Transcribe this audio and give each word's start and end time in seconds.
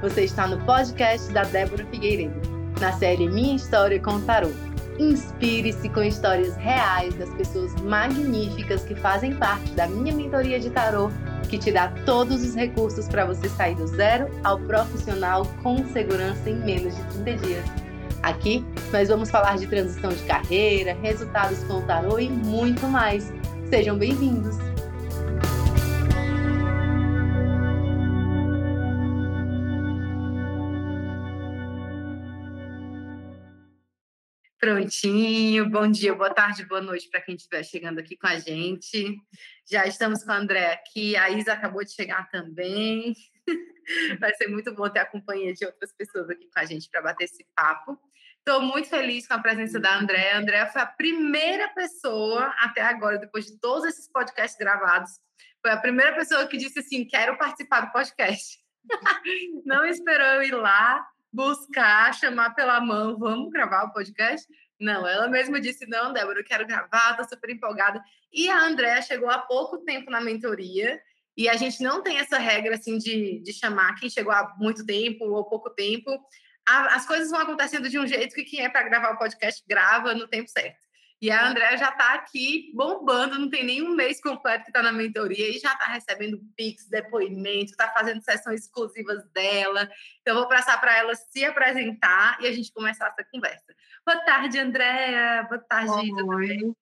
Você 0.00 0.22
está 0.22 0.46
no 0.46 0.58
podcast 0.64 1.32
da 1.32 1.42
Débora 1.42 1.84
Figueiredo, 1.86 2.40
na 2.80 2.92
série 2.92 3.28
Minha 3.28 3.56
História 3.56 3.98
com 3.98 4.20
Tarô. 4.20 4.50
Inspire-se 4.96 5.88
com 5.88 6.02
histórias 6.04 6.54
reais 6.56 7.14
das 7.14 7.28
pessoas 7.30 7.74
magníficas 7.82 8.84
que 8.84 8.94
fazem 8.94 9.34
parte 9.34 9.72
da 9.72 9.88
minha 9.88 10.14
mentoria 10.14 10.60
de 10.60 10.70
tarô, 10.70 11.10
que 11.48 11.58
te 11.58 11.72
dá 11.72 11.88
todos 12.06 12.44
os 12.44 12.54
recursos 12.54 13.08
para 13.08 13.24
você 13.24 13.48
sair 13.48 13.74
do 13.74 13.88
zero 13.88 14.28
ao 14.44 14.58
profissional 14.60 15.44
com 15.64 15.84
segurança 15.88 16.48
em 16.48 16.54
menos 16.54 16.96
de 16.96 17.02
30 17.24 17.46
dias. 17.46 17.64
Aqui 18.22 18.64
nós 18.92 19.08
vamos 19.08 19.30
falar 19.30 19.56
de 19.56 19.66
transição 19.66 20.10
de 20.10 20.22
carreira, 20.22 20.96
resultados 21.02 21.58
com 21.64 21.74
o 21.74 21.82
tarô 21.82 22.20
e 22.20 22.28
muito 22.28 22.86
mais. 22.86 23.32
Sejam 23.68 23.98
bem-vindos! 23.98 24.77
Prontinho, 34.68 35.66
bom 35.70 35.90
dia, 35.90 36.14
boa 36.14 36.28
tarde, 36.28 36.62
boa 36.66 36.82
noite 36.82 37.08
para 37.08 37.22
quem 37.22 37.34
estiver 37.34 37.64
chegando 37.64 38.00
aqui 38.00 38.18
com 38.18 38.26
a 38.26 38.38
gente. 38.38 39.16
Já 39.64 39.86
estamos 39.86 40.22
com 40.22 40.30
a 40.30 40.36
André 40.36 40.74
aqui, 40.74 41.16
a 41.16 41.30
Isa 41.30 41.54
acabou 41.54 41.82
de 41.82 41.90
chegar 41.90 42.28
também. 42.28 43.14
Vai 44.20 44.34
ser 44.34 44.48
muito 44.48 44.74
bom 44.74 44.86
ter 44.90 44.98
a 44.98 45.06
companhia 45.06 45.54
de 45.54 45.64
outras 45.64 45.90
pessoas 45.94 46.28
aqui 46.28 46.50
com 46.52 46.60
a 46.60 46.66
gente 46.66 46.86
para 46.90 47.00
bater 47.00 47.24
esse 47.24 47.46
papo. 47.56 47.98
Estou 48.40 48.60
muito 48.60 48.90
feliz 48.90 49.26
com 49.26 49.32
a 49.32 49.38
presença 49.38 49.80
da 49.80 49.98
André. 49.98 50.32
A 50.32 50.38
André 50.38 50.66
foi 50.66 50.82
a 50.82 50.86
primeira 50.86 51.68
pessoa 51.70 52.54
até 52.58 52.82
agora, 52.82 53.16
depois 53.16 53.46
de 53.46 53.58
todos 53.58 53.86
esses 53.86 54.06
podcasts 54.12 54.58
gravados, 54.58 55.12
foi 55.62 55.70
a 55.70 55.78
primeira 55.78 56.14
pessoa 56.14 56.46
que 56.46 56.58
disse 56.58 56.80
assim: 56.80 57.06
quero 57.06 57.38
participar 57.38 57.86
do 57.86 57.92
podcast. 57.92 58.58
Não 59.64 59.86
esperou 59.86 60.26
eu 60.26 60.42
ir 60.42 60.54
lá 60.54 61.08
buscar, 61.38 62.12
chamar 62.14 62.50
pela 62.50 62.80
mão, 62.80 63.16
vamos 63.16 63.48
gravar 63.50 63.84
o 63.84 63.92
podcast? 63.92 64.44
Não, 64.80 65.06
ela 65.06 65.28
mesma 65.28 65.60
disse, 65.60 65.86
não, 65.86 66.12
Débora, 66.12 66.40
eu 66.40 66.44
quero 66.44 66.66
gravar, 66.66 67.12
estou 67.12 67.28
super 67.28 67.48
empolgada. 67.48 68.02
E 68.32 68.50
a 68.50 68.60
Andréa 68.64 69.00
chegou 69.00 69.30
há 69.30 69.38
pouco 69.38 69.78
tempo 69.84 70.10
na 70.10 70.20
mentoria, 70.20 71.00
e 71.36 71.48
a 71.48 71.54
gente 71.54 71.80
não 71.80 72.02
tem 72.02 72.18
essa 72.18 72.38
regra, 72.38 72.74
assim, 72.74 72.98
de, 72.98 73.40
de 73.40 73.52
chamar 73.52 73.94
quem 74.00 74.10
chegou 74.10 74.32
há 74.32 74.52
muito 74.58 74.84
tempo 74.84 75.26
ou 75.26 75.44
pouco 75.44 75.70
tempo. 75.70 76.10
as 76.66 77.06
coisas 77.06 77.30
vão 77.30 77.38
acontecendo 77.38 77.88
de 77.88 78.00
um 78.00 78.06
jeito 78.06 78.34
que 78.34 78.42
quem 78.42 78.64
é 78.64 78.68
para 78.68 78.88
gravar 78.88 79.12
o 79.12 79.18
podcast 79.18 79.62
grava 79.64 80.14
no 80.14 80.26
tempo 80.26 80.50
certo. 80.50 80.87
E 81.20 81.32
a 81.32 81.48
Andréa 81.48 81.76
já 81.76 81.88
está 81.88 82.14
aqui 82.14 82.70
bombando, 82.74 83.38
não 83.38 83.50
tem 83.50 83.64
nenhum 83.64 83.94
mês 83.94 84.20
completo 84.20 84.64
que 84.64 84.70
está 84.70 84.82
na 84.82 84.92
mentoria 84.92 85.48
e 85.48 85.58
já 85.58 85.72
está 85.72 85.86
recebendo 85.86 86.40
Pix, 86.56 86.88
depoimento, 86.88 87.72
está 87.72 87.88
fazendo 87.92 88.22
sessões 88.22 88.60
exclusivas 88.60 89.28
dela. 89.32 89.90
Então, 90.20 90.36
vou 90.36 90.48
passar 90.48 90.80
para 90.80 90.96
ela 90.96 91.14
se 91.16 91.44
apresentar 91.44 92.38
e 92.40 92.46
a 92.46 92.52
gente 92.52 92.72
começar 92.72 93.08
essa 93.08 93.28
conversa. 93.32 93.74
Boa 94.06 94.18
tarde, 94.24 94.58
Andréa. 94.58 95.42
Boa 95.48 95.58
tarde, 95.58 95.90
Oi. 95.90 96.74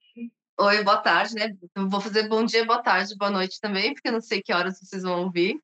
Oi, 0.59 0.83
boa 0.85 0.99
tarde, 0.99 1.35
né? 1.35 1.55
Vou 1.75 2.01
fazer 2.01 2.29
bom 2.29 2.45
dia, 2.45 2.65
boa 2.65 2.83
tarde, 2.83 3.17
boa 3.17 3.31
noite 3.31 3.61
também, 3.61 3.95
porque 3.95 4.09
eu 4.09 4.13
não 4.13 4.21
sei 4.21 4.43
que 4.43 4.53
horas 4.53 4.79
vocês 4.79 5.03
vão 5.03 5.25
ouvir. 5.25 5.59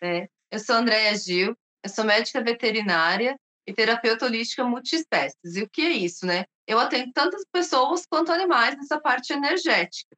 É. 0.00 0.28
Eu 0.50 0.58
sou 0.58 0.76
Andréa 0.76 1.16
Gil, 1.16 1.56
eu 1.82 1.90
sou 1.90 2.04
médica 2.04 2.40
veterinária 2.40 3.38
e 3.66 3.72
terapeuta 3.72 4.26
holística 4.26 4.64
multiespécies. 4.64 5.56
E 5.56 5.62
o 5.62 5.68
que 5.68 5.82
é 5.82 5.90
isso, 5.90 6.26
né? 6.26 6.44
Eu 6.66 6.78
atendo 6.78 7.12
tantas 7.12 7.44
pessoas 7.52 8.06
quanto 8.06 8.32
animais 8.32 8.76
nessa 8.76 9.00
parte 9.00 9.32
energética. 9.32 10.16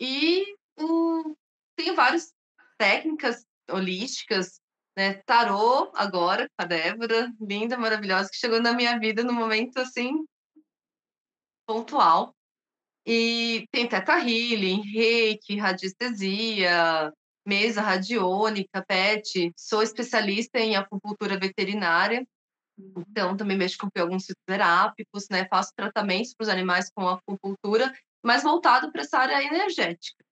E 0.00 0.44
hum, 0.78 1.34
tem 1.76 1.94
várias 1.94 2.32
técnicas 2.78 3.44
holísticas, 3.70 4.60
né? 4.96 5.14
Tarô, 5.24 5.90
agora, 5.94 6.48
com 6.56 6.64
a 6.64 6.66
Débora, 6.66 7.32
linda, 7.40 7.76
maravilhosa, 7.76 8.28
que 8.30 8.36
chegou 8.36 8.60
na 8.60 8.72
minha 8.72 8.98
vida 8.98 9.24
no 9.24 9.32
momento 9.32 9.78
assim 9.78 10.24
pontual. 11.66 12.34
E 13.06 13.66
tem 13.72 13.88
Teta 13.88 14.18
Healing, 14.18 14.82
Reiki, 14.82 15.56
radiestesia, 15.56 17.12
mesa 17.44 17.80
radiônica, 17.80 18.84
PET. 18.86 19.52
Sou 19.56 19.82
especialista 19.82 20.58
em 20.60 20.76
acupuntura 20.76 21.38
veterinária 21.38 22.24
então, 22.78 23.36
também 23.36 23.56
mexo 23.56 23.76
com 23.78 23.88
alguns 23.98 24.26
fitoterápicos, 24.26 25.26
né? 25.30 25.46
Faço 25.48 25.72
tratamentos 25.76 26.34
para 26.34 26.44
os 26.44 26.48
animais 26.48 26.90
com 26.94 27.08
acupuntura, 27.08 27.92
mas 28.22 28.42
voltado 28.42 28.90
para 28.90 29.02
essa 29.02 29.18
área 29.18 29.42
energética, 29.42 30.24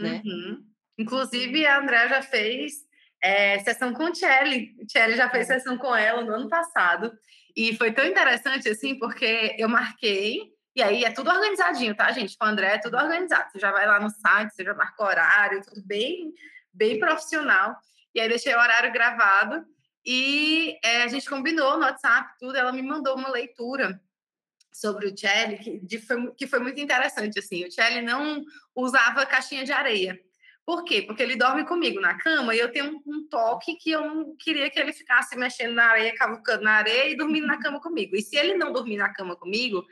né? 0.00 0.22
Uhum. 0.24 0.64
Inclusive, 0.98 1.66
a 1.66 1.78
André 1.78 2.08
já 2.08 2.22
fez 2.22 2.74
é, 3.22 3.58
sessão 3.60 3.92
com 3.92 4.04
o 4.04 4.12
Tchelle. 4.12 4.74
O 4.80 4.86
Tchelle 4.86 5.16
já 5.16 5.28
fez 5.30 5.48
é. 5.50 5.58
sessão 5.58 5.78
com 5.78 5.94
ela 5.94 6.22
no 6.22 6.34
ano 6.34 6.48
passado. 6.48 7.12
E 7.56 7.76
foi 7.76 7.92
tão 7.92 8.04
interessante, 8.04 8.68
assim, 8.68 8.98
porque 8.98 9.54
eu 9.58 9.68
marquei, 9.68 10.52
e 10.74 10.82
aí 10.82 11.04
é 11.04 11.10
tudo 11.10 11.30
organizadinho, 11.30 11.94
tá, 11.94 12.10
gente? 12.12 12.36
Com 12.38 12.46
o 12.46 12.48
André 12.48 12.74
é 12.74 12.78
tudo 12.78 12.96
organizado. 12.96 13.50
Você 13.50 13.58
já 13.58 13.70
vai 13.70 13.86
lá 13.86 14.00
no 14.00 14.08
site, 14.08 14.54
você 14.54 14.64
já 14.64 14.74
marca 14.74 15.04
horário, 15.04 15.62
tudo 15.62 15.82
bem, 15.84 16.32
bem 16.72 16.98
profissional. 16.98 17.76
E 18.14 18.20
aí 18.20 18.28
deixei 18.28 18.54
o 18.54 18.58
horário 18.58 18.92
gravado. 18.92 19.66
E 20.04 20.78
é, 20.84 21.02
a 21.02 21.08
gente 21.08 21.28
combinou 21.28 21.76
no 21.76 21.84
WhatsApp, 21.84 22.34
tudo. 22.38 22.56
Ela 22.56 22.72
me 22.72 22.82
mandou 22.82 23.16
uma 23.16 23.30
leitura 23.30 24.00
sobre 24.72 25.06
o 25.06 25.16
Chelly, 25.16 25.80
que, 25.86 25.98
foi, 25.98 26.32
que 26.32 26.46
foi 26.46 26.58
muito 26.58 26.80
interessante. 26.80 27.38
Assim, 27.38 27.64
o 27.64 27.70
Chelly 27.70 28.02
não 28.02 28.42
usava 28.74 29.26
caixinha 29.26 29.64
de 29.64 29.72
areia. 29.72 30.18
Por 30.64 30.84
quê? 30.84 31.02
Porque 31.02 31.22
ele 31.22 31.36
dorme 31.36 31.64
comigo 31.64 32.00
na 32.00 32.16
cama 32.16 32.54
e 32.54 32.58
eu 32.58 32.70
tenho 32.70 33.02
um, 33.04 33.26
toque 33.28 33.74
que 33.74 33.90
eu 33.90 34.02
não 34.02 34.36
queria 34.36 34.70
que 34.70 34.78
ele 34.78 34.92
ficasse 34.92 35.36
mexendo 35.36 35.74
na 35.74 35.86
areia, 35.86 36.14
cavucando 36.14 36.62
na 36.62 36.74
areia 36.74 37.10
e 37.10 37.16
dormindo 37.16 37.48
na 37.48 37.58
cama 37.58 37.80
comigo. 37.80 38.14
E 38.14 38.22
se 38.22 38.36
ele 38.36 38.54
não 38.54 38.72
dormir 38.72 38.96
na 38.96 39.12
cama 39.12 39.34
comigo, 39.34 39.84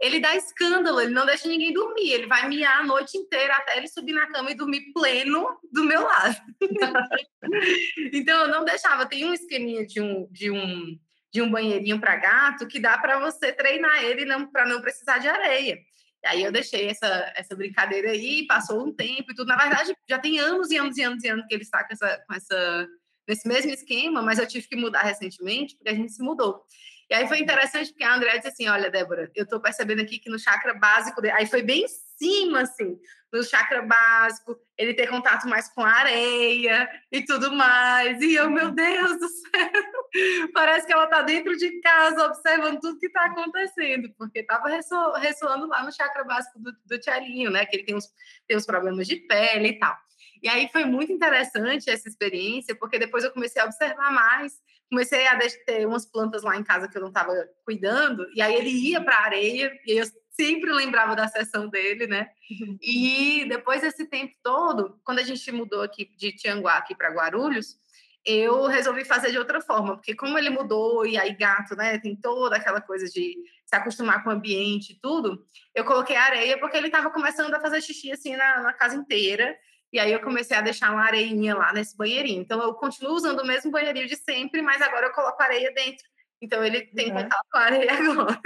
ele 0.00 0.20
dá 0.20 0.34
escândalo, 0.36 1.00
ele 1.00 1.12
não 1.12 1.26
deixa 1.26 1.48
ninguém 1.48 1.72
dormir, 1.72 2.10
ele 2.10 2.26
vai 2.26 2.48
miar 2.48 2.80
a 2.80 2.86
noite 2.86 3.16
inteira 3.16 3.56
até 3.56 3.76
ele 3.76 3.88
subir 3.88 4.12
na 4.12 4.26
cama 4.26 4.50
e 4.50 4.54
dormir 4.54 4.92
pleno 4.92 5.58
do 5.72 5.84
meu 5.84 6.02
lado. 6.02 6.36
então 8.12 8.42
eu 8.42 8.48
não 8.48 8.64
deixava, 8.64 9.06
tem 9.06 9.24
um 9.24 9.34
esqueminha 9.34 9.86
de 9.86 10.00
um 10.00 10.28
de 10.30 10.50
um 10.50 10.98
de 11.32 11.42
um 11.42 11.50
banheirinho 11.50 12.00
para 12.00 12.16
gato 12.16 12.66
que 12.66 12.80
dá 12.80 12.96
para 12.96 13.18
você 13.18 13.52
treinar 13.52 14.02
ele 14.02 14.24
não 14.24 14.50
para 14.50 14.66
não 14.66 14.80
precisar 14.80 15.18
de 15.18 15.28
areia. 15.28 15.78
Aí 16.24 16.42
eu 16.42 16.50
deixei 16.50 16.88
essa, 16.88 17.32
essa 17.36 17.54
brincadeira 17.54 18.10
aí, 18.10 18.46
passou 18.46 18.84
um 18.84 18.92
tempo 18.92 19.30
e 19.30 19.34
tudo. 19.34 19.46
Na 19.46 19.56
verdade, 19.56 19.94
já 20.08 20.18
tem 20.18 20.38
anos 20.38 20.70
e 20.70 20.76
anos 20.76 20.96
e 20.96 21.02
anos 21.02 21.22
e 21.22 21.28
anos 21.28 21.46
que 21.46 21.54
ele 21.54 21.62
está 21.62 21.84
com 21.84 21.92
essa, 21.92 22.24
com 22.26 22.34
essa 22.34 22.88
nesse 23.28 23.46
mesmo 23.46 23.70
esquema, 23.72 24.22
mas 24.22 24.38
eu 24.38 24.46
tive 24.46 24.68
que 24.68 24.76
mudar 24.76 25.02
recentemente 25.02 25.76
porque 25.76 25.90
a 25.90 25.94
gente 25.94 26.12
se 26.12 26.22
mudou. 26.22 26.64
E 27.08 27.14
aí 27.14 27.28
foi 27.28 27.38
interessante 27.38 27.90
porque 27.90 28.04
a 28.04 28.14
André 28.14 28.36
disse 28.36 28.48
assim: 28.48 28.68
Olha, 28.68 28.90
Débora, 28.90 29.30
eu 29.34 29.44
estou 29.44 29.60
percebendo 29.60 30.02
aqui 30.02 30.18
que 30.18 30.30
no 30.30 30.38
chakra 30.38 30.74
básico, 30.74 31.20
aí 31.32 31.46
foi 31.46 31.62
bem 31.62 31.84
em 31.84 31.88
cima, 32.18 32.62
assim, 32.62 32.98
no 33.32 33.44
chakra 33.44 33.82
básico, 33.82 34.58
ele 34.76 34.94
ter 34.94 35.08
contato 35.08 35.46
mais 35.46 35.68
com 35.68 35.82
a 35.82 35.90
areia 35.90 36.88
e 37.12 37.24
tudo 37.24 37.52
mais. 37.52 38.20
E 38.20 38.34
eu, 38.34 38.50
meu 38.50 38.70
Deus 38.72 39.18
do 39.18 39.28
céu, 39.28 40.50
parece 40.52 40.86
que 40.86 40.92
ela 40.92 41.04
está 41.04 41.22
dentro 41.22 41.56
de 41.56 41.80
casa 41.80 42.26
observando 42.26 42.80
tudo 42.80 42.98
que 42.98 43.06
está 43.06 43.26
acontecendo, 43.26 44.12
porque 44.18 44.40
estava 44.40 44.68
resso 44.68 45.12
ressoando 45.12 45.68
lá 45.68 45.84
no 45.84 45.92
chakra 45.92 46.24
básico 46.24 46.58
do, 46.58 46.72
do 46.84 46.98
Tchelinho, 46.98 47.50
né? 47.50 47.64
Que 47.66 47.76
ele 47.76 47.84
tem 47.84 47.94
uns, 47.94 48.12
tem 48.48 48.56
uns 48.56 48.66
problemas 48.66 49.06
de 49.06 49.16
pele 49.16 49.68
e 49.68 49.78
tal. 49.78 49.96
E 50.42 50.48
aí 50.48 50.68
foi 50.70 50.84
muito 50.84 51.12
interessante 51.12 51.88
essa 51.88 52.08
experiência, 52.08 52.74
porque 52.74 52.98
depois 52.98 53.24
eu 53.24 53.32
comecei 53.32 53.60
a 53.60 53.64
observar 53.64 54.12
mais 54.12 54.60
comecei 54.90 55.26
a 55.26 55.38
ter 55.66 55.86
umas 55.86 56.06
plantas 56.06 56.42
lá 56.42 56.56
em 56.56 56.64
casa 56.64 56.88
que 56.88 56.96
eu 56.96 57.02
não 57.02 57.08
estava 57.08 57.32
cuidando, 57.64 58.26
e 58.34 58.40
aí 58.40 58.54
ele 58.54 58.70
ia 58.70 59.02
para 59.02 59.16
a 59.16 59.24
areia, 59.24 59.72
e 59.86 59.92
eu 59.92 60.06
sempre 60.30 60.72
lembrava 60.72 61.16
da 61.16 61.26
sessão 61.26 61.68
dele, 61.68 62.06
né? 62.06 62.28
Uhum. 62.50 62.78
E 62.80 63.46
depois 63.48 63.80
desse 63.80 64.06
tempo 64.06 64.34
todo, 64.42 65.00
quando 65.02 65.18
a 65.18 65.22
gente 65.22 65.50
mudou 65.50 65.82
aqui 65.82 66.10
de 66.16 66.32
Tianguá 66.32 66.76
aqui 66.76 66.94
para 66.94 67.10
Guarulhos, 67.10 67.78
eu 68.24 68.66
resolvi 68.66 69.04
fazer 69.04 69.30
de 69.30 69.38
outra 69.38 69.60
forma, 69.60 69.94
porque 69.96 70.14
como 70.14 70.36
ele 70.36 70.50
mudou 70.50 71.06
e 71.06 71.16
aí 71.16 71.32
gato, 71.34 71.76
né, 71.76 71.98
tem 71.98 72.16
toda 72.16 72.56
aquela 72.56 72.80
coisa 72.80 73.06
de 73.06 73.36
se 73.64 73.76
acostumar 73.76 74.22
com 74.22 74.30
o 74.30 74.32
ambiente 74.32 74.92
e 74.92 75.00
tudo, 75.00 75.44
eu 75.74 75.84
coloquei 75.84 76.16
areia 76.16 76.58
porque 76.58 76.76
ele 76.76 76.88
estava 76.88 77.10
começando 77.10 77.54
a 77.54 77.60
fazer 77.60 77.80
xixi 77.80 78.12
assim 78.12 78.34
na, 78.36 78.62
na 78.62 78.72
casa 78.72 78.96
inteira 78.96 79.56
e 79.96 79.98
aí 79.98 80.12
eu 80.12 80.20
comecei 80.20 80.54
a 80.54 80.60
deixar 80.60 80.92
uma 80.92 81.04
areinha 81.04 81.54
lá 81.54 81.72
nesse 81.72 81.96
banheirinho. 81.96 82.42
Então 82.42 82.62
eu 82.62 82.74
continuo 82.74 83.14
usando 83.14 83.40
o 83.40 83.46
mesmo 83.46 83.70
banheirinho 83.70 84.06
de 84.06 84.14
sempre, 84.14 84.60
mas 84.60 84.82
agora 84.82 85.06
eu 85.06 85.12
coloco 85.12 85.42
areia 85.42 85.72
dentro. 85.72 86.04
Então 86.38 86.62
ele 86.62 86.82
tem 86.82 87.10
uhum. 87.10 87.22
contato 87.22 87.46
com 87.50 87.56
a 87.56 87.62
areia 87.62 87.92
agora. 87.96 88.38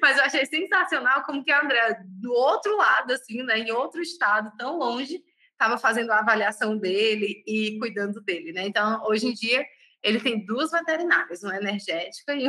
Mas 0.00 0.16
eu 0.16 0.22
achei 0.22 0.46
sensacional 0.46 1.24
como 1.24 1.42
que 1.42 1.50
a 1.50 1.60
André, 1.60 1.98
do 2.04 2.32
outro 2.32 2.76
lado, 2.76 3.14
assim, 3.14 3.42
né, 3.42 3.58
em 3.58 3.72
outro 3.72 4.00
estado, 4.00 4.56
tão 4.56 4.78
longe, 4.78 5.20
estava 5.50 5.76
fazendo 5.76 6.12
a 6.12 6.20
avaliação 6.20 6.78
dele 6.78 7.42
e 7.48 7.76
cuidando 7.80 8.20
dele, 8.20 8.52
né? 8.52 8.64
Então, 8.64 9.02
hoje 9.04 9.26
em 9.26 9.32
dia, 9.32 9.66
ele 10.04 10.20
tem 10.20 10.46
duas 10.46 10.70
veterinárias, 10.70 11.42
uma 11.42 11.56
energética 11.56 12.32
e 12.32 12.46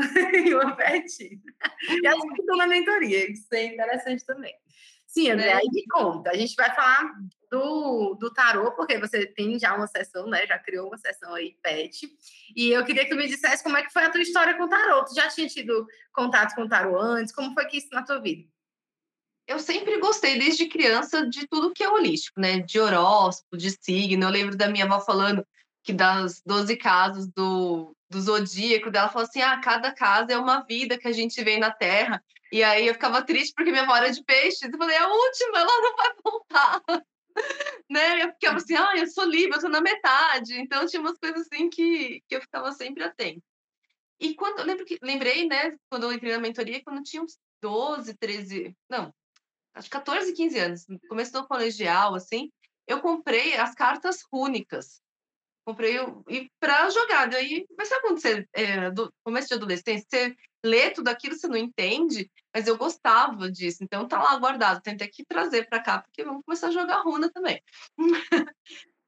uma 0.54 0.76
petina. 0.76 1.42
E 1.90 2.06
elas 2.06 2.24
estão 2.24 2.56
na 2.56 2.68
mentoria, 2.68 3.32
isso 3.32 3.48
é 3.52 3.66
interessante 3.66 4.24
também. 4.24 4.54
Sim, 5.08 5.30
André, 5.30 5.54
aí 5.54 5.68
me 5.72 5.86
conta. 5.88 6.32
A 6.32 6.36
gente 6.36 6.56
vai 6.56 6.74
falar 6.74 7.12
do, 7.54 8.16
do 8.16 8.34
tarô, 8.34 8.72
porque 8.72 8.98
você 8.98 9.28
tem 9.28 9.60
já 9.60 9.76
uma 9.76 9.86
sessão, 9.86 10.26
né? 10.26 10.48
Já 10.48 10.58
criou 10.58 10.88
uma 10.88 10.98
sessão 10.98 11.36
aí, 11.36 11.56
pet. 11.62 12.10
E 12.56 12.72
eu 12.72 12.84
queria 12.84 13.04
que 13.04 13.12
tu 13.12 13.16
me 13.16 13.28
dissesse 13.28 13.64
como 13.64 13.78
é 13.78 13.84
que 13.84 13.94
foi 13.94 14.04
a 14.04 14.10
tua 14.10 14.24
história 14.24 14.56
com 14.58 14.64
o 14.64 14.68
tarô. 14.68 15.06
Tu 15.06 15.14
já 15.14 15.30
tinha 15.30 15.48
tido 15.48 15.86
contato 16.12 16.56
com 16.56 16.64
o 16.64 16.68
tarô 16.68 17.00
antes? 17.00 17.32
Como 17.32 17.54
foi 17.54 17.66
que 17.68 17.78
isso 17.78 17.90
na 17.92 18.02
tua 18.02 18.20
vida? 18.20 18.50
Eu 19.48 19.60
sempre 19.60 20.00
gostei, 20.00 20.40
desde 20.40 20.68
criança, 20.68 21.30
de 21.30 21.48
tudo 21.48 21.72
que 21.72 21.84
é 21.84 21.90
holístico, 21.90 22.42
né? 22.42 22.58
De 22.60 22.80
horóscopo, 22.80 23.56
de 23.56 23.70
signo. 23.70 24.24
Eu 24.24 24.32
lembro 24.32 24.58
da 24.58 24.68
minha 24.68 24.86
avó 24.86 25.00
falando 25.00 25.46
que 25.84 25.94
das 25.94 26.42
12 26.44 26.76
casas 26.78 27.28
do, 27.28 27.96
do 28.10 28.20
zodíaco 28.20 28.90
dela, 28.90 29.10
falou 29.10 29.28
assim: 29.28 29.44
ah, 29.44 29.62
cada 29.62 29.94
casa 29.94 30.34
é 30.34 30.38
uma 30.40 30.62
vida 30.62 30.98
que 30.98 31.08
a 31.08 31.12
gente 31.12 31.44
vê 31.44 31.60
na 31.60 31.70
Terra. 31.70 32.24
E 32.52 32.64
aí 32.64 32.88
eu 32.88 32.96
ficava 32.96 33.22
triste 33.22 33.54
porque 33.56 33.70
minha 33.70 33.84
avó 33.84 33.96
era 33.96 34.10
de 34.10 34.24
peixes. 34.24 34.64
Eu 34.64 34.78
falei: 34.78 34.98
a 34.98 35.08
última, 35.08 35.60
ela 35.60 35.82
não 35.82 35.96
vai 35.96 36.12
voltar. 36.24 36.82
Né? 37.90 38.24
Eu 38.24 38.30
ficava 38.34 38.58
assim: 38.58 38.76
ah, 38.76 38.98
eu 38.98 39.08
sou 39.08 39.26
livre, 39.26 39.56
eu 39.56 39.62
tô 39.62 39.70
na 39.70 39.82
metade. 39.82 40.60
Então 40.60 40.86
tinha 40.86 41.02
umas 41.02 41.18
coisas 41.18 41.48
assim 41.48 41.70
que, 41.70 42.22
que 42.28 42.36
eu 42.36 42.42
ficava 42.42 42.72
sempre 42.72 43.04
atenta. 43.04 43.44
E 44.20 44.36
quando 44.36 44.60
eu 44.60 44.66
lembro 44.66 44.86
que 44.86 44.98
lembrei, 45.02 45.48
né, 45.48 45.76
quando 45.90 46.04
eu 46.04 46.14
entrei 46.14 46.32
na 46.32 46.40
mentoria, 46.40 46.82
quando 46.84 47.04
tinha 47.04 47.22
uns 47.22 47.38
12, 47.62 48.16
13, 48.16 48.76
não, 48.90 49.14
acho 49.74 49.90
14, 49.90 50.34
15 50.34 50.60
anos, 50.60 50.88
no 50.88 51.00
começo 51.10 51.34
do 51.34 51.48
colegial, 51.48 52.16
assim, 52.16 52.50
eu 52.88 53.02
comprei 53.02 53.56
as 53.56 53.74
cartas 53.76 54.22
rúnicas 54.32 55.03
comprei 55.66 55.96
e 56.30 56.50
para 56.60 56.90
jogar. 56.90 57.28
Daí, 57.28 57.66
mas 57.78 57.88
sabe 57.88 58.02
quando 58.02 58.20
você, 58.20 58.48
é, 58.54 58.92
do 58.92 59.12
começo 59.24 59.48
de 59.48 59.54
adolescência, 59.56 60.06
você 60.10 60.36
lê 60.64 60.92
tudo 60.92 61.10
aquilo, 61.10 61.36
você 61.36 61.48
não 61.48 61.58
entende, 61.58 62.30
mas 62.54 62.68
eu 62.68 62.78
gostava 62.78 63.52
disso, 63.52 63.84
então 63.84 64.08
tá 64.08 64.22
lá 64.22 64.38
guardado. 64.38 64.82
Tentei 64.82 65.08
aqui 65.08 65.26
trazer 65.26 65.68
para 65.68 65.82
cá, 65.82 66.02
porque 66.02 66.24
vamos 66.24 66.44
começar 66.46 66.68
a 66.68 66.72
jogar 66.72 67.02
runa 67.02 67.30
também. 67.32 67.62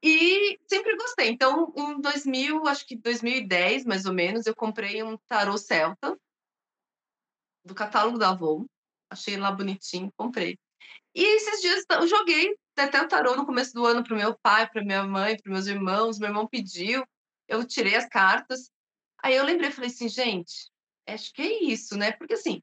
e 0.02 0.58
sempre 0.68 0.96
gostei. 0.96 1.28
Então, 1.28 1.72
em 1.76 2.00
2000, 2.00 2.66
acho 2.66 2.86
que 2.86 2.96
2010, 2.96 3.84
mais 3.84 4.06
ou 4.06 4.12
menos, 4.12 4.46
eu 4.46 4.54
comprei 4.54 5.02
um 5.02 5.16
tarô 5.28 5.56
celta 5.56 6.16
do 7.64 7.74
catálogo 7.74 8.18
da 8.18 8.30
Avon. 8.30 8.66
Achei 9.10 9.36
lá 9.36 9.50
bonitinho, 9.50 10.12
comprei. 10.16 10.58
E 11.14 11.22
esses 11.36 11.60
dias 11.60 11.84
eu 11.90 12.06
joguei 12.06 12.54
até 12.84 13.02
o 13.02 13.08
tarô 13.08 13.36
no 13.36 13.46
começo 13.46 13.72
do 13.72 13.86
ano 13.86 14.04
para 14.04 14.14
o 14.14 14.16
meu 14.16 14.36
pai, 14.38 14.68
para 14.68 14.84
minha 14.84 15.04
mãe, 15.04 15.36
para 15.36 15.52
meus 15.52 15.66
irmãos. 15.66 16.18
Meu 16.18 16.28
irmão 16.28 16.46
pediu, 16.46 17.04
eu 17.48 17.64
tirei 17.66 17.96
as 17.96 18.08
cartas. 18.08 18.70
Aí 19.22 19.34
eu 19.34 19.44
lembrei, 19.44 19.70
falei 19.70 19.90
assim, 19.90 20.08
gente, 20.08 20.70
acho 21.06 21.32
que 21.32 21.42
é 21.42 21.64
isso, 21.64 21.96
né? 21.96 22.12
Porque 22.12 22.34
assim, 22.34 22.62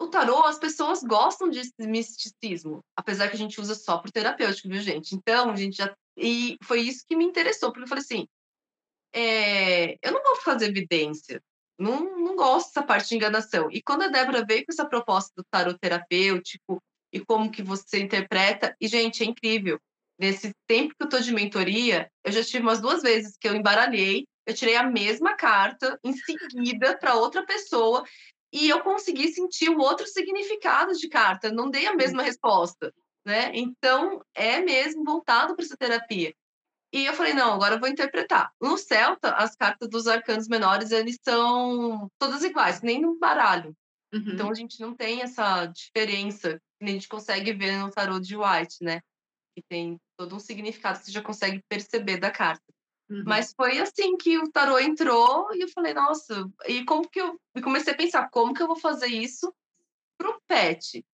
o 0.00 0.08
tarô, 0.08 0.44
as 0.44 0.58
pessoas 0.58 1.02
gostam 1.02 1.48
de 1.48 1.62
misticismo, 1.78 2.84
apesar 2.96 3.28
que 3.28 3.34
a 3.34 3.38
gente 3.38 3.60
usa 3.60 3.74
só 3.74 3.98
para 3.98 4.10
terapêutico, 4.10 4.68
viu, 4.68 4.80
gente? 4.80 5.14
Então, 5.14 5.50
a 5.50 5.56
gente 5.56 5.76
já. 5.76 5.94
E 6.16 6.56
foi 6.62 6.80
isso 6.80 7.04
que 7.06 7.16
me 7.16 7.24
interessou, 7.24 7.70
porque 7.70 7.84
eu 7.84 7.88
falei 7.88 8.02
assim: 8.02 8.28
é... 9.12 9.94
eu 10.02 10.12
não 10.12 10.22
vou 10.22 10.36
fazer 10.36 10.68
evidência, 10.68 11.42
não, 11.78 12.18
não 12.18 12.36
gosto 12.36 12.68
dessa 12.68 12.82
parte 12.82 13.08
de 13.08 13.16
enganação. 13.16 13.68
E 13.70 13.82
quando 13.82 14.02
a 14.02 14.08
Débora 14.08 14.44
veio 14.44 14.64
com 14.64 14.72
essa 14.72 14.86
proposta 14.88 15.32
do 15.36 15.44
tarot 15.50 15.78
terapêutico, 15.78 16.82
e 17.14 17.24
como 17.24 17.50
que 17.50 17.62
você 17.62 18.00
interpreta. 18.00 18.76
E, 18.80 18.88
gente, 18.88 19.22
é 19.22 19.26
incrível. 19.26 19.78
Nesse 20.18 20.52
tempo 20.66 20.94
que 20.98 21.04
eu 21.04 21.08
tô 21.08 21.20
de 21.20 21.32
mentoria, 21.32 22.10
eu 22.24 22.32
já 22.32 22.42
tive 22.42 22.64
umas 22.64 22.80
duas 22.80 23.02
vezes 23.02 23.36
que 23.38 23.48
eu 23.48 23.54
embaralhei, 23.54 24.26
eu 24.44 24.52
tirei 24.52 24.76
a 24.76 24.82
mesma 24.82 25.34
carta 25.34 25.98
em 26.04 26.12
seguida 26.12 26.98
para 26.98 27.14
outra 27.14 27.46
pessoa 27.46 28.04
e 28.52 28.68
eu 28.68 28.80
consegui 28.82 29.32
sentir 29.32 29.70
o 29.70 29.78
outro 29.78 30.06
significado 30.06 30.92
de 30.92 31.08
carta, 31.08 31.52
não 31.52 31.70
dei 31.70 31.86
a 31.86 31.94
mesma 31.94 32.22
resposta, 32.22 32.92
né? 33.24 33.50
Então, 33.54 34.20
é 34.34 34.60
mesmo 34.60 35.04
voltado 35.04 35.54
para 35.54 35.64
essa 35.64 35.76
terapia. 35.76 36.34
E 36.92 37.06
eu 37.06 37.14
falei, 37.14 37.32
não, 37.32 37.54
agora 37.54 37.76
eu 37.76 37.80
vou 37.80 37.88
interpretar. 37.88 38.52
No 38.60 38.76
Celta, 38.76 39.34
as 39.34 39.56
cartas 39.56 39.88
dos 39.88 40.06
arcanos 40.06 40.46
menores, 40.46 40.92
eles 40.92 41.18
são 41.22 42.08
todas 42.18 42.44
iguais, 42.44 42.82
nem 42.82 43.00
no 43.00 43.18
baralho. 43.18 43.74
Uhum. 44.12 44.24
Então, 44.28 44.50
a 44.50 44.54
gente 44.54 44.80
não 44.80 44.94
tem 44.94 45.22
essa 45.22 45.66
diferença 45.66 46.60
a 46.90 46.92
gente 46.92 47.08
consegue 47.08 47.52
ver 47.52 47.78
no 47.78 47.90
tarô 47.90 48.18
de 48.18 48.36
White, 48.36 48.82
né? 48.82 49.00
Que 49.54 49.62
tem 49.68 49.98
todo 50.16 50.34
um 50.34 50.40
significado 50.40 50.98
que 50.98 51.06
você 51.06 51.12
já 51.12 51.22
consegue 51.22 51.62
perceber 51.68 52.18
da 52.18 52.30
carta. 52.30 52.64
Uhum. 53.08 53.22
Mas 53.26 53.52
foi 53.54 53.78
assim 53.78 54.16
que 54.16 54.38
o 54.38 54.50
tarô 54.50 54.78
entrou 54.78 55.48
e 55.54 55.62
eu 55.62 55.68
falei, 55.68 55.92
nossa, 55.92 56.48
e 56.66 56.84
como 56.84 57.08
que 57.08 57.20
eu 57.20 57.38
e 57.54 57.60
comecei 57.60 57.92
a 57.92 57.96
pensar, 57.96 58.28
como 58.30 58.54
que 58.54 58.62
eu 58.62 58.66
vou 58.66 58.76
fazer 58.76 59.06
isso 59.06 59.54
pro 60.18 60.40
pet? 60.48 61.04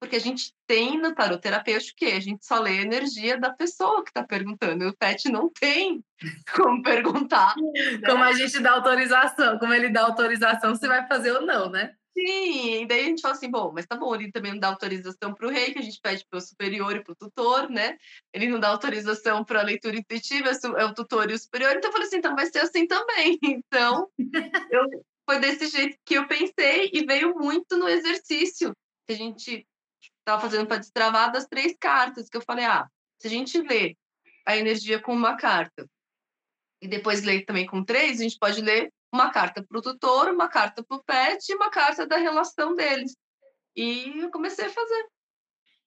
Porque 0.00 0.16
a 0.16 0.20
gente 0.20 0.52
tem 0.66 1.00
no 1.00 1.14
tarot 1.14 1.40
terapêutico 1.40 1.96
que 1.96 2.04
a 2.04 2.20
gente 2.20 2.44
só 2.44 2.60
lê 2.60 2.78
a 2.78 2.82
energia 2.82 3.40
da 3.40 3.50
pessoa 3.50 4.04
que 4.04 4.10
está 4.10 4.22
perguntando. 4.22 4.84
E 4.84 4.88
o 4.88 4.96
pet 4.96 5.30
não 5.30 5.48
tem 5.48 6.04
como 6.54 6.82
perguntar. 6.82 7.54
Né? 7.56 8.00
Como 8.04 8.22
a 8.22 8.34
gente 8.34 8.60
dá 8.60 8.72
autorização, 8.72 9.58
como 9.58 9.72
ele 9.72 9.88
dá 9.88 10.02
autorização 10.02 10.74
se 10.76 10.86
vai 10.86 11.06
fazer 11.08 11.32
ou 11.32 11.40
não, 11.40 11.70
né? 11.70 11.94
Sim, 12.16 12.86
daí 12.86 13.00
a 13.00 13.04
gente 13.04 13.20
fala 13.20 13.34
assim, 13.34 13.50
bom, 13.50 13.72
mas 13.72 13.86
tá 13.86 13.96
bom, 13.96 14.14
ele 14.14 14.30
também 14.30 14.52
não 14.52 14.60
dá 14.60 14.68
autorização 14.68 15.34
para 15.34 15.46
o 15.48 15.50
rei, 15.50 15.72
que 15.72 15.80
a 15.80 15.82
gente 15.82 16.00
pede 16.00 16.24
para 16.30 16.38
o 16.38 16.40
superior 16.40 16.94
e 16.94 17.02
para 17.02 17.12
o 17.12 17.16
tutor, 17.16 17.68
né? 17.68 17.98
Ele 18.32 18.46
não 18.46 18.60
dá 18.60 18.68
autorização 18.68 19.44
para 19.44 19.60
a 19.60 19.64
leitura 19.64 19.96
intuitiva, 19.96 20.50
é 20.78 20.84
o 20.84 20.94
tutor 20.94 21.28
e 21.28 21.34
o 21.34 21.38
superior, 21.38 21.72
então 21.76 21.88
eu 21.88 21.92
falei 21.92 22.06
assim, 22.06 22.18
então 22.18 22.36
vai 22.36 22.46
ser 22.46 22.60
assim 22.60 22.86
também. 22.86 23.38
Então, 23.66 24.08
eu, 24.70 25.04
foi 25.28 25.40
desse 25.40 25.66
jeito 25.66 25.98
que 26.04 26.14
eu 26.14 26.28
pensei 26.28 26.90
e 26.92 27.04
veio 27.04 27.34
muito 27.34 27.76
no 27.76 27.88
exercício 27.88 28.72
que 29.06 29.12
a 29.12 29.16
gente 29.16 29.66
estava 30.20 30.40
fazendo 30.40 30.66
para 30.66 30.78
destravar 30.78 31.32
das 31.32 31.46
três 31.46 31.74
cartas, 31.78 32.28
que 32.28 32.36
eu 32.36 32.42
falei, 32.42 32.64
ah, 32.64 32.88
se 33.20 33.26
a 33.26 33.30
gente 33.30 33.60
lê 33.60 33.96
a 34.46 34.56
energia 34.56 35.00
com 35.00 35.12
uma 35.12 35.36
carta 35.36 35.86
e 36.80 36.86
depois 36.86 37.22
lê 37.22 37.42
também 37.42 37.66
com 37.66 37.82
três, 37.82 38.20
a 38.20 38.22
gente 38.22 38.38
pode 38.38 38.60
ler 38.60 38.92
uma 39.14 39.30
carta 39.30 39.62
para 39.62 39.78
o 39.78 39.82
tutor, 39.82 40.28
uma 40.28 40.48
carta 40.48 40.82
para 40.82 40.96
o 40.96 41.02
pet 41.04 41.48
e 41.48 41.54
uma 41.54 41.70
carta 41.70 42.06
da 42.06 42.16
relação 42.16 42.74
deles. 42.74 43.16
E 43.76 44.20
eu 44.20 44.30
comecei 44.30 44.66
a 44.66 44.70
fazer. 44.70 45.06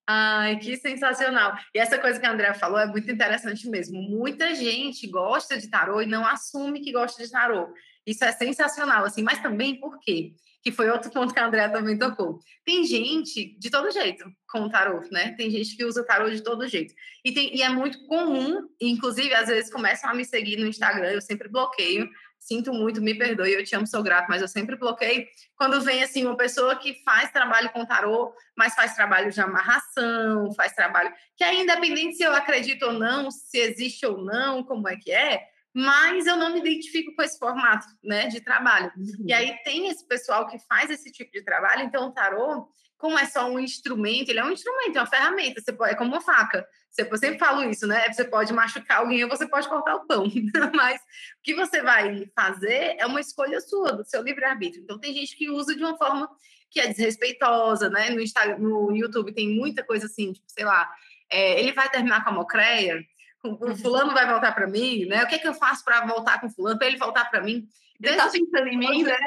Ai, 0.10 0.58
que 0.58 0.78
sensacional. 0.78 1.54
E 1.76 1.80
essa 1.80 2.00
coisa 2.00 2.18
que 2.18 2.26
a 2.26 2.32
Andrea 2.32 2.54
falou 2.54 2.80
é 2.80 2.86
muito 2.86 3.12
interessante 3.12 3.70
mesmo. 3.70 4.02
Muita 4.02 4.56
gente 4.56 5.06
gosta 5.08 5.58
de 5.58 5.70
tarô 5.70 6.02
e 6.02 6.06
não 6.06 6.26
assume 6.26 6.80
que 6.80 6.94
gosta 6.94 7.22
de 7.22 7.30
tarô. 7.30 7.74
Isso 8.06 8.24
é 8.24 8.32
sensacional, 8.32 9.04
assim, 9.04 9.22
mas 9.22 9.42
também 9.42 9.78
por 9.78 10.00
quê? 10.00 10.32
Que 10.64 10.72
foi 10.72 10.90
outro 10.90 11.12
ponto 11.12 11.34
que 11.34 11.40
a 11.40 11.46
Andrea 11.46 11.70
também 11.70 11.98
tocou. 11.98 12.40
Tem 12.64 12.86
gente 12.86 13.58
de 13.60 13.70
todo 13.70 13.92
jeito 13.92 14.24
com 14.50 14.62
o 14.62 14.70
tarô, 14.70 15.02
né? 15.12 15.34
Tem 15.34 15.52
gente 15.52 15.76
que 15.76 15.84
usa 15.84 16.06
tarô 16.06 16.30
de 16.30 16.42
todo 16.42 16.68
jeito. 16.70 16.94
E, 17.26 17.34
tem, 17.34 17.54
e 17.54 17.62
é 17.62 17.68
muito 17.68 18.08
comum, 18.08 18.62
inclusive, 18.80 19.34
às 19.34 19.50
vezes 19.50 19.70
começam 19.70 20.10
a 20.10 20.14
me 20.14 20.24
seguir 20.24 20.56
no 20.56 20.68
Instagram, 20.68 21.12
eu 21.12 21.22
sempre 21.22 21.50
bloqueio, 21.50 22.10
sinto 22.48 22.74
muito, 22.74 23.02
me 23.02 23.14
perdoe, 23.14 23.52
eu 23.52 23.64
te 23.64 23.76
amo, 23.76 23.86
sou 23.86 24.02
grato, 24.02 24.28
mas 24.30 24.42
eu 24.42 24.48
sempre 24.48 24.78
bloqueio 24.78 25.28
quando 25.58 25.82
vem 25.82 26.02
assim 26.02 26.26
uma 26.26 26.38
pessoa 26.38 26.78
que 26.78 26.94
faz 27.04 27.30
trabalho 27.32 27.70
com 27.72 27.86
tarô, 27.86 28.34
mas 28.56 28.74
faz 28.74 28.96
trabalho 28.96 29.30
de 29.30 29.42
amarração, 29.42 30.54
faz 30.54 30.72
trabalho 30.72 31.14
que 31.36 31.44
é 31.44 31.62
independente 31.62 32.16
se 32.16 32.24
eu 32.24 32.34
acredito 32.34 32.84
ou 32.84 32.94
não, 32.94 33.30
se 33.30 33.58
existe 33.58 34.06
ou 34.06 34.24
não, 34.24 34.64
como 34.64 34.88
é 34.88 34.96
que 34.96 35.12
é, 35.12 35.46
mas 35.74 36.26
eu 36.26 36.38
não 36.38 36.54
me 36.54 36.60
identifico 36.60 37.14
com 37.14 37.22
esse 37.22 37.38
formato, 37.38 37.86
né, 38.02 38.28
de 38.28 38.40
trabalho. 38.40 38.92
Uhum. 38.96 39.26
E 39.28 39.34
aí 39.34 39.58
tem 39.64 39.90
esse 39.90 40.08
pessoal 40.08 40.48
que 40.48 40.58
faz 40.60 40.90
esse 40.90 41.12
tipo 41.12 41.32
de 41.32 41.44
trabalho, 41.44 41.84
então 41.84 42.08
o 42.08 42.12
tarô 42.12 42.70
como 42.98 43.18
é 43.18 43.26
só 43.26 43.50
um 43.50 43.60
instrumento, 43.60 44.30
ele 44.30 44.40
é 44.40 44.44
um 44.44 44.52
instrumento, 44.52 44.98
é 44.98 45.02
uma 45.02 45.08
ferramenta, 45.08 45.62
você 45.62 45.72
pode, 45.72 45.94
é 45.94 45.96
como 45.96 46.12
uma 46.12 46.22
faca. 46.22 46.68
eu 46.98 47.18
sempre 47.18 47.38
falo 47.38 47.70
isso, 47.70 47.86
né? 47.86 48.12
Você 48.12 48.26
pode 48.26 48.52
machucar 48.52 49.00
alguém 49.00 49.24
ou 49.24 49.30
você 49.30 49.48
pode 49.48 49.70
cortar 49.70 49.96
o 49.96 50.08
pão. 50.08 50.26
Mas 50.74 51.00
o 51.00 51.44
que 51.44 51.54
você 51.54 51.82
vai 51.82 52.28
fazer 52.36 52.96
é 52.98 53.06
uma 53.06 53.22
escolha 53.22 53.62
sua, 53.62 53.92
do 53.94 54.04
seu 54.04 54.24
livre-arbítrio. 54.24 54.84
Então, 54.84 55.00
tem 55.00 55.14
gente 55.14 55.36
que 55.36 55.50
usa 55.50 55.76
de 55.76 55.84
uma 55.84 55.96
forma 55.96 56.28
que 56.72 56.80
é 56.80 56.88
desrespeitosa, 56.88 57.90
né? 57.90 58.10
No, 58.10 58.20
Instagram, 58.20 58.58
no 58.58 58.96
YouTube 58.96 59.34
tem 59.34 59.48
muita 59.50 59.84
coisa 59.84 60.08
assim, 60.08 60.34
tipo, 60.34 60.46
sei 60.50 60.66
lá, 60.66 60.90
é, 61.30 61.60
ele 61.60 61.74
vai 61.74 61.90
terminar 61.90 62.24
com 62.24 62.32
a 62.32 62.34
mocreia, 62.34 63.00
o 63.44 63.50
uhum. 63.50 63.76
fulano 63.78 64.14
vai 64.14 64.28
voltar 64.28 64.54
para 64.54 64.68
mim, 64.68 65.06
né? 65.06 65.24
O 65.24 65.28
que 65.28 65.36
é 65.36 65.40
que 65.40 65.48
eu 65.48 65.54
faço 65.54 65.84
para 65.86 66.06
voltar 66.06 66.42
com 66.42 66.48
o 66.48 66.52
fulano, 66.52 66.78
para 66.78 66.88
ele 66.88 66.98
voltar 66.98 67.30
para 67.30 67.42
mim? 67.42 67.68
Ele 68.02 68.12
está 68.12 68.30
pensando 68.30 68.68
em 68.68 68.78
mim, 68.78 69.04
né? 69.04 69.18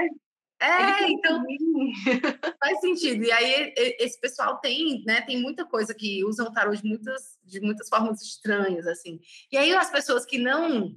É, 0.60 1.10
então 1.10 1.42
faz 2.60 2.80
sentido. 2.80 3.24
E 3.24 3.32
aí 3.32 3.74
esse 3.98 4.20
pessoal 4.20 4.58
tem, 4.58 5.02
né, 5.06 5.22
tem 5.22 5.40
muita 5.40 5.64
coisa 5.64 5.94
que 5.94 6.22
usam 6.24 6.48
o 6.48 6.52
tarô 6.52 6.74
de 6.74 6.84
muitas, 6.84 7.38
de 7.42 7.60
muitas 7.60 7.88
formas 7.88 8.20
estranhas, 8.20 8.86
assim. 8.86 9.18
E 9.50 9.56
aí 9.56 9.74
as 9.74 9.90
pessoas 9.90 10.26
que 10.26 10.38
não 10.38 10.94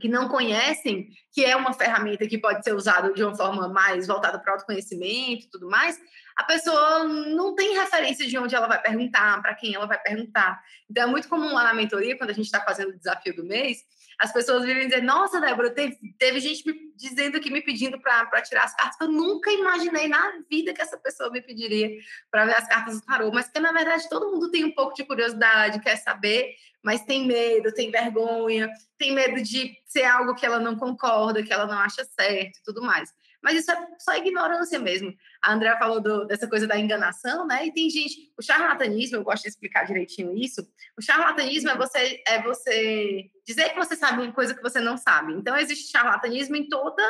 que 0.00 0.08
não 0.08 0.28
conhecem 0.28 1.08
que 1.32 1.44
é 1.44 1.54
uma 1.54 1.72
ferramenta 1.72 2.26
que 2.26 2.38
pode 2.38 2.64
ser 2.64 2.74
usada 2.74 3.12
de 3.12 3.22
uma 3.22 3.34
forma 3.34 3.68
mais 3.68 4.06
voltada 4.06 4.38
para 4.38 4.50
o 4.50 4.54
autoconhecimento 4.54 5.46
e 5.46 5.50
tudo 5.50 5.68
mais, 5.68 6.00
a 6.36 6.42
pessoa 6.44 7.04
não 7.04 7.54
tem 7.54 7.76
referência 7.76 8.26
de 8.26 8.36
onde 8.36 8.54
ela 8.54 8.66
vai 8.66 8.80
perguntar, 8.80 9.40
para 9.40 9.54
quem 9.54 9.74
ela 9.74 9.86
vai 9.86 10.00
perguntar. 10.00 10.60
Então, 10.90 11.04
é 11.04 11.06
muito 11.06 11.28
comum 11.28 11.52
lá 11.52 11.64
na 11.64 11.74
mentoria, 11.74 12.18
quando 12.18 12.30
a 12.30 12.34
gente 12.34 12.46
está 12.46 12.60
fazendo 12.60 12.90
o 12.90 12.98
desafio 12.98 13.36
do 13.36 13.44
mês, 13.44 13.78
as 14.18 14.32
pessoas 14.32 14.64
vivem 14.64 14.88
dizer: 14.88 15.02
Nossa, 15.02 15.40
Débora, 15.40 15.70
teve, 15.70 15.96
teve 16.18 16.40
gente 16.40 16.66
me 16.66 16.92
dizendo 16.96 17.36
aqui, 17.36 17.50
me 17.50 17.62
pedindo 17.62 18.00
para 18.00 18.42
tirar 18.42 18.64
as 18.64 18.74
cartas, 18.74 18.96
que 18.96 19.04
eu 19.04 19.08
nunca 19.08 19.50
imaginei 19.50 20.08
na 20.08 20.40
vida 20.50 20.72
que 20.72 20.82
essa 20.82 20.96
pessoa 20.96 21.30
me 21.30 21.40
pediria 21.40 21.90
para 22.30 22.44
ver 22.46 22.54
as 22.54 22.68
cartas 22.68 23.00
do 23.00 23.06
tarô. 23.06 23.30
Mas 23.32 23.48
que, 23.48 23.58
na 23.60 23.72
verdade, 23.72 24.08
todo 24.08 24.30
mundo 24.30 24.50
tem 24.50 24.64
um 24.64 24.74
pouco 24.74 24.94
de 24.94 25.04
curiosidade, 25.04 25.80
quer 25.80 25.96
saber, 25.96 26.54
mas 26.82 27.02
tem 27.02 27.26
medo, 27.26 27.72
tem 27.72 27.90
vergonha, 27.90 28.70
tem 28.98 29.12
medo 29.12 29.42
de 29.42 29.76
ser 29.86 30.04
algo 30.04 30.34
que 30.34 30.46
ela 30.46 30.60
não 30.60 30.76
concorda, 30.76 31.42
que 31.42 31.52
ela 31.52 31.66
não 31.66 31.78
acha 31.78 32.04
certo 32.04 32.58
e 32.58 32.62
tudo 32.64 32.82
mais. 32.82 33.10
Mas 33.44 33.58
isso 33.58 33.70
é 33.70 33.86
só 33.98 34.16
ignorância 34.16 34.78
mesmo. 34.78 35.14
A 35.42 35.52
Andrea 35.52 35.76
falou 35.76 36.00
do, 36.00 36.24
dessa 36.24 36.48
coisa 36.48 36.66
da 36.66 36.78
enganação, 36.78 37.46
né? 37.46 37.66
E 37.66 37.72
tem 37.74 37.90
gente, 37.90 38.32
o 38.38 38.42
charlatanismo, 38.42 39.18
eu 39.18 39.22
gosto 39.22 39.42
de 39.42 39.50
explicar 39.50 39.84
direitinho 39.84 40.34
isso. 40.34 40.66
O 40.96 41.02
charlatanismo 41.02 41.68
é 41.68 41.76
você 41.76 42.22
é 42.26 42.40
você 42.40 43.30
dizer 43.46 43.68
que 43.68 43.76
você 43.76 43.94
sabe 43.96 44.22
uma 44.22 44.32
coisa 44.32 44.54
que 44.54 44.62
você 44.62 44.80
não 44.80 44.96
sabe. 44.96 45.34
Então 45.34 45.54
existe 45.58 45.92
charlatanismo 45.92 46.56
em 46.56 46.66
toda 46.70 47.02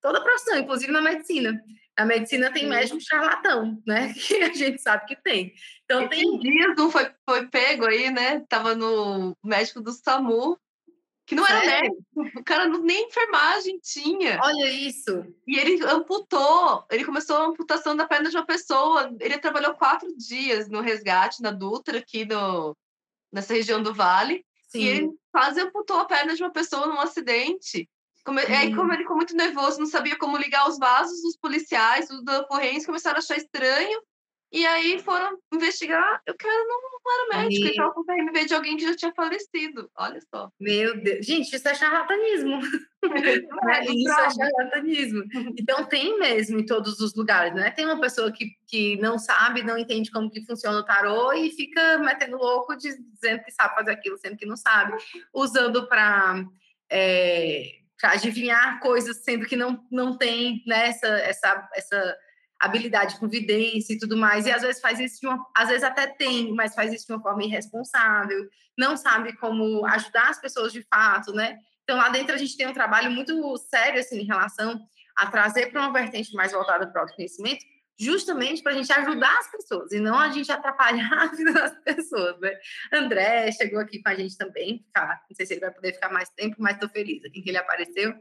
toda 0.00 0.22
profissão, 0.22 0.58
inclusive 0.58 0.92
na 0.92 1.00
medicina. 1.00 1.60
Na 1.98 2.06
medicina 2.06 2.52
tem 2.52 2.68
médico 2.68 3.00
charlatão, 3.00 3.82
né? 3.84 4.14
Que 4.16 4.42
a 4.44 4.52
gente 4.52 4.80
sabe 4.80 5.06
que 5.06 5.16
tem. 5.16 5.52
Então 5.84 6.06
tem 6.06 6.38
dias 6.38 6.76
não 6.76 6.88
foi 6.88 7.10
foi 7.28 7.48
pego 7.48 7.84
aí, 7.84 8.12
né? 8.12 8.44
Tava 8.48 8.76
no 8.76 9.36
médico 9.42 9.80
do 9.80 9.90
SAMU 9.90 10.56
que 11.30 11.36
não 11.36 11.46
era 11.46 11.64
médico, 11.64 12.04
o 12.40 12.42
cara 12.42 12.66
nem 12.66 13.06
enfermagem 13.06 13.78
tinha. 13.78 14.40
Olha 14.42 14.68
isso. 14.68 15.24
E 15.46 15.60
ele 15.60 15.80
amputou, 15.86 16.84
ele 16.90 17.04
começou 17.04 17.36
a 17.36 17.46
amputação 17.46 17.94
da 17.94 18.04
perna 18.04 18.28
de 18.28 18.36
uma 18.36 18.44
pessoa. 18.44 19.14
Ele 19.20 19.38
trabalhou 19.38 19.74
quatro 19.74 20.12
dias 20.16 20.68
no 20.68 20.80
resgate, 20.80 21.40
na 21.40 21.52
Dutra, 21.52 21.98
aqui 21.98 22.24
no, 22.24 22.76
nessa 23.32 23.54
região 23.54 23.80
do 23.80 23.94
Vale. 23.94 24.44
Sim. 24.70 24.80
E 24.80 24.88
ele 24.88 25.10
quase 25.30 25.60
amputou 25.60 25.98
a 25.98 26.04
perna 26.04 26.34
de 26.34 26.42
uma 26.42 26.50
pessoa 26.50 26.88
num 26.88 26.98
acidente. 26.98 27.88
Como, 28.24 28.40
aí, 28.40 28.74
como 28.74 28.92
ele 28.92 29.02
ficou 29.02 29.16
muito 29.16 29.36
nervoso, 29.36 29.78
não 29.78 29.86
sabia 29.86 30.18
como 30.18 30.36
ligar 30.36 30.68
os 30.68 30.78
vasos, 30.78 31.22
os 31.22 31.36
policiais, 31.36 32.10
os 32.10 32.24
da 32.24 32.40
ocorrência 32.40 32.86
começaram 32.86 33.16
a 33.16 33.20
achar 33.20 33.36
estranho. 33.36 34.02
E 34.52 34.66
aí 34.66 34.98
foram 34.98 35.38
investigar, 35.52 36.20
o 36.28 36.34
cara 36.34 36.64
não, 36.66 36.80
era 37.10 37.42
médico, 37.42 37.62
ele 37.62 37.70
estava 37.70 37.92
com 37.92 38.04
PMV 38.04 38.46
de 38.46 38.54
alguém 38.54 38.76
que 38.76 38.84
já 38.84 38.96
tinha 38.96 39.12
falecido. 39.14 39.90
Olha 39.96 40.20
só. 40.20 40.50
Meu 40.58 41.00
Deus. 41.00 41.24
Gente, 41.24 41.54
isso 41.54 41.68
é 41.68 41.74
charlatanismo. 41.74 42.58
É, 43.02 43.80
isso 43.90 44.20
é 44.20 44.30
charlatanismo. 44.30 45.24
Então 45.58 45.86
tem 45.86 46.18
mesmo 46.18 46.60
em 46.60 46.66
todos 46.66 47.00
os 47.00 47.14
lugares, 47.14 47.54
né? 47.54 47.70
Tem 47.70 47.86
uma 47.86 47.98
pessoa 47.98 48.30
que, 48.30 48.50
que 48.66 48.98
não 48.98 49.18
sabe, 49.18 49.62
não 49.62 49.78
entende 49.78 50.10
como 50.10 50.30
que 50.30 50.44
funciona 50.44 50.78
o 50.78 50.84
tarô 50.84 51.32
e 51.32 51.50
fica 51.50 51.96
metendo 51.96 52.36
louco 52.36 52.76
dizendo 52.76 53.42
que 53.42 53.52
sabe 53.52 53.74
fazer 53.74 53.92
aquilo, 53.92 54.18
sendo 54.18 54.36
que 54.36 54.44
não 54.44 54.54
sabe, 54.54 55.02
usando 55.32 55.88
para 55.88 56.44
é, 56.92 57.80
adivinhar 58.02 58.78
coisas, 58.80 59.24
sendo 59.24 59.46
que 59.46 59.56
não, 59.56 59.82
não 59.90 60.18
tem 60.18 60.62
né, 60.66 60.88
essa, 60.88 61.08
essa, 61.08 61.68
essa 61.74 62.16
habilidade 62.60 63.18
com 63.18 63.28
vidência 63.28 63.94
e 63.94 63.98
tudo 63.98 64.16
mais, 64.16 64.46
e 64.46 64.52
às 64.52 64.60
vezes 64.60 64.80
faz 64.80 65.00
isso 65.00 65.20
de 65.20 65.26
uma, 65.26 65.46
às 65.56 65.68
vezes 65.68 65.82
até 65.82 66.06
tem, 66.06 66.52
mas 66.52 66.74
faz 66.74 66.92
isso 66.92 67.06
de 67.06 67.12
uma 67.12 67.22
forma 67.22 67.42
irresponsável, 67.42 68.46
não 68.76 68.96
sabe 68.96 69.34
como 69.38 69.86
ajudar 69.86 70.28
as 70.28 70.40
pessoas 70.40 70.72
de 70.72 70.82
fato, 70.82 71.32
né? 71.32 71.58
Então 71.82 71.96
lá 71.96 72.10
dentro 72.10 72.34
a 72.34 72.38
gente 72.38 72.56
tem 72.56 72.68
um 72.68 72.74
trabalho 72.74 73.10
muito 73.10 73.56
sério 73.56 73.98
assim 73.98 74.20
em 74.20 74.26
relação 74.26 74.78
a 75.16 75.26
trazer 75.26 75.72
para 75.72 75.80
uma 75.80 75.92
vertente 75.92 76.34
mais 76.34 76.52
voltada 76.52 76.86
para 76.86 77.00
o 77.00 77.02
autoconhecimento, 77.02 77.64
justamente 77.98 78.62
para 78.62 78.72
a 78.72 78.74
gente 78.74 78.92
ajudar 78.92 79.38
as 79.38 79.50
pessoas 79.50 79.92
e 79.92 80.00
não 80.00 80.18
a 80.18 80.30
gente 80.30 80.50
atrapalhar 80.52 81.12
a 81.12 81.26
vida 81.26 81.52
das 81.52 81.78
pessoas, 81.82 82.38
né? 82.40 82.58
André 82.92 83.52
chegou 83.52 83.80
aqui 83.80 84.02
com 84.02 84.08
a 84.08 84.14
gente 84.14 84.36
também, 84.36 84.86
tá? 84.92 85.20
não 85.28 85.36
sei 85.36 85.46
se 85.46 85.54
ele 85.54 85.60
vai 85.60 85.70
poder 85.70 85.94
ficar 85.94 86.10
mais 86.10 86.28
tempo, 86.30 86.56
mas 86.58 86.74
estou 86.74 86.88
feliz 86.88 87.24
aqui 87.24 87.42
que 87.42 87.50
ele 87.50 87.58
apareceu. 87.58 88.14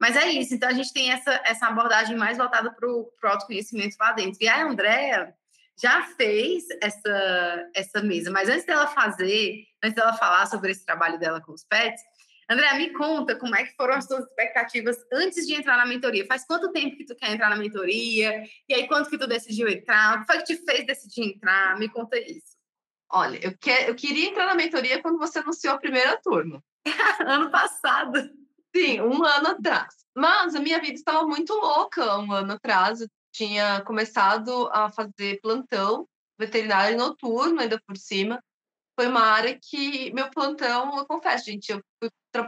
Mas 0.00 0.16
é 0.16 0.28
isso, 0.28 0.54
então 0.54 0.68
a 0.68 0.72
gente 0.72 0.92
tem 0.92 1.10
essa, 1.10 1.40
essa 1.44 1.66
abordagem 1.66 2.16
mais 2.16 2.38
voltada 2.38 2.72
para 2.72 2.88
o 2.88 3.12
autoconhecimento 3.22 3.96
lá 3.98 4.12
dentro. 4.12 4.38
E 4.40 4.48
a 4.48 4.64
Andrea 4.64 5.34
já 5.80 6.02
fez 6.16 6.64
essa, 6.80 7.70
essa 7.74 8.02
mesa, 8.02 8.30
mas 8.30 8.48
antes 8.48 8.64
dela 8.64 8.86
fazer, 8.88 9.64
antes 9.82 9.96
dela 9.96 10.12
falar 10.12 10.46
sobre 10.46 10.72
esse 10.72 10.84
trabalho 10.84 11.18
dela 11.18 11.40
com 11.40 11.52
os 11.52 11.64
pets, 11.64 12.02
André, 12.50 12.72
me 12.78 12.90
conta 12.94 13.36
como 13.36 13.54
é 13.54 13.64
que 13.64 13.76
foram 13.76 13.94
as 13.94 14.06
suas 14.06 14.24
expectativas 14.24 14.96
antes 15.12 15.46
de 15.46 15.54
entrar 15.54 15.76
na 15.76 15.84
mentoria. 15.84 16.26
Faz 16.26 16.46
quanto 16.46 16.72
tempo 16.72 16.96
que 16.96 17.04
tu 17.04 17.14
quer 17.14 17.30
entrar 17.30 17.50
na 17.50 17.56
mentoria? 17.56 18.42
E 18.66 18.74
aí, 18.74 18.88
quanto 18.88 19.10
que 19.10 19.18
tu 19.18 19.26
decidiu 19.26 19.68
entrar? 19.68 20.16
O 20.16 20.20
que 20.20 20.26
foi 20.26 20.38
que 20.38 20.44
te 20.44 20.56
fez 20.64 20.86
decidir 20.86 21.34
entrar? 21.34 21.78
Me 21.78 21.90
conta 21.90 22.18
isso. 22.18 22.56
Olha, 23.10 23.38
eu, 23.42 23.56
que, 23.56 23.70
eu 23.70 23.94
queria 23.94 24.30
entrar 24.30 24.46
na 24.46 24.54
mentoria 24.54 25.02
quando 25.02 25.18
você 25.18 25.40
anunciou 25.40 25.74
a 25.74 25.78
primeira 25.78 26.16
turma. 26.22 26.64
ano 27.20 27.50
passado. 27.50 28.30
Sim, 28.78 29.00
um 29.00 29.24
ano 29.24 29.48
atrás. 29.48 29.92
Mas 30.16 30.54
a 30.54 30.60
minha 30.60 30.80
vida 30.80 30.94
estava 30.94 31.26
muito 31.26 31.52
louca 31.52 32.16
um 32.18 32.32
ano 32.32 32.52
atrás. 32.52 33.00
Eu 33.00 33.08
tinha 33.32 33.82
começado 33.84 34.68
a 34.72 34.88
fazer 34.88 35.40
plantão 35.40 36.06
veterinário 36.38 36.96
noturno, 36.96 37.60
ainda 37.60 37.80
por 37.84 37.96
cima. 37.96 38.40
Foi 38.94 39.08
uma 39.08 39.22
área 39.22 39.58
que 39.60 40.12
meu 40.12 40.30
plantão, 40.30 40.96
eu 40.96 41.06
confesso, 41.06 41.46
gente, 41.46 41.70
eu 41.70 41.82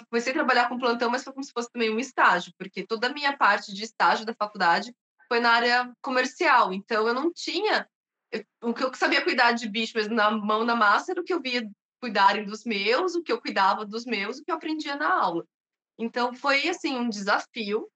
comecei 0.09 0.33
a 0.33 0.35
trabalhar 0.35 0.69
com 0.69 0.79
plantão, 0.79 1.11
mas 1.11 1.25
foi 1.25 1.33
como 1.33 1.45
se 1.45 1.53
fosse 1.53 1.69
também 1.73 1.91
um 1.93 1.99
estágio, 1.99 2.53
porque 2.57 2.87
toda 2.87 3.09
a 3.09 3.13
minha 3.13 3.37
parte 3.37 3.75
de 3.75 3.83
estágio 3.83 4.25
da 4.25 4.35
faculdade 4.35 4.95
foi 5.29 5.41
na 5.41 5.51
área 5.51 5.93
comercial. 6.01 6.73
Então 6.73 7.09
eu 7.09 7.15
não 7.15 7.33
tinha 7.33 7.89
eu, 8.31 8.45
o 8.63 8.73
que 8.73 8.85
eu 8.85 8.95
sabia 8.95 9.25
cuidar 9.25 9.51
de 9.53 9.69
bicho 9.69 9.97
mesmo 9.97 10.15
na 10.15 10.31
mão 10.31 10.65
na 10.65 10.77
massa 10.77 11.11
era 11.11 11.21
o 11.21 11.25
que 11.25 11.35
eu 11.35 11.41
via 11.43 11.69
cuidarem 12.01 12.45
dos 12.45 12.65
meus, 12.65 13.17
o 13.17 13.23
que 13.23 13.33
eu 13.33 13.41
cuidava 13.41 13.85
dos 13.85 14.05
meus, 14.05 14.39
o 14.39 14.45
que 14.45 14.53
eu 14.53 14.57
aprendia 14.57 14.95
na 14.95 15.13
aula. 15.13 15.45
Então 15.99 16.35
foi 16.35 16.69
assim 16.69 16.97
um 16.97 17.09
desafio 17.09 17.91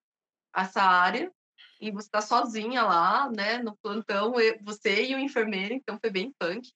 essa 0.55 0.83
área 0.83 1.33
e 1.81 1.91
você 1.91 2.07
está 2.07 2.21
sozinha 2.21 2.83
lá, 2.83 3.31
né, 3.31 3.59
no 3.59 3.77
plantão, 3.77 4.33
você 4.63 5.07
e 5.07 5.15
o 5.15 5.19
enfermeiro, 5.19 5.75
então 5.75 5.99
foi 6.01 6.11
bem 6.11 6.33
punk. 6.39 6.71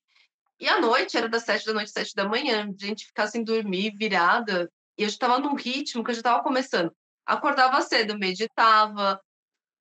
E 0.60 0.68
à 0.68 0.80
noite, 0.80 1.16
era 1.16 1.28
das 1.28 1.44
sete 1.44 1.64
da 1.66 1.72
noite, 1.72 1.90
sete 1.90 2.14
da 2.14 2.28
manhã, 2.28 2.68
a 2.68 2.84
gente 2.86 3.06
ficar 3.06 3.28
sem 3.28 3.44
dormir, 3.44 3.94
virada, 3.96 4.70
e 4.98 5.02
eu 5.02 5.08
estava 5.08 5.38
num 5.38 5.54
ritmo 5.54 6.02
que 6.02 6.10
eu 6.10 6.14
já 6.14 6.20
estava 6.20 6.42
começando. 6.42 6.92
Acordava 7.24 7.80
cedo, 7.80 8.18
meditava, 8.18 9.20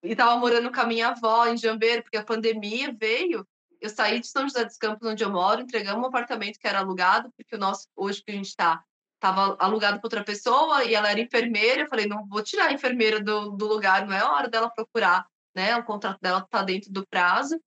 e 0.03 0.11
estava 0.11 0.37
morando 0.37 0.71
com 0.71 0.79
a 0.79 0.85
minha 0.85 1.09
avó 1.09 1.47
em 1.47 1.57
Jambeiro, 1.57 2.03
porque 2.03 2.17
a 2.17 2.23
pandemia 2.23 2.95
veio. 2.97 3.47
Eu 3.81 3.89
saí 3.89 4.19
de 4.19 4.27
São 4.27 4.43
José 4.43 4.63
dos 4.65 4.77
Campos, 4.77 5.07
onde 5.07 5.23
eu 5.23 5.31
moro, 5.31 5.61
entregamos 5.61 6.03
um 6.03 6.07
apartamento 6.07 6.59
que 6.59 6.67
era 6.67 6.79
alugado, 6.79 7.31
porque 7.35 7.55
o 7.55 7.59
nosso, 7.59 7.87
hoje 7.95 8.23
que 8.23 8.31
a 8.31 8.35
gente 8.35 8.47
está, 8.47 8.83
estava 9.17 9.57
alugado 9.59 9.99
para 9.99 10.05
outra 10.05 10.23
pessoa 10.23 10.83
e 10.83 10.93
ela 10.93 11.09
era 11.09 11.19
enfermeira. 11.19 11.81
Eu 11.81 11.87
falei, 11.87 12.07
não 12.07 12.25
vou 12.27 12.41
tirar 12.41 12.67
a 12.67 12.73
enfermeira 12.73 13.19
do, 13.19 13.51
do 13.51 13.67
lugar, 13.67 14.07
não 14.07 14.15
é 14.15 14.23
hora 14.23 14.47
dela 14.47 14.69
procurar, 14.69 15.27
né? 15.55 15.75
O 15.75 15.83
contrato 15.83 16.19
dela 16.21 16.39
está 16.39 16.63
dentro 16.63 16.91
do 16.91 17.05
prazo. 17.05 17.59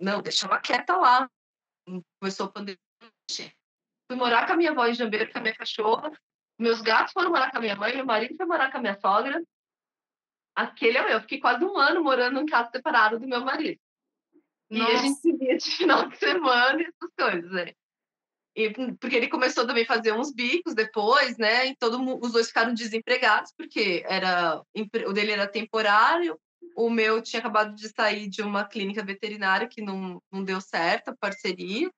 Não, 0.00 0.22
deixa 0.22 0.46
ela 0.46 0.60
quieta 0.60 0.96
lá. 0.96 1.28
Começou 2.20 2.46
a 2.46 2.52
pandemia. 2.52 2.78
Fui 4.10 4.16
morar 4.16 4.46
com 4.46 4.52
a 4.52 4.56
minha 4.56 4.70
avó 4.70 4.86
em 4.86 4.94
Jambeiro, 4.94 5.30
com 5.32 5.38
a 5.38 5.42
minha 5.42 5.54
cachorra. 5.54 6.12
Meus 6.58 6.80
gatos 6.80 7.12
foram 7.12 7.30
morar 7.30 7.50
com 7.50 7.58
a 7.58 7.60
minha 7.60 7.76
mãe, 7.76 7.94
meu 7.94 8.06
marido 8.06 8.36
foi 8.36 8.46
morar 8.46 8.70
com 8.70 8.78
a 8.78 8.80
minha 8.80 8.98
sogra. 9.00 9.42
Aquele 10.56 10.98
é 10.98 11.02
meu. 11.02 11.12
Eu 11.12 11.20
fiquei 11.20 11.40
quase 11.40 11.64
um 11.64 11.76
ano 11.76 12.02
morando 12.02 12.40
em 12.40 12.46
casa 12.46 12.70
separada 12.70 13.18
do 13.18 13.26
meu 13.26 13.44
marido. 13.44 13.80
Nossa. 14.70 14.92
E 14.92 14.94
a 14.94 14.98
gente 14.98 15.20
se 15.20 15.32
via 15.32 15.56
de 15.56 15.70
final 15.70 16.08
de 16.08 16.16
semana 16.18 16.82
e 16.82 16.84
essas 16.84 17.14
coisas, 17.16 17.50
né? 17.52 17.72
E, 18.58 18.72
porque 18.96 19.14
ele 19.14 19.28
começou 19.28 19.64
também 19.64 19.84
a 19.84 19.86
fazer 19.86 20.12
uns 20.12 20.32
bicos 20.32 20.74
depois, 20.74 21.38
né? 21.38 21.68
E 21.68 21.76
todo, 21.76 22.18
os 22.20 22.32
dois 22.32 22.48
ficaram 22.48 22.74
desempregados, 22.74 23.52
porque 23.56 24.02
era, 24.04 24.60
o 25.06 25.12
dele 25.12 25.30
era 25.30 25.46
temporário, 25.46 26.36
o 26.74 26.90
meu 26.90 27.22
tinha 27.22 27.38
acabado 27.38 27.72
de 27.76 27.88
sair 27.88 28.28
de 28.28 28.42
uma 28.42 28.64
clínica 28.64 29.04
veterinária 29.04 29.68
que 29.68 29.80
não, 29.80 30.20
não 30.28 30.42
deu 30.42 30.60
certo 30.60 31.10
a 31.10 31.16
parceria. 31.16 31.88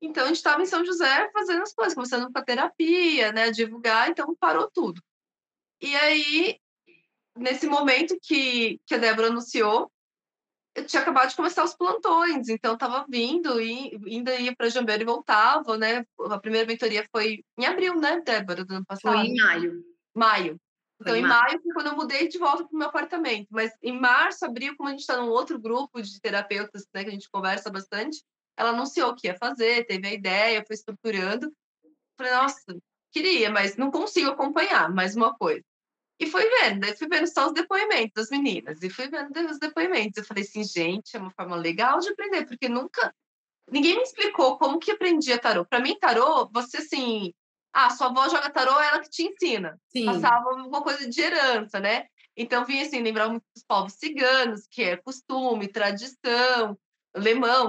Então, 0.00 0.24
a 0.24 0.26
gente 0.26 0.38
estava 0.38 0.60
em 0.60 0.66
São 0.66 0.84
José 0.84 1.30
fazendo 1.32 1.62
as 1.62 1.72
coisas, 1.72 1.94
começando 1.94 2.32
com 2.32 2.36
a 2.36 2.44
terapia, 2.44 3.30
né? 3.30 3.52
Divulgar, 3.52 4.10
então 4.10 4.34
parou 4.40 4.68
tudo. 4.74 5.00
E 5.80 5.94
aí, 5.94 6.58
nesse 7.36 7.68
momento 7.68 8.18
que, 8.20 8.80
que 8.84 8.96
a 8.96 8.98
Débora 8.98 9.28
anunciou, 9.28 9.88
eu 10.74 10.86
tinha 10.86 11.02
acabado 11.02 11.28
de 11.28 11.36
começar 11.36 11.64
os 11.64 11.74
plantões, 11.74 12.48
então 12.48 12.74
estava 12.74 13.04
vindo 13.08 13.60
e 13.60 13.98
ainda 14.06 14.34
ia 14.36 14.54
para 14.56 14.68
Jambeiro 14.68 15.02
e 15.02 15.06
voltava, 15.06 15.76
né? 15.76 16.04
A 16.30 16.38
primeira 16.38 16.66
mentoria 16.66 17.06
foi 17.14 17.44
em 17.58 17.66
abril, 17.66 17.96
né, 17.98 18.20
Débora, 18.20 18.64
do 18.64 18.74
ano 18.74 18.86
passado? 18.86 19.14
Foi 19.14 19.26
em 19.26 19.36
maio. 19.36 19.84
Maio. 20.14 20.60
Então, 21.00 21.16
em 21.16 21.22
maio 21.22 21.60
foi 21.60 21.72
quando 21.74 21.88
eu 21.88 21.96
mudei 21.96 22.28
de 22.28 22.38
volta 22.38 22.64
para 22.64 22.74
o 22.74 22.78
meu 22.78 22.88
apartamento. 22.88 23.48
Mas 23.50 23.72
em 23.82 23.98
março, 23.98 24.44
abril, 24.44 24.76
como 24.76 24.88
a 24.88 24.92
gente 24.92 25.00
está 25.00 25.16
num 25.16 25.28
outro 25.28 25.58
grupo 25.58 26.00
de 26.00 26.20
terapeutas, 26.20 26.86
né, 26.94 27.02
que 27.02 27.10
a 27.10 27.12
gente 27.12 27.28
conversa 27.30 27.70
bastante, 27.70 28.22
ela 28.56 28.70
anunciou 28.70 29.14
que 29.14 29.26
ia 29.26 29.36
fazer, 29.36 29.84
teve 29.84 30.06
a 30.06 30.12
ideia, 30.12 30.64
foi 30.64 30.74
estruturando. 30.74 31.52
Falei, 32.16 32.32
nossa, 32.32 32.62
queria, 33.10 33.50
mas 33.50 33.76
não 33.76 33.90
consigo 33.90 34.30
acompanhar, 34.30 34.92
mais 34.92 35.16
uma 35.16 35.34
coisa. 35.34 35.64
E 36.22 36.30
fui 36.30 36.48
vendo, 36.48 36.78
daí 36.78 36.96
fui 36.96 37.08
vendo 37.08 37.26
só 37.26 37.48
os 37.48 37.52
depoimentos 37.52 38.12
das 38.14 38.30
meninas, 38.30 38.80
e 38.80 38.88
fui 38.88 39.08
vendo 39.08 39.50
os 39.50 39.58
depoimentos. 39.58 40.18
Eu 40.18 40.24
falei 40.24 40.44
assim, 40.44 40.62
gente, 40.62 41.16
é 41.16 41.18
uma 41.18 41.32
forma 41.32 41.56
legal 41.56 41.98
de 41.98 42.10
aprender, 42.10 42.46
porque 42.46 42.68
nunca. 42.68 43.12
Ninguém 43.68 43.96
me 43.96 44.02
explicou 44.02 44.56
como 44.56 44.78
que 44.78 44.92
aprendia 44.92 45.36
tarô. 45.36 45.64
Para 45.64 45.80
mim, 45.80 45.98
tarô, 45.98 46.48
você 46.52 46.76
assim. 46.76 47.34
Ah, 47.72 47.90
sua 47.90 48.06
avó 48.06 48.28
joga 48.28 48.50
tarô, 48.50 48.78
é 48.80 48.86
ela 48.86 49.00
que 49.00 49.10
te 49.10 49.24
ensina. 49.24 49.80
Sim. 49.88 50.04
Passava 50.04 50.50
alguma 50.50 50.80
coisa 50.82 51.08
de 51.08 51.20
herança, 51.20 51.80
né? 51.80 52.06
Então, 52.36 52.64
vinha 52.64 52.86
assim, 52.86 53.02
lembrar 53.02 53.28
muito 53.28 53.44
dos 53.52 53.64
povos 53.64 53.94
ciganos, 53.94 54.68
que 54.70 54.84
é 54.84 54.96
costume, 54.96 55.66
tradição, 55.66 56.78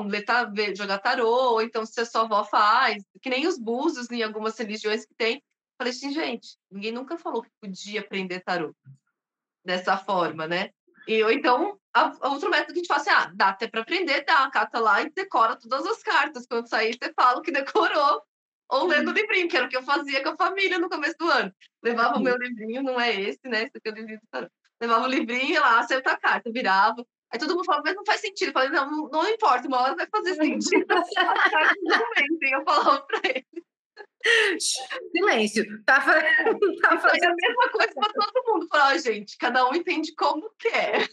letar, 0.06 0.52
jogar 0.76 1.00
tarô, 1.00 1.54
ou 1.54 1.62
então 1.62 1.88
se 1.88 2.00
a 2.00 2.06
sua 2.06 2.22
avó 2.22 2.44
faz, 2.44 3.04
que 3.20 3.32
nem 3.32 3.48
os 3.48 3.58
búzios 3.58 4.12
em 4.12 4.22
algumas 4.22 4.56
religiões 4.60 5.06
que 5.08 5.16
tem. 5.16 5.42
Falei 5.78 5.92
assim, 5.92 6.12
gente, 6.12 6.58
ninguém 6.72 6.92
nunca 6.92 7.18
falou 7.18 7.42
que 7.42 7.50
podia 7.62 8.02
aprender 8.02 8.42
tarô 8.42 8.76
dessa 9.64 9.98
forma, 9.98 10.48
né? 10.48 10.70
E, 11.08 11.24
ou 11.24 11.32
então, 11.32 11.78
a, 11.94 12.14
outro 12.30 12.50
método 12.50 12.74
que 12.74 12.80
a 12.80 12.84
gente 12.84 12.88
fala 12.88 13.02
assim, 13.02 13.10
ah, 13.10 13.32
dá 13.36 13.50
até 13.50 13.68
para 13.68 13.82
aprender, 13.82 14.24
dá, 14.26 14.50
cata 14.50 14.80
lá 14.80 15.02
e 15.02 15.10
decora 15.10 15.58
todas 15.58 15.86
as 15.86 16.02
cartas. 16.02 16.46
Quando 16.48 16.68
sair, 16.68 16.98
você 16.98 17.12
fala 17.14 17.42
que 17.42 17.52
decorou. 17.52 18.22
Ou 18.70 18.88
lendo 18.88 19.08
o 19.08 19.10
uhum. 19.10 19.16
livrinho, 19.16 19.48
que 19.48 19.58
era 19.58 19.66
o 19.66 19.70
que 19.70 19.78
eu 19.78 19.84
fazia 19.84 20.24
com 20.24 20.30
a 20.30 20.38
família 20.38 20.80
no 20.80 20.90
começo 20.90 21.16
do 21.20 21.30
ano. 21.30 21.54
Levava 21.84 22.18
o 22.18 22.22
meu 22.22 22.36
livrinho, 22.38 22.82
não 22.82 23.00
é 23.00 23.14
esse, 23.14 23.42
né? 23.46 23.64
Esse 23.64 23.78
aqui 23.78 23.90
é 23.90 23.92
o 23.92 23.96
livrinho 23.96 24.20
do 24.20 24.28
tarô. 24.32 24.48
Levava 24.82 25.06
o 25.06 25.10
livrinho 25.10 25.62
lá, 25.62 25.80
acerta 25.80 26.12
a 26.12 26.18
carta, 26.18 26.52
virava. 26.52 27.06
Aí 27.30 27.40
todo 27.40 27.56
mundo 27.56 27.66
falava, 27.66 27.84
mas 27.86 27.96
não 27.96 28.06
faz 28.06 28.22
sentido. 28.22 28.50
Eu 28.50 28.54
falei, 28.54 28.70
não, 28.70 29.10
não 29.10 29.28
importa, 29.28 29.68
uma 29.68 29.82
hora 29.82 29.96
vai 29.96 30.08
fazer 30.08 30.36
sentido. 30.36 30.86
e 32.42 32.54
eu 32.56 32.64
falava 32.64 33.02
para 33.02 33.30
ele. 33.30 33.66
Silêncio. 35.12 35.84
Tá, 35.86 36.00
tá 36.82 36.98
fazendo 37.00 37.32
a 37.32 37.36
mesma 37.36 37.70
coisa 37.72 37.94
para 37.94 38.14
todo 38.14 38.44
mundo. 38.48 38.68
Falar, 38.68 38.98
gente, 38.98 39.38
cada 39.38 39.68
um 39.70 39.76
entende 39.76 40.14
como 40.16 40.50
quer. 40.58 41.08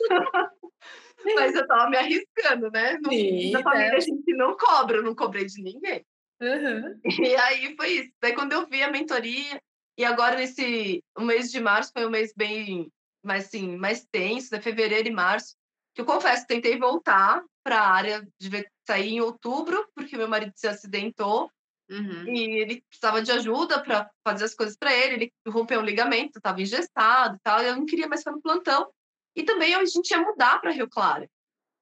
Mas 1.34 1.54
eu 1.54 1.66
tava 1.66 1.90
me 1.90 1.96
arriscando, 1.96 2.70
né? 2.70 2.98
No, 3.02 3.10
Sim, 3.10 3.50
na 3.50 3.62
família 3.62 3.92
é. 3.92 3.96
a 3.96 4.00
gente 4.00 4.34
não 4.34 4.56
cobra, 4.56 4.98
eu 4.98 5.02
não 5.02 5.14
cobrei 5.14 5.44
de 5.44 5.62
ninguém. 5.62 6.04
Uhum. 6.40 7.00
E 7.04 7.36
aí 7.36 7.76
foi 7.76 7.88
isso. 7.88 8.12
Daí 8.22 8.34
quando 8.34 8.52
eu 8.52 8.66
vi 8.66 8.82
a 8.82 8.90
mentoria, 8.90 9.60
e 9.98 10.04
agora 10.04 10.36
nesse 10.36 11.04
o 11.16 11.22
mês 11.22 11.50
de 11.50 11.60
março 11.60 11.92
foi 11.92 12.06
um 12.06 12.10
mês 12.10 12.32
bem 12.34 12.90
mais 13.22 13.46
assim, 13.46 13.76
mais 13.76 14.06
tenso, 14.10 14.48
né? 14.52 14.60
Fevereiro 14.60 15.08
e 15.08 15.12
março, 15.12 15.54
que 15.94 16.00
eu 16.00 16.06
confesso, 16.06 16.46
tentei 16.46 16.78
voltar 16.78 17.44
para 17.62 17.80
a 17.80 17.92
área 17.92 18.26
de 18.38 18.66
sair 18.86 19.10
em 19.10 19.20
outubro, 19.20 19.86
porque 19.94 20.16
meu 20.16 20.28
marido 20.28 20.52
se 20.56 20.66
acidentou 20.66 21.50
Uhum. 21.90 22.28
E 22.28 22.60
ele 22.60 22.82
precisava 22.82 23.20
de 23.20 23.32
ajuda 23.32 23.82
para 23.82 24.08
fazer 24.24 24.44
as 24.44 24.54
coisas 24.54 24.76
para 24.76 24.94
ele. 24.94 25.14
Ele 25.14 25.32
rompeu 25.48 25.80
o 25.80 25.84
ligamento, 25.84 26.38
estava 26.38 26.62
engessado 26.62 27.36
e 27.36 27.40
tal. 27.40 27.60
E 27.60 27.66
eu 27.66 27.76
não 27.76 27.84
queria 27.84 28.06
mais 28.06 28.20
ficar 28.20 28.30
no 28.30 28.40
plantão. 28.40 28.92
E 29.34 29.42
também 29.42 29.74
a 29.74 29.84
gente 29.84 30.10
ia 30.10 30.20
mudar 30.20 30.60
para 30.60 30.70
Rio 30.70 30.88
Claro, 30.88 31.28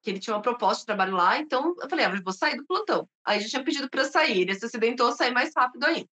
que 0.03 0.11
ele 0.11 0.19
tinha 0.19 0.35
uma 0.35 0.43
proposta 0.43 0.81
de 0.81 0.87
trabalho 0.87 1.15
lá. 1.15 1.39
Então 1.39 1.75
eu 1.79 1.89
falei, 1.89 2.07
ah, 2.07 2.11
eu 2.11 2.23
vou 2.23 2.33
sair 2.33 2.57
do 2.57 2.67
plantão. 2.67 3.09
Aí 3.25 3.37
a 3.37 3.41
gente 3.41 3.51
tinha 3.51 3.65
pedido 3.65 3.91
para 3.91 4.05
sair. 4.05 4.41
Ele 4.41 4.55
se 4.55 4.65
acidentou, 4.65 5.13
sair 5.13 5.33
mais 5.33 5.53
rápido 5.55 5.85
ainda. 5.85 6.09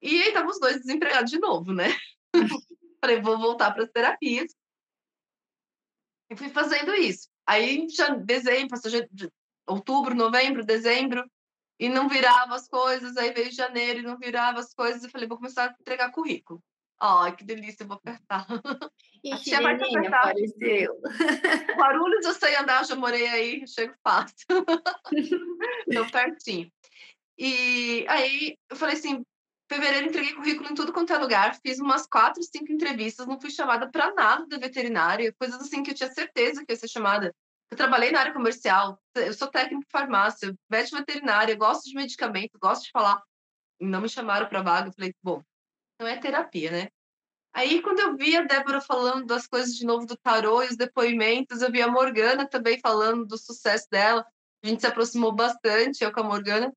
E 0.00 0.22
aí 0.22 0.28
estavam 0.28 0.50
os 0.50 0.58
dois 0.58 0.78
desempregados 0.78 1.30
de 1.30 1.38
novo, 1.38 1.74
né? 1.74 1.88
falei, 3.02 3.20
vou 3.20 3.38
voltar 3.38 3.72
para 3.72 3.84
as 3.84 3.90
terapias. 3.90 4.54
E 6.30 6.36
fui 6.36 6.48
fazendo 6.48 6.94
isso. 6.94 7.28
Aí 7.46 7.86
já 7.90 8.14
dezembro, 8.14 8.78
outubro, 9.66 10.14
novembro, 10.14 10.64
dezembro 10.64 11.28
e 11.80 11.88
não 11.88 12.10
virava 12.10 12.54
as 12.54 12.68
coisas, 12.68 13.16
aí 13.16 13.32
veio 13.32 13.50
janeiro 13.50 14.00
e 14.00 14.02
não 14.02 14.18
virava 14.18 14.60
as 14.60 14.74
coisas, 14.74 15.02
eu 15.02 15.08
falei, 15.08 15.26
vou 15.26 15.38
começar 15.38 15.64
a 15.64 15.74
entregar 15.80 16.12
currículo. 16.12 16.62
Ai, 17.00 17.34
que 17.34 17.42
delícia, 17.42 17.84
eu 17.84 17.88
vou 17.88 17.96
apertar. 17.96 18.46
E 19.24 19.32
a 19.32 19.60
vai 19.60 19.74
apertar. 19.74 20.18
apareceu. 20.18 21.00
Guarulhos 21.76 22.24
eu 22.24 22.32
sei 22.34 22.56
andar, 22.56 22.84
já 22.84 22.94
morei 22.94 23.26
aí, 23.28 23.66
chego 23.66 23.94
fácil. 24.02 24.46
Tão 25.92 26.08
pertinho. 26.08 26.70
E 27.38 28.04
aí 28.08 28.56
eu 28.70 28.76
falei 28.76 28.96
assim, 28.96 29.22
fevereiro 29.70 30.08
entreguei 30.08 30.34
currículo 30.34 30.70
em 30.70 30.74
tudo 30.74 30.92
quanto 30.92 31.12
é 31.12 31.18
lugar, 31.18 31.58
fiz 31.62 31.78
umas 31.80 32.06
quatro, 32.06 32.42
cinco 32.42 32.72
entrevistas, 32.72 33.26
não 33.26 33.40
fui 33.40 33.50
chamada 33.50 33.90
para 33.90 34.12
nada 34.14 34.46
da 34.46 34.58
veterinária, 34.58 35.34
coisas 35.38 35.60
assim 35.60 35.82
que 35.82 35.90
eu 35.90 35.94
tinha 35.94 36.12
certeza 36.12 36.64
que 36.64 36.72
ia 36.72 36.76
ser 36.76 36.88
chamada. 36.88 37.34
Eu 37.70 37.76
trabalhei 37.76 38.10
na 38.10 38.20
área 38.20 38.32
comercial, 38.32 39.00
eu 39.14 39.32
sou 39.32 39.48
técnico 39.48 39.84
de 39.84 39.90
farmácia, 39.90 40.54
médico 40.68 40.96
veterinária, 40.96 41.54
gosto 41.54 41.84
de 41.84 41.94
medicamento, 41.94 42.58
gosto 42.60 42.84
de 42.84 42.90
falar. 42.90 43.22
Não 43.80 44.00
me 44.00 44.08
chamaram 44.08 44.48
para 44.48 44.62
vaga, 44.62 44.88
eu 44.88 44.92
falei, 44.92 45.14
bom, 45.22 45.42
não 46.00 46.06
é 46.06 46.18
terapia, 46.18 46.70
né? 46.70 46.88
Aí, 47.52 47.82
quando 47.82 48.00
eu 48.00 48.16
vi 48.16 48.36
a 48.36 48.42
Débora 48.42 48.80
falando 48.80 49.26
das 49.26 49.46
coisas 49.46 49.74
de 49.74 49.84
novo 49.84 50.06
do 50.06 50.16
tarô 50.16 50.62
e 50.62 50.68
os 50.68 50.76
depoimentos, 50.76 51.62
eu 51.62 51.70
vi 51.70 51.82
a 51.82 51.88
Morgana 51.88 52.48
também 52.48 52.78
falando 52.80 53.26
do 53.26 53.36
sucesso 53.36 53.86
dela. 53.90 54.24
A 54.62 54.66
gente 54.66 54.80
se 54.80 54.86
aproximou 54.86 55.32
bastante, 55.32 56.02
eu 56.02 56.12
com 56.12 56.20
a 56.20 56.24
Morgana, 56.24 56.72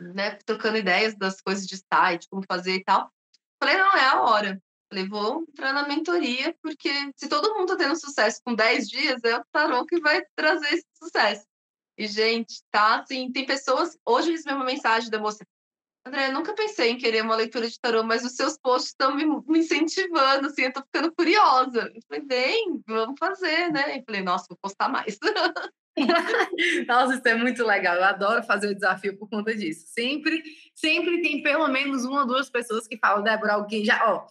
né, 0.00 0.36
trocando 0.44 0.78
ideias 0.78 1.16
das 1.16 1.40
coisas 1.40 1.66
de 1.66 1.76
site, 1.76 2.28
como 2.28 2.44
fazer 2.46 2.74
e 2.74 2.84
tal. 2.84 3.12
Falei, 3.62 3.76
não, 3.76 3.96
é 3.96 4.06
a 4.06 4.22
hora. 4.22 4.62
Falei, 4.88 5.08
vou 5.08 5.42
entrar 5.48 5.72
na 5.72 5.88
mentoria, 5.88 6.54
porque 6.62 6.90
se 7.16 7.28
todo 7.28 7.54
mundo 7.54 7.72
está 7.72 7.84
tendo 7.84 7.98
sucesso 7.98 8.40
com 8.44 8.54
10 8.54 8.88
dias, 8.88 9.24
é 9.24 9.36
o 9.36 9.44
tarô 9.50 9.84
que 9.84 10.00
vai 10.00 10.22
trazer 10.36 10.68
esse 10.74 10.86
sucesso. 10.94 11.46
E, 11.96 12.06
gente, 12.06 12.62
tá 12.70 13.00
assim, 13.00 13.30
tem 13.30 13.46
pessoas. 13.46 13.96
Hoje 14.04 14.28
eu 14.28 14.32
recebi 14.32 14.54
uma 14.54 14.64
mensagem 14.64 15.10
da 15.10 15.18
moça. 15.18 15.44
André, 16.06 16.28
eu 16.28 16.32
nunca 16.32 16.52
pensei 16.52 16.90
em 16.90 16.98
querer 16.98 17.22
uma 17.22 17.36
leitura 17.36 17.66
de 17.68 17.80
tarô, 17.80 18.02
mas 18.02 18.24
os 18.24 18.32
seus 18.32 18.58
posts 18.58 18.90
estão 18.90 19.16
me, 19.16 19.24
me, 19.24 19.60
incentivando, 19.60 20.48
assim, 20.48 20.62
eu 20.62 20.72
tô 20.72 20.82
ficando 20.82 21.10
curiosa. 21.14 21.90
Eu 21.94 22.02
falei, 22.06 22.22
bem, 22.24 22.82
vamos 22.86 23.14
fazer, 23.18 23.72
né? 23.72 23.96
E 23.96 24.04
falei, 24.04 24.22
nossa, 24.22 24.46
vou 24.48 24.58
postar 24.60 24.88
mais. 24.88 25.18
Nossa, 26.88 27.14
isso 27.14 27.28
é 27.28 27.34
muito 27.36 27.64
legal. 27.64 27.94
Eu 27.96 28.04
adoro 28.04 28.42
fazer 28.42 28.68
o 28.68 28.74
desafio 28.74 29.16
por 29.16 29.28
conta 29.28 29.54
disso. 29.54 29.86
Sempre, 29.88 30.42
sempre 30.74 31.22
tem 31.22 31.42
pelo 31.42 31.68
menos 31.68 32.04
uma 32.04 32.22
ou 32.22 32.26
duas 32.26 32.50
pessoas 32.50 32.88
que 32.88 32.98
falam, 32.98 33.22
Débora, 33.22 33.54
alguém 33.54 33.84
já, 33.84 34.02
ó, 34.12 34.26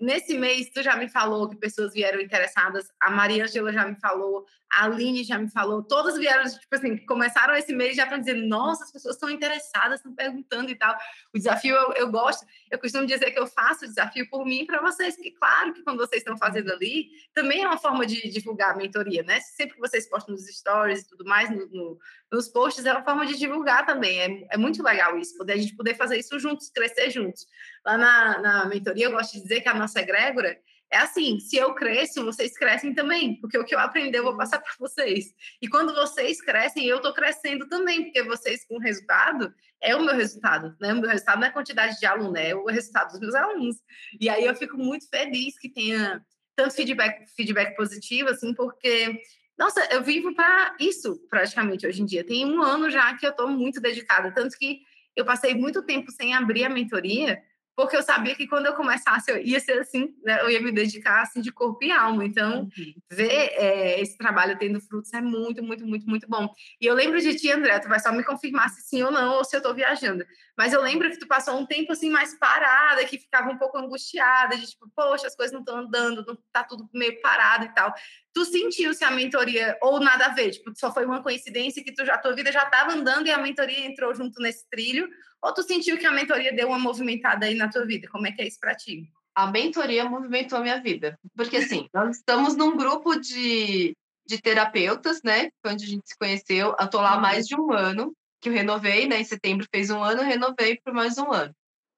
nesse 0.00 0.36
mês, 0.38 0.70
tu 0.70 0.82
já 0.82 0.96
me 0.96 1.08
falou 1.08 1.48
que 1.48 1.56
pessoas 1.56 1.92
vieram 1.92 2.20
interessadas, 2.20 2.88
a 3.00 3.10
Maria 3.10 3.44
Angela 3.44 3.72
já 3.72 3.86
me 3.86 3.96
falou, 3.96 4.44
a 4.72 4.84
Aline 4.84 5.24
já 5.24 5.38
me 5.38 5.48
falou, 5.50 5.82
todas 5.82 6.18
vieram, 6.18 6.44
tipo 6.44 6.74
assim, 6.74 6.96
começaram 7.06 7.54
esse 7.54 7.74
mês 7.74 7.96
já 7.96 8.04
estão 8.04 8.18
dizendo, 8.18 8.46
nossa, 8.46 8.84
as 8.84 8.92
pessoas 8.92 9.14
estão 9.14 9.30
interessadas, 9.30 10.00
estão 10.00 10.14
perguntando 10.14 10.70
e 10.70 10.74
tal. 10.74 10.94
O 11.34 11.38
desafio 11.38 11.74
eu, 11.74 11.92
eu 11.92 12.10
gosto, 12.10 12.44
eu 12.70 12.78
costumo 12.78 13.06
dizer 13.06 13.30
que 13.30 13.38
eu 13.38 13.46
faço 13.46 13.84
o 13.84 13.88
desafio 13.88 14.28
por 14.28 14.44
mim 14.44 14.62
e 14.62 14.66
para 14.66 14.80
vocês, 14.80 15.16
que 15.16 15.30
claro 15.32 15.72
que 15.72 15.82
quando 15.82 15.98
vocês 15.98 16.20
estão 16.20 16.36
fazendo 16.36 16.72
ali, 16.72 17.08
também 17.32 17.62
é 17.62 17.66
uma 17.66 17.78
forma 17.78 18.04
de 18.04 18.28
divulgar 18.28 18.72
a 18.72 18.76
mentoria, 18.76 19.22
né? 19.22 19.40
Sempre 19.40 19.74
que 19.76 19.80
vocês 19.80 20.08
postam 20.08 20.34
nos 20.34 20.46
stories 20.46 21.02
e 21.02 21.08
tudo 21.08 21.24
mais, 21.24 21.48
no, 21.50 21.66
no, 21.68 21.98
nos 22.32 22.48
posts, 22.48 22.84
é 22.84 22.92
uma 22.92 23.04
forma 23.04 23.24
de 23.26 23.38
divulgar 23.38 23.86
também. 23.86 24.20
É, 24.20 24.54
é 24.54 24.56
muito 24.56 24.82
legal 24.82 25.18
isso, 25.18 25.36
poder 25.36 25.54
a 25.54 25.56
gente 25.56 25.74
poder 25.76 25.94
fazer 25.94 26.18
isso 26.18 26.38
juntos, 26.38 26.70
crescer 26.70 27.10
juntos. 27.10 27.46
Lá 27.84 27.96
na, 27.96 28.38
na 28.40 28.64
mentoria, 28.66 29.06
eu 29.06 29.12
gosto 29.12 29.34
de 29.34 29.42
dizer 29.42 29.60
que 29.60 29.68
a 29.68 29.74
nossa 29.74 30.00
egrégora 30.00 30.58
é 30.96 31.00
assim, 31.00 31.38
se 31.38 31.56
eu 31.56 31.74
cresço, 31.74 32.24
vocês 32.24 32.56
crescem 32.56 32.94
também, 32.94 33.38
porque 33.38 33.58
o 33.58 33.64
que 33.64 33.74
eu 33.74 33.78
aprendi 33.78 34.16
eu 34.16 34.24
vou 34.24 34.36
passar 34.36 34.60
para 34.60 34.72
vocês. 34.78 35.34
E 35.60 35.68
quando 35.68 35.94
vocês 35.94 36.40
crescem, 36.40 36.86
eu 36.86 36.96
estou 36.96 37.12
crescendo 37.12 37.68
também, 37.68 38.04
porque 38.04 38.22
vocês 38.22 38.66
com 38.66 38.78
resultado 38.78 39.52
é 39.82 39.94
o 39.94 40.02
meu 40.02 40.14
resultado, 40.14 40.74
né? 40.80 40.94
O 40.94 41.00
meu 41.00 41.10
resultado 41.10 41.38
não 41.38 41.46
é 41.46 41.50
a 41.50 41.52
quantidade 41.52 41.98
de 42.00 42.06
aluno, 42.06 42.36
é 42.36 42.54
o 42.54 42.64
resultado 42.64 43.10
dos 43.10 43.20
meus 43.20 43.34
alunos. 43.34 43.76
E 44.18 44.28
aí 44.30 44.44
eu 44.46 44.54
fico 44.54 44.78
muito 44.78 45.06
feliz 45.08 45.58
que 45.58 45.68
tenha 45.68 46.24
tanto 46.56 46.74
feedback, 46.74 47.26
feedback 47.36 47.76
positivo, 47.76 48.30
assim, 48.30 48.54
porque 48.54 49.20
nossa, 49.58 49.86
eu 49.92 50.02
vivo 50.02 50.34
para 50.34 50.74
isso 50.80 51.20
praticamente 51.28 51.86
hoje 51.86 52.00
em 52.00 52.06
dia. 52.06 52.24
Tem 52.24 52.46
um 52.46 52.62
ano 52.62 52.90
já 52.90 53.14
que 53.16 53.26
eu 53.26 53.30
estou 53.30 53.48
muito 53.48 53.80
dedicada, 53.80 54.32
tanto 54.32 54.56
que 54.56 54.80
eu 55.14 55.26
passei 55.26 55.54
muito 55.54 55.82
tempo 55.82 56.10
sem 56.10 56.34
abrir 56.34 56.64
a 56.64 56.70
mentoria, 56.70 57.42
porque 57.76 57.94
eu 57.94 58.02
sabia 58.02 58.34
que 58.34 58.48
quando 58.48 58.64
eu 58.64 58.72
começasse 58.72 59.30
eu 59.30 59.36
ia 59.36 59.60
ser 59.60 59.78
assim, 59.78 60.16
né? 60.24 60.40
eu 60.40 60.50
ia 60.50 60.62
me 60.62 60.72
dedicar 60.72 61.20
assim 61.20 61.42
de 61.42 61.52
corpo 61.52 61.84
e 61.84 61.92
alma. 61.92 62.24
Então, 62.24 62.62
uhum. 62.62 62.94
ver 63.12 63.30
é, 63.30 64.00
esse 64.00 64.16
trabalho 64.16 64.58
tendo 64.58 64.80
frutos 64.80 65.12
é 65.12 65.20
muito, 65.20 65.62
muito, 65.62 65.86
muito, 65.86 66.08
muito 66.08 66.26
bom. 66.26 66.48
E 66.80 66.86
eu 66.86 66.94
lembro 66.94 67.20
de 67.20 67.34
ti, 67.36 67.50
André, 67.52 67.78
tu 67.78 67.88
vai 67.88 68.00
só 68.00 68.10
me 68.10 68.24
confirmar 68.24 68.70
se 68.70 68.80
sim 68.80 69.02
ou 69.02 69.12
não, 69.12 69.34
ou 69.34 69.44
se 69.44 69.54
eu 69.54 69.58
estou 69.58 69.74
viajando. 69.74 70.24
Mas 70.56 70.72
eu 70.72 70.80
lembro 70.80 71.10
que 71.10 71.18
tu 71.18 71.26
passou 71.26 71.58
um 71.58 71.66
tempo 71.66 71.92
assim 71.92 72.08
mais 72.08 72.38
parada, 72.38 73.04
que 73.04 73.18
ficava 73.18 73.50
um 73.50 73.58
pouco 73.58 73.76
angustiada, 73.76 74.56
de 74.56 74.66
tipo, 74.66 74.90
poxa, 74.96 75.26
as 75.26 75.36
coisas 75.36 75.52
não 75.52 75.60
estão 75.60 75.76
andando, 75.76 76.24
não 76.24 76.38
tá 76.50 76.64
tudo 76.64 76.88
meio 76.94 77.20
parado 77.20 77.66
e 77.66 77.74
tal. 77.74 77.92
Tu 78.32 78.44
sentiu 78.46 78.94
se 78.94 79.04
a 79.04 79.10
mentoria 79.10 79.76
ou 79.82 80.00
nada 80.00 80.26
a 80.26 80.28
ver, 80.30 80.50
tipo, 80.50 80.72
só 80.74 80.92
foi 80.92 81.04
uma 81.04 81.22
coincidência 81.22 81.84
que 81.84 81.92
tu 81.92 82.06
já 82.06 82.16
tua 82.16 82.34
vida 82.34 82.50
já 82.50 82.62
estava 82.62 82.92
andando 82.92 83.26
e 83.26 83.30
a 83.30 83.38
mentoria 83.38 83.86
entrou 83.86 84.14
junto 84.14 84.40
nesse 84.40 84.68
trilho, 84.70 85.08
ou 85.42 85.52
tu 85.52 85.62
sentiu 85.62 85.98
que 85.98 86.06
a 86.06 86.12
mentoria 86.12 86.54
deu 86.54 86.68
uma 86.68 86.78
movimentada 86.78 87.46
aí 87.46 87.54
na 87.54 87.68
tua 87.68 87.84
vida? 87.84 88.08
Como 88.08 88.26
é 88.26 88.32
que 88.32 88.40
é 88.40 88.46
isso 88.46 88.58
para 88.58 88.74
ti? 88.74 89.08
A 89.34 89.46
mentoria 89.46 90.04
movimentou 90.04 90.58
a 90.58 90.62
minha 90.62 90.80
vida. 90.80 91.18
Porque, 91.36 91.58
assim, 91.58 91.88
nós 91.92 92.16
estamos 92.16 92.56
num 92.56 92.76
grupo 92.76 93.14
de, 93.16 93.94
de 94.26 94.40
terapeutas, 94.40 95.22
né? 95.22 95.50
Onde 95.64 95.84
a 95.84 95.88
gente 95.88 96.08
se 96.08 96.18
conheceu. 96.18 96.74
Eu 96.80 96.88
tô 96.88 97.00
lá 97.00 97.12
há 97.12 97.14
uhum. 97.16 97.20
mais 97.20 97.46
de 97.46 97.54
um 97.54 97.70
ano, 97.72 98.16
que 98.40 98.48
eu 98.48 98.52
renovei, 98.52 99.06
né? 99.06 99.20
Em 99.20 99.24
setembro 99.24 99.66
fez 99.70 99.90
um 99.90 100.02
ano, 100.02 100.22
eu 100.22 100.26
renovei 100.26 100.80
por 100.84 100.92
mais 100.92 101.18
um 101.18 101.32
ano. 101.32 101.54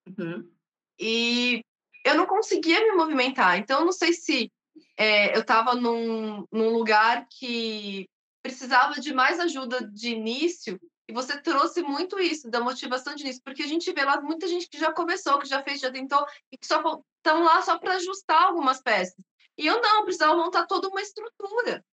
Uhum. 0.06 0.50
E 0.98 1.62
eu 2.04 2.14
não 2.14 2.26
conseguia 2.26 2.80
me 2.80 2.92
movimentar. 2.92 3.58
Então, 3.58 3.80
eu 3.80 3.84
não 3.84 3.92
sei 3.92 4.12
se 4.12 4.50
é, 4.96 5.36
eu 5.36 5.40
estava 5.40 5.74
num, 5.74 6.46
num 6.50 6.70
lugar 6.70 7.26
que 7.30 8.08
precisava 8.42 8.94
de 8.94 9.12
mais 9.12 9.38
ajuda 9.40 9.86
de 9.86 10.10
início, 10.10 10.80
e 11.08 11.12
você 11.12 11.40
trouxe 11.40 11.82
muito 11.82 12.18
isso, 12.18 12.50
da 12.50 12.60
motivação 12.60 13.14
de 13.14 13.22
início, 13.22 13.42
porque 13.42 13.62
a 13.62 13.66
gente 13.66 13.90
vê 13.92 14.04
lá 14.04 14.20
muita 14.20 14.46
gente 14.46 14.68
que 14.68 14.78
já 14.78 14.92
começou, 14.92 15.38
que 15.38 15.48
já 15.48 15.62
fez, 15.62 15.80
já 15.80 15.90
tentou, 15.90 16.24
e 16.52 16.58
que 16.58 16.66
só 16.66 16.80
estão 17.16 17.42
lá 17.42 17.62
só 17.62 17.78
para 17.78 17.94
ajustar 17.94 18.42
algumas 18.42 18.80
peças. 18.80 19.22
E 19.56 19.66
eu 19.66 19.80
não, 19.80 20.04
precisava 20.04 20.36
montar 20.36 20.66
toda 20.66 20.88
uma 20.88 21.00
estrutura, 21.00 21.84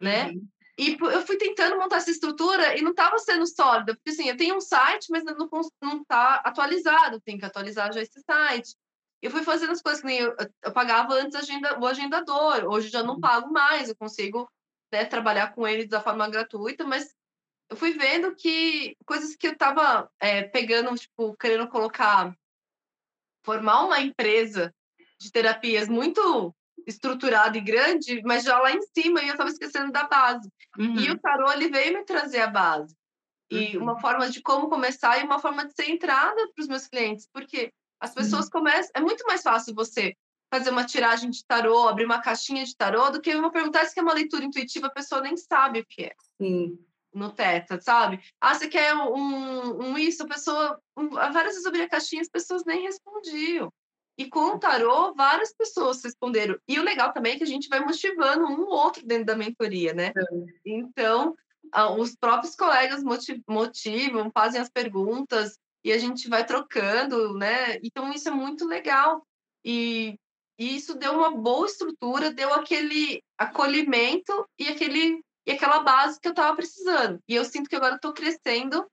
né? 0.00 0.30
Uhum. 0.30 0.48
E 0.76 0.96
eu 1.00 1.24
fui 1.24 1.36
tentando 1.36 1.78
montar 1.78 1.96
essa 1.96 2.10
estrutura 2.10 2.76
e 2.76 2.82
não 2.82 2.90
estava 2.90 3.16
sendo 3.18 3.46
sólida, 3.46 3.94
porque 3.94 4.10
assim, 4.10 4.28
eu 4.28 4.36
tenho 4.36 4.56
um 4.56 4.60
site, 4.60 5.06
mas 5.08 5.22
não 5.24 6.00
está 6.00 6.36
atualizado, 6.44 7.20
tem 7.20 7.38
que 7.38 7.44
atualizar 7.44 7.92
já 7.92 8.02
esse 8.02 8.20
site. 8.20 8.74
Eu 9.22 9.30
fui 9.30 9.42
fazendo 9.42 9.72
as 9.72 9.80
coisas 9.80 10.00
que 10.00 10.06
nem 10.06 10.18
eu, 10.18 10.34
eu 10.62 10.72
pagava 10.72 11.14
antes 11.14 11.36
agenda, 11.36 11.78
o 11.78 11.86
agendador, 11.86 12.64
hoje 12.64 12.88
já 12.88 13.02
não 13.02 13.14
uhum. 13.14 13.20
pago 13.20 13.52
mais, 13.52 13.88
eu 13.88 13.96
consigo 13.96 14.50
né, 14.92 15.04
trabalhar 15.04 15.54
com 15.54 15.66
ele 15.66 15.86
da 15.86 16.00
forma 16.00 16.28
gratuita, 16.28 16.84
mas 16.84 17.14
eu 17.70 17.76
fui 17.76 17.92
vendo 17.92 18.34
que 18.34 18.96
coisas 19.06 19.34
que 19.36 19.46
eu 19.46 19.52
estava 19.52 20.10
é, 20.20 20.42
pegando, 20.42 20.94
tipo, 20.96 21.36
querendo 21.36 21.68
colocar, 21.68 22.36
formar 23.44 23.84
uma 23.84 24.00
empresa 24.00 24.74
de 25.18 25.30
terapias 25.30 25.88
muito 25.88 26.54
estruturada 26.86 27.56
e 27.56 27.60
grande, 27.60 28.22
mas 28.24 28.44
já 28.44 28.58
lá 28.58 28.72
em 28.72 28.82
cima 28.96 29.20
eu 29.20 29.32
estava 29.32 29.50
esquecendo 29.50 29.92
da 29.92 30.04
base. 30.04 30.48
Uhum. 30.78 30.96
E 30.96 31.10
o 31.10 31.18
tarô 31.18 31.50
ele 31.52 31.68
veio 31.68 31.94
me 31.94 32.04
trazer 32.04 32.40
a 32.40 32.46
base. 32.46 32.94
E 33.50 33.76
uhum. 33.76 33.84
uma 33.84 34.00
forma 34.00 34.28
de 34.28 34.40
como 34.42 34.68
começar 34.68 35.18
e 35.18 35.24
uma 35.24 35.38
forma 35.38 35.66
de 35.66 35.74
ser 35.74 35.90
entrada 35.90 36.48
para 36.54 36.62
os 36.62 36.68
meus 36.68 36.86
clientes, 36.86 37.28
porque 37.32 37.72
as 38.00 38.14
pessoas 38.14 38.46
uhum. 38.46 38.52
começam. 38.52 38.90
É 38.94 39.00
muito 39.00 39.24
mais 39.26 39.42
fácil 39.42 39.74
você 39.74 40.14
fazer 40.52 40.70
uma 40.70 40.84
tiragem 40.84 41.30
de 41.30 41.44
tarô, 41.44 41.88
abrir 41.88 42.04
uma 42.04 42.20
caixinha 42.20 42.64
de 42.64 42.76
tarô, 42.76 43.10
do 43.10 43.20
que 43.20 43.30
eu 43.30 43.50
perguntar 43.50 43.86
se 43.86 43.98
é 43.98 44.02
uma 44.02 44.12
leitura 44.14 44.44
intuitiva, 44.44 44.86
a 44.86 44.90
pessoa 44.90 45.20
nem 45.20 45.36
sabe 45.36 45.80
o 45.80 45.86
que 45.86 46.04
é. 46.04 46.12
Sim. 46.40 46.78
No 47.12 47.30
teta, 47.32 47.80
sabe? 47.80 48.20
Ah, 48.40 48.54
você 48.54 48.68
quer 48.68 48.94
um, 48.94 49.82
um 49.82 49.98
isso? 49.98 50.24
A 50.24 50.26
pessoa. 50.26 50.80
Um, 50.96 51.10
várias 51.10 51.54
vezes 51.54 51.64
eu 51.64 51.68
abri 51.68 51.82
a 51.82 51.88
caixinha 51.88 52.22
as 52.22 52.28
pessoas 52.28 52.64
nem 52.64 52.82
respondiam. 52.82 53.72
E 54.16 54.28
com 54.28 54.54
o 54.54 54.58
tarô, 54.58 55.12
várias 55.14 55.52
pessoas 55.52 56.02
responderam. 56.02 56.56
E 56.68 56.78
o 56.78 56.84
legal 56.84 57.12
também 57.12 57.34
é 57.34 57.36
que 57.36 57.42
a 57.42 57.46
gente 57.46 57.68
vai 57.68 57.80
motivando 57.80 58.44
um 58.44 58.68
outro 58.68 59.04
dentro 59.04 59.26
da 59.26 59.36
mentoria, 59.36 59.92
né? 59.92 60.12
Então, 60.64 61.34
os 61.98 62.14
próprios 62.14 62.54
colegas 62.54 63.02
motivam, 63.02 64.30
fazem 64.32 64.60
as 64.60 64.68
perguntas 64.68 65.58
e 65.82 65.92
a 65.92 65.98
gente 65.98 66.28
vai 66.28 66.46
trocando, 66.46 67.34
né? 67.34 67.78
Então, 67.82 68.12
isso 68.12 68.28
é 68.28 68.32
muito 68.32 68.66
legal. 68.66 69.26
E, 69.64 70.18
e 70.58 70.76
isso 70.76 70.94
deu 70.94 71.12
uma 71.12 71.30
boa 71.32 71.66
estrutura, 71.66 72.32
deu 72.32 72.54
aquele 72.54 73.20
acolhimento 73.36 74.48
e, 74.58 74.68
aquele, 74.68 75.20
e 75.44 75.50
aquela 75.50 75.80
base 75.80 76.20
que 76.20 76.28
eu 76.28 76.32
estava 76.32 76.54
precisando. 76.54 77.18
E 77.28 77.34
eu 77.34 77.44
sinto 77.44 77.68
que 77.68 77.76
agora 77.76 77.96
estou 77.96 78.12
crescendo 78.12 78.86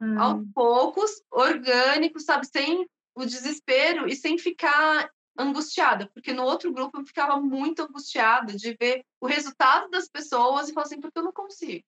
hum. 0.00 0.20
aos 0.20 0.44
poucos, 0.54 1.22
orgânico, 1.30 2.20
sabe? 2.20 2.46
Sem 2.46 2.86
o 3.16 3.24
desespero 3.24 4.06
e 4.06 4.14
sem 4.14 4.38
ficar 4.38 5.10
angustiada, 5.38 6.08
porque 6.14 6.32
no 6.32 6.44
outro 6.44 6.72
grupo 6.72 6.98
eu 6.98 7.04
ficava 7.04 7.40
muito 7.40 7.82
angustiada 7.82 8.54
de 8.54 8.76
ver 8.78 9.04
o 9.20 9.26
resultado 9.26 9.90
das 9.90 10.08
pessoas 10.08 10.68
e 10.68 10.72
falar 10.72 10.86
assim, 10.86 11.00
porque 11.00 11.18
eu 11.18 11.24
não 11.24 11.32
consigo. 11.32 11.84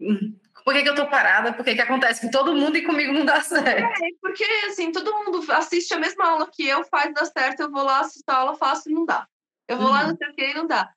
Hum. 0.00 0.38
Por 0.64 0.74
que, 0.74 0.82
que 0.82 0.88
eu 0.88 0.94
tô 0.94 1.08
parada? 1.08 1.52
Por 1.52 1.64
que, 1.64 1.74
que 1.74 1.80
acontece 1.80 2.22
com 2.22 2.30
todo 2.30 2.54
mundo 2.54 2.76
e 2.76 2.84
comigo 2.84 3.12
não 3.12 3.24
dá 3.24 3.40
certo? 3.40 4.04
É, 4.04 4.08
porque 4.20 4.44
assim, 4.66 4.90
todo 4.92 5.12
mundo 5.12 5.44
assiste 5.52 5.92
a 5.94 5.98
mesma 5.98 6.26
aula 6.26 6.50
que 6.50 6.66
eu, 6.66 6.84
faz 6.84 7.12
dar 7.14 7.26
certo, 7.26 7.60
eu 7.60 7.70
vou 7.70 7.82
lá 7.82 8.00
assistir 8.00 8.24
a 8.28 8.36
aula, 8.36 8.56
faço 8.56 8.90
e 8.90 8.92
não 8.92 9.04
dá. 9.04 9.26
Eu 9.68 9.76
vou 9.76 9.86
uhum. 9.86 9.92
lá, 9.92 10.08
não 10.08 10.16
sei 10.16 10.28
o 10.28 10.34
que, 10.34 10.50
e 10.50 10.54
não 10.54 10.66
dá. 10.66 10.92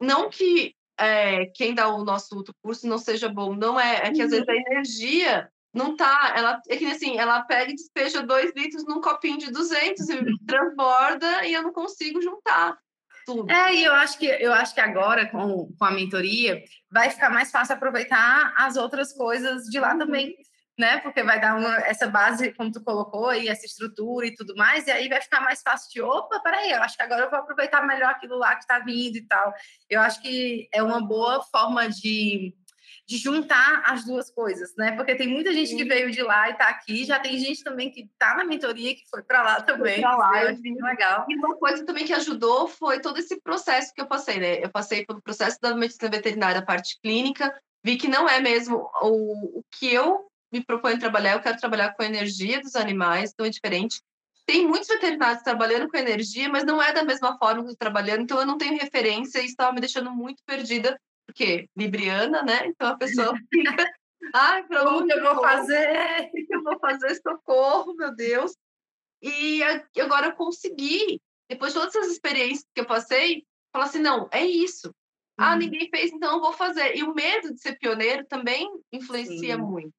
Não 0.00 0.30
que 0.30 0.74
é, 0.98 1.46
quem 1.46 1.74
dá 1.74 1.88
o 1.88 2.04
nosso 2.04 2.36
outro 2.36 2.54
curso 2.62 2.86
não 2.86 2.98
seja 2.98 3.28
bom, 3.28 3.54
não 3.54 3.78
é, 3.78 4.08
é 4.08 4.12
que 4.12 4.22
às 4.22 4.30
vezes 4.30 4.48
a 4.48 4.52
uhum. 4.52 4.58
energia 4.58 5.50
não 5.78 5.96
tá, 5.96 6.34
ela 6.36 6.60
é 6.68 6.76
que 6.76 6.86
assim, 6.86 7.16
ela 7.18 7.42
pega 7.42 7.70
e 7.70 7.76
despeja 7.76 8.22
dois 8.22 8.52
litros 8.54 8.84
num 8.84 9.00
copinho 9.00 9.38
de 9.38 9.50
200 9.50 10.08
e 10.10 10.38
transborda 10.46 11.46
e 11.46 11.54
eu 11.54 11.62
não 11.62 11.72
consigo 11.72 12.20
juntar 12.20 12.76
tudo. 13.28 13.50
É, 13.50 13.74
e 13.74 13.84
eu 13.84 13.92
acho 13.92 14.18
que 14.18 14.26
eu 14.26 14.52
acho 14.54 14.74
que 14.74 14.80
agora 14.80 15.26
com, 15.26 15.70
com 15.78 15.84
a 15.84 15.90
mentoria 15.90 16.62
vai 16.90 17.10
ficar 17.10 17.28
mais 17.30 17.50
fácil 17.50 17.74
aproveitar 17.74 18.54
as 18.56 18.76
outras 18.76 19.12
coisas 19.12 19.64
de 19.64 19.78
lá 19.78 19.92
uhum. 19.92 19.98
também, 19.98 20.34
né? 20.78 20.98
Porque 20.98 21.22
vai 21.22 21.38
dar 21.38 21.56
uma, 21.56 21.76
essa 21.86 22.06
base, 22.06 22.54
como 22.54 22.72
tu 22.72 22.82
colocou 22.82 23.28
aí, 23.28 23.48
essa 23.48 23.66
estrutura 23.66 24.26
e 24.26 24.34
tudo 24.34 24.54
mais, 24.56 24.86
e 24.86 24.90
aí 24.90 25.08
vai 25.08 25.20
ficar 25.20 25.42
mais 25.42 25.60
fácil 25.60 25.90
de, 25.92 26.00
opa, 26.00 26.40
peraí, 26.40 26.70
eu 26.70 26.82
acho 26.82 26.96
que 26.96 27.02
agora 27.02 27.24
eu 27.24 27.30
vou 27.30 27.38
aproveitar 27.38 27.86
melhor 27.86 28.10
aquilo 28.10 28.38
lá 28.38 28.54
que 28.54 28.62
está 28.62 28.78
vindo 28.78 29.16
e 29.16 29.26
tal. 29.26 29.52
Eu 29.90 30.00
acho 30.00 30.22
que 30.22 30.66
é 30.72 30.82
uma 30.82 31.00
boa 31.06 31.42
forma 31.42 31.88
de 31.88 32.54
de 33.08 33.16
juntar 33.16 33.82
as 33.86 34.04
duas 34.04 34.30
coisas, 34.30 34.76
né? 34.76 34.92
Porque 34.92 35.14
tem 35.14 35.26
muita 35.26 35.50
gente 35.50 35.74
que 35.74 35.82
veio 35.82 36.10
de 36.10 36.22
lá 36.22 36.50
e 36.50 36.52
está 36.52 36.68
aqui, 36.68 37.06
já 37.06 37.18
tem 37.18 37.38
gente 37.38 37.64
também 37.64 37.90
que 37.90 38.02
está 38.02 38.36
na 38.36 38.44
mentoria 38.44 38.94
que 38.94 39.08
foi 39.08 39.22
para 39.22 39.42
lá 39.42 39.62
também. 39.62 40.02
Para 40.02 40.14
lá, 40.14 40.44
eu 40.44 40.54
vi 40.56 40.74
legal. 40.74 41.24
E 41.26 41.34
uma 41.36 41.56
coisa 41.56 41.86
também 41.86 42.04
que 42.04 42.12
ajudou 42.12 42.68
foi 42.68 43.00
todo 43.00 43.18
esse 43.18 43.40
processo 43.40 43.94
que 43.94 44.02
eu 44.02 44.06
passei, 44.06 44.38
né? 44.38 44.62
Eu 44.62 44.68
passei 44.68 45.06
pelo 45.06 45.22
processo 45.22 45.58
da 45.58 45.74
medicina 45.74 46.10
veterinária, 46.10 46.60
a 46.60 46.64
parte 46.64 46.98
clínica, 47.02 47.50
vi 47.82 47.96
que 47.96 48.08
não 48.08 48.28
é 48.28 48.40
mesmo 48.40 48.90
o, 49.00 49.60
o 49.60 49.64
que 49.70 49.90
eu 49.90 50.26
me 50.52 50.62
proponho 50.62 50.98
trabalhar, 50.98 51.32
eu 51.32 51.40
quero 51.40 51.56
trabalhar 51.56 51.94
com 51.94 52.02
a 52.02 52.06
energia 52.06 52.60
dos 52.60 52.76
animais, 52.76 53.30
então 53.32 53.46
é 53.46 53.50
diferente. 53.50 54.02
Tem 54.44 54.66
muitos 54.66 54.88
veterinários 54.88 55.42
trabalhando 55.42 55.88
com 55.88 55.96
energia, 55.96 56.48
mas 56.50 56.64
não 56.64 56.82
é 56.82 56.92
da 56.92 57.02
mesma 57.02 57.38
forma 57.38 57.64
que 57.64 57.70
eu 57.70 57.76
trabalhando, 57.76 58.20
então 58.20 58.38
eu 58.38 58.46
não 58.46 58.58
tenho 58.58 58.78
referência 58.78 59.40
e 59.40 59.46
estava 59.46 59.72
me 59.72 59.80
deixando 59.80 60.10
muito 60.10 60.42
perdida 60.44 60.98
porque 61.28 61.68
Libriana, 61.76 62.42
né? 62.42 62.66
Então 62.66 62.88
a 62.88 62.96
pessoa 62.96 63.34
fica, 63.52 63.92
ai, 64.34 64.66
para 64.66 64.88
onde 64.90 65.12
eu 65.12 65.22
vou 65.22 65.42
fazer? 65.42 66.30
O 66.32 66.46
que 66.46 66.54
eu 66.54 66.62
vou 66.62 66.78
fazer? 66.78 67.14
Socorro, 67.16 67.94
meu 67.94 68.14
Deus. 68.14 68.56
E 69.22 69.62
agora 70.00 70.28
eu 70.28 70.32
consegui, 70.32 71.20
depois 71.48 71.72
de 71.72 71.78
todas 71.78 71.94
essas 71.94 72.12
experiências 72.12 72.64
que 72.74 72.80
eu 72.80 72.86
passei, 72.86 73.44
falar 73.72 73.84
assim, 73.84 73.98
não, 73.98 74.28
é 74.32 74.44
isso. 74.44 74.94
Ah, 75.36 75.52
uhum. 75.52 75.58
ninguém 75.58 75.88
fez, 75.90 76.10
então 76.12 76.36
eu 76.36 76.40
vou 76.40 76.52
fazer. 76.52 76.96
E 76.96 77.02
o 77.02 77.14
medo 77.14 77.52
de 77.52 77.60
ser 77.60 77.78
pioneiro 77.78 78.24
também 78.26 78.68
influencia 78.92 79.56
Sim. 79.56 79.62
muito 79.62 79.92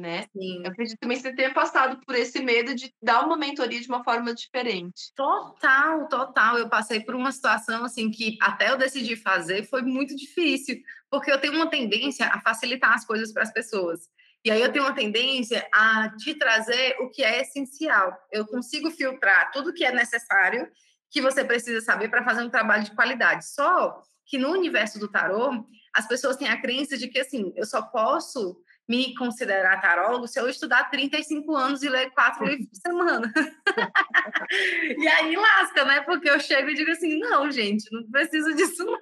né? 0.00 0.26
Sim. 0.32 0.62
Eu 0.64 0.70
acredito 0.70 0.98
também 0.98 1.16
que 1.16 1.22
você 1.22 1.34
tenha 1.34 1.52
passado 1.52 2.00
por 2.04 2.14
esse 2.14 2.42
medo 2.42 2.74
de 2.74 2.92
dar 3.02 3.24
uma 3.24 3.36
mentoria 3.36 3.80
de 3.80 3.88
uma 3.88 4.02
forma 4.02 4.34
diferente. 4.34 5.12
Total, 5.14 6.08
total. 6.08 6.58
Eu 6.58 6.68
passei 6.68 7.00
por 7.00 7.14
uma 7.14 7.30
situação 7.30 7.84
assim 7.84 8.10
que 8.10 8.36
até 8.40 8.70
eu 8.70 8.78
decidir 8.78 9.16
fazer 9.16 9.64
foi 9.64 9.82
muito 9.82 10.16
difícil, 10.16 10.80
porque 11.10 11.30
eu 11.30 11.40
tenho 11.40 11.54
uma 11.54 11.70
tendência 11.70 12.26
a 12.26 12.40
facilitar 12.40 12.94
as 12.94 13.04
coisas 13.04 13.32
para 13.32 13.42
as 13.42 13.52
pessoas. 13.52 14.08
E 14.44 14.50
aí 14.50 14.60
eu 14.60 14.72
tenho 14.72 14.84
uma 14.86 14.94
tendência 14.94 15.68
a 15.72 16.10
te 16.16 16.34
trazer 16.34 16.96
o 17.00 17.10
que 17.10 17.22
é 17.22 17.42
essencial. 17.42 18.16
Eu 18.32 18.46
consigo 18.46 18.90
filtrar 18.90 19.52
tudo 19.52 19.72
que 19.72 19.84
é 19.84 19.92
necessário 19.92 20.66
que 21.10 21.20
você 21.20 21.44
precisa 21.44 21.80
saber 21.80 22.08
para 22.08 22.24
fazer 22.24 22.42
um 22.42 22.48
trabalho 22.48 22.84
de 22.84 22.94
qualidade. 22.94 23.46
Só 23.46 24.02
que 24.24 24.38
no 24.38 24.50
universo 24.50 24.98
do 24.98 25.08
tarô, 25.08 25.66
as 25.94 26.06
pessoas 26.06 26.36
têm 26.36 26.48
a 26.48 26.60
crença 26.60 26.96
de 26.96 27.08
que 27.08 27.18
assim, 27.18 27.52
eu 27.56 27.66
só 27.66 27.82
posso 27.82 28.56
me 28.90 29.14
considerar 29.14 29.80
tarólogo 29.80 30.26
se 30.26 30.40
eu 30.40 30.48
estudar 30.48 30.90
35 30.90 31.54
anos 31.54 31.80
e 31.84 31.88
ler 31.88 32.10
quatro 32.10 32.44
livros 32.44 32.66
por 32.68 32.76
semana. 32.76 33.32
e 34.98 35.06
aí 35.06 35.36
lasca, 35.36 35.84
né? 35.84 36.00
Porque 36.00 36.28
eu 36.28 36.40
chego 36.40 36.70
e 36.70 36.74
digo 36.74 36.90
assim: 36.90 37.16
não, 37.20 37.48
gente, 37.52 37.88
não 37.92 38.02
preciso 38.10 38.52
disso, 38.52 38.84
não. 38.84 38.98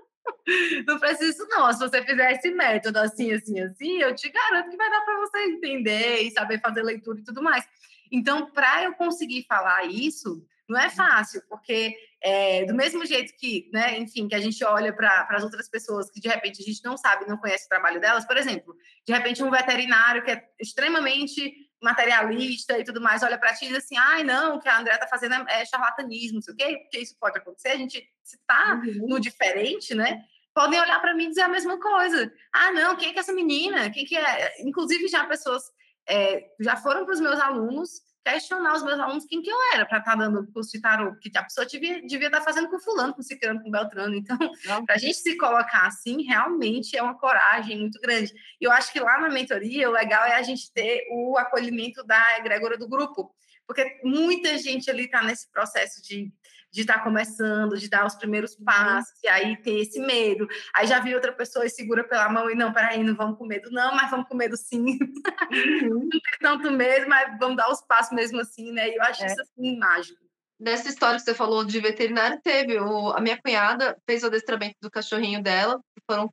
Não 0.87 0.99
preciso, 0.99 1.47
não. 1.49 1.73
Se 1.73 1.79
você 1.79 2.05
fizer 2.05 2.33
esse 2.33 2.51
método 2.51 2.99
assim, 2.99 3.33
assim, 3.33 3.59
assim, 3.61 4.03
eu 4.03 4.15
te 4.15 4.29
garanto 4.29 4.69
que 4.69 4.77
vai 4.77 4.91
dar 4.91 5.01
para 5.01 5.21
você 5.21 5.39
entender 5.45 6.21
e 6.21 6.31
saber 6.33 6.61
fazer 6.61 6.83
leitura 6.83 7.21
e 7.21 7.25
tudo 7.25 7.43
mais. 7.43 7.67
Então, 8.13 8.51
para 8.51 8.85
eu 8.85 8.93
conseguir 8.93 9.47
falar 9.49 9.87
isso, 9.87 10.45
não 10.69 10.79
é 10.79 10.91
fácil, 10.91 11.43
porque 11.49 11.97
é, 12.23 12.65
do 12.65 12.75
mesmo 12.75 13.07
jeito 13.07 13.33
que, 13.39 13.71
né, 13.73 13.99
enfim, 13.99 14.29
que 14.29 14.35
a 14.35 14.41
gente 14.41 14.63
olha 14.65 14.93
para 14.93 15.27
as 15.31 15.43
outras 15.43 15.69
pessoas 15.69 16.11
que 16.11 16.21
de 16.21 16.29
repente 16.29 16.61
a 16.61 16.65
gente 16.65 16.85
não 16.85 16.97
sabe, 16.97 17.27
não 17.27 17.39
conhece 17.39 17.65
o 17.65 17.69
trabalho 17.69 18.01
delas, 18.01 18.27
por 18.27 18.37
exemplo, 18.37 18.77
de 19.07 19.13
repente 19.13 19.43
um 19.43 19.51
veterinário 19.51 20.23
que 20.25 20.33
é 20.33 20.45
extremamente 20.61 21.55
materialista 21.81 22.79
e 22.79 22.85
tudo 22.85 23.01
mais, 23.01 23.23
olha 23.23 23.39
para 23.39 23.55
ti 23.55 23.67
e 23.67 23.69
diz 23.69 23.79
assim, 23.79 23.97
ai, 23.97 24.25
não, 24.25 24.57
o 24.57 24.61
que 24.61 24.69
a 24.69 24.79
André 24.79 24.95
está 24.95 25.07
fazendo 25.07 25.35
é, 25.49 25.63
é 25.63 25.65
charlatanismo, 25.65 26.37
não 26.37 26.43
sei 26.43 26.55
o 26.55 26.57
quê, 26.57 26.79
porque 26.83 26.99
isso 26.99 27.17
pode 27.19 27.39
acontecer, 27.39 27.69
a 27.69 27.77
gente 27.77 28.05
está 28.25 28.75
uhum. 28.75 29.07
no 29.09 29.21
diferente, 29.21 29.95
né? 29.95 30.23
Podem 30.53 30.81
olhar 30.81 31.01
para 31.01 31.15
mim 31.15 31.27
e 31.27 31.29
dizer 31.29 31.43
a 31.43 31.49
mesma 31.49 31.79
coisa. 31.79 32.33
Ah, 32.53 32.73
não, 32.73 32.97
quem 32.97 33.11
é 33.11 33.13
que 33.13 33.19
é 33.19 33.21
essa 33.21 33.33
menina? 33.33 33.91
Quem 33.91 34.05
que 34.05 34.17
é? 34.17 34.61
Inclusive, 34.63 35.07
já 35.07 35.25
pessoas 35.25 35.63
é, 36.09 36.49
já 36.59 36.75
foram 36.75 37.05
para 37.05 37.15
os 37.15 37.21
meus 37.21 37.39
alunos 37.39 38.01
questionar 38.25 38.75
os 38.75 38.83
meus 38.83 38.99
alunos 38.99 39.25
quem 39.27 39.41
que 39.41 39.51
eu 39.51 39.57
era 39.73 39.87
para 39.87 39.99
estar 39.99 40.13
tá 40.13 40.17
dando 40.17 40.47
curso 40.53 40.73
de 40.73 40.81
tarô, 40.81 41.13
porque 41.13 41.31
a 41.37 41.43
pessoa 41.43 41.67
devia, 41.67 42.03
devia 42.03 42.29
estar 42.29 42.39
tá 42.39 42.45
fazendo 42.45 42.69
com 42.69 42.79
fulano, 42.79 43.15
com 43.15 43.23
ciclano, 43.23 43.63
com 43.63 43.71
beltrano. 43.71 44.15
Então, 44.15 44.37
para 44.85 44.95
a 44.95 44.99
gente 44.99 45.17
se 45.17 45.37
colocar 45.37 45.87
assim, 45.87 46.23
realmente 46.23 46.97
é 46.97 47.03
uma 47.03 47.19
coragem 47.19 47.79
muito 47.79 48.01
grande. 48.01 48.33
E 48.61 48.65
eu 48.65 48.73
acho 48.73 48.93
que 48.93 49.01
lá 49.01 49.21
na 49.21 49.29
mentoria, 49.29 49.89
o 49.89 49.93
legal 49.93 50.25
é 50.25 50.35
a 50.35 50.43
gente 50.43 50.73
ter 50.73 51.07
o 51.11 51.37
acolhimento 51.39 52.05
da 52.05 52.39
egrégora 52.39 52.77
do 52.77 52.89
grupo, 52.89 53.35
porque 53.67 54.01
muita 54.03 54.57
gente 54.59 54.91
ali 54.91 55.05
está 55.05 55.23
nesse 55.23 55.51
processo 55.51 56.03
de 56.03 56.33
de 56.73 56.83
estar 56.83 56.99
tá 56.99 57.05
começando, 57.05 57.79
de 57.79 57.89
dar 57.89 58.07
os 58.07 58.15
primeiros 58.15 58.57
uhum. 58.57 58.65
passos, 58.65 59.19
e 59.23 59.29
aí 59.29 59.57
ter 59.57 59.81
esse 59.81 60.01
medo. 60.01 60.47
Aí 60.75 60.87
já 60.87 61.01
vi 61.01 61.15
outra 61.15 61.33
pessoa 61.33 61.65
e 61.65 61.71
segura 61.71 62.05
pela 62.05 62.29
mão 62.29 62.51
e 62.51 62.55
não, 62.55 62.73
peraí, 62.73 63.03
não 63.03 63.15
vamos 63.15 63.39
com 63.39 63.47
medo, 63.47 63.71
não, 63.71 63.95
mas 63.95 64.11
vamos 64.11 64.29
com 64.29 64.37
medo 64.37 64.57
sim. 64.57 64.99
Uhum. 64.99 65.09
não 65.89 66.09
tem 66.09 66.21
tanto 66.41 66.71
medo, 66.71 67.09
mas 67.09 67.39
vamos 67.39 67.57
dar 67.57 67.71
os 67.71 67.81
passos 67.83 68.13
mesmo 68.13 68.41
assim, 68.41 68.73
né? 68.73 68.89
E 68.91 68.97
eu 68.97 69.03
acho 69.03 69.23
é. 69.25 69.27
isso 69.27 69.41
assim 69.41 69.79
mágico. 69.79 70.19
Nessa 70.61 70.89
história 70.89 71.17
que 71.17 71.25
você 71.25 71.35
falou 71.35 71.65
de 71.65 71.81
veterinário, 71.81 72.41
teve. 72.43 72.79
O, 72.81 73.11
a 73.11 73.21
minha 73.21 73.41
cunhada 73.41 73.97
fez 74.05 74.25
o 74.25 74.27
adestramento 74.27 74.75
do 74.83 74.91
cachorrinho 74.91 75.41
dela, 75.41 75.81
foram 76.11 76.29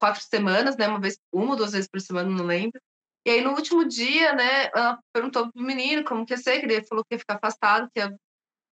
quatro 0.00 0.22
semanas, 0.22 0.76
né? 0.76 0.86
Uma 0.86 1.00
vez, 1.00 1.18
uma 1.32 1.50
ou 1.50 1.56
duas 1.56 1.72
vezes 1.72 1.88
por 1.88 2.00
semana, 2.00 2.30
não 2.30 2.44
lembro. 2.44 2.80
E 3.26 3.30
aí, 3.30 3.40
no 3.42 3.50
último 3.50 3.84
dia, 3.84 4.32
né, 4.34 4.70
ela 4.74 4.98
perguntou 5.12 5.52
pro 5.52 5.62
menino 5.62 6.02
como 6.04 6.24
que 6.24 6.32
ia 6.32 6.38
ser, 6.38 6.60
que 6.60 6.66
ele 6.66 6.82
falou 6.84 7.04
que 7.04 7.14
ia 7.14 7.18
ficar 7.18 7.34
afastado, 7.34 7.90
que 7.92 8.00
ia 8.00 8.16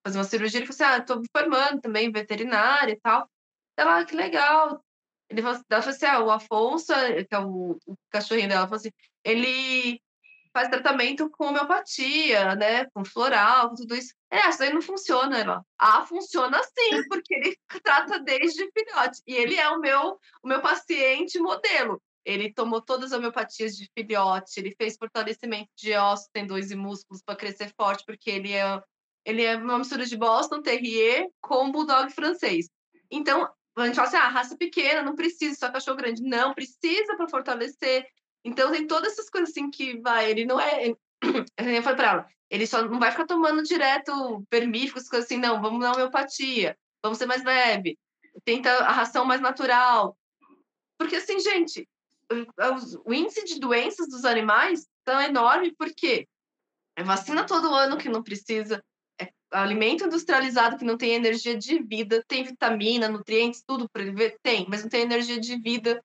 fazer 0.09 0.19
uma 0.19 0.25
cirurgia. 0.25 0.61
Ele 0.61 0.67
falou 0.67 0.89
assim: 0.89 1.01
Ah, 1.01 1.05
tô 1.05 1.21
me 1.21 1.27
formando 1.35 1.81
também, 1.81 2.11
veterinária 2.11 2.93
e 2.93 3.01
tal. 3.01 3.29
Ela, 3.77 4.01
ah, 4.01 4.05
que 4.05 4.17
legal. 4.17 4.83
Ele 5.31 5.43
falou, 5.43 5.61
ela 5.71 5.83
falou 5.83 5.97
assim: 5.97 6.07
Ah, 6.07 6.21
o 6.21 6.31
Afonso, 6.31 6.93
que 7.29 7.35
é 7.35 7.39
o, 7.39 7.79
o 7.87 7.95
cachorrinho 8.11 8.49
dela, 8.49 8.67
falou 8.67 8.77
assim: 8.77 8.91
ele 9.25 10.01
faz 10.53 10.69
tratamento 10.69 11.31
com 11.31 11.47
homeopatia, 11.47 12.55
né? 12.57 12.87
Com 12.87 13.05
floral, 13.05 13.71
com 13.71 13.77
tudo 13.77 13.95
isso. 13.95 14.15
É, 14.31 14.49
isso 14.49 14.63
aí 14.63 14.73
não 14.73 14.83
funciona. 14.83 15.39
Ela, 15.39 15.63
ah, 15.79 16.05
funciona 16.07 16.61
sim, 16.63 16.91
porque 17.09 17.35
ele 17.35 17.57
trata 17.83 18.19
desde 18.21 18.71
filhote. 18.73 19.23
E 19.27 19.35
ele 19.35 19.57
é 19.57 19.69
o 19.71 19.79
meu, 19.79 20.19
o 20.43 20.49
meu 20.49 20.61
paciente 20.61 21.39
modelo. 21.39 22.03
Ele 22.25 22.53
tomou 22.53 22.83
todas 22.83 23.13
as 23.13 23.19
homeopatias 23.19 23.75
de 23.75 23.89
filhote, 23.97 24.61
ele 24.61 24.75
fez 24.77 24.97
fortalecimento 24.99 25.71
de 25.75 25.95
ossos, 25.95 26.29
tendões 26.31 26.71
e 26.71 26.77
músculos 26.77 27.23
para 27.23 27.37
crescer 27.37 27.73
forte, 27.75 28.05
porque 28.05 28.29
ele 28.29 28.53
é 28.53 28.83
ele 29.29 29.43
é 29.43 29.57
uma 29.57 29.79
mistura 29.79 30.07
de 30.07 30.17
Boston 30.17 30.63
Terrier 30.63 31.29
com 31.39 31.71
Bulldog 31.71 32.11
francês. 32.15 32.71
Então, 33.11 33.47
a 33.77 33.85
gente 33.85 33.95
fala 33.95 34.09
assim, 34.09 34.17
ah, 34.17 34.29
raça 34.29 34.57
pequena, 34.57 35.03
não 35.03 35.15
precisa, 35.15 35.55
só 35.55 35.71
cachorro 35.71 35.99
grande. 35.99 36.23
Não, 36.23 36.55
precisa 36.55 37.15
para 37.15 37.29
fortalecer. 37.29 38.07
Então, 38.43 38.73
tem 38.73 38.87
todas 38.87 39.13
essas 39.13 39.29
coisas 39.29 39.51
assim 39.51 39.71
que 39.71 40.01
vai, 40.01 40.31
ele 40.31 40.47
não 40.47 40.59
é... 40.59 40.95
Eu 41.59 41.83
falei 41.83 41.97
para 41.97 42.11
ela, 42.11 42.27
ele 42.49 42.67
só 42.67 42.83
não 42.83 42.99
vai 42.99 43.11
ficar 43.11 43.27
tomando 43.27 43.63
direto 43.63 44.43
vermífugos, 44.51 45.11
coisas 45.11 45.27
assim, 45.27 45.37
não, 45.37 45.61
vamos 45.61 45.81
na 45.81 45.93
homeopatia, 45.93 46.75
vamos 47.03 47.19
ser 47.19 47.27
mais 47.27 47.45
leve, 47.45 47.99
tenta 48.47 48.71
a 48.79 48.93
ração 48.93 49.27
mais 49.27 49.43
natural. 49.43 50.17
Porque, 50.99 51.17
assim, 51.17 51.39
gente, 51.39 51.87
o, 53.05 53.13
índice 53.13 53.45
de 53.45 53.61
doenças 53.61 54.09
dos 54.09 54.25
animais 54.25 54.87
tão 55.05 55.21
enorme, 55.21 55.75
porque 55.77 56.27
é 56.97 57.03
vacina 57.03 57.45
todo 57.45 57.75
ano 57.75 57.99
que 57.99 58.09
não 58.09 58.23
precisa, 58.23 58.83
alimento 59.51 60.05
industrializado 60.05 60.77
que 60.77 60.85
não 60.85 60.97
tem 60.97 61.13
energia 61.13 61.57
de 61.57 61.83
vida, 61.83 62.23
tem 62.27 62.45
vitamina, 62.45 63.09
nutrientes, 63.09 63.63
tudo 63.67 63.89
para 63.89 64.03
ele 64.03 64.37
tem, 64.43 64.67
mas 64.69 64.83
não 64.83 64.89
tem 64.89 65.03
energia 65.03 65.39
de 65.41 65.59
vida. 65.61 66.03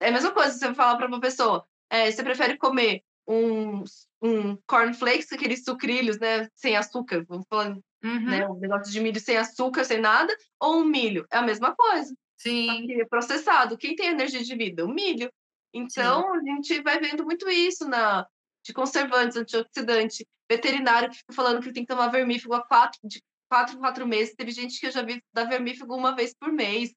É 0.00 0.08
a 0.08 0.12
mesma 0.12 0.32
coisa 0.32 0.52
se 0.52 0.58
você 0.58 0.74
falar 0.74 0.96
para 0.96 1.06
uma 1.06 1.20
pessoa, 1.20 1.66
é, 1.90 2.10
você 2.10 2.22
prefere 2.22 2.58
comer 2.58 3.02
um, 3.26 3.82
um 4.22 4.56
cornflakes, 4.66 5.32
aqueles 5.32 5.64
sucrilhos, 5.64 6.18
né, 6.18 6.48
sem 6.54 6.76
açúcar, 6.76 7.24
vamos 7.28 7.46
falando, 7.48 7.82
uhum. 8.04 8.24
né, 8.24 8.46
um 8.46 8.58
negócio 8.58 8.92
de 8.92 9.00
milho 9.00 9.20
sem 9.20 9.36
açúcar, 9.36 9.84
sem 9.84 10.00
nada, 10.00 10.34
ou 10.60 10.80
um 10.80 10.84
milho, 10.84 11.26
é 11.30 11.38
a 11.38 11.42
mesma 11.42 11.74
coisa. 11.74 12.14
Sim. 12.38 13.00
É 13.00 13.04
processado. 13.06 13.78
Quem 13.78 13.96
tem 13.96 14.08
energia 14.08 14.42
de 14.42 14.54
vida? 14.54 14.84
O 14.84 14.88
milho. 14.88 15.32
Então, 15.72 16.22
Sim. 16.22 16.28
a 16.28 16.54
gente 16.54 16.82
vai 16.82 17.00
vendo 17.00 17.24
muito 17.24 17.48
isso 17.48 17.88
na 17.88 18.26
de 18.66 18.72
conservantes, 18.72 19.36
antioxidante, 19.36 20.26
veterinário 20.50 21.10
que 21.10 21.18
fica 21.18 21.32
falando 21.32 21.62
que 21.62 21.72
tem 21.72 21.84
que 21.84 21.94
tomar 21.94 22.08
vermífugo 22.08 22.54
há 22.54 22.62
quatro, 22.66 22.98
de 23.04 23.22
quatro, 23.48 23.78
quatro 23.78 24.06
meses. 24.06 24.34
Teve 24.34 24.50
gente 24.50 24.80
que 24.80 24.86
eu 24.86 24.90
já 24.90 25.02
vi 25.02 25.22
dar 25.32 25.44
vermífugo 25.44 25.94
uma 25.94 26.14
vez 26.14 26.34
por 26.34 26.52
mês. 26.52 26.92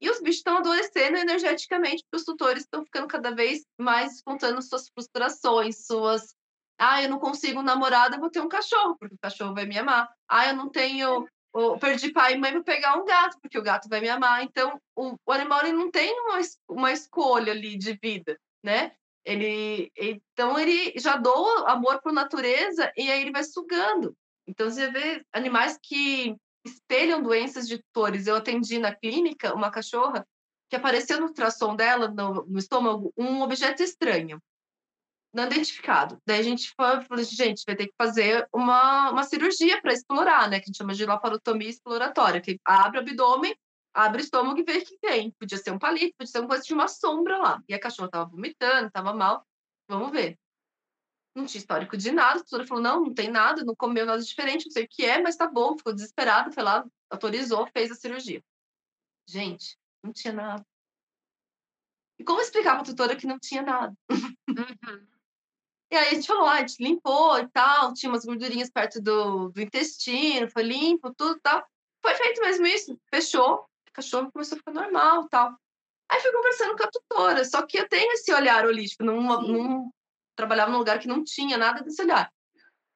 E 0.00 0.08
os 0.10 0.20
bichos 0.20 0.36
estão 0.38 0.58
adoecendo 0.58 1.16
energeticamente, 1.16 2.04
porque 2.04 2.18
os 2.18 2.24
tutores 2.24 2.62
estão 2.62 2.84
ficando 2.84 3.08
cada 3.08 3.34
vez 3.34 3.64
mais 3.80 4.22
contando 4.22 4.62
suas 4.62 4.88
frustrações, 4.88 5.86
suas. 5.86 6.36
Ah, 6.78 7.02
eu 7.02 7.08
não 7.08 7.18
consigo 7.18 7.58
um 7.60 7.64
namorado, 7.64 8.14
eu 8.14 8.20
vou 8.20 8.30
ter 8.30 8.40
um 8.40 8.48
cachorro, 8.48 8.96
porque 8.96 9.16
o 9.16 9.20
cachorro 9.20 9.54
vai 9.54 9.66
me 9.66 9.76
amar. 9.76 10.08
Ah, 10.28 10.48
eu 10.48 10.56
não 10.56 10.68
tenho. 10.68 11.26
Eu 11.54 11.78
perdi 11.78 12.12
pai 12.12 12.34
e 12.34 12.38
mãe, 12.38 12.52
vou 12.52 12.62
pegar 12.62 12.96
um 12.96 13.04
gato, 13.04 13.38
porque 13.40 13.58
o 13.58 13.62
gato 13.62 13.88
vai 13.88 14.00
me 14.00 14.08
amar. 14.08 14.44
Então, 14.44 14.80
o, 14.94 15.16
o 15.26 15.32
animal 15.32 15.62
ele 15.62 15.72
não 15.72 15.90
tem 15.90 16.12
uma, 16.20 16.38
uma 16.68 16.92
escolha 16.92 17.52
ali 17.52 17.76
de 17.76 17.98
vida, 18.00 18.38
né? 18.62 18.92
Ele, 19.28 19.92
então 19.94 20.58
ele 20.58 20.94
já 20.96 21.18
doa 21.18 21.70
amor 21.70 22.00
por 22.00 22.14
natureza 22.14 22.90
e 22.96 23.10
aí 23.10 23.20
ele 23.20 23.30
vai 23.30 23.44
sugando. 23.44 24.16
Então 24.46 24.70
você 24.70 24.90
vê 24.90 25.22
animais 25.30 25.78
que 25.82 26.34
espelham 26.64 27.22
doenças 27.22 27.68
de 27.68 27.76
tutores. 27.76 28.26
Eu 28.26 28.36
atendi 28.36 28.78
na 28.78 28.94
clínica 28.94 29.54
uma 29.54 29.70
cachorra 29.70 30.26
que 30.70 30.76
apareceu 30.76 31.20
no 31.20 31.26
ultrassom 31.26 31.76
dela, 31.76 32.08
no, 32.08 32.46
no 32.46 32.58
estômago, 32.58 33.12
um 33.18 33.42
objeto 33.42 33.82
estranho, 33.82 34.42
não 35.30 35.44
identificado. 35.44 36.18
Daí 36.26 36.40
a 36.40 36.42
gente 36.42 36.72
falou, 36.74 37.04
assim, 37.10 37.36
gente, 37.36 37.64
vai 37.66 37.76
ter 37.76 37.88
que 37.88 37.94
fazer 37.98 38.48
uma, 38.50 39.10
uma 39.10 39.24
cirurgia 39.24 39.78
para 39.82 39.92
explorar, 39.92 40.48
né? 40.48 40.58
Que 40.58 40.64
a 40.64 40.66
gente 40.68 40.78
chama 40.78 40.94
de 40.94 41.04
laparotomia 41.04 41.68
exploratória, 41.68 42.40
que 42.40 42.58
abre 42.64 42.96
o 42.96 43.02
abdômen 43.02 43.54
abre 43.98 44.20
o 44.20 44.24
estômago 44.24 44.60
e 44.60 44.62
vê 44.62 44.78
o 44.78 44.84
que 44.84 44.96
tem. 44.98 45.32
Podia 45.32 45.58
ser 45.58 45.72
um 45.72 45.78
palito, 45.78 46.14
podia 46.16 46.30
ser 46.30 46.38
uma 46.38 46.48
coisa 46.48 46.62
de 46.62 46.72
uma 46.72 46.86
sombra 46.86 47.36
lá. 47.36 47.62
E 47.68 47.74
a 47.74 47.80
cachorra 47.80 48.08
tava 48.08 48.30
vomitando, 48.30 48.90
tava 48.92 49.12
mal. 49.12 49.44
Vamos 49.88 50.12
ver. 50.12 50.38
Não 51.34 51.44
tinha 51.44 51.58
histórico 51.58 51.96
de 51.96 52.12
nada. 52.12 52.38
A 52.38 52.42
doutora 52.42 52.66
falou: 52.66 52.82
não, 52.82 53.02
não 53.02 53.14
tem 53.14 53.28
nada, 53.28 53.64
não 53.64 53.74
comeu 53.74 54.06
nada 54.06 54.22
diferente, 54.22 54.66
não 54.66 54.72
sei 54.72 54.84
o 54.84 54.88
que 54.88 55.04
é, 55.04 55.20
mas 55.20 55.36
tá 55.36 55.48
bom. 55.48 55.76
Ficou 55.76 55.92
desesperada, 55.92 56.52
foi 56.52 56.62
lá, 56.62 56.86
autorizou, 57.10 57.66
fez 57.72 57.90
a 57.90 57.96
cirurgia. 57.96 58.42
Gente, 59.26 59.76
não 60.02 60.12
tinha 60.12 60.32
nada. 60.32 60.64
E 62.20 62.24
como 62.24 62.40
explicar 62.40 62.74
pra 62.74 62.84
doutora 62.84 63.16
que 63.16 63.26
não 63.26 63.38
tinha 63.38 63.62
nada? 63.62 63.92
Uhum. 64.10 65.06
E 65.90 65.96
aí 65.96 66.08
a 66.08 66.14
gente 66.14 66.26
falou, 66.26 66.46
ah, 66.46 66.54
a 66.54 66.60
gente 66.60 66.82
limpou 66.82 67.38
e 67.38 67.48
tal, 67.48 67.94
tinha 67.94 68.10
umas 68.10 68.24
gordurinhas 68.24 68.68
perto 68.68 69.00
do, 69.00 69.48
do 69.48 69.60
intestino, 69.60 70.50
foi 70.50 70.62
limpo, 70.62 71.14
tudo 71.14 71.38
e 71.38 71.40
tal. 71.40 71.64
Foi 72.02 72.14
feito 72.14 72.40
mesmo 72.42 72.66
isso, 72.66 72.98
fechou, 73.10 73.68
cachorro 73.92 74.32
começou 74.32 74.56
a 74.56 74.58
ficar 74.58 74.72
normal 74.72 75.28
tal. 75.28 75.56
Aí 76.10 76.20
fui 76.20 76.32
conversando 76.32 76.76
com 76.76 76.84
a 76.84 76.90
tutora, 76.90 77.44
só 77.44 77.66
que 77.66 77.78
eu 77.78 77.88
tenho 77.88 78.12
esse 78.12 78.32
olhar 78.32 78.64
holístico, 78.64 79.04
não, 79.04 79.20
não 79.42 79.92
trabalhava 80.34 80.70
num 80.70 80.78
lugar 80.78 80.98
que 80.98 81.08
não 81.08 81.22
tinha 81.22 81.58
nada 81.58 81.82
desse 81.82 82.02
olhar. 82.02 82.32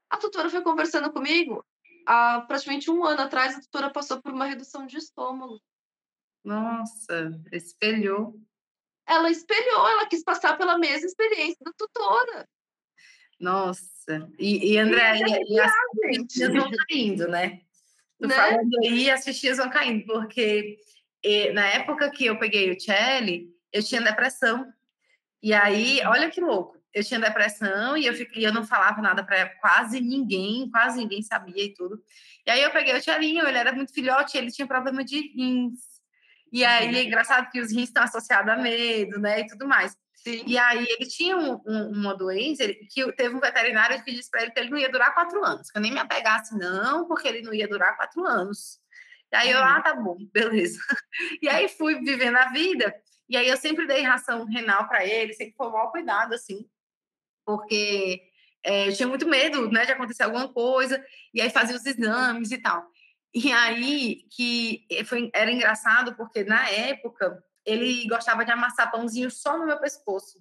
A 0.09 0.17
tutora 0.17 0.49
foi 0.49 0.63
conversando 0.63 1.13
comigo, 1.13 1.65
há 2.07 2.41
praticamente 2.43 2.91
um 2.91 3.05
ano 3.05 3.23
atrás, 3.23 3.57
a 3.57 3.61
tutora 3.61 3.91
passou 3.91 4.21
por 4.23 4.33
uma 4.33 4.47
redução 4.47 4.87
de 4.87 4.97
estômago. 4.97 5.61
Nossa, 6.45 7.31
espelhou. 7.53 8.41
Ela 9.07 9.31
espelhou, 9.31 9.89
ela 9.89 10.07
quis 10.07 10.23
passar 10.23 10.57
pela 10.57 10.79
mesma 10.79 11.07
experiência 11.07 11.59
da 11.63 11.73
tutora. 11.73 12.49
Nossa, 13.39 14.31
e, 14.39 14.73
e 14.73 14.79
André, 14.79 15.19
e, 15.19 15.55
e, 15.55 15.61
as 15.61 15.73
coisas 16.01 16.55
vão 16.55 16.71
caindo, 16.71 17.29
né? 17.29 17.61
Né? 18.27 18.35
falando 18.35 18.79
aí, 18.81 19.11
as 19.11 19.25
fichinhas 19.25 19.59
vão 19.59 19.71
caindo, 19.71 20.05
porque 20.07 20.79
e, 21.23 21.53
na 21.53 21.67
época 21.67 22.11
que 22.11 22.27
eu 22.27 22.39
peguei 22.39 22.71
o 22.71 22.81
Chelly, 22.81 23.49
eu 23.73 23.83
tinha 23.83 24.01
depressão. 24.01 24.73
E 25.43 25.55
aí, 25.55 26.01
olha 26.07 26.31
que 26.31 26.41
louco. 26.41 26.77
Eu 26.93 27.03
tinha 27.03 27.19
depressão 27.19 27.97
e 27.97 28.05
eu, 28.05 28.13
fiquei, 28.13 28.47
eu 28.47 28.53
não 28.53 28.67
falava 28.67 29.01
nada 29.01 29.25
para 29.25 29.49
quase 29.61 30.01
ninguém, 30.01 30.69
quase 30.71 30.99
ninguém 30.99 31.23
sabia 31.23 31.65
e 31.65 31.73
tudo. 31.73 32.03
E 32.47 32.51
aí 32.51 32.63
eu 32.63 32.71
peguei 32.71 32.95
o 32.95 33.01
Tchelinho, 33.01 33.47
ele 33.47 33.57
era 33.57 33.73
muito 33.73 33.95
filhote, 33.95 34.37
ele 34.37 34.51
tinha 34.51 34.67
problema 34.67 35.03
de 35.03 35.19
rins. 35.35 35.81
E 36.53 36.65
aí 36.65 36.95
é 36.95 37.05
engraçado 37.05 37.51
que 37.51 37.61
os 37.61 37.73
rins 37.73 37.89
estão 37.89 38.03
associados 38.03 38.53
a 38.53 38.57
medo, 38.57 39.19
né, 39.19 39.41
e 39.41 39.47
tudo 39.47 39.67
mais. 39.67 39.97
Sim. 40.23 40.45
E 40.47 40.57
aí 40.57 40.87
ele 40.89 41.07
tinha 41.09 41.37
um, 41.37 41.61
um, 41.67 41.89
uma 41.91 42.17
doença 42.17 42.63
que 42.69 43.13
teve 43.15 43.35
um 43.35 43.41
veterinário 43.41 44.03
que 44.05 44.13
disse 44.13 44.31
para 44.31 44.43
ele 44.43 44.53
que 44.53 44.61
ele 44.61 44.71
não 44.71 44.79
ia 44.79 44.91
durar 44.91 45.13
quatro 45.13 45.45
anos, 45.45 45.69
que 45.69 45.77
eu 45.77 45.83
nem 45.83 45.93
me 45.93 45.99
apegasse, 45.99 46.57
não, 46.57 47.09
porque 47.09 47.27
ele 47.27 47.43
não 47.43 47.53
ia 47.53 47.67
durar 47.67 47.97
quatro 47.97 48.25
anos. 48.25 48.79
E 49.33 49.37
aí 49.37 49.51
eu, 49.51 49.59
uhum. 49.59 49.65
ah, 49.65 49.83
tá 49.83 49.95
bom, 49.95 50.17
beleza. 50.33 50.79
E 51.41 51.49
aí 51.49 51.69
fui 51.69 51.99
vivendo 52.01 52.37
a 52.37 52.51
vida, 52.51 52.95
e 53.29 53.37
aí 53.37 53.49
eu 53.49 53.57
sempre 53.57 53.85
dei 53.87 54.03
ração 54.03 54.45
renal 54.45 54.87
para 54.87 55.05
ele, 55.05 55.33
sempre 55.33 55.55
foi 55.57 55.71
mal 55.71 55.91
cuidado, 55.91 56.35
assim, 56.35 56.69
porque 57.45 58.23
é, 58.63 58.89
eu 58.89 58.95
tinha 58.95 59.09
muito 59.09 59.27
medo, 59.27 59.69
né, 59.73 59.85
de 59.85 59.93
acontecer 59.93 60.23
alguma 60.23 60.53
coisa, 60.53 61.05
e 61.35 61.41
aí 61.41 61.51
fazia 61.51 61.75
os 61.75 61.85
exames 61.85 62.53
e 62.53 62.59
tal. 62.59 62.87
E 63.35 63.51
aí 63.51 64.25
que 64.31 64.87
foi, 65.05 65.31
era 65.35 65.51
engraçado, 65.51 66.15
porque 66.15 66.45
na 66.45 66.69
época 66.69 67.43
ele 67.65 68.07
gostava 68.09 68.45
de 68.45 68.51
amassar 68.51 68.91
pãozinho 68.91 69.31
só 69.31 69.59
no 69.59 69.67
meu 69.67 69.79
pescoço. 69.79 70.39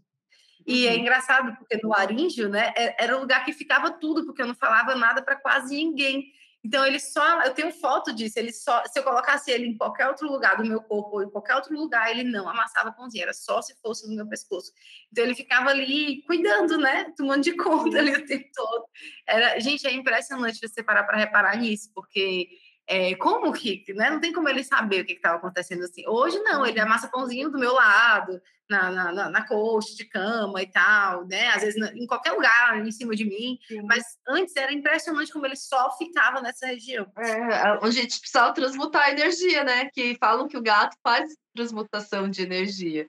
E 0.66 0.88
é 0.88 0.92
uhum. 0.92 0.98
engraçado, 1.00 1.56
porque 1.58 1.80
no 1.84 1.94
Aríngio, 1.94 2.48
né, 2.50 2.74
é, 2.76 3.04
era 3.04 3.18
um 3.18 3.22
lugar 3.22 3.44
que 3.44 3.54
ficava 3.54 3.92
tudo, 3.92 4.26
porque 4.26 4.42
eu 4.42 4.48
não 4.48 4.56
falava 4.56 4.96
nada 4.96 5.22
para 5.22 5.36
quase 5.36 5.76
ninguém. 5.76 6.32
Então 6.64 6.86
ele 6.86 7.00
só, 7.00 7.42
eu 7.42 7.56
tenho 7.56 7.72
foto 7.72 8.14
disso, 8.14 8.38
ele 8.38 8.54
só, 8.54 8.84
se 8.86 9.00
eu 9.00 9.04
colocasse 9.04 9.50
ele 9.50 9.66
em 9.66 9.76
qualquer 9.76 10.08
outro 10.08 10.32
lugar 10.32 10.58
do 10.58 10.64
meu 10.64 10.80
corpo 10.80 11.16
ou 11.16 11.24
em 11.24 11.30
qualquer 11.30 11.56
outro 11.56 11.76
lugar, 11.76 12.12
ele 12.12 12.24
não 12.24 12.48
amassava 12.48 12.92
pãozinho, 12.92 13.24
era 13.24 13.34
só 13.34 13.64
se 13.64 13.74
fosse 13.82 14.08
no 14.08 14.16
meu 14.16 14.28
pescoço. 14.28 14.72
Então 15.12 15.24
ele 15.24 15.34
ficava 15.34 15.72
ali 15.72 16.22
cuidando, 16.28 16.78
né, 16.78 17.12
tomando 17.18 17.42
de 17.42 17.56
conta 17.58 17.98
ali 17.98 18.12
o 18.12 18.26
tempo 18.28 18.48
todo. 18.54 18.86
Era, 19.28 19.60
gente, 19.60 19.88
é 19.88 19.92
impressionante 19.92 20.60
você 20.62 20.84
parar 20.84 21.04
para 21.04 21.18
reparar 21.18 21.58
nisso, 21.58 21.90
porque 21.96 22.48
é, 22.88 23.16
como 23.16 23.54
que, 23.54 23.84
né? 23.94 24.10
Não 24.10 24.20
tem 24.20 24.34
como 24.34 24.50
ele 24.50 24.64
saber 24.64 25.02
o 25.02 25.06
que 25.06 25.14
estava 25.14 25.38
acontecendo 25.38 25.84
assim. 25.84 26.04
Hoje 26.08 26.40
não, 26.40 26.66
ele 26.66 26.80
amassa 26.80 27.08
pãozinho 27.08 27.50
do 27.50 27.58
meu 27.58 27.74
lado, 27.74 28.42
na, 28.70 29.12
na, 29.12 29.30
na, 29.30 29.48
coxa 29.48 29.96
de 29.96 30.06
cama 30.06 30.62
e 30.62 30.68
tal, 30.68 31.26
né? 31.28 31.50
Às 31.50 31.62
vezes 31.62 31.94
em 31.94 32.08
qualquer 32.08 32.32
lugar 32.32 32.86
em 32.86 32.92
cima 32.92 33.16
de 33.16 33.26
mim. 33.26 33.58
Sim. 33.68 33.82
Mas 33.84 34.04
antes 34.28 34.56
era 34.56 34.74
impressionante 34.74 35.32
como 35.32 35.46
ele 35.46 35.56
só 35.56 35.96
ficava 35.98 36.42
nessa 36.42 36.68
região. 36.68 37.06
É, 37.18 37.78
onde 37.82 38.00
a 38.00 38.02
gente 38.02 38.20
precisava 38.20 38.54
transmutar 38.54 39.04
a 39.04 39.12
energia, 39.12 39.64
né? 39.64 39.90
Que 39.94 40.16
falam 40.20 40.48
que 40.48 40.58
o 40.58 40.64
gato 40.64 40.98
faz 41.04 41.34
transmutação 41.54 42.30
de 42.30 42.42
energia. 42.42 43.08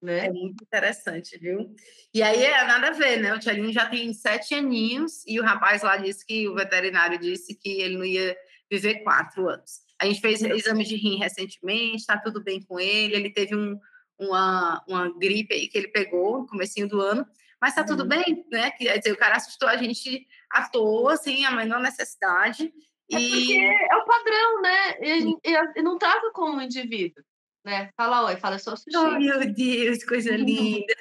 Né? 0.00 0.26
É 0.26 0.32
muito 0.32 0.64
interessante, 0.64 1.38
viu? 1.38 1.72
E 2.12 2.24
aí 2.24 2.42
é 2.42 2.64
nada 2.64 2.88
a 2.88 2.92
ver, 2.92 3.18
né? 3.18 3.32
O 3.34 3.38
Tchelinho 3.38 3.72
já 3.72 3.88
tem 3.88 4.12
sete 4.12 4.52
aninhos 4.52 5.24
e 5.28 5.38
o 5.38 5.44
rapaz 5.44 5.82
lá 5.82 5.96
disse 5.96 6.26
que 6.26 6.48
o 6.48 6.56
veterinário 6.56 7.18
disse 7.18 7.54
que 7.54 7.80
ele 7.80 7.96
não 7.96 8.04
ia 8.04 8.36
viver 8.72 9.02
quatro 9.02 9.48
anos. 9.48 9.82
A 10.00 10.06
gente 10.06 10.20
fez 10.20 10.42
exame 10.42 10.84
de 10.84 10.96
rim 10.96 11.18
recentemente, 11.18 11.98
está 11.98 12.16
tudo 12.18 12.42
bem 12.42 12.62
com 12.62 12.80
ele. 12.80 13.14
Ele 13.14 13.30
teve 13.30 13.54
um, 13.54 13.78
uma, 14.18 14.82
uma 14.88 15.12
gripe 15.18 15.54
aí 15.54 15.68
que 15.68 15.76
ele 15.76 15.88
pegou 15.88 16.40
no 16.40 16.46
comecinho 16.46 16.88
do 16.88 17.00
ano, 17.00 17.26
mas 17.60 17.70
está 17.70 17.84
tudo 17.84 18.02
uhum. 18.02 18.08
bem, 18.08 18.46
né? 18.50 18.70
Quer 18.72 18.98
dizer, 18.98 19.12
o 19.12 19.18
cara 19.18 19.36
assustou 19.36 19.68
a 19.68 19.76
gente 19.76 20.26
à 20.50 20.68
toa, 20.68 21.12
assim, 21.12 21.44
a 21.44 21.50
menor 21.50 21.80
necessidade. 21.80 22.72
É 23.10 23.18
porque 23.18 23.58
é 23.90 23.96
o 23.96 24.04
padrão, 24.06 24.62
né? 24.62 24.96
Ele, 25.00 25.36
ele 25.44 25.82
não 25.82 25.98
trata 25.98 26.30
como 26.32 26.56
um 26.56 26.62
indivíduo. 26.62 27.22
Né? 27.64 27.90
Fala 27.96 28.24
oi, 28.24 28.36
fala 28.36 28.58
só 28.58 28.74
sushi. 28.74 28.96
Oh, 28.96 29.18
meu 29.20 29.52
Deus, 29.52 30.02
coisa 30.04 30.34
linda. 30.34 30.92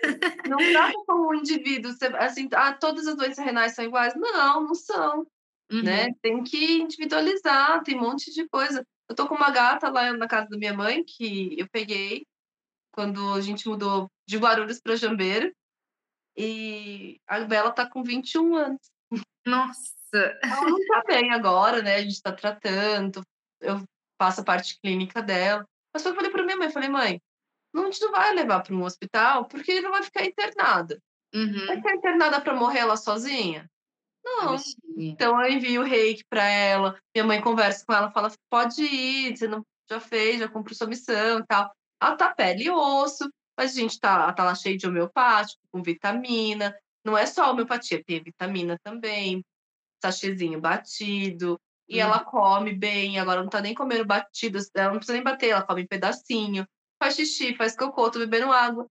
não 0.48 0.58
trata 0.58 0.94
como 1.08 1.30
um 1.30 1.36
indivíduo, 1.36 1.92
assim, 2.20 2.48
ah, 2.54 2.74
todas 2.74 3.08
as 3.08 3.16
doenças 3.16 3.44
renais 3.44 3.74
são 3.74 3.86
iguais. 3.86 4.14
Não, 4.16 4.66
não 4.66 4.76
são. 4.76 5.26
Né? 5.72 5.78
Uhum. 5.78 5.84
Né? 5.84 6.08
Tem 6.22 6.44
que 6.44 6.82
individualizar, 6.82 7.82
tem 7.84 7.98
um 7.98 8.02
monte 8.02 8.32
de 8.34 8.48
coisa. 8.50 8.86
Eu 9.10 9.16
tô 9.16 9.28
com 9.28 9.36
uma 9.36 9.50
gata 9.52 9.90
lá 9.90 10.12
na 10.14 10.28
casa 10.28 10.50
da 10.50 10.58
minha 10.58 10.74
mãe 10.74 11.04
que 11.04 11.60
eu 11.60 11.68
peguei 11.70 12.26
quando 12.92 13.34
a 13.34 13.42
gente 13.42 13.68
mudou 13.68 14.10
de 14.28 14.38
Guarulhos 14.38 14.82
para 14.82 14.96
Jambeira. 14.96 15.52
E 16.36 17.20
a 17.28 17.40
Bela 17.42 17.72
tá 17.72 17.90
com 17.90 18.04
21 18.04 18.56
anos. 18.56 18.80
Nossa! 19.46 20.40
Ela 20.44 20.70
não 20.70 20.86
tá 20.88 21.04
bem 21.08 21.32
agora, 21.32 21.82
né? 21.82 21.96
A 21.96 22.02
gente 22.02 22.22
tá 22.22 22.32
tratando, 22.32 23.22
eu 23.62 23.82
faço 24.22 24.42
a 24.42 24.44
parte 24.44 24.80
clínica 24.82 25.22
dela. 25.22 25.66
Mas 25.94 26.06
eu 26.06 26.14
falei 26.14 26.32
para 26.32 26.44
minha 26.44 26.58
mãe, 26.58 26.70
falei, 26.70 26.90
mãe, 26.90 27.22
não, 27.74 27.84
a 27.84 27.86
gente 27.86 28.02
não 28.02 28.12
vai 28.12 28.34
levar 28.34 28.62
para 28.62 28.76
um 28.76 28.84
hospital 28.84 29.46
porque 29.46 29.72
ele 29.72 29.82
não 29.82 29.92
vai 29.92 30.04
ficar 30.04 30.26
internada. 30.26 31.02
Uhum. 31.34 31.66
Vai 31.66 31.78
ficar 31.78 31.96
internada 31.96 32.42
para 32.42 32.54
morrer 32.54 32.80
ela 32.80 32.98
sozinha? 32.98 33.70
Não. 34.24 34.56
Então 34.98 35.44
eu 35.44 35.52
envio 35.52 35.82
o 35.82 35.86
reiki 35.86 36.24
para 36.30 36.44
ela, 36.44 37.00
minha 37.16 37.26
mãe 37.26 37.42
conversa 37.42 37.84
com 37.86 37.94
ela, 37.94 38.12
fala: 38.12 38.32
pode 38.50 38.84
ir, 38.84 39.36
você 39.36 39.48
não 39.48 39.66
já 39.90 40.00
fez, 40.00 40.40
já 40.40 40.48
cumpriu 40.48 40.76
sua 40.76 40.88
missão 40.88 41.40
e 41.40 41.46
tal. 41.46 41.72
Ela 42.02 42.16
tá 42.16 42.34
pele 42.34 42.66
e 42.66 42.72
osso, 42.72 43.30
mas 43.58 43.72
a 43.72 43.80
gente 43.80 44.00
tá, 44.00 44.32
tá 44.34 44.44
lá 44.44 44.56
cheio 44.56 44.78
de 44.78 44.88
homeopático, 44.88 45.62
com 45.72 45.84
vitamina. 45.84 46.76
Não 47.04 47.18
é 47.18 47.26
só 47.26 47.52
homeopatia, 47.52 48.04
tem 48.04 48.24
vitamina 48.24 48.78
também, 48.84 49.44
sachêzinho 50.02 50.62
batido. 50.62 51.60
E 51.90 51.98
hum. 51.98 52.02
ela 52.02 52.24
come 52.24 52.74
bem, 52.74 53.20
agora 53.20 53.42
não 53.42 53.50
tá 53.50 53.60
nem 53.60 53.74
comendo 53.74 54.06
batido, 54.06 54.60
ela 54.76 54.92
não 54.92 54.98
precisa 54.98 55.14
nem 55.14 55.24
bater, 55.24 55.50
ela 55.50 55.66
come 55.66 55.84
um 55.84 55.88
pedacinho, 55.88 56.66
faz 57.02 57.16
xixi, 57.16 57.56
faz 57.56 57.76
cocô, 57.76 58.10
tô 58.10 58.20
bebendo 58.20 58.52
água. 58.52 58.88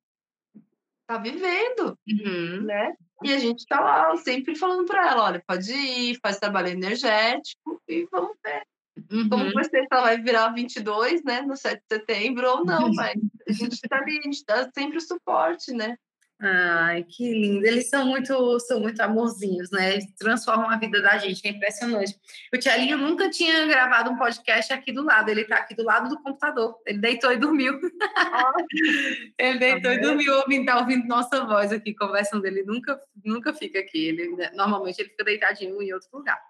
Tá 1.07 1.19
vivendo, 1.19 1.99
uhum. 2.07 2.63
né? 2.63 2.95
E 3.23 3.33
a 3.33 3.39
gente 3.39 3.67
tá 3.67 3.81
lá 3.81 4.17
sempre 4.17 4.57
falando 4.57 4.87
para 4.87 5.11
ela, 5.11 5.25
olha, 5.25 5.43
pode 5.47 5.73
ir, 5.73 6.19
faz 6.23 6.39
trabalho 6.39 6.69
energético 6.69 7.81
e 7.89 8.07
vamos 8.11 8.37
ver. 8.45 8.63
Uhum. 9.11 9.29
Como 9.29 9.53
vai 9.53 9.65
ser 9.65 9.83
se 9.83 9.89
ela 9.91 10.03
vai 10.03 10.21
virar 10.21 10.49
22, 10.51 11.23
né, 11.25 11.43
no 11.43 11.57
7 11.57 11.81
de 11.81 11.97
setembro 11.97 12.49
ou 12.49 12.65
não, 12.65 12.91
mas 12.95 13.15
a 13.49 13.53
gente 13.53 13.81
tá 13.89 13.99
ali, 13.99 14.19
a 14.19 14.23
gente 14.23 14.45
dá 14.47 14.71
sempre 14.73 14.99
o 14.99 15.01
suporte, 15.01 15.73
né? 15.73 15.97
Ai, 16.43 17.05
que 17.05 17.31
lindo. 17.35 17.67
Eles 17.67 17.91
são 17.91 18.07
muito, 18.07 18.59
são 18.61 18.81
muito 18.81 18.99
amorzinhos, 19.01 19.71
né? 19.71 19.93
Eles 19.93 20.07
transformam 20.19 20.71
a 20.71 20.79
vida 20.79 21.03
da 21.03 21.19
gente, 21.19 21.47
é 21.47 21.51
impressionante. 21.51 22.19
O 22.53 22.57
Tialinho 22.57 22.97
nunca 22.97 23.29
tinha 23.29 23.67
gravado 23.67 24.11
um 24.11 24.17
podcast 24.17 24.73
aqui 24.73 24.91
do 24.91 25.05
lado, 25.05 25.31
ele 25.31 25.45
tá 25.45 25.57
aqui 25.57 25.75
do 25.75 25.85
lado 25.85 26.09
do 26.09 26.23
computador. 26.23 26.81
Ele 26.87 26.99
deitou 26.99 27.31
e 27.31 27.37
dormiu. 27.37 27.79
ele 29.39 29.59
deitou 29.59 29.91
tá 29.91 29.95
e 29.95 30.01
dormiu 30.01 30.35
ouvindo, 30.37 30.65
tá 30.65 30.79
ouvindo 30.79 31.07
nossa 31.07 31.45
voz 31.45 31.73
aqui, 31.73 31.95
conversando. 31.95 32.47
Ele 32.47 32.63
nunca, 32.63 32.99
nunca 33.23 33.53
fica 33.53 33.79
aqui. 33.79 34.07
Ele, 34.07 34.35
né, 34.35 34.51
normalmente 34.55 34.99
ele 34.99 35.11
fica 35.11 35.25
deitadinho 35.25 35.83
em 35.83 35.93
outro 35.93 36.09
lugar. 36.11 36.41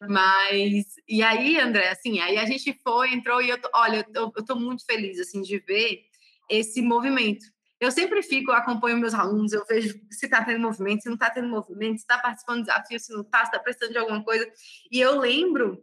Mas, 0.00 0.96
e 1.08 1.22
aí, 1.22 1.60
André, 1.60 1.88
assim, 1.90 2.20
aí 2.20 2.38
a 2.38 2.44
gente 2.44 2.76
foi, 2.82 3.12
entrou 3.12 3.40
e 3.40 3.50
eu, 3.50 3.60
tô, 3.60 3.68
olha, 3.72 4.04
eu, 4.14 4.32
eu 4.36 4.44
tô 4.44 4.56
muito 4.56 4.84
feliz, 4.84 5.20
assim, 5.20 5.42
de 5.42 5.58
ver 5.58 6.02
esse 6.48 6.82
movimento 6.82 7.44
eu 7.80 7.92
sempre 7.92 8.22
fico, 8.22 8.50
acompanho 8.50 8.98
meus 8.98 9.14
alunos, 9.14 9.52
eu 9.52 9.64
vejo 9.64 10.00
se 10.10 10.26
está 10.26 10.44
tendo 10.44 10.60
movimento, 10.60 11.02
se 11.02 11.08
não 11.08 11.14
está 11.14 11.30
tendo 11.30 11.48
movimento, 11.48 11.98
se 11.98 12.02
está 12.02 12.18
participando 12.18 12.58
do 12.58 12.66
desafio, 12.66 12.98
se 12.98 13.12
não 13.12 13.20
está, 13.20 13.38
se 13.40 13.44
está 13.44 13.58
precisando 13.58 13.92
de 13.92 13.98
alguma 13.98 14.22
coisa. 14.24 14.50
E 14.90 15.00
eu 15.00 15.18
lembro 15.20 15.80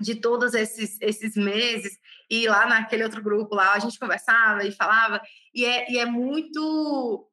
de 0.00 0.14
todos 0.14 0.54
esses, 0.54 0.98
esses 1.00 1.36
meses, 1.36 1.98
e 2.30 2.48
lá 2.48 2.66
naquele 2.66 3.04
outro 3.04 3.22
grupo 3.22 3.54
lá, 3.54 3.74
a 3.74 3.78
gente 3.78 3.98
conversava 3.98 4.64
e 4.64 4.72
falava, 4.72 5.20
e 5.54 5.64
é, 5.64 5.90
e 5.90 5.98
é 5.98 6.06
muito. 6.06 7.28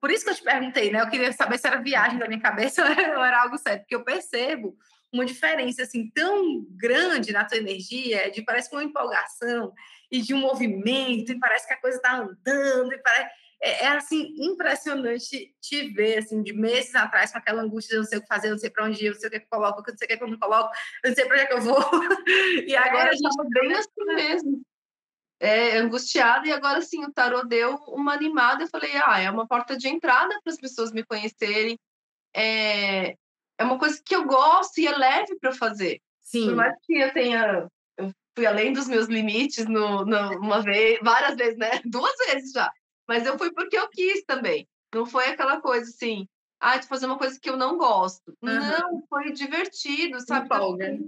Por 0.00 0.10
isso 0.10 0.24
que 0.24 0.30
eu 0.30 0.34
te 0.34 0.42
perguntei, 0.42 0.90
né? 0.90 1.00
Eu 1.00 1.08
queria 1.08 1.32
saber 1.32 1.58
se 1.58 1.66
era 1.66 1.80
viagem 1.80 2.18
da 2.18 2.28
minha 2.28 2.40
cabeça 2.40 2.82
ou 3.16 3.24
era, 3.24 3.42
algo 3.42 3.56
sério, 3.56 3.80
porque 3.80 3.94
eu 3.94 4.04
percebo 4.04 4.76
uma 5.12 5.24
diferença 5.24 5.82
assim 5.82 6.10
tão 6.10 6.66
grande 6.70 7.32
na 7.32 7.44
tua 7.44 7.56
energia, 7.56 8.30
de 8.30 8.42
parece 8.42 8.70
uma 8.72 8.84
empolgação 8.84 9.72
e 10.10 10.20
de 10.20 10.34
um 10.34 10.38
movimento, 10.38 11.32
e 11.32 11.38
parece 11.38 11.66
que 11.66 11.72
a 11.72 11.80
coisa 11.80 11.96
está 11.96 12.16
andando, 12.18 12.92
e 12.92 12.98
parece 12.98 13.30
é, 13.60 13.84
é, 13.84 13.88
assim 13.88 14.34
impressionante 14.38 15.54
te 15.60 15.88
ver 15.90 16.18
assim 16.18 16.42
de 16.42 16.52
meses 16.52 16.94
atrás 16.94 17.32
com 17.32 17.38
aquela 17.38 17.62
angústia 17.62 17.90
de 17.90 17.96
eu 17.96 18.00
não 18.02 18.08
sei 18.08 18.18
o 18.18 18.22
que 18.22 18.28
fazer, 18.28 18.48
eu 18.48 18.52
não 18.52 18.58
sei 18.58 18.70
para 18.70 18.84
onde 18.84 19.02
ir, 19.02 19.06
eu 19.06 19.12
não 19.12 19.20
sei 19.20 19.28
o 19.28 19.30
que 19.30 19.36
eu 19.38 19.46
coloco, 19.50 19.80
eu 19.80 19.92
não 19.92 19.98
sei 19.98 20.06
o 20.06 20.18
que 20.18 20.24
eu 20.24 20.28
não 20.28 20.38
coloco, 20.38 20.74
eu 21.02 21.08
não 21.10 21.14
sei 21.14 21.24
para 21.24 21.34
onde 21.34 21.42
é 21.42 21.46
que 21.46 21.52
eu 21.54 21.60
vou. 21.60 21.78
e 22.66 22.74
é, 22.74 22.78
agora 22.78 23.08
é, 23.08 23.10
a 23.10 23.12
gente 23.12 23.36
tá 23.36 23.44
bem 23.48 23.72
assim 23.74 24.04
mesmo. 24.14 24.62
É, 25.38 25.76
angustiada, 25.76 26.46
e 26.46 26.52
agora 26.52 26.80
sim, 26.80 27.04
o 27.04 27.12
tarô 27.12 27.44
deu 27.44 27.74
uma 27.88 28.14
animada. 28.14 28.64
Eu 28.64 28.68
falei, 28.68 28.90
ah, 28.94 29.20
é 29.20 29.30
uma 29.30 29.46
porta 29.46 29.76
de 29.76 29.86
entrada 29.88 30.38
para 30.42 30.52
as 30.52 30.58
pessoas 30.58 30.92
me 30.92 31.04
conhecerem. 31.04 31.78
É, 32.34 33.16
é 33.58 33.64
uma 33.64 33.78
coisa 33.78 34.00
que 34.02 34.14
eu 34.14 34.24
gosto 34.24 34.78
e 34.78 34.86
é 34.86 34.96
leve 34.96 35.36
para 35.38 35.52
fazer. 35.52 36.00
Sim. 36.20 36.46
Por 36.46 36.56
mais 36.56 36.74
que 36.82 36.94
eu 36.94 37.12
tenha. 37.12 37.68
Eu 37.98 38.10
fui 38.34 38.46
além 38.46 38.72
dos 38.72 38.88
meus 38.88 39.06
limites 39.06 39.66
no, 39.66 40.04
no, 40.04 40.38
uma 40.38 40.62
vez, 40.62 40.98
várias 41.02 41.36
vezes, 41.36 41.58
né? 41.58 41.70
Duas 41.84 42.16
vezes 42.26 42.52
já. 42.52 42.70
Mas 43.06 43.26
eu 43.26 43.38
fui 43.38 43.52
porque 43.52 43.78
eu 43.78 43.88
quis 43.88 44.24
também. 44.24 44.68
Não 44.94 45.06
foi 45.06 45.26
aquela 45.28 45.60
coisa 45.60 45.90
assim, 45.90 46.28
ah, 46.60 46.76
de 46.76 46.86
fazer 46.86 47.06
uma 47.06 47.18
coisa 47.18 47.38
que 47.38 47.48
eu 47.48 47.56
não 47.56 47.76
gosto. 47.76 48.36
Uhum. 48.42 48.54
Não, 48.54 49.06
foi 49.08 49.32
divertido, 49.32 50.20
sabe? 50.20 50.46
Empolga. 50.46 50.98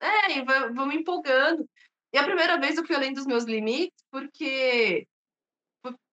É, 0.00 0.38
e 0.38 0.44
vou 0.72 0.86
me 0.86 0.96
empolgando. 0.96 1.68
E 2.12 2.18
a 2.18 2.24
primeira 2.24 2.58
vez 2.58 2.76
eu 2.76 2.86
fui 2.86 2.94
além 2.94 3.12
dos 3.12 3.26
meus 3.26 3.44
limites, 3.44 4.04
porque 4.10 5.06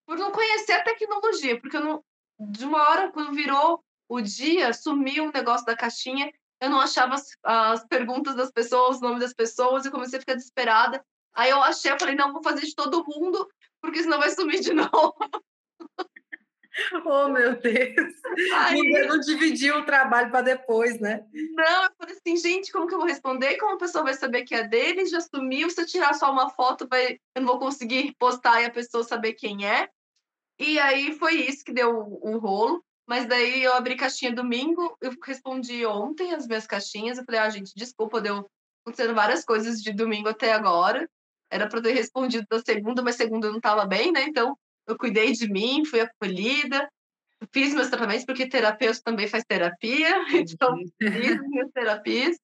por, 0.05 0.17
não 0.17 0.31
conhecer 0.31 0.73
a 0.73 0.83
tecnologia, 0.83 1.59
porque 1.59 1.77
eu 1.77 1.81
não, 1.81 2.03
de 2.39 2.65
uma 2.65 2.81
hora, 2.89 3.11
quando 3.11 3.33
virou 3.33 3.83
o 4.09 4.19
dia, 4.19 4.73
sumiu 4.73 5.25
o 5.25 5.31
negócio 5.31 5.65
da 5.65 5.75
caixinha, 5.75 6.33
eu 6.59 6.69
não 6.69 6.81
achava 6.81 7.15
as, 7.15 7.29
as 7.43 7.85
perguntas 7.85 8.35
das 8.35 8.51
pessoas, 8.51 8.97
o 8.97 9.01
nome 9.01 9.19
das 9.19 9.33
pessoas, 9.33 9.85
e 9.85 9.91
comecei 9.91 10.17
a 10.17 10.19
ficar 10.19 10.35
desesperada. 10.35 11.03
Aí 11.33 11.49
eu 11.49 11.61
achei, 11.61 11.91
eu 11.91 11.99
falei, 11.99 12.15
não, 12.15 12.33
vou 12.33 12.43
fazer 12.43 12.61
de 12.61 12.75
todo 12.75 13.05
mundo, 13.07 13.47
porque 13.81 14.03
senão 14.03 14.19
vai 14.19 14.29
sumir 14.29 14.61
de 14.61 14.73
novo. 14.73 15.15
Oh, 17.05 17.27
meu 17.27 17.59
Deus! 17.59 18.13
Aí, 18.55 19.07
não 19.07 19.19
dividiu 19.19 19.79
o 19.79 19.85
trabalho 19.85 20.31
para 20.31 20.41
depois, 20.41 20.99
né? 20.99 21.25
Não, 21.33 21.83
eu 21.83 21.91
falei 21.97 22.15
assim, 22.15 22.37
gente, 22.37 22.71
como 22.71 22.87
que 22.87 22.93
eu 22.93 22.97
vou 22.97 23.07
responder? 23.07 23.57
Como 23.57 23.75
a 23.75 23.77
pessoa 23.77 24.05
vai 24.05 24.13
saber 24.13 24.43
que 24.43 24.55
é 24.55 24.65
dele? 24.65 25.05
Já 25.05 25.19
sumiu. 25.19 25.69
Se 25.69 25.81
eu 25.81 25.85
tirar 25.85 26.13
só 26.13 26.31
uma 26.31 26.49
foto, 26.49 26.87
vai... 26.89 27.19
eu 27.35 27.41
não 27.41 27.47
vou 27.47 27.59
conseguir 27.59 28.15
postar 28.17 28.61
e 28.61 28.65
a 28.65 28.71
pessoa 28.71 29.03
saber 29.03 29.33
quem 29.33 29.67
é. 29.67 29.89
E 30.57 30.79
aí 30.79 31.13
foi 31.13 31.35
isso 31.35 31.65
que 31.65 31.73
deu 31.73 31.93
o, 31.93 32.35
o 32.35 32.37
rolo. 32.37 32.83
Mas 33.07 33.25
daí 33.25 33.63
eu 33.63 33.73
abri 33.73 33.97
caixinha 33.97 34.33
domingo, 34.33 34.95
eu 35.01 35.11
respondi 35.25 35.85
ontem 35.85 36.33
as 36.33 36.47
minhas 36.47 36.65
caixinhas. 36.65 37.17
Eu 37.17 37.25
falei, 37.25 37.41
ah, 37.41 37.49
gente, 37.49 37.73
desculpa, 37.75 38.21
deu 38.21 38.49
acontecendo 38.85 39.13
várias 39.13 39.43
coisas 39.43 39.81
de 39.81 39.91
domingo 39.91 40.29
até 40.29 40.53
agora. 40.53 41.09
Era 41.51 41.67
para 41.67 41.81
ter 41.81 41.91
respondido 41.91 42.47
da 42.49 42.59
segunda, 42.59 43.03
mas 43.03 43.15
segunda 43.15 43.47
eu 43.47 43.51
não 43.51 43.57
estava 43.57 43.85
bem, 43.85 44.11
né? 44.11 44.23
Então 44.23 44.57
eu 44.87 44.97
cuidei 44.97 45.33
de 45.33 45.51
mim, 45.51 45.85
fui 45.85 45.99
acolhida. 45.99 46.89
fiz 47.53 47.73
meus 47.73 47.89
tratamentos, 47.89 48.25
porque 48.25 48.47
terapeuta 48.47 49.01
também 49.03 49.27
faz 49.27 49.43
terapia, 49.43 50.09
então 50.33 50.77
fiz 50.97 51.41
minhas 51.41 51.69
terapias. 51.71 52.37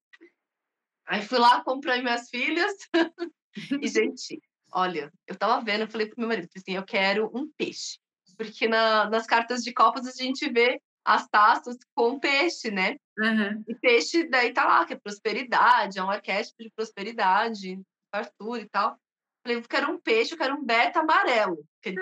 Aí 1.06 1.22
fui 1.22 1.40
lá, 1.40 1.64
comprei 1.64 2.02
minhas 2.02 2.30
filhas. 2.30 2.74
e, 3.82 3.88
gente, 3.88 4.42
olha, 4.74 5.12
eu 5.26 5.36
tava 5.36 5.64
vendo, 5.64 5.82
eu 5.82 5.88
falei 5.88 6.08
pro 6.08 6.20
meu 6.20 6.28
marido, 6.28 6.50
assim, 6.56 6.76
eu 6.76 6.84
quero 6.84 7.32
um 7.34 7.50
peixe. 7.58 7.98
Porque 8.38 8.68
na, 8.68 9.10
nas 9.10 9.26
cartas 9.26 9.64
de 9.64 9.74
copas 9.74 10.06
a 10.06 10.12
gente 10.12 10.52
vê 10.52 10.82
as 11.04 11.26
taças 11.30 11.78
com 11.96 12.20
peixe, 12.20 12.70
né? 12.70 12.98
Uhum. 13.18 13.64
E 13.66 13.76
peixe 13.76 14.28
daí 14.28 14.52
tá 14.52 14.66
lá, 14.66 14.86
que 14.86 14.94
é 14.94 15.00
prosperidade, 15.00 15.98
é 15.98 16.04
um 16.04 16.10
arquétipo 16.10 16.62
de 16.62 16.70
prosperidade, 16.76 17.80
fartura 18.14 18.62
e 18.62 18.70
tal. 18.70 18.98
Falei, 19.44 19.58
eu 19.58 19.62
quero 19.64 19.92
um 19.92 20.00
peixe, 20.00 20.34
eu 20.34 20.38
quero 20.38 20.56
um 20.56 20.64
beta 20.64 21.00
amarelo. 21.00 21.64
Que 21.82 21.90
ele 21.90 22.02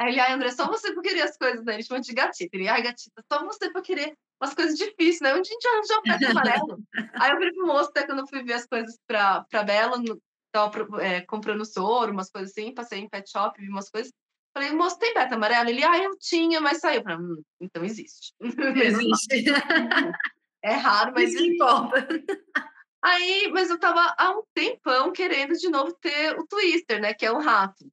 Aí 0.00 0.12
ele, 0.12 0.20
ai, 0.20 0.32
André, 0.32 0.50
só 0.50 0.66
você 0.66 0.94
pra 0.94 1.02
querer 1.02 1.20
as 1.20 1.36
coisas, 1.36 1.62
né? 1.62 1.74
Ele 1.74 1.82
chama 1.82 2.00
de 2.00 2.14
gatita. 2.14 2.56
Ele, 2.56 2.68
ai, 2.68 2.80
gatita, 2.80 3.22
só 3.30 3.44
você 3.44 3.70
pra 3.70 3.82
querer 3.82 4.16
umas 4.40 4.54
coisas 4.54 4.78
difíceis, 4.78 5.20
né? 5.20 5.34
Onde 5.34 5.50
a 5.50 5.52
gente 5.52 5.68
arranjou 5.68 5.98
um 5.98 6.02
beta 6.02 6.30
amarelo? 6.30 6.82
Aí 7.20 7.30
eu 7.30 7.36
falei 7.36 7.52
pro 7.52 7.66
moço, 7.66 7.90
até 7.90 8.06
quando 8.06 8.20
eu 8.20 8.26
fui 8.26 8.42
ver 8.42 8.54
as 8.54 8.66
coisas 8.66 8.98
pra, 9.06 9.44
pra 9.50 9.62
Bela, 9.62 9.98
no, 9.98 10.18
tava 10.50 11.02
é, 11.02 11.20
comprando 11.20 11.66
soro, 11.66 12.12
umas 12.12 12.30
coisas 12.30 12.50
assim, 12.50 12.72
passei 12.72 13.00
em 13.00 13.10
pet 13.10 13.30
shop, 13.30 13.60
vi 13.60 13.68
umas 13.68 13.90
coisas. 13.90 14.10
Falei, 14.54 14.72
moço, 14.72 14.98
tem 14.98 15.12
beta 15.12 15.34
amarelo? 15.34 15.68
Ele, 15.68 15.84
ah, 15.84 15.98
eu 15.98 16.16
tinha, 16.18 16.62
mas 16.62 16.78
saiu. 16.78 17.02
Falei, 17.02 17.18
hum, 17.18 17.42
então 17.60 17.84
existe. 17.84 18.32
Existe. 18.40 19.52
é 20.62 20.72
raro, 20.72 21.12
mas 21.14 21.34
Isso 21.34 21.44
importa. 21.44 22.08
Aí, 23.02 23.50
mas 23.52 23.70
eu 23.70 23.78
tava 23.78 24.14
há 24.18 24.30
um 24.30 24.42
tempão 24.54 25.12
querendo 25.12 25.54
de 25.54 25.68
novo 25.68 25.94
ter 26.00 26.38
o 26.38 26.46
Twister, 26.46 27.00
né? 27.00 27.14
Que 27.14 27.26
é 27.26 27.32
o 27.32 27.38
rato. 27.38 27.90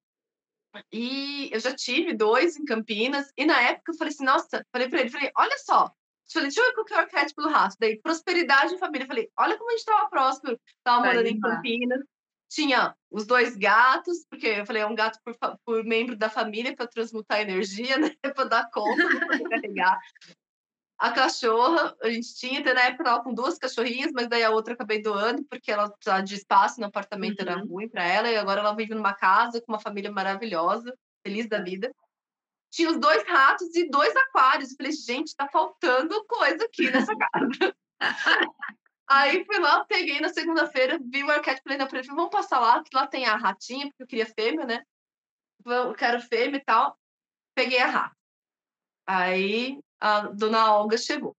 E 0.92 1.50
eu 1.52 1.60
já 1.60 1.74
tive 1.74 2.14
dois 2.14 2.56
em 2.56 2.66
Campinas, 2.66 3.32
e 3.36 3.46
na 3.46 3.60
época 3.62 3.92
eu 3.92 3.98
falei 3.98 4.14
assim, 4.14 4.26
nossa, 4.26 4.66
falei 4.72 4.90
pra 4.90 5.00
ele, 5.00 5.10
falei, 5.10 5.32
olha 5.36 5.58
só, 5.58 5.92
falei, 6.32 6.50
deixa 6.50 6.62
eu 6.62 6.66
ver 6.66 6.74
qual 6.74 6.86
que 6.86 6.94
é 6.94 6.98
o 6.98 7.00
arquétipo 7.00 7.42
do 7.42 7.50
rato. 7.50 7.76
Daí, 7.80 8.00
prosperidade 8.02 8.76
e 8.76 8.78
família. 8.78 9.08
Falei, 9.08 9.30
olha 9.38 9.58
como 9.58 9.70
a 9.72 9.74
gente 9.76 9.86
tava 9.86 10.10
próspero. 10.10 10.60
Tava 10.84 11.06
morando 11.06 11.28
em 11.28 11.40
Campinas. 11.40 12.02
Tinha 12.50 12.96
os 13.12 13.26
dois 13.26 13.58
gatos, 13.58 14.26
porque 14.30 14.48
eu 14.48 14.66
falei, 14.66 14.82
é 14.82 14.86
um 14.86 14.96
gato 14.96 15.20
por, 15.24 15.36
por 15.66 15.84
membro 15.84 16.16
da 16.16 16.30
família 16.30 16.74
para 16.76 16.88
transmutar 16.88 17.42
energia, 17.42 17.98
né? 18.00 18.12
para 18.22 18.46
dar 18.46 18.70
conta, 18.72 19.04
para 19.06 19.50
carregar. 19.50 20.00
A 20.98 21.12
cachorra, 21.12 21.96
a 22.02 22.10
gente 22.10 22.34
tinha, 22.36 22.60
até 22.60 22.74
na 22.74 22.82
época 22.82 23.04
tava 23.04 23.24
com 23.24 23.32
duas 23.32 23.60
cachorrinhas, 23.60 24.12
mas 24.12 24.28
daí 24.28 24.44
a 24.44 24.50
outra 24.50 24.74
acabei 24.74 25.00
doando, 25.00 25.44
porque 25.44 25.72
ela 25.72 25.92
precisava 25.92 26.24
de 26.24 26.34
espaço 26.34 26.80
no 26.80 26.88
apartamento, 26.88 27.40
uhum. 27.42 27.50
era 27.50 27.62
ruim 27.62 27.88
para 27.88 28.04
ela, 28.04 28.32
e 28.32 28.36
agora 28.36 28.62
ela 28.62 28.76
vive 28.76 28.96
numa 28.96 29.14
casa 29.14 29.62
com 29.62 29.72
uma 29.72 29.80
família 29.80 30.12
maravilhosa, 30.12 30.98
feliz 31.24 31.48
da 31.48 31.62
vida. 31.62 31.94
Tinha 32.72 32.90
os 32.90 33.00
dois 33.00 33.24
ratos 33.28 33.76
e 33.76 33.90
dois 33.90 34.14
aquários. 34.16 34.72
Eu 34.72 34.78
falei, 34.78 34.92
gente, 34.92 35.36
tá 35.36 35.48
faltando 35.48 36.26
coisa 36.26 36.66
aqui 36.66 36.90
nessa 36.90 37.14
casa. 37.16 37.76
Aí 39.10 39.46
fui 39.46 39.60
lá, 39.60 39.86
peguei 39.86 40.20
na 40.20 40.30
segunda-feira, 40.30 41.00
vi 41.00 41.24
o 41.24 41.32
arquétipo, 41.32 41.64
falei, 41.64 41.78
não, 41.78 41.88
falei, 41.88 42.04
vamos 42.08 42.30
passar 42.30 42.60
lá, 42.60 42.84
que 42.84 42.94
lá 42.94 43.08
tem 43.08 43.26
a 43.26 43.38
ratinha, 43.38 43.88
porque 43.88 44.04
eu 44.04 44.08
queria 44.08 44.26
fêmea, 44.26 44.66
né? 44.66 44.84
Eu 45.66 45.94
quero 45.94 46.20
fêmea 46.22 46.58
e 46.58 46.64
tal. 46.64 46.98
Peguei 47.56 47.80
a 47.80 47.88
rata. 47.88 48.18
Aí 49.06 49.80
a 50.00 50.22
dona 50.28 50.74
Olga 50.74 50.98
chegou. 50.98 51.36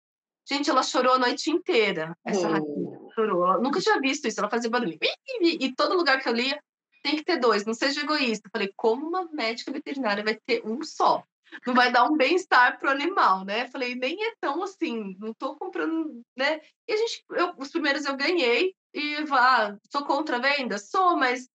Gente, 0.49 0.71
ela 0.71 0.83
chorou 0.83 1.15
a 1.15 1.19
noite 1.19 1.51
inteira, 1.51 2.17
essa 2.25 2.49
oh. 2.49 2.53
ratinha. 2.53 2.99
Chorou. 3.15 3.53
Eu 3.55 3.61
nunca 3.61 3.81
tinha 3.81 4.01
visto 4.01 4.27
isso, 4.27 4.41
ela 4.41 4.51
fazia 4.51 4.71
barulho. 4.71 4.99
E 5.41 5.75
todo 5.75 5.97
lugar 5.97 6.21
que 6.21 6.29
eu 6.29 6.33
lia, 6.33 6.59
tem 7.03 7.17
que 7.17 7.25
ter 7.25 7.39
dois, 7.39 7.65
não 7.65 7.75
seja 7.75 8.01
egoísta. 8.01 8.47
Eu 8.47 8.51
falei, 8.51 8.73
como 8.77 9.07
uma 9.07 9.29
médica 9.31 9.71
veterinária 9.71 10.25
vai 10.25 10.37
ter 10.47 10.63
um 10.65 10.83
só? 10.83 11.23
não 11.67 11.75
vai 11.75 11.91
dar 11.91 12.05
um 12.05 12.17
bem-estar 12.17 12.79
pro 12.79 12.91
animal, 12.91 13.45
né? 13.45 13.69
Falei, 13.69 13.95
nem 13.95 14.25
é 14.25 14.35
tão 14.41 14.63
assim, 14.63 15.17
não 15.19 15.33
tô 15.35 15.57
comprando, 15.57 16.23
né? 16.37 16.61
E 16.87 16.93
a 16.93 16.97
gente, 16.97 17.25
eu, 17.31 17.55
os 17.57 17.71
primeiros 17.71 18.05
eu 18.05 18.17
ganhei 18.17 18.75
e 18.93 19.25
vá, 19.25 19.69
ah, 19.69 19.79
sou 19.91 20.05
contra 20.05 20.37
a 20.37 20.41
venda? 20.41 20.79
Sou, 20.79 21.17
mas, 21.17 21.49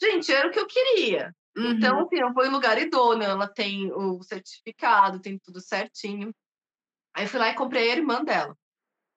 gente, 0.00 0.32
era 0.32 0.48
o 0.48 0.50
que 0.50 0.58
eu 0.58 0.66
queria. 0.66 1.34
Então, 1.56 1.64
uhum. 1.64 1.76
Então, 1.76 2.00
assim, 2.00 2.16
eu 2.16 2.32
vou 2.32 2.44
em 2.44 2.50
lugar 2.50 2.78
idôneo, 2.78 3.24
ela 3.24 3.46
tem 3.46 3.92
o 3.92 4.22
certificado, 4.22 5.20
tem 5.20 5.38
tudo 5.38 5.60
certinho. 5.60 6.34
Aí 7.14 7.24
eu 7.24 7.28
fui 7.28 7.38
lá 7.38 7.48
e 7.48 7.54
comprei 7.54 7.90
a 7.90 7.96
irmã 7.96 8.24
dela. 8.24 8.56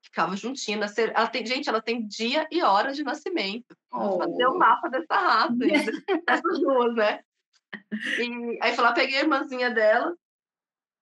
Ficava 0.04 0.36
juntinha. 0.36 0.78
Nascer... 0.78 1.12
Ela 1.16 1.28
tem, 1.28 1.46
gente, 1.46 1.68
ela 1.68 1.82
tem 1.82 2.06
dia 2.08 2.48
e 2.52 2.62
hora 2.62 2.94
de 2.94 3.04
nascimento. 3.04 3.76
Vou 3.92 4.20
fazer 4.20 4.46
o 4.46 4.52
oh. 4.52 4.58
mapa 4.58 4.88
dessa 4.90 5.16
raça, 5.16 5.56
dessas 6.28 6.60
duas, 6.60 6.96
né? 6.96 7.22
E 8.20 8.60
aí 8.62 8.74
fui 8.76 8.84
lá, 8.84 8.94
peguei 8.94 9.18
a 9.18 9.22
irmãzinha 9.22 9.72
dela. 9.72 10.16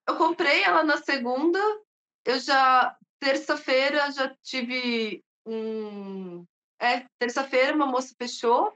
Eu 0.07 0.15
comprei 0.15 0.63
ela 0.63 0.83
na 0.83 0.97
segunda. 0.97 1.59
Eu 2.23 2.39
já, 2.39 2.95
terça-feira, 3.19 4.09
já 4.11 4.33
tive 4.41 5.23
um. 5.45 6.45
É, 6.79 7.05
terça-feira 7.19 7.75
uma 7.75 7.85
moça 7.85 8.15
fechou. 8.17 8.73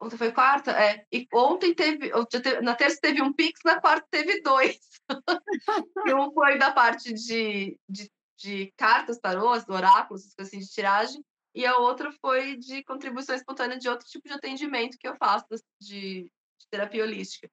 Ontem 0.00 0.16
foi 0.16 0.30
quarta? 0.32 0.72
É. 0.72 1.06
E 1.10 1.26
ontem 1.32 1.74
teve, 1.74 2.10
na 2.62 2.74
terça 2.74 2.98
teve 3.00 3.22
um 3.22 3.32
Pix, 3.32 3.60
na 3.64 3.80
quarta 3.80 4.06
teve 4.10 4.42
dois. 4.42 4.78
e 6.06 6.14
um 6.14 6.30
foi 6.32 6.58
da 6.58 6.70
parte 6.70 7.12
de, 7.12 7.78
de, 7.88 8.10
de 8.36 8.72
cartas, 8.76 9.18
tarôs, 9.18 9.66
oráculos, 9.68 10.34
assim, 10.38 10.58
de 10.58 10.68
tiragem 10.68 11.24
e 11.56 11.64
a 11.64 11.78
outra 11.78 12.12
foi 12.20 12.54
de 12.58 12.84
contribuição 12.84 13.34
espontânea 13.34 13.78
de 13.78 13.88
outro 13.88 14.06
tipo 14.06 14.28
de 14.28 14.34
atendimento 14.34 14.98
que 14.98 15.08
eu 15.08 15.16
faço 15.16 15.46
de, 15.80 16.24
de 16.24 16.68
terapia 16.70 17.02
holística. 17.02 17.50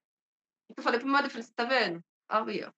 Então, 0.70 0.82
eu 0.82 0.84
falei 0.84 1.00
para 1.00 1.06
o 1.06 1.10
meu 1.10 1.14
marido, 1.14 1.32
falei, 1.32 1.48
tá 1.56 1.64
vendo? 1.64 2.04
Ali, 2.28 2.66
ó. 2.66 2.72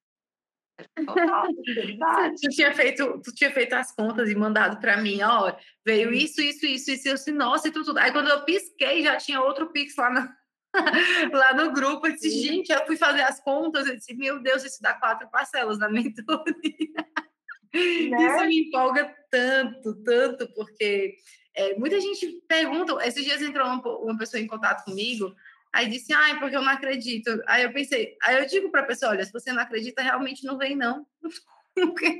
Tu 0.76 2.48
tinha 2.50 2.74
feito 2.74 3.20
tu 3.22 3.34
tinha 3.34 3.50
feito 3.50 3.72
as 3.74 3.94
contas 3.94 4.28
e 4.28 4.34
mandado 4.34 4.78
para 4.78 4.98
mim 4.98 5.22
ó 5.22 5.54
veio 5.84 6.12
isso 6.12 6.40
isso 6.40 6.66
isso 6.66 6.90
isso 6.90 7.08
eu 7.08 7.14
disse, 7.14 7.32
nossa 7.32 7.68
e 7.68 7.70
tudo. 7.70 7.98
Aí 7.98 8.12
quando 8.12 8.28
eu 8.28 8.44
pisquei 8.44 9.02
já 9.02 9.16
tinha 9.16 9.40
outro 9.40 9.70
pix 9.72 9.96
lá 9.96 10.10
no, 10.10 10.28
lá 11.32 11.54
no 11.54 11.72
grupo 11.72 12.06
eu 12.06 12.12
disse 12.12 12.30
gente 12.30 12.72
eu 12.72 12.86
fui 12.86 12.96
fazer 12.96 13.22
as 13.22 13.40
contas. 13.40 13.86
Eu 13.86 13.96
disse 13.96 14.14
meu 14.14 14.42
Deus 14.42 14.64
isso 14.64 14.82
dá 14.82 14.94
quatro 14.94 15.28
parcelas 15.30 15.78
da 15.78 15.88
mentoria. 15.90 16.44
Né? 17.74 18.26
Isso 18.26 18.46
me 18.46 18.68
empolga 18.68 19.14
tanto, 19.30 19.94
tanto, 20.02 20.48
porque 20.54 21.16
é, 21.54 21.74
muita 21.78 22.00
gente 22.00 22.42
pergunta. 22.48 22.94
Esses 23.06 23.24
dias 23.24 23.42
entrou 23.42 23.66
uma 23.66 24.16
pessoa 24.16 24.40
em 24.40 24.46
contato 24.46 24.84
comigo, 24.84 25.34
aí 25.76 25.88
disse, 25.88 26.12
ai, 26.12 26.38
porque 26.38 26.56
eu 26.56 26.62
não 26.62 26.72
acredito. 26.72 27.42
Aí 27.46 27.62
eu 27.62 27.72
pensei, 27.72 28.16
aí 28.22 28.36
eu 28.36 28.46
digo 28.46 28.70
para 28.70 28.80
a 28.80 28.86
pessoa: 28.86 29.12
olha, 29.12 29.24
se 29.24 29.32
você 29.32 29.52
não 29.52 29.62
acredita, 29.62 30.02
realmente 30.02 30.44
não 30.44 30.56
vem, 30.56 30.74
não. 30.74 31.06
porque 31.74 32.18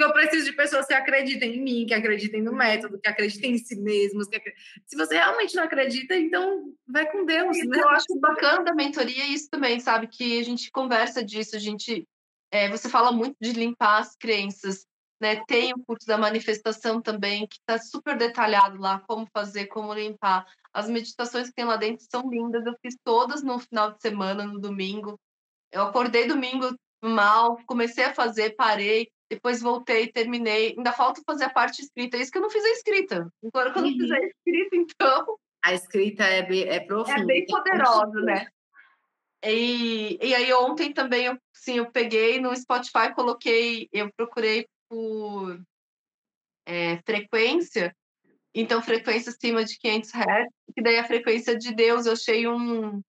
eu 0.00 0.12
preciso 0.12 0.46
de 0.46 0.56
pessoas 0.56 0.86
que 0.86 0.92
acreditem 0.92 1.54
em 1.54 1.62
mim, 1.62 1.86
que 1.86 1.94
acreditem 1.94 2.42
no 2.42 2.52
método, 2.52 2.98
que 2.98 3.08
acreditem 3.08 3.52
em 3.52 3.58
si 3.58 3.76
mesmos. 3.76 4.26
Que... 4.26 4.42
Se 4.84 4.96
você 4.96 5.14
realmente 5.14 5.54
não 5.54 5.62
acredita, 5.62 6.16
então 6.16 6.72
vai 6.86 7.08
com 7.10 7.24
Deus. 7.24 7.56
Né? 7.58 7.80
Eu 7.80 7.88
acho 7.90 8.18
bacana 8.18 8.64
da 8.64 8.74
mentoria 8.74 9.24
isso 9.28 9.48
também, 9.48 9.78
sabe? 9.78 10.08
Que 10.08 10.40
a 10.40 10.44
gente 10.44 10.70
conversa 10.72 11.22
disso, 11.24 11.54
a 11.54 11.60
gente. 11.60 12.06
É, 12.50 12.68
você 12.68 12.88
fala 12.88 13.12
muito 13.12 13.36
de 13.40 13.52
limpar 13.52 13.98
as 13.98 14.16
crenças, 14.16 14.84
né? 15.20 15.42
Tem 15.46 15.72
o 15.72 15.84
curso 15.84 16.06
da 16.06 16.18
manifestação 16.18 17.00
também, 17.00 17.46
que 17.46 17.56
está 17.56 17.78
super 17.78 18.16
detalhado 18.16 18.78
lá, 18.78 19.00
como 19.00 19.26
fazer, 19.32 19.66
como 19.66 19.94
limpar. 19.94 20.46
As 20.72 20.88
meditações 20.88 21.48
que 21.48 21.54
tem 21.54 21.64
lá 21.64 21.76
dentro 21.76 22.04
são 22.10 22.28
lindas, 22.28 22.64
eu 22.66 22.74
fiz 22.82 22.96
todas 23.02 23.42
no 23.42 23.58
final 23.58 23.92
de 23.92 24.00
semana, 24.00 24.44
no 24.44 24.60
domingo. 24.60 25.18
Eu 25.72 25.82
acordei 25.82 26.26
domingo 26.26 26.74
mal, 27.02 27.58
comecei 27.66 28.04
a 28.04 28.14
fazer, 28.14 28.56
parei, 28.56 29.08
depois 29.30 29.62
voltei, 29.62 30.08
terminei. 30.08 30.74
Ainda 30.76 30.92
falta 30.92 31.22
fazer 31.26 31.44
a 31.44 31.50
parte 31.50 31.82
escrita, 31.82 32.16
é 32.16 32.20
isso 32.20 32.30
que 32.30 32.38
eu 32.38 32.42
não 32.42 32.50
fiz 32.50 32.64
a 32.64 32.70
escrita. 32.70 33.32
Agora, 33.44 33.72
quando 33.72 33.86
uhum. 33.86 33.92
eu 33.92 33.98
fizer 33.98 34.16
a 34.16 34.26
escrita, 34.26 34.76
então. 34.76 35.38
A 35.64 35.74
escrita 35.74 36.24
é 36.24 36.42
bem, 36.42 36.62
é 36.62 36.80
profunda. 36.80 37.20
É 37.20 37.24
bem 37.24 37.46
poderosa, 37.46 38.20
né? 38.20 38.46
E, 39.44 40.18
e 40.20 40.34
aí 40.34 40.52
ontem 40.52 40.92
também 40.92 41.26
eu, 41.26 41.38
sim, 41.52 41.78
eu 41.78 41.90
peguei 41.90 42.40
no 42.40 42.54
Spotify, 42.56 43.14
coloquei, 43.14 43.88
eu 43.92 44.10
procurei 44.16 44.66
por 44.88 45.60
é, 46.66 46.98
frequência, 47.02 47.94
então 48.54 48.82
frequência 48.82 49.30
acima 49.30 49.64
de 49.64 49.78
500 49.78 50.10
Hz, 50.10 50.48
que 50.74 50.82
daí 50.82 50.98
a 50.98 51.06
frequência 51.06 51.56
de 51.56 51.74
Deus, 51.74 52.06
eu 52.06 52.12
achei 52.12 52.48
um, 52.48 53.02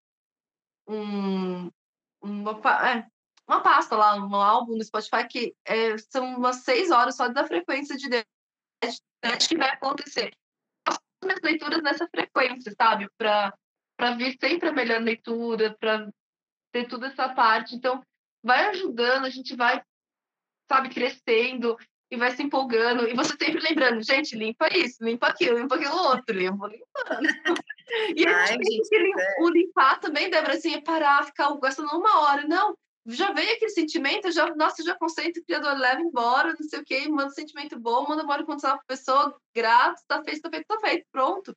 um 0.88 1.72
uma, 2.22 2.52
é, 2.88 3.06
uma 3.48 3.62
pasta 3.62 3.96
lá, 3.96 4.16
um 4.16 4.36
álbum 4.36 4.76
no 4.76 4.84
Spotify 4.84 5.28
que 5.30 5.56
é, 5.66 5.98
são 5.98 6.36
umas 6.36 6.58
seis 6.58 6.92
horas 6.92 7.16
só 7.16 7.28
da 7.30 7.46
frequência 7.46 7.96
de 7.96 8.10
Deus. 8.10 8.26
Acho 9.24 9.50
que 9.50 9.58
vai 9.58 9.70
acontecer. 9.70 10.32
As 10.88 11.00
minhas 11.24 11.42
leituras 11.42 11.82
nessa 11.82 12.08
frequência, 12.08 12.74
sabe? 12.80 13.10
Para 13.18 13.54
vir 14.18 14.38
sempre 14.40 14.70
a 14.70 14.74
melhor 14.74 15.02
leitura, 15.02 15.76
para 15.80 16.10
ter 16.72 16.88
toda 16.88 17.08
essa 17.08 17.34
parte. 17.34 17.76
Então, 17.76 18.04
vai 18.44 18.68
ajudando, 18.68 19.26
a 19.26 19.30
gente 19.30 19.56
vai 19.56 19.82
sabe, 20.70 20.90
crescendo 20.90 21.78
e 22.10 22.18
vai 22.18 22.36
se 22.36 22.44
empolgando. 22.44 23.08
E 23.08 23.14
você 23.14 23.36
sempre 23.38 23.60
lembrando, 23.60 24.04
gente, 24.04 24.36
limpa 24.36 24.68
isso, 24.76 25.04
limpa 25.04 25.28
aquilo, 25.28 25.60
limpa 25.60 25.76
aquilo 25.76 25.96
outro, 25.96 26.40
eu 26.40 26.56
vou 26.56 26.68
limpando. 26.68 27.28
e 28.16 28.26
a 28.26 28.46
gente, 28.46 28.72
gente, 28.72 28.90
que 28.90 28.96
é. 28.96 29.44
o 29.44 29.50
limpar 29.50 30.00
também, 30.00 30.30
Débora, 30.30 30.54
assim, 30.54 30.74
é 30.74 30.82
parar, 30.82 31.26
ficar 31.26 31.54
gastando 31.58 31.90
uma 31.90 32.22
hora. 32.22 32.48
Não, 32.48 32.78
já 33.06 33.32
veio 33.32 33.54
aquele 33.54 33.72
sentimento, 33.72 34.32
já, 34.32 34.54
nossa, 34.56 34.84
já 34.84 34.96
conceito 34.96 35.40
o 35.40 35.46
criador, 35.46 35.78
leva 35.78 36.02
embora, 36.02 36.54
não 36.60 36.68
sei 36.68 36.80
o 36.80 36.84
quê, 36.84 37.08
manda 37.08 37.28
um 37.28 37.30
sentimento 37.30 37.80
bom, 37.80 38.08
manda 38.08 38.24
embora 38.24 38.46
condicional 38.46 38.78
pra 38.78 38.96
pessoa, 38.96 39.38
grato, 39.56 40.02
tá 40.08 40.24
feito, 40.24 40.42
tá 40.42 40.50
feito, 40.50 40.66
tá 40.68 40.80
feito, 40.80 41.06
pronto. 41.12 41.56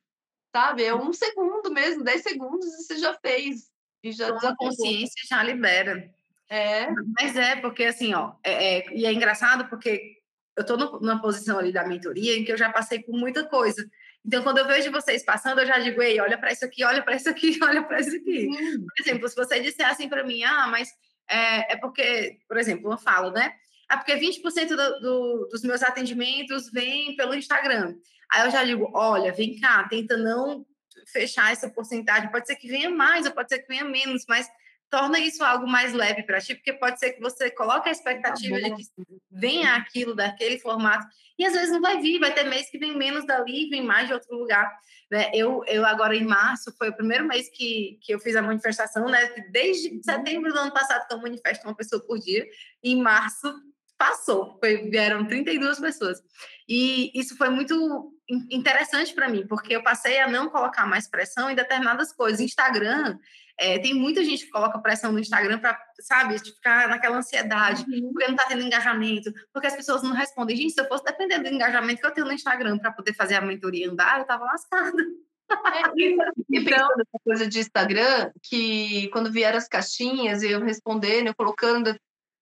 Sabe? 0.53 0.83
É 0.83 0.93
um 0.93 1.13
segundo 1.13 1.71
mesmo, 1.71 2.03
dez 2.03 2.23
segundos 2.23 2.65
e 2.65 2.83
você 2.83 2.97
já 2.97 3.13
fez. 3.15 3.69
E 4.03 4.11
já 4.11 4.29
a 4.29 4.55
consciência 4.55 5.23
já 5.29 5.43
libera. 5.43 6.11
É. 6.51 6.89
Mas 7.17 7.33
é, 7.37 7.55
porque 7.55 7.85
assim, 7.85 8.13
ó, 8.13 8.33
é, 8.43 8.79
é, 8.79 8.93
e 8.93 9.05
é 9.05 9.13
engraçado 9.13 9.69
porque 9.69 10.17
eu 10.57 10.65
tô 10.65 10.75
no, 10.75 10.99
numa 10.99 11.21
posição 11.21 11.57
ali 11.57 11.71
da 11.71 11.87
mentoria 11.87 12.37
em 12.37 12.43
que 12.43 12.51
eu 12.51 12.57
já 12.57 12.69
passei 12.69 12.99
por 12.99 13.13
muita 13.17 13.45
coisa. 13.45 13.89
Então, 14.25 14.43
quando 14.43 14.57
eu 14.57 14.67
vejo 14.67 14.91
vocês 14.91 15.23
passando, 15.23 15.61
eu 15.61 15.65
já 15.65 15.79
digo, 15.79 16.01
ei, 16.01 16.19
olha 16.19 16.37
para 16.37 16.51
isso 16.51 16.65
aqui, 16.65 16.83
olha 16.83 17.01
para 17.01 17.15
isso 17.15 17.29
aqui, 17.29 17.57
olha 17.63 17.81
para 17.81 18.01
isso 18.01 18.17
aqui. 18.17 18.47
Uhum. 18.47 18.85
Por 18.85 19.01
exemplo, 19.01 19.29
se 19.29 19.35
você 19.35 19.61
disser 19.61 19.87
assim 19.87 20.09
para 20.09 20.25
mim, 20.25 20.43
ah, 20.43 20.67
mas 20.67 20.89
é, 21.29 21.73
é, 21.73 21.77
porque, 21.77 22.37
por 22.49 22.57
exemplo, 22.57 22.91
eu 22.91 22.97
falo, 22.97 23.31
né? 23.31 23.53
Ah, 23.87 23.95
porque 23.95 24.17
20% 24.17 24.67
do, 24.67 24.99
do, 24.99 25.47
dos 25.49 25.63
meus 25.63 25.81
atendimentos 25.81 26.69
vêm 26.69 27.15
pelo 27.15 27.33
Instagram. 27.33 27.95
Aí 28.29 28.45
eu 28.45 28.51
já 28.51 28.65
digo, 28.65 28.91
olha, 28.93 29.31
vem 29.31 29.57
cá, 29.57 29.87
tenta 29.87 30.17
não 30.17 30.65
fechar 31.07 31.51
essa 31.51 31.69
porcentagem. 31.69 32.29
Pode 32.29 32.45
ser 32.45 32.57
que 32.57 32.67
venha 32.67 32.89
mais, 32.89 33.25
ou 33.25 33.31
pode 33.31 33.47
ser 33.47 33.59
que 33.59 33.67
venha 33.69 33.85
menos, 33.85 34.25
mas 34.27 34.49
torna 34.91 35.17
isso 35.19 35.41
algo 35.41 35.65
mais 35.65 35.93
leve 35.93 36.21
para 36.23 36.41
ti, 36.41 36.53
porque 36.53 36.73
pode 36.73 36.99
ser 36.99 37.13
que 37.13 37.21
você 37.21 37.49
coloque 37.49 37.87
a 37.87 37.91
expectativa 37.91 38.59
tá 38.59 38.69
de 38.75 38.83
que 38.83 38.91
venha 39.31 39.73
aquilo 39.75 40.13
daquele 40.13 40.59
formato, 40.59 41.07
e 41.39 41.45
às 41.45 41.53
vezes 41.53 41.71
não 41.71 41.81
vai 41.81 41.99
vir, 42.01 42.19
vai 42.19 42.33
ter 42.33 42.43
mês 42.43 42.69
que 42.69 42.77
vem 42.77 42.95
menos 42.95 43.25
dali, 43.25 43.69
vem 43.69 43.81
mais 43.81 44.07
de 44.07 44.13
outro 44.13 44.35
lugar. 44.37 44.69
Né? 45.09 45.31
Eu, 45.33 45.63
eu 45.65 45.85
agora 45.85 46.15
em 46.15 46.25
março, 46.25 46.75
foi 46.77 46.89
o 46.89 46.95
primeiro 46.95 47.25
mês 47.25 47.49
que, 47.49 47.97
que 48.01 48.13
eu 48.13 48.19
fiz 48.19 48.35
a 48.35 48.41
manifestação, 48.41 49.05
né? 49.05 49.27
Desde 49.49 49.95
uhum. 49.95 50.03
setembro 50.03 50.51
do 50.51 50.59
ano 50.59 50.73
passado 50.73 51.07
que 51.07 51.13
eu 51.13 51.21
manifesto 51.21 51.65
uma 51.65 51.75
pessoa 51.75 52.05
por 52.05 52.19
dia, 52.19 52.45
e 52.83 52.91
em 52.91 53.01
março 53.01 53.51
passou, 53.97 54.57
foi, 54.59 54.89
vieram 54.89 55.25
32 55.25 55.79
pessoas. 55.79 56.21
E 56.67 57.11
isso 57.17 57.37
foi 57.37 57.49
muito 57.49 58.11
interessante 58.49 59.13
para 59.13 59.29
mim, 59.29 59.45
porque 59.47 59.75
eu 59.75 59.83
passei 59.83 60.19
a 60.19 60.27
não 60.27 60.49
colocar 60.49 60.85
mais 60.85 61.07
pressão 61.07 61.49
em 61.49 61.55
determinadas 61.55 62.11
coisas. 62.11 62.39
Instagram, 62.39 63.17
é, 63.57 63.79
tem 63.79 63.93
muita 63.93 64.23
gente 64.23 64.45
que 64.45 64.51
coloca 64.51 64.79
pressão 64.79 65.11
no 65.11 65.19
Instagram 65.19 65.59
para, 65.59 65.79
sabe, 65.99 66.39
ficar 66.39 66.87
naquela 66.89 67.17
ansiedade, 67.17 67.83
uhum. 67.87 68.11
porque 68.11 68.27
não 68.27 68.35
está 68.35 68.47
tendo 68.47 68.63
engajamento, 68.63 69.31
porque 69.53 69.67
as 69.67 69.75
pessoas 69.75 70.03
não 70.03 70.13
respondem. 70.13 70.55
Gente, 70.55 70.73
se 70.73 70.81
eu 70.81 70.87
fosse 70.87 71.03
depender 71.03 71.39
do 71.39 71.47
engajamento 71.47 72.01
que 72.01 72.07
eu 72.07 72.11
tenho 72.11 72.27
no 72.27 72.33
Instagram 72.33 72.77
para 72.77 72.91
poder 72.91 73.13
fazer 73.13 73.35
a 73.35 73.41
mentoria 73.41 73.89
andar, 73.89 74.17
eu 74.17 74.21
estava 74.23 74.45
lascada. 74.45 75.03
É, 75.51 75.81
e, 75.95 76.17
então, 76.49 76.87
nessa 76.97 77.19
coisa 77.23 77.47
de 77.47 77.59
Instagram, 77.59 78.31
que 78.41 79.09
quando 79.09 79.31
vieram 79.31 79.57
as 79.57 79.67
caixinhas, 79.67 80.43
eu 80.43 80.61
respondendo, 80.61 81.27
eu 81.27 81.35
colocando, 81.35 81.95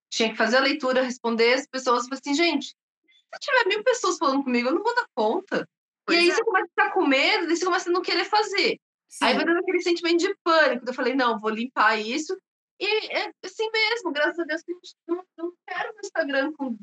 tinha 0.09 0.29
que 0.29 0.37
fazer 0.37 0.57
a 0.57 0.61
leitura, 0.61 1.03
responder, 1.03 1.53
as 1.53 1.67
pessoas 1.67 2.03
falaram 2.03 2.19
assim, 2.19 2.33
gente, 2.33 2.67
se 2.67 3.39
tiver 3.39 3.67
mil 3.67 3.83
pessoas 3.83 4.17
falando 4.17 4.43
comigo, 4.43 4.69
eu 4.69 4.75
não 4.75 4.83
vou 4.83 4.95
dar 4.95 5.05
conta. 5.13 5.67
Pois 6.05 6.17
e 6.17 6.21
aí 6.21 6.29
é. 6.29 6.33
você 6.33 6.43
começa 6.43 6.65
a 6.65 6.69
ficar 6.69 6.93
com 6.93 7.05
medo, 7.05 7.51
e 7.51 7.55
você 7.55 7.65
começa 7.65 7.89
a 7.89 7.93
não 7.93 8.01
querer 8.01 8.25
fazer. 8.25 8.79
Sim. 9.09 9.25
Aí 9.25 9.35
vai 9.35 9.43
dando 9.43 9.59
aquele 9.59 9.81
sentimento 9.81 10.19
de 10.19 10.35
pânico. 10.43 10.85
Eu 10.87 10.93
falei, 10.93 11.15
não, 11.15 11.39
vou 11.39 11.49
limpar 11.49 11.99
isso. 11.99 12.37
E 12.79 13.11
é 13.11 13.31
assim 13.43 13.69
mesmo, 13.71 14.11
graças 14.11 14.39
a 14.39 14.43
Deus 14.43 14.61
que 14.61 14.71
a 14.71 14.75
gente 14.75 14.95
não, 15.07 15.25
não 15.37 15.53
quero 15.67 15.93
um 15.93 15.99
Instagram 15.99 16.53
com 16.53 16.77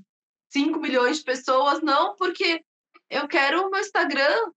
5 0.53 0.79
milhões 0.79 1.19
de 1.19 1.25
pessoas, 1.25 1.81
não, 1.81 2.15
porque 2.17 2.63
eu 3.09 3.27
quero 3.27 3.67
o 3.67 3.71
meu 3.71 3.81
Instagram 3.81 4.53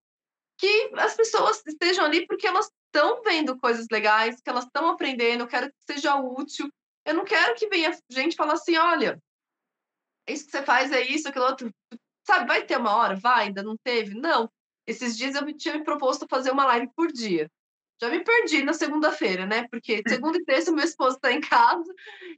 que 0.57 0.91
as 0.97 1.15
pessoas 1.15 1.63
estejam 1.65 2.03
ali 2.03 2.27
porque 2.27 2.45
elas 2.45 2.69
estão 2.87 3.21
vendo 3.21 3.57
coisas 3.57 3.85
legais, 3.89 4.41
que 4.41 4.49
elas 4.49 4.65
estão 4.65 4.89
aprendendo, 4.89 5.43
eu 5.43 5.47
quero 5.47 5.67
que 5.67 5.93
seja 5.93 6.15
útil. 6.15 6.69
Eu 7.05 7.13
não 7.13 7.23
quero 7.23 7.55
que 7.55 7.69
venha 7.69 7.97
gente 8.09 8.35
falar 8.35 8.53
assim, 8.53 8.75
olha, 8.75 9.21
isso 10.27 10.45
que 10.45 10.51
você 10.51 10.63
faz 10.63 10.91
é 10.91 11.01
isso, 11.01 11.29
aquilo 11.29 11.45
outro. 11.45 11.73
Sabe, 12.27 12.47
vai 12.47 12.65
ter 12.65 12.77
uma 12.77 12.95
hora? 12.95 13.15
Vai, 13.15 13.45
ainda 13.45 13.63
não 13.63 13.77
teve? 13.77 14.13
Não. 14.15 14.51
Esses 14.85 15.17
dias 15.17 15.35
eu 15.35 15.55
tinha 15.55 15.77
me 15.77 15.83
proposto 15.83 16.27
fazer 16.29 16.51
uma 16.51 16.65
live 16.65 16.89
por 16.95 17.11
dia. 17.11 17.49
Já 18.01 18.09
me 18.09 18.23
perdi 18.23 18.63
na 18.63 18.73
segunda-feira, 18.73 19.45
né? 19.45 19.67
Porque 19.69 20.01
segunda 20.07 20.37
e 20.37 20.45
terça 20.45 20.71
meu 20.71 20.85
esposo 20.85 21.15
está 21.15 21.31
em 21.31 21.41
casa 21.41 21.93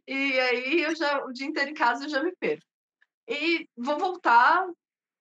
e 0.07 0.39
aí 0.39 0.81
eu 0.81 0.95
já 0.95 1.23
o 1.23 1.31
dia 1.31 1.47
inteiro 1.47 1.69
em 1.69 1.73
casa 1.73 2.05
eu 2.05 2.09
já 2.09 2.23
me 2.23 2.35
perco. 2.35 2.65
E 3.27 3.67
vou 3.77 3.97
voltar 3.97 4.67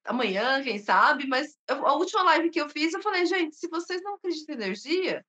amanhã, 0.04 0.62
quem 0.62 0.78
sabe, 0.78 1.26
mas 1.26 1.56
a 1.68 1.94
última 1.94 2.22
live 2.22 2.50
que 2.50 2.60
eu 2.60 2.68
fiz, 2.68 2.92
eu 2.92 3.02
falei, 3.02 3.26
gente, 3.26 3.54
se 3.56 3.68
vocês 3.68 4.02
não 4.02 4.14
acreditam 4.14 4.54
em 4.54 4.58
energia, 4.58 5.24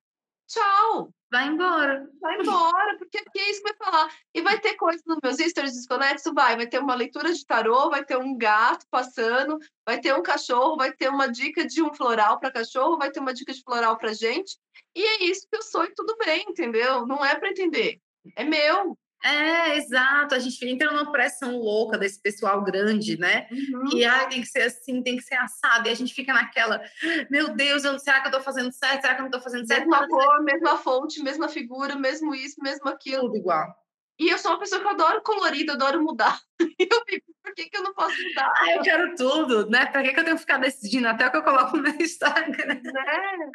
tchau. 0.52 1.12
Vai 1.30 1.46
embora. 1.46 2.06
Vai 2.20 2.38
embora, 2.38 2.98
porque 2.98 3.16
aqui 3.16 3.38
é 3.38 3.50
isso 3.50 3.62
que 3.62 3.72
vai 3.72 3.90
falar. 3.90 4.14
E 4.34 4.42
vai 4.42 4.60
ter 4.60 4.74
coisa 4.74 5.02
nos 5.06 5.18
meus 5.22 5.38
stories 5.38 5.72
desconexo? 5.72 6.34
Vai. 6.34 6.56
Vai 6.56 6.66
ter 6.66 6.78
uma 6.78 6.94
leitura 6.94 7.32
de 7.32 7.44
tarô, 7.46 7.88
vai 7.88 8.04
ter 8.04 8.18
um 8.18 8.36
gato 8.36 8.84
passando, 8.90 9.58
vai 9.86 9.98
ter 9.98 10.14
um 10.14 10.22
cachorro, 10.22 10.76
vai 10.76 10.92
ter 10.92 11.08
uma 11.08 11.28
dica 11.28 11.66
de 11.66 11.82
um 11.82 11.94
floral 11.94 12.38
para 12.38 12.52
cachorro, 12.52 12.98
vai 12.98 13.10
ter 13.10 13.20
uma 13.20 13.32
dica 13.32 13.52
de 13.52 13.62
floral 13.62 13.96
para 13.96 14.12
gente. 14.12 14.58
E 14.94 15.02
é 15.02 15.24
isso 15.24 15.46
que 15.50 15.56
eu 15.56 15.62
sou 15.62 15.84
e 15.84 15.94
tudo 15.94 16.16
bem, 16.22 16.44
entendeu? 16.46 17.06
Não 17.06 17.24
é 17.24 17.34
para 17.34 17.48
entender. 17.48 17.98
É 18.36 18.44
meu. 18.44 18.96
É, 19.24 19.76
exato. 19.76 20.34
A 20.34 20.38
gente 20.38 20.66
entra 20.66 20.90
numa 20.90 21.10
pressão 21.12 21.56
louca 21.56 21.96
desse 21.96 22.20
pessoal 22.20 22.62
grande, 22.62 23.18
né? 23.18 23.46
Uhum. 23.50 23.90
Que 23.90 24.04
ah, 24.04 24.26
tem 24.26 24.40
que 24.40 24.48
ser 24.48 24.62
assim, 24.62 25.02
tem 25.02 25.16
que 25.16 25.22
ser 25.22 25.36
assado. 25.36 25.88
E 25.88 25.92
a 25.92 25.94
gente 25.94 26.12
fica 26.12 26.32
naquela, 26.32 26.82
meu 27.30 27.54
Deus, 27.54 27.84
eu, 27.84 27.98
será 27.98 28.20
que 28.20 28.28
eu 28.28 28.32
tô 28.32 28.40
fazendo 28.40 28.72
certo? 28.72 29.02
Será 29.02 29.14
que 29.14 29.20
eu 29.20 29.24
não 29.24 29.30
tô 29.30 29.40
fazendo 29.40 29.66
certo? 29.66 29.88
Mesma 29.88 30.08
cor, 30.08 30.42
mesma 30.42 30.76
fonte, 30.76 31.22
mesma 31.22 31.48
figura, 31.48 31.94
mesmo 31.94 32.34
isso, 32.34 32.56
mesmo 32.60 32.88
aquilo. 32.88 33.22
Tudo 33.22 33.36
igual. 33.36 33.82
E 34.18 34.28
eu 34.28 34.38
sou 34.38 34.52
uma 34.52 34.60
pessoa 34.60 34.80
que 34.80 34.88
adoro 34.88 35.22
colorido, 35.22 35.72
adoro 35.72 36.02
mudar. 36.02 36.38
E 36.78 36.88
eu 36.90 37.04
fico, 37.04 37.26
por 37.42 37.54
que, 37.54 37.68
que 37.68 37.76
eu 37.76 37.82
não 37.82 37.92
posso 37.92 38.16
mudar? 38.22 38.52
Ah, 38.56 38.72
eu 38.72 38.82
quero 38.82 39.14
tudo, 39.14 39.68
né? 39.68 39.86
Pra 39.86 40.02
que, 40.02 40.12
que 40.12 40.20
eu 40.20 40.24
tenho 40.24 40.36
que 40.36 40.42
ficar 40.42 40.58
decidindo 40.58 41.06
até 41.06 41.26
o 41.26 41.30
que 41.30 41.36
eu 41.36 41.42
coloco 41.42 41.76
no 41.76 41.82
meu 41.82 41.94
Instagram? 42.00 42.80
Né? 42.82 43.50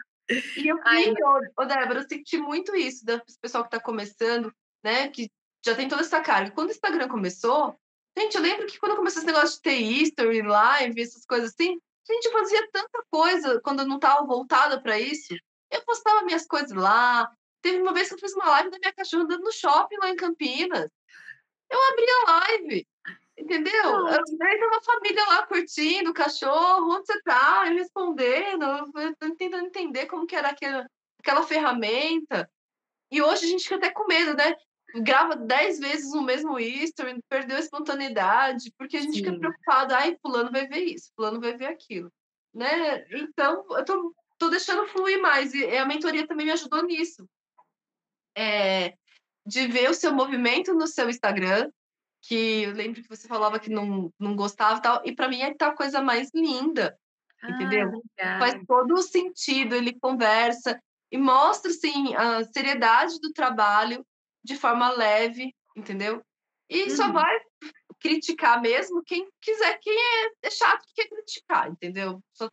E 0.57 0.68
eu, 0.68 0.78
Ai, 0.84 1.13
ô, 1.57 1.65
Débora, 1.65 1.99
eu 1.99 2.07
senti 2.07 2.38
muito 2.38 2.76
isso 2.76 3.05
do 3.05 3.22
pessoal 3.41 3.63
que 3.63 3.70
está 3.76 3.80
começando, 3.80 4.53
né? 4.84 5.07
Que 5.07 5.30
já 5.66 5.76
tem 5.76 5.88
toda 5.88 6.01
essa 6.01 6.22
carga. 6.22 6.51
Quando 6.51 6.70
o 6.70 6.72
Instagram 6.72 7.08
começou, 7.08 7.80
gente, 8.18 8.36
eu 8.36 8.41
lembro 8.41 8.68
que 8.68 8.80
quando 8.80 8.95
começou 8.95 9.22
esse 9.22 9.28
negócio 9.28 9.55
de 9.55 9.62
ter 9.62 9.78
history, 9.78 10.41
live, 10.41 11.01
essas 11.01 11.26
coisas 11.26 11.51
assim, 11.51 11.80
a 12.10 12.14
gente 12.14 12.32
fazia 12.32 12.70
tanta 12.72 13.03
coisa 13.12 13.60
quando 13.62 13.82
eu 13.82 13.88
não 13.88 13.97
estava 13.97 14.26
voltada 14.26 14.82
para 14.82 14.99
isso. 14.99 15.36
Eu 15.70 15.84
postava 15.84 16.24
minhas 16.24 16.47
coisas 16.47 16.72
lá. 16.72 17.30
Teve 17.62 17.82
uma 17.82 17.93
vez 17.93 18.08
que 18.08 18.16
eu 18.16 18.20
fiz 18.20 18.34
uma 18.34 18.49
live 18.49 18.70
da 18.70 18.80
minha 18.80 18.93
cachorra 18.93 19.24
andando 19.24 19.43
no 19.43 19.51
shopping 19.51 19.97
lá 19.97 20.10
em 20.10 20.16
Campinas. 20.16 20.89
Eu 21.70 21.80
abri 21.91 22.05
a 22.10 22.32
live, 22.32 22.88
entendeu? 23.38 23.84
Eu 23.84 24.05
tava 24.05 24.78
a 24.78 24.82
família 24.82 25.26
lá 25.26 25.45
curtindo, 25.45 26.12
o 26.12 26.14
cachorro, 26.14 26.95
onde 26.95 27.08
você 27.08 27.22
tá? 27.24 27.66
Eu 27.68 27.74
respondendo, 27.74 28.64
eu 28.64 29.36
tentando 29.36 29.66
entender 29.66 30.05
como 30.05 30.26
que 30.26 30.36
era 30.36 30.49
aquela, 30.49 30.89
aquela 31.20 31.43
ferramenta. 31.43 32.49
E 33.12 33.22
hoje 33.22 33.45
a 33.45 33.49
gente 33.49 33.64
fica 33.64 33.76
até 33.76 33.89
com 33.89 34.08
medo, 34.08 34.34
né? 34.34 34.55
Grava 35.02 35.36
dez 35.36 35.80
vezes 35.80 36.14
o 36.14 36.22
mesmo 36.22 36.60
history, 36.60 37.20
perdeu 37.30 37.58
a 37.58 37.60
espontaneidade, 37.60 38.72
porque 38.78 38.98
a 38.98 39.02
gente 39.02 39.18
Sim. 39.18 39.24
fica 39.24 39.38
preocupado, 39.38 39.93
ai, 39.93 40.18
fulano 40.22 40.52
vai 40.52 40.68
ver 40.68 40.84
isso, 40.84 41.12
fulano 41.16 41.39
vai 41.39 41.56
ver 41.56 41.68
aquilo, 41.68 42.12
né? 42.54 43.06
Então, 43.12 43.66
eu 43.72 43.86
tô, 43.86 44.14
tô 44.38 44.50
deixando 44.50 44.88
fluir 44.88 45.22
mais, 45.22 45.54
e 45.54 45.66
a 45.78 45.86
mentoria 45.86 46.28
também 46.28 46.45
me 46.45 46.52
ajudou 46.52 46.84
nisso. 46.84 47.28
É, 48.36 48.93
de 49.45 49.68
ver 49.68 49.89
o 49.89 49.93
seu 49.93 50.14
movimento 50.14 50.74
no 50.74 50.88
seu 50.88 51.10
Instagram, 51.10 51.72
que 52.22 52.64
eu 52.64 52.74
lembro 52.74 53.02
que 53.02 53.10
você 53.10 53.28
falava 53.28 53.60
que 53.60 53.70
não, 53.70 54.12
não 54.20 54.36
gostava 54.36 54.80
e 54.80 54.82
tal, 54.82 55.02
e 55.06 55.16
para 55.16 55.30
mim 55.30 55.41
é 55.41 55.54
tal 55.54 55.74
coisa 55.76 56.02
mais 56.02 56.30
linda, 56.34 56.98
ah, 57.41 57.50
entendeu? 57.50 58.04
Faz 58.39 58.56
todo 58.68 58.93
o 58.93 59.02
sentido, 59.02 59.76
ele 59.76 59.98
conversa 60.00 60.80
e 61.12 61.18
mostra, 61.18 61.72
assim, 61.72 62.14
a 62.16 62.43
seriedade 62.43 63.20
do 63.22 63.32
trabalho, 63.32 64.06
de 64.48 64.56
forma 64.56 64.89
leve, 64.89 65.54
entendeu? 65.76 66.24
E 66.70 66.84
uhum. 66.84 66.89
só 66.89 67.12
vai 67.12 67.38
criticar 68.00 68.62
mesmo 68.62 69.04
quem 69.04 69.28
quiser, 69.41 69.78
quem 69.80 69.93
é, 69.93 70.32
é 70.43 70.50
chato 70.50 70.86
que 70.88 70.93
quer 70.95 71.10
criticar, 71.10 71.70
entendeu? 71.70 72.22
Só... 72.32 72.50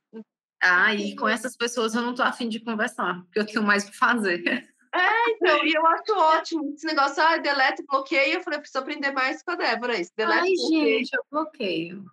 Ah, 0.63 0.95
e 0.95 1.15
com 1.15 1.29
essas 1.29 1.57
pessoas 1.57 1.95
eu 1.95 2.03
não 2.03 2.15
tô 2.15 2.23
afim 2.23 2.49
de 2.49 2.59
conversar, 2.59 3.23
porque 3.23 3.39
eu 3.39 3.47
tenho 3.47 3.63
mais 3.63 3.85
para 3.85 3.95
fazer. 3.95 4.43
É, 4.95 5.31
então, 5.31 5.67
e 5.67 5.73
eu 5.77 5.87
acho 5.87 6.13
ótimo 6.17 6.73
esse 6.73 6.87
negócio, 6.87 7.23
ah, 7.23 7.37
deleta 7.37 7.83
bloqueia. 7.89 8.35
Eu 8.35 8.43
falei, 8.43 8.59
eu 8.59 8.61
preciso 8.61 8.79
aprender 8.79 9.11
mais 9.11 9.43
com 9.43 9.51
a 9.51 9.57
Débora. 9.57 10.01
Isso, 10.01 10.13
deleta 10.17 10.43
Ai, 10.43 10.55
gente, 10.55 11.13
eu 11.13 11.25
bloqueio. 11.31 12.05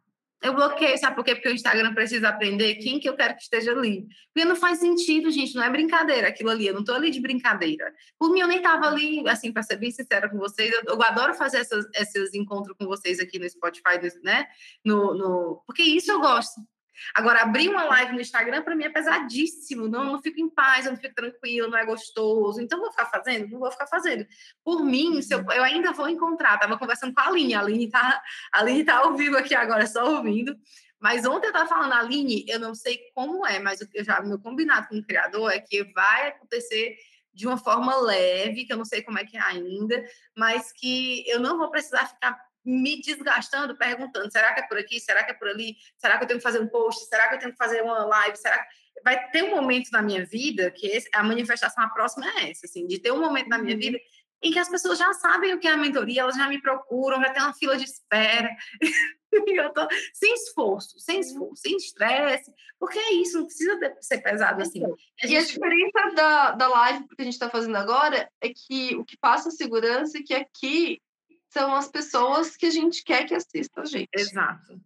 Eu 0.41 0.55
bloqueio, 0.55 0.97
sabe 0.97 1.15
por 1.15 1.23
quê? 1.23 1.35
Porque 1.35 1.49
o 1.49 1.53
Instagram 1.53 1.93
precisa 1.93 2.29
aprender 2.29 2.75
quem 2.75 2.99
que 2.99 3.07
eu 3.07 3.15
quero 3.15 3.35
que 3.35 3.43
esteja 3.43 3.71
ali. 3.71 4.07
Porque 4.33 4.47
não 4.47 4.55
faz 4.55 4.79
sentido, 4.79 5.29
gente, 5.29 5.53
não 5.53 5.63
é 5.63 5.69
brincadeira 5.69 6.29
aquilo 6.29 6.49
ali. 6.49 6.65
Eu 6.65 6.73
não 6.73 6.79
estou 6.79 6.95
ali 6.95 7.11
de 7.11 7.21
brincadeira. 7.21 7.93
Por 8.17 8.31
mim, 8.31 8.39
eu 8.39 8.47
nem 8.47 8.57
estava 8.57 8.87
ali, 8.87 9.27
assim, 9.29 9.53
para 9.53 9.61
ser 9.61 9.75
bem 9.75 9.91
sincera 9.91 10.27
com 10.27 10.37
vocês. 10.37 10.71
Eu, 10.73 10.95
eu 10.95 11.03
adoro 11.03 11.35
fazer 11.35 11.59
essas, 11.59 11.85
esses 11.93 12.33
encontros 12.33 12.75
com 12.75 12.85
vocês 12.85 13.19
aqui 13.19 13.37
no 13.37 13.47
Spotify, 13.47 13.99
né? 14.23 14.47
No, 14.83 15.13
no... 15.13 15.63
Porque 15.67 15.83
isso 15.83 16.11
eu 16.11 16.19
gosto. 16.19 16.59
Agora, 17.13 17.41
abrir 17.41 17.69
uma 17.69 17.83
live 17.85 18.13
no 18.13 18.21
Instagram, 18.21 18.61
para 18.63 18.75
mim, 18.75 18.85
é 18.85 18.89
pesadíssimo. 18.89 19.87
Não, 19.87 20.05
não 20.05 20.21
fico 20.21 20.39
em 20.39 20.49
paz, 20.49 20.85
eu 20.85 20.91
não 20.91 20.99
fico 20.99 21.15
tranquilo, 21.15 21.69
não 21.69 21.77
é 21.77 21.85
gostoso. 21.85 22.61
Então, 22.61 22.79
vou 22.79 22.91
ficar 22.91 23.05
fazendo? 23.05 23.49
Não 23.49 23.59
vou 23.59 23.71
ficar 23.71 23.87
fazendo. 23.87 24.25
Por 24.63 24.83
mim, 24.83 25.21
se 25.21 25.33
eu, 25.33 25.43
eu 25.51 25.63
ainda 25.63 25.91
vou 25.91 26.09
encontrar. 26.09 26.55
Estava 26.55 26.77
conversando 26.77 27.13
com 27.13 27.21
a 27.21 27.27
Aline. 27.27 27.53
A 27.53 27.61
Aline 27.61 27.85
está 27.85 28.21
tá 28.85 28.97
ao 28.97 29.15
vivo 29.15 29.37
aqui 29.37 29.55
agora, 29.55 29.85
só 29.87 30.15
ouvindo. 30.15 30.55
Mas 31.01 31.25
ontem 31.25 31.47
eu 31.47 31.51
estava 31.51 31.67
falando, 31.67 31.93
Aline, 31.93 32.45
eu 32.47 32.59
não 32.59 32.75
sei 32.75 32.99
como 33.15 33.45
é, 33.45 33.57
mas 33.59 33.79
eu 33.93 34.03
já, 34.03 34.21
meu 34.21 34.39
combinado 34.39 34.87
com 34.87 34.99
o 34.99 35.03
criador 35.03 35.51
é 35.51 35.59
que 35.59 35.83
vai 35.93 36.27
acontecer 36.27 36.95
de 37.33 37.47
uma 37.47 37.57
forma 37.57 37.95
leve, 37.95 38.65
que 38.65 38.73
eu 38.73 38.77
não 38.77 38.85
sei 38.85 39.01
como 39.01 39.17
é 39.17 39.25
que 39.25 39.35
é 39.35 39.41
ainda, 39.41 40.03
mas 40.37 40.71
que 40.71 41.27
eu 41.27 41.39
não 41.39 41.57
vou 41.57 41.71
precisar 41.71 42.05
ficar 42.05 42.39
me 42.65 43.01
desgastando 43.01 43.77
perguntando: 43.77 44.31
será 44.31 44.53
que 44.53 44.61
é 44.61 44.67
por 44.67 44.77
aqui? 44.77 44.99
Será 44.99 45.23
que 45.23 45.31
é 45.31 45.33
por 45.33 45.47
ali? 45.47 45.75
Será 45.97 46.17
que 46.17 46.23
eu 46.23 46.27
tenho 46.27 46.39
que 46.39 46.43
fazer 46.43 46.59
um 46.59 46.67
post? 46.67 47.05
Será 47.07 47.27
que 47.27 47.35
eu 47.35 47.39
tenho 47.39 47.51
que 47.51 47.57
fazer 47.57 47.81
uma 47.81 48.05
live? 48.05 48.37
Será 48.37 48.59
que... 48.59 48.81
Vai 49.03 49.29
ter 49.31 49.43
um 49.43 49.51
momento 49.55 49.89
na 49.91 50.01
minha 50.01 50.25
vida 50.25 50.69
que 50.69 50.85
esse, 50.87 51.09
a 51.13 51.23
manifestação 51.23 51.83
a 51.83 51.89
próxima 51.89 52.27
é 52.37 52.51
essa, 52.51 52.65
assim, 52.65 52.85
de 52.85 52.99
ter 52.99 53.11
um 53.11 53.19
momento 53.19 53.47
na 53.47 53.57
minha 53.57 53.73
uhum. 53.73 53.81
vida 53.81 53.99
em 54.43 54.51
que 54.51 54.59
as 54.59 54.69
pessoas 54.69 54.97
já 54.97 55.13
sabem 55.13 55.53
o 55.53 55.59
que 55.59 55.67
é 55.67 55.71
a 55.71 55.77
mentoria, 55.77 56.21
elas 56.21 56.35
já 56.35 56.47
me 56.47 56.59
procuram, 56.59 57.21
já 57.21 57.31
tem 57.31 57.43
uma 57.43 57.53
fila 57.53 57.77
de 57.77 57.83
espera. 57.83 58.49
eu 59.31 59.71
tô 59.71 59.87
sem 60.13 60.33
esforço, 60.33 60.99
sem 60.99 61.15
uhum. 61.15 61.21
esforço, 61.21 61.61
sem 61.61 61.77
estresse, 61.77 62.51
porque 62.79 62.97
é 62.97 63.13
isso, 63.13 63.37
não 63.37 63.45
precisa 63.45 63.79
ser 64.01 64.17
pesado 64.19 64.61
assim. 64.61 64.79
Então, 64.79 64.95
a 65.21 65.27
gente... 65.27 65.35
E 65.35 65.37
a 65.37 65.45
diferença 65.45 66.15
da, 66.15 66.51
da 66.51 66.67
live 66.67 67.07
que 67.07 67.21
a 67.21 67.23
gente 67.23 67.33
está 67.33 67.49
fazendo 67.49 67.75
agora 67.75 68.29
é 68.41 68.49
que 68.49 68.95
o 68.95 69.05
que 69.05 69.17
passa 69.17 69.49
a 69.49 69.51
segurança 69.51 70.17
é 70.17 70.23
que 70.23 70.33
aqui 70.33 71.01
são 71.51 71.75
as 71.75 71.89
pessoas 71.89 72.55
que 72.55 72.65
a 72.65 72.69
gente 72.69 73.03
quer 73.03 73.25
que 73.25 73.35
assistam 73.35 73.81
a 73.81 73.85
gente. 73.85 74.09
Exato. 74.15 74.79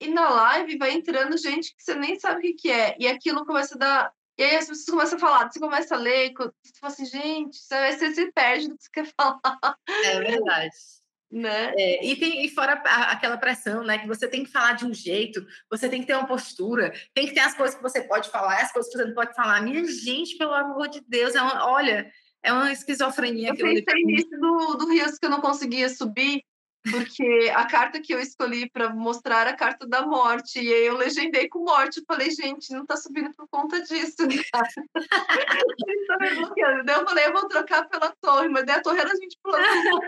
E 0.00 0.08
na 0.08 0.28
live 0.28 0.78
vai 0.78 0.92
entrando 0.92 1.36
gente 1.36 1.74
que 1.74 1.82
você 1.82 1.94
nem 1.94 2.18
sabe 2.18 2.50
o 2.50 2.56
que, 2.56 2.70
é. 2.70 2.96
E 2.98 3.06
aquilo 3.06 3.46
começa 3.46 3.74
a 3.74 3.78
dar. 3.78 4.12
E 4.36 4.42
aí 4.42 4.56
as 4.56 4.66
pessoas 4.66 4.86
começam 4.86 5.16
a 5.16 5.20
falar, 5.20 5.50
você 5.50 5.58
começa 5.58 5.94
a 5.94 5.98
ler, 5.98 6.32
você 6.32 6.52
fala 6.80 6.92
assim, 6.92 7.06
gente, 7.06 7.56
você, 7.56 7.92
você 7.92 8.14
se 8.14 8.32
perde 8.32 8.68
do 8.68 8.76
que 8.76 8.84
você 8.84 8.90
quer 8.92 9.12
falar. 9.16 9.76
É 10.04 10.20
verdade. 10.20 10.74
Né? 11.30 11.74
É, 11.76 12.06
e, 12.06 12.16
tem, 12.16 12.42
e 12.42 12.48
fora 12.48 12.82
a, 12.86 13.12
aquela 13.12 13.36
pressão, 13.36 13.84
né? 13.84 13.98
Que 13.98 14.06
você 14.06 14.26
tem 14.26 14.44
que 14.44 14.50
falar 14.50 14.72
de 14.72 14.86
um 14.86 14.94
jeito, 14.94 15.46
você 15.68 15.86
tem 15.86 16.00
que 16.00 16.06
ter 16.06 16.16
uma 16.16 16.26
postura, 16.26 16.90
tem 17.12 17.26
que 17.26 17.34
ter 17.34 17.40
as 17.40 17.54
coisas 17.54 17.76
que 17.76 17.82
você 17.82 18.00
pode 18.00 18.30
falar, 18.30 18.62
as 18.62 18.72
coisas 18.72 18.90
que 18.90 18.96
você 18.96 19.04
não 19.04 19.12
pode 19.12 19.34
falar. 19.34 19.60
Minha 19.60 19.84
gente, 19.84 20.38
pelo 20.38 20.54
amor 20.54 20.88
de 20.88 21.02
Deus, 21.06 21.34
é 21.34 21.42
uma, 21.42 21.70
olha, 21.70 22.10
é 22.42 22.52
uma 22.52 22.72
esquizofrenia. 22.72 23.50
Eu 23.50 23.56
pensei 23.56 24.04
nisso 24.04 24.30
do, 24.30 24.74
do 24.76 24.88
Rios 24.88 25.18
que 25.18 25.26
eu 25.26 25.30
não 25.30 25.40
conseguia 25.40 25.88
subir, 25.88 26.42
porque 26.90 27.52
a 27.54 27.66
carta 27.66 28.00
que 28.00 28.14
eu 28.14 28.20
escolhi 28.20 28.70
para 28.70 28.94
mostrar 28.94 29.40
era 29.42 29.50
a 29.50 29.56
carta 29.56 29.86
da 29.86 30.06
morte, 30.06 30.60
e 30.60 30.72
aí 30.72 30.86
eu 30.86 30.96
legendei 30.96 31.48
com 31.48 31.64
morte. 31.64 31.98
Eu 31.98 32.04
falei, 32.06 32.30
gente, 32.30 32.72
não 32.72 32.82
está 32.82 32.96
subindo 32.96 33.32
por 33.34 33.48
conta 33.48 33.80
disso. 33.82 34.16
tá 34.52 36.18
me 36.20 36.34
bloqueando. 36.36 36.84
Daí 36.84 36.96
eu 36.96 37.04
falei, 37.04 37.26
eu 37.26 37.32
vou 37.32 37.48
trocar 37.48 37.88
pela 37.88 38.14
torre, 38.20 38.48
mas 38.48 38.64
daí 38.64 38.76
a 38.76 38.82
torre 38.82 39.00
era 39.00 39.12
a 39.12 39.16
gente 39.16 39.38
pulando 39.42 40.00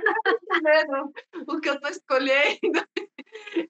o 1.48 1.60
que 1.60 1.68
eu 1.68 1.74
estou 1.74 1.90
escolhendo. 1.90 2.60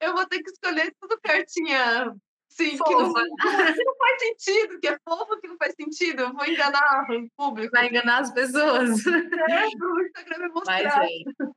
Eu 0.00 0.14
vou 0.14 0.26
ter 0.26 0.42
que 0.42 0.50
escolher 0.50 0.90
tudo 0.98 1.20
cartinha 1.22 2.16
Sim, 2.50 2.76
que 2.76 2.94
não, 2.94 3.14
que 3.14 3.84
não, 3.84 3.96
faz 3.96 4.20
sentido, 4.20 4.80
que 4.80 4.88
é 4.88 4.98
fofo 5.08 5.40
que 5.40 5.48
não 5.48 5.56
faz 5.56 5.74
sentido. 5.74 6.22
Eu 6.22 6.32
vou 6.32 6.44
enganar 6.44 7.06
o 7.10 7.30
público. 7.36 7.70
Vai 7.72 7.88
enganar 7.88 8.20
as 8.20 8.32
pessoas. 8.32 9.00
É, 9.50 9.70
pro 9.76 10.06
Instagram 10.06 10.38
me 10.38 10.48
mostrar. 10.48 10.98
Mas, 10.98 11.10
é. 11.10 11.50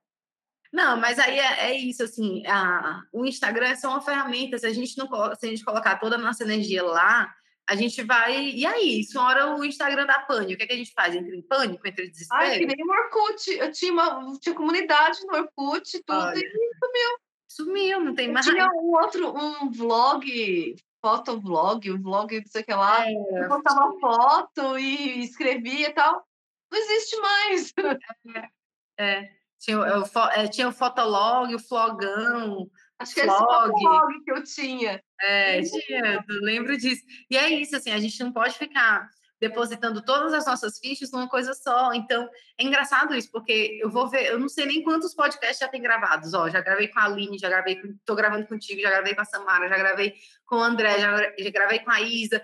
Não, 0.72 0.98
mas 1.00 1.20
aí 1.20 1.38
é, 1.38 1.72
é 1.72 1.78
isso, 1.78 2.04
assim, 2.04 2.46
a, 2.48 3.04
o 3.12 3.26
Instagram 3.26 3.68
é 3.68 3.76
só 3.76 3.89
uma 3.89 4.02
ferramenta, 4.02 4.58
se 4.58 4.66
a 4.66 4.74
gente 4.74 4.98
não 4.98 5.08
coloca, 5.08 5.36
se 5.36 5.46
a 5.46 5.50
gente 5.50 5.64
colocar 5.64 6.00
toda 6.00 6.16
a 6.16 6.20
nossa 6.20 6.44
energia 6.44 6.84
lá, 6.84 7.32
a 7.68 7.76
gente 7.76 8.02
vai. 8.04 8.50
E 8.50 8.66
aí, 8.66 9.04
se 9.04 9.16
uma 9.18 9.28
hora 9.28 9.56
o 9.56 9.64
Instagram 9.64 10.06
dá 10.06 10.20
pânico, 10.20 10.54
o 10.54 10.58
que, 10.58 10.64
é 10.64 10.68
que 10.68 10.74
a 10.74 10.78
gente 10.78 10.91
faz? 10.94 11.16
Entra 11.16 11.36
em 11.36 11.41
pânico, 11.41 11.88
entra 11.88 12.04
em 12.04 12.10
desespero? 12.10 12.41
Ai, 12.41 12.58
que 12.58 12.66
nem 12.66 12.76
o 12.86 12.89
Orkut. 12.89 13.52
Eu 13.52 13.72
tinha, 13.72 13.94
uma, 13.94 14.38
tinha 14.39 14.56
comunidade 14.56 15.20
no 15.26 15.36
Orkut, 15.38 15.91
tudo, 16.06 16.20
Olha, 16.20 16.39
e 16.39 16.41
sumiu. 16.41 17.22
Sumiu, 17.54 17.99
não 17.99 18.16
tem 18.16 18.32
mais. 18.32 18.47
Tinha 18.47 18.68
um 18.68 18.91
outro, 18.93 19.32
um 19.38 19.70
vlog 19.70 20.76
fotovlog, 20.99 21.91
o 21.91 22.01
vlog, 22.01 22.39
não 22.39 22.47
sei 22.47 22.62
o 22.64 22.66
que 22.66 22.74
lá. 22.74 23.08
É, 23.08 23.14
eu 23.14 23.47
postava 23.47 23.93
foto 23.99 24.80
e 24.80 25.24
escrevia 25.24 25.89
e 25.89 25.93
tal. 25.93 26.26
Não 26.72 26.80
existe 26.80 27.16
mais. 27.18 27.74
É. 28.97 29.04
é. 29.06 29.30
Tinha, 29.60 29.78
eu, 29.78 30.04
é, 30.32 30.47
tinha 30.47 30.68
o 30.68 30.72
fotolog, 30.72 31.54
o 31.54 31.60
flogão. 31.60 32.68
Acho 32.97 33.14
que 33.14 33.22
é 33.22 33.26
esse 33.28 33.38
fotolog 33.38 34.24
que 34.24 34.32
eu 34.32 34.43
tinha. 34.43 35.04
É, 35.22 35.62
tinha, 35.62 36.26
lembro 36.41 36.76
disso. 36.76 37.04
E 37.30 37.38
é 37.38 37.49
isso, 37.49 37.76
assim, 37.76 37.91
a 37.91 37.99
gente 37.99 38.24
não 38.24 38.34
pode 38.34 38.58
ficar 38.58 39.08
depositando 39.44 40.02
todas 40.02 40.34
as 40.34 40.46
nossas 40.46 40.80
fichas 40.80 41.12
numa 41.12 41.28
coisa 41.28 41.54
só. 41.54 41.94
Então, 41.94 42.30
é 42.58 42.64
engraçado 42.64 43.14
isso, 43.14 43.30
porque 43.30 43.78
eu 43.82 43.89
vou 43.89 44.10
ver, 44.10 44.28
eu 44.28 44.39
não 44.39 44.48
sei 44.48 44.66
nem 44.66 44.82
quantos 44.82 45.14
podcasts 45.14 45.60
já 45.60 45.68
tem 45.68 45.82
gravados. 45.82 46.34
Ó, 46.34 46.50
já 46.50 46.62
gravei 46.62 46.88
com 46.88 47.00
a 47.00 47.04
Aline, 47.04 47.38
já 47.38 47.50
gravei, 47.50 47.82
tô 48.06 48.16
gravando 48.16 48.48
contigo, 48.48 48.80
já 48.80 48.89
gravei 48.89 49.14
com 49.14 49.22
a 49.22 49.26
Samara, 49.26 49.68
já 49.68 49.78
gravei 49.78 50.14
com 50.46 50.56
o 50.56 50.64
André, 50.64 50.98
já, 50.98 51.18
já 51.38 51.50
gravei 51.50 51.80
com 51.80 51.91
a 51.91 52.00
Isa. 52.00 52.41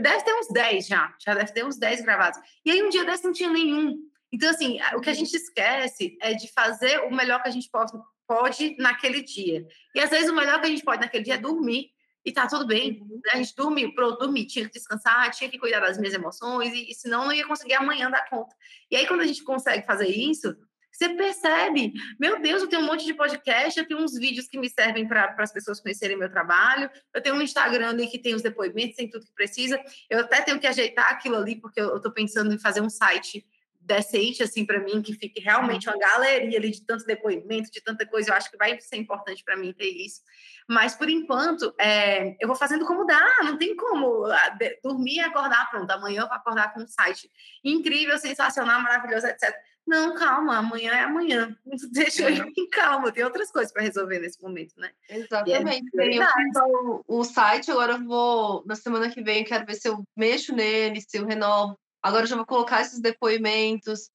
Deve 0.00 0.24
ter 0.24 0.34
uns 0.34 0.48
10 0.48 0.86
já, 0.86 1.14
já 1.24 1.32
deve 1.32 1.52
ter 1.52 1.64
uns 1.64 1.78
10 1.78 2.00
gravados. 2.00 2.40
E 2.64 2.72
aí 2.72 2.82
um 2.82 2.88
dia 2.88 3.04
desse 3.04 3.24
não 3.24 3.32
tinha 3.32 3.50
nenhum. 3.50 3.96
Então, 4.32 4.50
assim, 4.50 4.80
o 4.96 5.00
que 5.00 5.10
a 5.10 5.14
gente 5.14 5.32
esquece 5.32 6.18
é 6.20 6.34
de 6.34 6.52
fazer 6.52 6.98
o 7.04 7.14
melhor 7.14 7.40
que 7.40 7.48
a 7.48 7.52
gente 7.52 7.70
pode, 7.70 7.92
pode 8.26 8.76
naquele 8.78 9.22
dia. 9.22 9.64
E 9.94 10.00
às 10.00 10.10
vezes 10.10 10.28
o 10.28 10.34
melhor 10.34 10.60
que 10.60 10.66
a 10.66 10.70
gente 10.70 10.82
pode 10.82 11.00
naquele 11.00 11.22
dia 11.22 11.34
é 11.34 11.38
dormir 11.38 11.93
e 12.24 12.32
tá 12.32 12.46
tudo 12.46 12.66
bem. 12.66 13.00
Uhum. 13.00 13.20
A 13.32 13.36
gente 13.36 13.54
dormiu, 13.54 13.94
pronto, 13.94 14.18
dormi, 14.18 14.46
tinha 14.46 14.66
que 14.66 14.72
descansar, 14.72 15.30
tinha 15.32 15.50
que 15.50 15.58
cuidar 15.58 15.80
das 15.80 15.98
minhas 15.98 16.14
emoções, 16.14 16.72
e, 16.72 16.90
e 16.90 16.94
senão 16.94 17.24
não 17.24 17.32
ia 17.32 17.46
conseguir 17.46 17.74
amanhã 17.74 18.10
dar 18.10 18.28
conta. 18.28 18.54
E 18.90 18.96
aí, 18.96 19.06
quando 19.06 19.20
a 19.20 19.26
gente 19.26 19.42
consegue 19.42 19.86
fazer 19.86 20.08
isso, 20.08 20.56
você 20.94 21.08
percebe, 21.08 21.92
meu 22.20 22.40
Deus, 22.40 22.62
eu 22.62 22.68
tenho 22.68 22.82
um 22.82 22.86
monte 22.86 23.04
de 23.04 23.14
podcast, 23.14 23.78
eu 23.78 23.86
tenho 23.86 24.00
uns 24.00 24.14
vídeos 24.14 24.46
que 24.46 24.56
me 24.56 24.70
servem 24.70 25.08
para 25.08 25.34
as 25.38 25.52
pessoas 25.52 25.80
conhecerem 25.80 26.16
meu 26.16 26.30
trabalho, 26.30 26.88
eu 27.12 27.20
tenho 27.20 27.34
um 27.34 27.42
Instagram 27.42 27.90
ali 27.90 28.06
que 28.06 28.18
tem 28.18 28.32
os 28.32 28.42
depoimentos, 28.42 28.94
tem 28.94 29.10
tudo 29.10 29.26
que 29.26 29.34
precisa, 29.34 29.82
eu 30.08 30.20
até 30.20 30.40
tenho 30.40 30.60
que 30.60 30.68
ajeitar 30.68 31.10
aquilo 31.10 31.34
ali, 31.36 31.56
porque 31.56 31.80
eu 31.80 31.96
estou 31.96 32.12
pensando 32.12 32.54
em 32.54 32.58
fazer 32.58 32.80
um 32.80 32.88
site 32.88 33.44
decente, 33.80 34.42
assim, 34.42 34.64
para 34.64 34.80
mim, 34.80 35.02
que 35.02 35.12
fique 35.14 35.40
realmente 35.40 35.88
uma 35.88 35.98
galeria 35.98 36.58
ali 36.58 36.70
de 36.70 36.86
tanto 36.86 37.04
depoimento, 37.04 37.70
de 37.70 37.82
tanta 37.82 38.06
coisa, 38.06 38.30
eu 38.30 38.34
acho 38.34 38.50
que 38.50 38.56
vai 38.56 38.80
ser 38.80 38.96
importante 38.96 39.44
para 39.44 39.56
mim 39.56 39.72
ter 39.72 39.88
isso. 39.88 40.22
Mas, 40.68 40.94
por 40.94 41.08
enquanto, 41.10 41.74
é, 41.78 42.36
eu 42.40 42.48
vou 42.48 42.56
fazendo 42.56 42.86
como 42.86 43.04
dá, 43.04 43.22
não 43.42 43.58
tem 43.58 43.76
como 43.76 44.24
ah, 44.26 44.58
dormir 44.82 45.16
e 45.16 45.20
acordar, 45.20 45.70
pronto, 45.70 45.90
amanhã 45.90 46.22
eu 46.22 46.26
vou 46.26 46.36
acordar 46.36 46.72
com 46.72 46.80
um 46.80 46.86
site 46.86 47.30
incrível, 47.62 48.16
sensacional, 48.18 48.80
maravilhoso, 48.80 49.26
etc. 49.26 49.54
Não, 49.86 50.14
calma, 50.14 50.56
amanhã 50.56 50.92
é 50.92 51.02
amanhã. 51.02 51.54
Deixa 51.92 52.22
eu 52.22 52.30
ir 52.30 52.52
em 52.56 52.68
calma, 52.70 53.12
tem 53.12 53.22
outras 53.22 53.50
coisas 53.52 53.72
para 53.72 53.82
resolver 53.82 54.18
nesse 54.18 54.42
momento, 54.42 54.74
né? 54.78 54.90
Exatamente. 55.08 55.90
É 55.98 56.18
eu 56.18 56.26
fiz 56.26 56.56
o, 56.56 57.04
o, 57.06 57.24
site, 57.24 57.70
agora 57.70 57.92
eu 57.92 58.04
vou, 58.04 58.64
na 58.66 58.74
semana 58.74 59.10
que 59.10 59.22
vem, 59.22 59.44
quero 59.44 59.66
ver 59.66 59.74
se 59.74 59.88
eu 59.88 60.02
mexo 60.16 60.54
nele, 60.54 61.02
se 61.02 61.18
eu 61.18 61.26
renovo. 61.26 61.78
Agora 62.02 62.24
eu 62.24 62.28
já 62.28 62.36
vou 62.36 62.46
colocar 62.46 62.80
esses 62.80 63.00
depoimentos. 63.00 64.10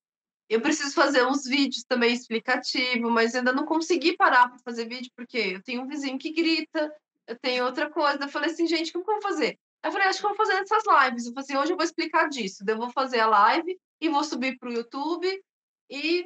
Eu 0.49 0.61
preciso 0.61 0.95
fazer 0.95 1.23
uns 1.25 1.43
vídeos 1.43 1.83
também 1.83 2.11
explicativos, 2.11 3.11
mas 3.11 3.35
ainda 3.35 3.53
não 3.53 3.65
consegui 3.65 4.17
parar 4.17 4.49
para 4.49 4.57
fazer 4.59 4.87
vídeo, 4.87 5.11
porque 5.15 5.37
eu 5.37 5.61
tenho 5.61 5.83
um 5.83 5.87
vizinho 5.87 6.17
que 6.17 6.31
grita, 6.31 6.91
eu 7.27 7.37
tenho 7.37 7.65
outra 7.65 7.87
coisa. 7.89 8.23
Eu 8.23 8.29
falei 8.29 8.49
assim, 8.49 8.65
gente, 8.65 8.91
como 8.91 9.05
que 9.05 9.11
eu 9.11 9.21
vou 9.21 9.21
fazer? 9.21 9.59
Eu 9.83 9.91
falei, 9.91 10.07
acho 10.07 10.19
que 10.19 10.25
eu 10.25 10.29
vou 10.29 10.37
fazer 10.37 10.53
essas 10.53 10.83
lives. 10.85 11.27
Eu 11.27 11.33
falei 11.33 11.43
assim, 11.43 11.57
hoje 11.57 11.71
eu 11.71 11.77
vou 11.77 11.85
explicar 11.85 12.27
disso. 12.27 12.63
eu 12.67 12.77
vou 12.77 12.89
fazer 12.89 13.19
a 13.19 13.27
live 13.27 13.79
e 14.01 14.09
vou 14.09 14.23
subir 14.23 14.57
para 14.57 14.69
o 14.69 14.73
YouTube 14.73 15.43
e 15.87 16.25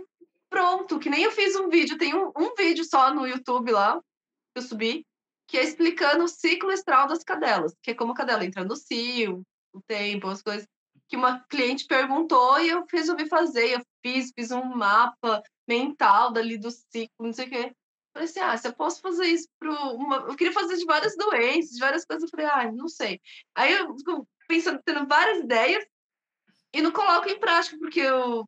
pronto. 0.49 0.99
Que 0.99 1.09
nem 1.09 1.23
eu 1.23 1.31
fiz 1.31 1.55
um 1.57 1.67
vídeo, 1.67 1.97
tem 1.97 2.15
um, 2.15 2.31
um 2.37 2.55
vídeo 2.55 2.85
só 2.85 3.13
no 3.13 3.27
YouTube 3.27 3.71
lá, 3.71 3.99
que 4.53 4.59
eu 4.59 4.61
subi, 4.61 5.05
que 5.47 5.57
é 5.57 5.63
explicando 5.63 6.23
o 6.23 6.29
ciclo 6.29 6.71
estral 6.71 7.07
das 7.07 7.23
cadelas, 7.23 7.75
que 7.83 7.91
é 7.91 7.93
como 7.93 8.13
a 8.13 8.15
cadela 8.15 8.45
entra 8.45 8.63
no 8.63 8.77
cio, 8.77 9.43
o 9.73 9.81
tempo, 9.81 10.29
as 10.29 10.41
coisas 10.41 10.65
que 11.13 11.17
uma 11.17 11.41
cliente 11.41 11.85
perguntou 11.85 12.59
e 12.59 12.69
eu 12.69 12.87
resolvi 12.91 13.27
fazer. 13.27 13.75
Eu 13.75 13.85
fiz, 14.03 14.31
fiz 14.33 14.49
um 14.49 14.63
mapa 14.63 15.43
mental 15.67 16.31
dali 16.31 16.57
do 16.57 16.71
ciclo, 16.71 17.27
não 17.27 17.31
sei 17.31 17.45
o 17.45 17.49
quê. 17.51 17.75
Falei 18.15 18.27
assim, 18.27 18.39
ah, 18.39 18.57
se 18.57 18.67
eu 18.67 18.73
posso 18.73 18.99
fazer 18.99 19.27
isso 19.27 19.47
para 19.59 19.71
uma... 19.91 20.15
Eu 20.17 20.35
queria 20.35 20.51
fazer 20.51 20.75
de 20.75 20.85
várias 20.85 21.15
doenças, 21.15 21.75
de 21.75 21.79
várias 21.79 22.03
coisas. 22.03 22.23
Eu 22.23 22.29
falei, 22.29 22.47
ah, 22.47 22.71
não 22.71 22.87
sei. 22.87 23.21
Aí 23.53 23.73
eu 23.73 23.95
fico 23.95 24.27
pensando, 24.47 24.81
tendo 24.83 25.05
várias 25.07 25.37
ideias 25.37 25.85
e 26.73 26.81
não 26.81 26.91
coloco 26.91 27.29
em 27.29 27.39
prática, 27.39 27.77
porque 27.77 27.99
eu... 27.99 28.43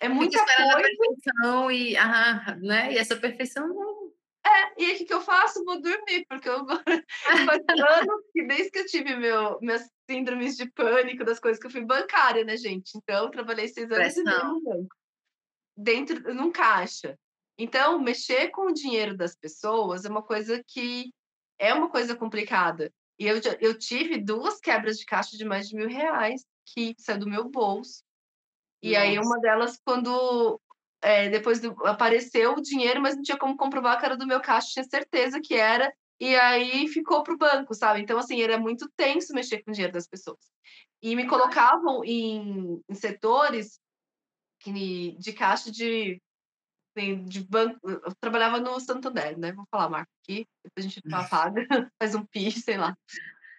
É 0.00 0.08
muita 0.08 0.42
coisa. 0.42 0.72
A 0.72 0.76
perfeição 0.76 1.70
e, 1.70 1.94
ah, 1.98 2.56
né? 2.58 2.94
e 2.94 2.96
essa 2.96 3.16
perfeição 3.16 3.68
não 3.68 4.02
é, 4.44 4.82
e 4.82 4.84
aí 4.86 4.94
o 4.94 4.98
que, 4.98 5.04
que 5.04 5.14
eu 5.14 5.20
faço? 5.20 5.64
Vou 5.64 5.80
dormir, 5.80 6.26
porque 6.28 6.48
eu 6.48 6.56
agora 6.56 6.82
faz 7.46 7.62
anos 8.08 8.22
que 8.32 8.42
desde 8.44 8.70
que 8.70 8.78
eu 8.80 8.86
tive 8.86 9.14
meu, 9.14 9.60
minhas 9.60 9.88
síndromes 10.12 10.56
de 10.56 10.70
pânico, 10.70 11.24
das 11.24 11.40
coisas 11.40 11.58
que 11.58 11.66
eu 11.66 11.70
fui 11.70 11.84
bancária, 11.84 12.44
né, 12.44 12.56
gente? 12.56 12.92
Então, 12.96 13.30
trabalhei 13.30 13.68
seis 13.68 13.90
anos 13.90 14.16
e 14.16 14.22
meio 14.22 14.44
no 14.44 14.60
banco. 14.60 14.96
Dentro, 15.76 16.34
num 16.34 16.52
caixa. 16.52 17.18
Então, 17.58 17.98
mexer 17.98 18.48
com 18.48 18.66
o 18.66 18.74
dinheiro 18.74 19.16
das 19.16 19.34
pessoas 19.34 20.04
é 20.04 20.08
uma 20.08 20.22
coisa 20.22 20.62
que 20.66 21.12
é 21.58 21.72
uma 21.72 21.88
coisa 21.88 22.14
complicada. 22.14 22.92
E 23.18 23.26
eu, 23.26 23.40
eu 23.60 23.78
tive 23.78 24.18
duas 24.18 24.58
quebras 24.58 24.98
de 24.98 25.06
caixa 25.06 25.36
de 25.36 25.44
mais 25.44 25.68
de 25.68 25.76
mil 25.76 25.88
reais 25.88 26.44
que 26.66 26.94
saiu 26.98 27.20
do 27.20 27.30
meu 27.30 27.48
bolso. 27.48 28.02
E 28.82 28.92
Nossa. 28.92 29.02
aí, 29.02 29.18
uma 29.18 29.40
delas, 29.40 29.80
quando 29.84 30.60
é, 31.00 31.28
depois 31.30 31.60
do, 31.60 31.74
apareceu 31.86 32.54
o 32.54 32.62
dinheiro, 32.62 33.00
mas 33.00 33.14
não 33.14 33.22
tinha 33.22 33.38
como 33.38 33.56
comprovar 33.56 33.98
que 33.98 34.04
era 34.04 34.16
do 34.16 34.26
meu 34.26 34.40
caixa, 34.40 34.72
tinha 34.72 34.84
certeza 34.84 35.40
que 35.40 35.54
era. 35.54 35.92
E 36.22 36.36
aí 36.36 36.86
ficou 36.86 37.24
para 37.24 37.34
o 37.34 37.36
banco, 37.36 37.74
sabe? 37.74 38.00
Então, 38.00 38.16
assim, 38.16 38.40
era 38.40 38.56
muito 38.56 38.88
tenso 38.96 39.34
mexer 39.34 39.60
com 39.64 39.72
o 39.72 39.74
dinheiro 39.74 39.92
das 39.92 40.06
pessoas. 40.06 40.38
E 41.02 41.16
me 41.16 41.26
colocavam 41.26 42.04
em, 42.04 42.80
em 42.88 42.94
setores 42.94 43.80
que, 44.60 45.16
de 45.18 45.32
caixa 45.32 45.68
de 45.68 46.22
de 47.26 47.42
banco, 47.42 47.80
eu 47.88 48.14
trabalhava 48.20 48.60
no 48.60 48.78
Santander, 48.78 49.36
né? 49.38 49.50
Vou 49.52 49.64
falar 49.70 49.84
a 49.84 49.88
marca 49.88 50.10
aqui, 50.22 50.46
depois 50.62 50.84
a 50.84 50.88
gente 50.88 51.02
paga, 51.30 51.66
faz 51.98 52.14
um 52.14 52.24
pi, 52.26 52.52
sei 52.52 52.76
lá. 52.76 52.94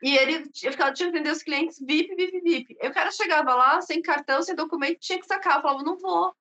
E 0.04 0.16
ele 0.16 0.50
eu 0.64 0.72
ficava, 0.72 0.94
tinha 0.94 1.12
que 1.12 1.18
atender 1.18 1.32
os 1.32 1.42
clientes 1.42 1.80
VIP, 1.80 2.16
VIP, 2.16 2.42
VIP. 2.42 2.78
Eu, 2.80 2.92
o 2.92 2.94
cara 2.94 3.10
chegava 3.10 3.56
lá, 3.56 3.82
sem 3.82 4.04
cartão, 4.04 4.44
sem 4.44 4.56
documento, 4.56 5.00
tinha 5.00 5.20
que 5.20 5.26
sacar. 5.26 5.58
Eu 5.58 5.62
falava, 5.64 5.84
não 5.84 5.98
vou. 5.98 6.32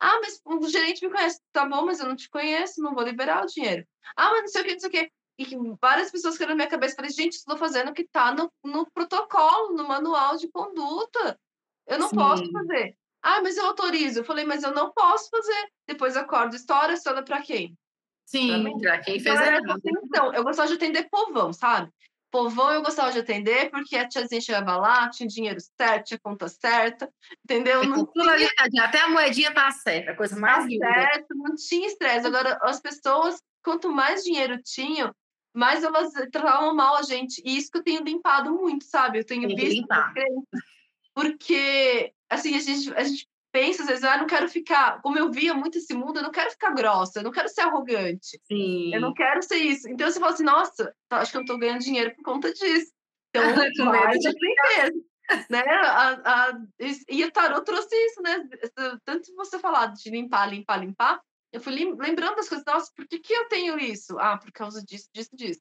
Ah, 0.00 0.18
mas 0.20 0.42
o 0.44 0.68
gerente 0.68 1.06
me 1.06 1.12
conhece. 1.12 1.40
Tá 1.52 1.64
bom, 1.64 1.86
mas 1.86 2.00
eu 2.00 2.08
não 2.08 2.16
te 2.16 2.28
conheço, 2.28 2.82
não 2.82 2.94
vou 2.94 3.04
liberar 3.04 3.44
o 3.44 3.46
dinheiro. 3.46 3.86
Ah, 4.16 4.30
mas 4.30 4.42
não 4.42 4.48
sei 4.48 4.62
o 4.62 4.64
que, 4.64 4.72
não 4.72 4.80
sei 4.80 4.88
o 4.88 4.92
que. 4.92 5.12
E 5.40 5.56
várias 5.80 6.10
pessoas 6.10 6.36
que 6.36 6.44
na 6.44 6.54
minha 6.54 6.68
cabeça, 6.68 6.94
falei, 6.94 7.10
gente, 7.10 7.32
estou 7.32 7.56
fazendo 7.56 7.88
o 7.88 7.94
que 7.94 8.02
está 8.02 8.34
no, 8.34 8.52
no 8.62 8.84
protocolo, 8.90 9.74
no 9.74 9.88
manual 9.88 10.36
de 10.36 10.48
conduta. 10.48 11.40
Eu 11.86 11.98
não 11.98 12.10
Sim. 12.10 12.16
posso 12.16 12.52
fazer. 12.52 12.94
Ah, 13.22 13.40
mas 13.40 13.56
eu 13.56 13.64
autorizo. 13.64 14.20
Eu 14.20 14.24
falei, 14.24 14.44
mas 14.44 14.62
eu 14.62 14.74
não 14.74 14.92
posso 14.92 15.30
fazer. 15.30 15.68
Depois 15.88 16.14
acordo, 16.14 16.54
história, 16.54 16.92
história 16.92 17.22
para 17.22 17.40
quem? 17.40 17.74
Sim, 18.26 18.78
para 18.82 18.98
quem 19.00 19.16
então, 19.16 19.34
fez 19.34 19.48
então, 19.48 19.64
errado. 19.64 19.80
Então, 20.04 20.34
eu 20.34 20.44
gostava 20.44 20.68
de 20.68 20.74
atender 20.74 21.08
povão, 21.08 21.54
sabe? 21.54 21.90
Povão 22.30 22.70
eu 22.70 22.82
gostava 22.82 23.10
de 23.10 23.20
atender 23.20 23.70
porque 23.70 23.96
a 23.96 24.06
tiazinha 24.06 24.42
chegava 24.42 24.76
lá, 24.76 25.08
tinha 25.08 25.26
dinheiro 25.26 25.58
certo, 25.80 26.08
tinha 26.08 26.20
conta 26.22 26.48
certa, 26.48 27.10
entendeu? 27.42 27.82
Não 27.82 28.06
tinha... 28.06 28.84
Até 28.84 29.00
a 29.00 29.08
moedinha 29.08 29.54
tá 29.54 29.70
certa, 29.70 30.12
a 30.12 30.16
coisa 30.16 30.38
mais 30.38 30.64
tá 30.64 30.94
certo, 30.94 31.34
não 31.34 31.56
tinha 31.56 31.86
estresse. 31.86 32.26
Agora, 32.26 32.58
as 32.62 32.78
pessoas, 32.78 33.42
quanto 33.64 33.90
mais 33.90 34.22
dinheiro 34.22 34.60
tinham, 34.62 35.12
mais 35.54 35.82
elas 35.82 36.12
tratavam 36.30 36.74
mal 36.74 36.96
a 36.96 37.02
gente. 37.02 37.42
E 37.44 37.56
isso 37.56 37.70
que 37.70 37.78
eu 37.78 37.84
tenho 37.84 38.04
limpado 38.04 38.52
muito, 38.52 38.84
sabe? 38.84 39.18
Eu 39.18 39.24
tenho 39.24 39.48
Tem 39.48 39.56
visto. 39.56 39.86
Porque 41.14 42.12
assim, 42.28 42.54
a 42.54 42.60
gente, 42.60 42.94
a 42.94 43.02
gente 43.02 43.28
pensa 43.52 43.82
às 43.82 43.88
vezes, 43.88 44.04
ah, 44.04 44.16
não 44.16 44.26
quero 44.26 44.48
ficar, 44.48 45.00
como 45.02 45.18
eu 45.18 45.30
via 45.30 45.52
muito 45.52 45.78
esse 45.78 45.92
mundo, 45.92 46.18
eu 46.18 46.22
não 46.22 46.30
quero 46.30 46.50
ficar 46.50 46.72
grossa, 46.72 47.18
eu 47.18 47.24
não 47.24 47.32
quero 47.32 47.48
ser 47.48 47.62
arrogante. 47.62 48.40
Sim. 48.44 48.94
Eu 48.94 49.00
não 49.00 49.12
quero 49.12 49.42
ser 49.42 49.56
isso. 49.56 49.88
Então 49.88 50.08
você 50.08 50.20
fala 50.20 50.32
assim, 50.32 50.44
nossa, 50.44 50.94
acho 51.10 51.32
que 51.32 51.36
eu 51.36 51.40
não 51.40 51.46
tô 51.46 51.58
ganhando 51.58 51.80
dinheiro 51.80 52.14
por 52.14 52.22
conta 52.22 52.52
disso. 52.52 52.92
Então, 53.30 53.42
vai 53.90 54.18
de 54.18 54.28
limpeza. 54.28 55.04
né? 55.50 55.62
A, 55.62 56.10
a, 56.48 56.60
e 57.08 57.24
o 57.24 57.32
tarot 57.32 57.64
trouxe 57.64 57.94
isso, 58.06 58.22
né? 58.22 58.48
Tanto 59.04 59.34
você 59.34 59.58
falar 59.58 59.86
de 59.86 60.10
limpar, 60.10 60.46
limpar, 60.46 60.76
limpar, 60.78 61.20
eu 61.52 61.60
fui 61.60 61.72
lembrando 61.72 62.36
das 62.36 62.48
coisas, 62.48 62.64
nossa, 62.66 62.92
por 62.94 63.06
que, 63.06 63.18
que 63.18 63.32
eu 63.32 63.48
tenho 63.48 63.78
isso? 63.78 64.18
Ah, 64.18 64.38
por 64.38 64.52
causa 64.52 64.82
disso, 64.84 65.08
disso, 65.12 65.30
disso. 65.34 65.60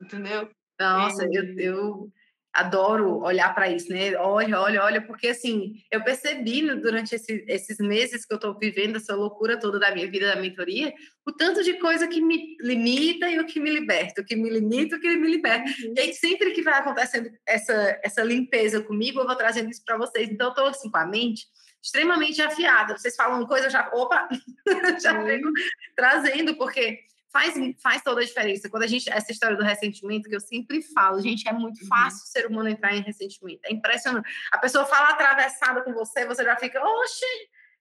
Entendeu? 0.00 0.48
Nossa, 0.80 1.26
e... 1.26 1.34
eu, 1.34 1.58
eu 1.58 2.12
adoro 2.52 3.18
olhar 3.18 3.54
para 3.54 3.68
isso, 3.68 3.90
né? 3.90 4.16
Olha, 4.16 4.60
olha, 4.60 4.82
olha, 4.82 5.06
porque 5.06 5.28
assim, 5.28 5.74
eu 5.90 6.02
percebi 6.02 6.62
durante 6.76 7.14
esse, 7.14 7.44
esses 7.46 7.78
meses 7.78 8.24
que 8.24 8.32
eu 8.32 8.36
estou 8.36 8.58
vivendo 8.58 8.96
essa 8.96 9.14
loucura 9.14 9.58
toda 9.58 9.78
da 9.78 9.92
minha 9.94 10.10
vida 10.10 10.34
da 10.34 10.40
mentoria, 10.40 10.92
o 11.26 11.32
tanto 11.32 11.62
de 11.62 11.74
coisa 11.74 12.08
que 12.08 12.20
me 12.20 12.56
limita 12.60 13.28
e 13.28 13.38
o 13.38 13.46
que 13.46 13.60
me 13.60 13.70
liberta, 13.70 14.22
o 14.22 14.24
que 14.24 14.34
me 14.34 14.48
limita 14.48 14.94
e 14.94 14.98
o 14.98 15.00
que 15.00 15.16
me 15.16 15.30
liberta. 15.30 15.68
Uhum. 15.68 15.94
E 15.96 16.00
aí, 16.00 16.14
sempre 16.14 16.52
que 16.52 16.62
vai 16.62 16.78
acontecendo 16.78 17.30
essa, 17.46 18.00
essa 18.02 18.22
limpeza 18.22 18.82
comigo, 18.82 19.20
eu 19.20 19.26
vou 19.26 19.36
trazendo 19.36 19.70
isso 19.70 19.82
para 19.84 19.98
vocês. 19.98 20.28
Então, 20.28 20.48
eu 20.48 20.50
estou 20.50 20.66
assim, 20.66 20.90
com 20.90 20.98
a 20.98 21.06
mente 21.06 21.46
extremamente 21.88 22.40
afiada. 22.42 22.96
Vocês 22.96 23.16
falam 23.16 23.46
coisa, 23.46 23.70
já, 23.70 23.90
opa, 23.92 24.28
já 25.02 25.24
fico 25.24 25.50
trazendo, 25.96 26.54
porque 26.56 27.00
faz, 27.32 27.54
faz 27.82 28.02
toda 28.02 28.20
a 28.20 28.24
diferença. 28.24 28.68
Quando 28.68 28.82
a 28.82 28.86
gente, 28.86 29.10
essa 29.10 29.32
história 29.32 29.56
do 29.56 29.64
ressentimento, 29.64 30.28
que 30.28 30.36
eu 30.36 30.40
sempre 30.40 30.82
falo, 30.82 31.20
gente, 31.20 31.48
é 31.48 31.52
muito 31.52 31.82
uhum. 31.82 31.88
fácil 31.88 32.24
o 32.24 32.28
ser 32.28 32.46
humano 32.46 32.68
entrar 32.68 32.94
em 32.94 33.02
ressentimento. 33.02 33.60
É 33.64 33.72
impressionante. 33.72 34.28
A 34.52 34.58
pessoa 34.58 34.84
fala 34.84 35.10
atravessada 35.10 35.82
com 35.82 35.92
você, 35.92 36.26
você 36.26 36.44
já 36.44 36.56
fica, 36.56 36.80
oxe, 36.82 37.24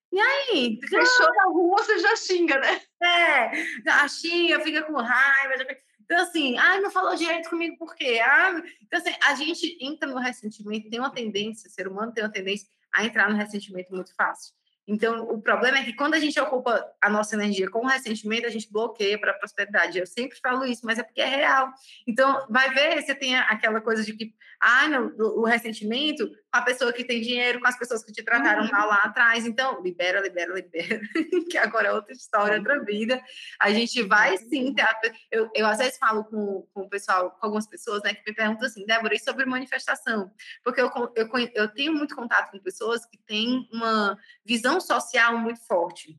e 0.09 0.19
aí? 0.19 0.79
Fechou 0.87 1.33
na 1.35 1.43
rua, 1.45 1.77
você 1.83 1.99
já 1.99 2.15
xinga, 2.15 2.57
né? 2.59 2.81
É, 3.03 3.51
já 3.85 4.07
xinga, 4.07 4.61
fica 4.61 4.83
com 4.83 4.93
raiva. 4.93 5.57
Já... 5.57 5.65
Então, 5.99 6.21
assim, 6.21 6.57
ai, 6.57 6.79
não 6.79 6.89
falou 6.89 7.13
direito 7.13 7.49
comigo 7.49 7.77
por 7.77 7.93
quê? 7.93 8.21
Ah, 8.23 8.63
então, 8.81 8.99
assim, 8.99 9.13
a 9.21 9.35
gente 9.35 9.77
entra 9.81 10.07
no 10.07 10.17
ressentimento, 10.17 10.89
tem 10.89 10.99
uma 10.99 11.11
tendência, 11.11 11.67
o 11.67 11.71
ser 11.71 11.89
humano 11.89 12.13
tem 12.13 12.23
uma 12.23 12.31
tendência 12.31 12.65
a 12.93 13.05
entrar 13.05 13.29
no 13.29 13.37
ressentimento 13.37 13.93
muito 13.93 14.13
fácil. 14.15 14.57
Então, 14.87 15.23
o 15.23 15.41
problema 15.41 15.79
é 15.79 15.83
que 15.83 15.93
quando 15.93 16.13
a 16.13 16.19
gente 16.19 16.39
ocupa 16.39 16.89
a 17.01 17.09
nossa 17.09 17.35
energia 17.35 17.69
com 17.69 17.79
o 17.79 17.87
ressentimento, 17.87 18.47
a 18.47 18.49
gente 18.49 18.71
bloqueia 18.71 19.19
para 19.19 19.31
a 19.31 19.37
prosperidade. 19.37 19.99
Eu 19.99 20.07
sempre 20.07 20.39
falo 20.39 20.63
isso, 20.63 20.85
mas 20.85 20.97
é 20.97 21.03
porque 21.03 21.19
é 21.19 21.25
real. 21.25 21.69
Então, 22.07 22.47
vai 22.49 22.69
ver, 22.73 23.01
você 23.01 23.13
tem 23.13 23.35
aquela 23.35 23.81
coisa 23.81 24.01
de 24.01 24.13
que, 24.13 24.33
ah, 24.61 24.87
não, 24.87 25.13
o 25.17 25.43
ressentimento 25.43 26.31
a 26.51 26.61
pessoa 26.61 26.93
que 26.93 27.03
tem 27.03 27.21
dinheiro, 27.21 27.59
com 27.59 27.67
as 27.67 27.77
pessoas 27.77 28.03
que 28.03 28.11
te 28.11 28.23
trataram 28.23 28.63
uhum. 28.63 28.71
mal 28.71 28.87
lá 28.87 29.01
atrás. 29.03 29.45
Então, 29.45 29.81
libera, 29.81 30.21
libera, 30.21 30.53
libera. 30.53 31.01
que 31.49 31.57
agora 31.57 31.89
é 31.89 31.93
outra 31.93 32.13
história, 32.13 32.57
outra 32.57 32.83
vida. 32.83 33.21
A 33.59 33.71
gente 33.71 34.01
vai 34.03 34.37
sim. 34.37 34.73
Ter, 34.73 35.13
eu, 35.31 35.49
eu 35.53 35.67
às 35.67 35.77
vezes 35.77 35.97
falo 35.97 36.23
com, 36.23 36.67
com 36.73 36.81
o 36.81 36.89
pessoal, 36.89 37.31
com 37.31 37.45
algumas 37.45 37.67
pessoas, 37.67 38.01
né, 38.03 38.13
que 38.13 38.23
me 38.29 38.35
perguntam 38.35 38.67
assim, 38.67 38.85
Débora, 38.85 39.15
e 39.15 39.19
sobre 39.19 39.45
manifestação? 39.45 40.31
Porque 40.63 40.81
eu, 40.81 40.89
eu, 41.15 41.29
eu 41.53 41.67
tenho 41.73 41.93
muito 41.93 42.15
contato 42.15 42.51
com 42.51 42.59
pessoas 42.59 43.05
que 43.05 43.17
têm 43.17 43.67
uma 43.71 44.17
visão 44.45 44.79
social 44.79 45.37
muito 45.37 45.59
forte. 45.65 46.17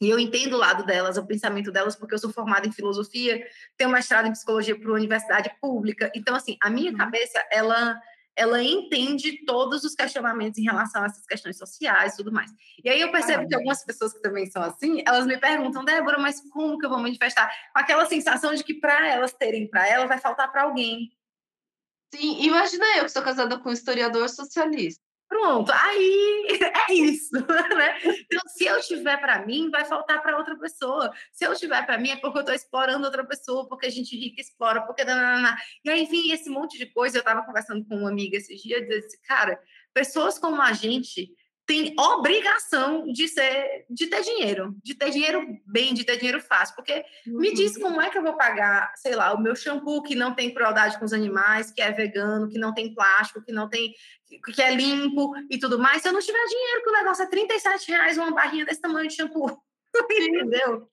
E 0.00 0.08
eu 0.08 0.18
entendo 0.18 0.54
o 0.54 0.58
lado 0.58 0.84
delas, 0.84 1.18
o 1.18 1.26
pensamento 1.26 1.70
delas, 1.70 1.94
porque 1.94 2.14
eu 2.14 2.18
sou 2.18 2.32
formada 2.32 2.66
em 2.66 2.72
filosofia, 2.72 3.46
tenho 3.76 3.90
mestrado 3.90 4.26
em 4.26 4.32
psicologia 4.32 4.74
por 4.74 4.86
uma 4.86 4.96
universidade 4.96 5.50
pública. 5.60 6.10
Então, 6.14 6.34
assim, 6.34 6.56
a 6.62 6.70
minha 6.70 6.90
uhum. 6.90 6.96
cabeça, 6.96 7.44
ela 7.52 8.00
ela 8.40 8.62
entende 8.62 9.44
todos 9.44 9.84
os 9.84 9.94
questionamentos 9.94 10.58
em 10.58 10.62
relação 10.62 11.02
a 11.02 11.06
essas 11.06 11.26
questões 11.26 11.58
sociais 11.58 12.14
e 12.14 12.16
tudo 12.16 12.32
mais. 12.32 12.50
E 12.82 12.88
aí 12.88 12.98
eu 12.98 13.12
percebo 13.12 13.46
que 13.46 13.54
algumas 13.54 13.84
pessoas 13.84 14.14
que 14.14 14.22
também 14.22 14.46
são 14.46 14.62
assim, 14.62 15.02
elas 15.06 15.26
me 15.26 15.36
perguntam, 15.36 15.84
Débora, 15.84 16.18
mas 16.18 16.40
como 16.48 16.78
que 16.78 16.86
eu 16.86 16.90
vou 16.90 16.98
manifestar? 16.98 17.52
Com 17.74 17.80
aquela 17.80 18.06
sensação 18.06 18.54
de 18.54 18.64
que 18.64 18.72
para 18.72 19.06
elas 19.06 19.34
terem 19.34 19.68
para 19.68 19.86
ela, 19.86 20.06
vai 20.06 20.16
faltar 20.16 20.50
para 20.50 20.62
alguém. 20.62 21.10
Sim, 22.14 22.42
imagina 22.42 22.96
eu 22.96 23.04
que 23.04 23.10
sou 23.10 23.22
casada 23.22 23.58
com 23.58 23.68
um 23.68 23.72
historiador 23.72 24.26
socialista. 24.30 25.09
Pronto, 25.30 25.70
aí 25.70 26.48
é 26.90 26.92
isso, 26.92 27.30
né? 27.34 28.00
Então, 28.02 28.40
se 28.48 28.64
eu 28.66 28.80
tiver 28.80 29.16
para 29.18 29.46
mim, 29.46 29.70
vai 29.70 29.84
faltar 29.84 30.20
para 30.20 30.36
outra 30.36 30.58
pessoa. 30.58 31.12
Se 31.30 31.46
eu 31.46 31.54
tiver 31.54 31.86
para 31.86 31.96
mim, 31.98 32.10
é 32.10 32.16
porque 32.16 32.38
eu 32.38 32.40
estou 32.40 32.54
explorando 32.54 33.04
outra 33.04 33.24
pessoa, 33.24 33.68
porque 33.68 33.86
a 33.86 33.90
gente 33.90 34.16
rica 34.16 34.40
explora, 34.40 34.82
porque. 34.82 35.02
E 35.84 35.90
aí, 35.90 36.02
enfim, 36.02 36.32
esse 36.32 36.50
monte 36.50 36.76
de 36.76 36.86
coisa. 36.86 37.18
Eu 37.18 37.20
estava 37.20 37.44
conversando 37.46 37.86
com 37.86 37.98
uma 37.98 38.10
amiga 38.10 38.36
esses 38.36 38.60
dias 38.60 38.82
e 38.82 38.86
disse, 38.88 39.22
cara, 39.22 39.56
pessoas 39.94 40.36
como 40.36 40.60
a 40.60 40.72
gente 40.72 41.32
tem 41.70 41.94
obrigação 41.96 43.06
de 43.12 43.28
ser, 43.28 43.84
de 43.88 44.08
ter 44.08 44.22
dinheiro, 44.22 44.74
de 44.82 44.92
ter 44.92 45.08
dinheiro 45.10 45.46
bem, 45.64 45.94
de 45.94 46.02
ter 46.02 46.16
dinheiro 46.16 46.40
fácil, 46.40 46.74
porque 46.74 47.04
uhum. 47.28 47.38
me 47.38 47.54
diz 47.54 47.78
como 47.78 48.02
é 48.02 48.10
que 48.10 48.18
eu 48.18 48.24
vou 48.24 48.36
pagar, 48.36 48.92
sei 48.96 49.14
lá, 49.14 49.32
o 49.32 49.40
meu 49.40 49.54
shampoo 49.54 50.02
que 50.02 50.16
não 50.16 50.34
tem 50.34 50.52
crueldade 50.52 50.98
com 50.98 51.04
os 51.04 51.12
animais, 51.12 51.70
que 51.70 51.80
é 51.80 51.92
vegano, 51.92 52.48
que 52.48 52.58
não 52.58 52.74
tem 52.74 52.92
plástico, 52.92 53.40
que 53.40 53.52
não 53.52 53.68
tem, 53.68 53.94
que 54.52 54.60
é 54.60 54.74
limpo 54.74 55.32
e 55.48 55.60
tudo 55.60 55.78
mais, 55.78 56.02
se 56.02 56.08
eu 56.08 56.12
não 56.12 56.18
tiver 56.18 56.44
dinheiro, 56.44 56.82
que 56.82 56.90
o 56.90 56.92
negócio 56.92 57.22
é 57.22 57.28
37 57.28 57.88
reais 57.92 58.18
uma 58.18 58.32
barrinha 58.32 58.64
desse 58.64 58.80
tamanho 58.80 59.06
de 59.06 59.14
shampoo. 59.14 59.56
Entendeu? 60.10 60.88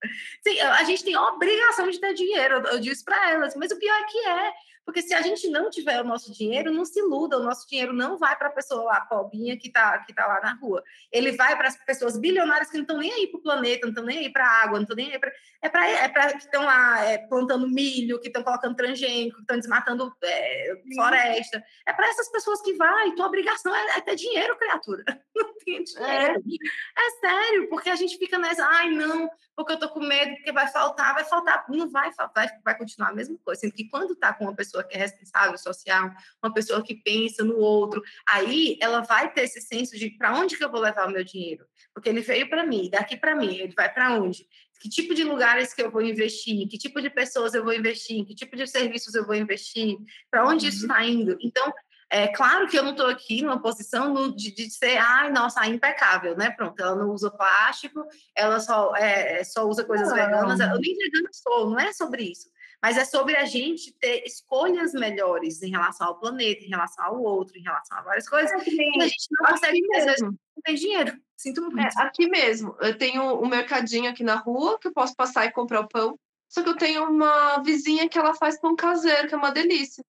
Sim, 0.47 0.59
a 0.59 0.83
gente 0.83 1.03
tem 1.03 1.17
obrigação 1.17 1.89
de 1.89 1.99
ter 1.99 2.13
dinheiro, 2.13 2.61
eu 2.67 2.79
disse 2.79 3.03
para 3.03 3.31
elas, 3.31 3.55
mas 3.55 3.71
o 3.71 3.79
pior 3.79 3.99
é 3.99 4.05
que 4.05 4.19
é, 4.27 4.53
porque 4.87 5.01
se 5.01 5.13
a 5.13 5.21
gente 5.21 5.49
não 5.49 5.69
tiver 5.69 5.99
o 5.99 6.05
nosso 6.05 6.31
dinheiro, 6.31 6.71
não 6.71 6.85
se 6.85 6.97
iluda, 6.97 7.37
o 7.37 7.43
nosso 7.43 7.67
dinheiro 7.67 7.91
não 7.91 8.17
vai 8.17 8.37
para 8.37 8.47
a 8.47 8.51
pessoa 8.51 8.83
lá, 8.83 9.01
pobrinha, 9.01 9.57
que 9.57 9.67
está 9.67 9.99
que 9.99 10.13
tá 10.13 10.25
lá 10.25 10.39
na 10.39 10.53
rua. 10.53 10.81
Ele 11.11 11.33
vai 11.33 11.57
para 11.57 11.67
as 11.67 11.75
pessoas 11.75 12.17
bilionárias 12.17 12.69
que 12.69 12.77
não 12.77 12.83
estão 12.83 12.97
nem 12.97 13.11
aí 13.11 13.27
para 13.27 13.37
o 13.37 13.43
planeta, 13.43 13.81
não 13.81 13.89
estão 13.89 14.05
nem 14.05 14.19
aí 14.19 14.31
para 14.31 14.45
a 14.45 14.63
água, 14.63 14.77
não 14.77 14.83
estão 14.83 14.95
nem 14.95 15.11
aí 15.11 15.19
para. 15.19 15.29
É 15.61 15.67
para 15.67 15.89
é 15.89 16.07
pra, 16.07 16.31
que 16.31 16.37
estão 16.37 16.63
lá 16.63 17.03
é, 17.03 17.17
plantando 17.17 17.67
milho, 17.67 18.17
que 18.21 18.27
estão 18.27 18.41
colocando 18.43 18.77
transgênico, 18.77 19.35
que 19.35 19.41
estão 19.41 19.57
desmatando 19.57 20.15
é, 20.23 20.81
floresta. 20.95 21.61
É 21.85 21.91
para 21.91 22.07
essas 22.07 22.31
pessoas 22.31 22.61
que 22.61 22.73
vai. 22.75 23.11
Tua 23.11 23.27
obrigação 23.27 23.75
é, 23.75 23.97
é 23.97 24.01
ter 24.01 24.15
dinheiro, 24.15 24.57
criatura. 24.57 25.03
Não 25.35 25.53
tem 25.65 25.83
dinheiro. 25.83 26.07
É. 26.07 26.97
é 26.97 27.09
sério, 27.19 27.67
porque 27.67 27.89
a 27.89 27.95
gente 27.95 28.17
fica 28.17 28.39
nessa, 28.39 28.65
ai, 28.65 28.89
não, 28.89 29.29
porque 29.55 29.73
eu 29.73 29.79
tô 29.79 29.89
com 29.89 29.99
medo, 29.99 30.35
porque 30.35 30.51
vai 30.51 30.67
faltar, 30.67 31.13
vai 31.13 31.25
faltar. 31.25 31.65
Não 31.67 31.89
vai 31.89 32.13
faltar, 32.13 32.47
vai, 32.47 32.59
vai 32.63 32.77
continuar 32.77 33.09
a 33.09 33.13
mesma 33.13 33.37
coisa. 33.43 33.61
Sendo 33.61 33.73
que 33.73 33.89
quando 33.89 34.15
tá 34.15 34.31
com 34.33 34.45
uma 34.45 34.55
pessoa 34.55 34.76
pessoa 34.77 34.83
que 34.83 34.95
é 34.95 34.99
responsável 34.99 35.57
social, 35.57 36.11
uma 36.43 36.53
pessoa 36.53 36.83
que 36.83 36.95
pensa 36.95 37.43
no 37.43 37.57
outro, 37.57 38.01
aí 38.27 38.77
ela 38.81 39.01
vai 39.01 39.31
ter 39.31 39.43
esse 39.43 39.61
senso 39.61 39.97
de 39.97 40.11
para 40.11 40.33
onde 40.37 40.57
que 40.57 40.63
eu 40.63 40.71
vou 40.71 40.81
levar 40.81 41.07
o 41.07 41.11
meu 41.11 41.23
dinheiro? 41.23 41.65
Porque 41.93 42.09
ele 42.09 42.21
veio 42.21 42.49
para 42.49 42.65
mim, 42.65 42.89
daqui 42.89 43.17
para 43.17 43.35
mim, 43.35 43.55
ele 43.55 43.73
vai 43.75 43.91
para 43.91 44.13
onde? 44.13 44.47
que 44.79 44.87
tipo 44.87 45.15
de 45.15 45.23
lugares 45.23 45.73
que 45.73 45.81
eu 45.81 45.89
vou 45.89 46.03
investir, 46.03 46.67
que 46.67 46.77
tipo 46.77 47.01
de 47.01 47.09
pessoas 47.09 47.55
eu 47.55 47.63
vou 47.63 47.73
investir, 47.73 48.23
que 48.25 48.35
tipo 48.35 48.55
de 48.55 48.67
serviços 48.67 49.15
eu 49.15 49.25
vou 49.25 49.33
investir, 49.33 49.97
para 50.29 50.47
onde 50.47 50.67
isso 50.67 50.83
está 50.83 51.03
indo. 51.03 51.35
Então, 51.41 51.73
é 52.11 52.27
claro 52.27 52.67
que 52.67 52.77
eu 52.77 52.83
não 52.83 52.91
estou 52.91 53.07
aqui 53.07 53.41
numa 53.41 53.59
posição 53.59 54.31
de, 54.35 54.53
de 54.53 54.69
ser, 54.69 54.97
ai, 54.97 55.31
nossa, 55.31 55.65
impecável, 55.65 56.37
né? 56.37 56.51
Pronto, 56.51 56.79
ela 56.79 56.95
não 56.95 57.09
usa 57.09 57.31
plástico, 57.31 58.05
ela 58.35 58.59
só, 58.59 58.95
é, 58.95 59.43
só 59.43 59.65
usa 59.67 59.83
coisas 59.83 60.09
não. 60.09 60.15
veganas. 60.15 60.59
Eu 60.59 60.79
nem 60.79 60.95
vegana 60.95 61.29
sou, 61.31 61.71
não 61.71 61.79
é 61.79 61.91
sobre 61.91 62.21
isso. 62.21 62.47
Mas 62.81 62.97
é 62.97 63.05
sobre 63.05 63.35
a 63.35 63.45
gente 63.45 63.91
ter 63.93 64.23
escolhas 64.23 64.93
melhores 64.93 65.63
em 65.63 65.71
relação 65.71 66.07
ao 66.07 66.19
planeta, 66.19 66.63
em 66.63 66.69
relação 66.69 67.05
ao 67.05 67.21
outro, 67.21 67.57
em 67.57 67.63
relação 67.63 67.97
a 67.97 68.01
várias 68.01 68.29
coisas. 68.29 68.51
É, 68.51 68.55
a 68.55 68.59
gente 68.59 69.27
não 69.31 69.49
consegue, 69.49 69.81
vezes, 69.87 70.21
não 70.21 70.37
tem 70.63 70.75
dinheiro. 70.75 71.19
Sinto 71.35 71.61
muito. 71.61 71.79
É, 71.79 71.89
aqui 71.97 72.27
mesmo, 72.29 72.75
eu 72.79 72.97
tenho 72.97 73.41
um 73.41 73.47
mercadinho 73.47 74.09
aqui 74.09 74.23
na 74.23 74.35
rua 74.35 74.77
que 74.79 74.87
eu 74.87 74.93
posso 74.93 75.15
passar 75.15 75.45
e 75.45 75.51
comprar 75.51 75.81
o 75.81 75.87
pão. 75.87 76.19
Só 76.47 76.63
que 76.63 76.69
eu 76.69 76.77
tenho 76.77 77.03
uma 77.03 77.59
vizinha 77.59 78.07
que 78.07 78.17
ela 78.17 78.33
faz 78.33 78.59
pão 78.59 78.75
caseiro, 78.75 79.27
que 79.27 79.33
é 79.33 79.37
uma 79.37 79.51
delícia. 79.51 80.03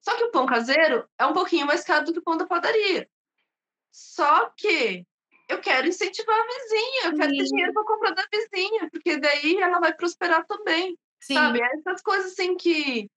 Só 0.00 0.16
que 0.16 0.24
o 0.24 0.30
pão 0.30 0.46
caseiro 0.46 1.08
é 1.18 1.26
um 1.26 1.32
pouquinho 1.32 1.66
mais 1.66 1.84
caro 1.84 2.04
do 2.04 2.12
que 2.12 2.18
o 2.18 2.22
pão 2.22 2.36
da 2.36 2.46
padaria. 2.46 3.08
Só 3.90 4.50
que 4.56 5.06
eu 5.48 5.60
quero 5.60 5.86
incentivar 5.86 6.36
a 6.38 6.46
vizinha, 6.46 7.04
eu 7.04 7.16
quero 7.16 7.30
Sim. 7.30 7.38
ter 7.38 7.44
dinheiro 7.44 7.72
para 7.72 7.84
comprar 7.84 8.10
da 8.12 8.26
vizinha, 8.32 8.88
porque 8.90 9.18
daí 9.18 9.58
ela 9.58 9.78
vai 9.78 9.94
prosperar 9.94 10.44
também. 10.46 10.98
Sim. 11.22 11.34
Sabe? 11.34 11.62
Essas 11.62 12.02
coisas 12.02 12.32
assim 12.32 12.56
que, 12.56 13.08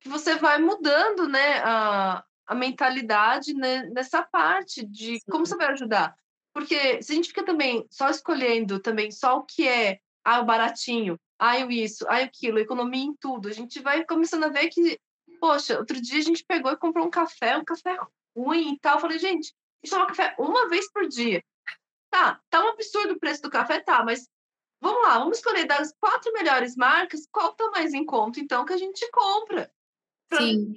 que 0.00 0.08
você 0.08 0.34
vai 0.36 0.58
mudando, 0.58 1.28
né, 1.28 1.60
a, 1.60 2.24
a 2.46 2.54
mentalidade 2.54 3.54
né, 3.54 3.84
nessa 3.84 4.22
parte 4.22 4.84
de 4.84 5.20
Sim. 5.20 5.30
como 5.30 5.46
você 5.46 5.56
vai 5.56 5.68
ajudar. 5.68 6.14
Porque 6.52 7.00
se 7.02 7.12
a 7.12 7.14
gente 7.14 7.28
fica 7.28 7.44
também 7.44 7.86
só 7.90 8.10
escolhendo 8.10 8.80
também 8.80 9.10
só 9.10 9.38
o 9.38 9.44
que 9.44 9.66
é 9.66 10.00
ah, 10.24 10.40
o 10.40 10.44
baratinho, 10.44 11.18
ah, 11.38 11.58
isso, 11.58 12.04
ah, 12.08 12.18
aquilo, 12.18 12.58
economia 12.58 13.04
em 13.04 13.14
tudo, 13.14 13.48
a 13.48 13.52
gente 13.52 13.80
vai 13.80 14.04
começando 14.04 14.44
a 14.44 14.48
ver 14.48 14.68
que, 14.68 14.98
poxa, 15.40 15.78
outro 15.78 16.00
dia 16.00 16.18
a 16.18 16.22
gente 16.22 16.44
pegou 16.44 16.72
e 16.72 16.76
comprou 16.76 17.06
um 17.06 17.10
café, 17.10 17.56
um 17.56 17.64
café 17.64 17.96
ruim 18.36 18.72
e 18.72 18.78
tal. 18.80 18.94
Eu 18.94 19.00
falei, 19.00 19.18
gente, 19.18 19.52
a 19.82 19.86
gente 19.86 19.90
toma 19.90 20.06
café 20.06 20.34
uma 20.38 20.68
vez 20.68 20.90
por 20.90 21.06
dia. 21.06 21.44
Tá, 22.10 22.40
tá 22.50 22.64
um 22.64 22.68
absurdo 22.68 23.14
o 23.14 23.18
preço 23.18 23.42
do 23.42 23.50
café, 23.50 23.80
tá, 23.80 24.04
mas 24.04 24.28
vamos 24.84 25.02
lá, 25.02 25.18
vamos 25.18 25.38
escolher 25.38 25.66
das 25.66 25.92
quatro 25.98 26.32
melhores 26.32 26.76
marcas, 26.76 27.26
qual 27.32 27.54
tá 27.54 27.70
mais 27.70 27.94
em 27.94 28.04
conta, 28.04 28.38
então, 28.38 28.64
que 28.64 28.72
a 28.72 28.76
gente 28.76 29.10
compra. 29.10 29.70
Pra, 30.28 30.38
Sim. 30.38 30.74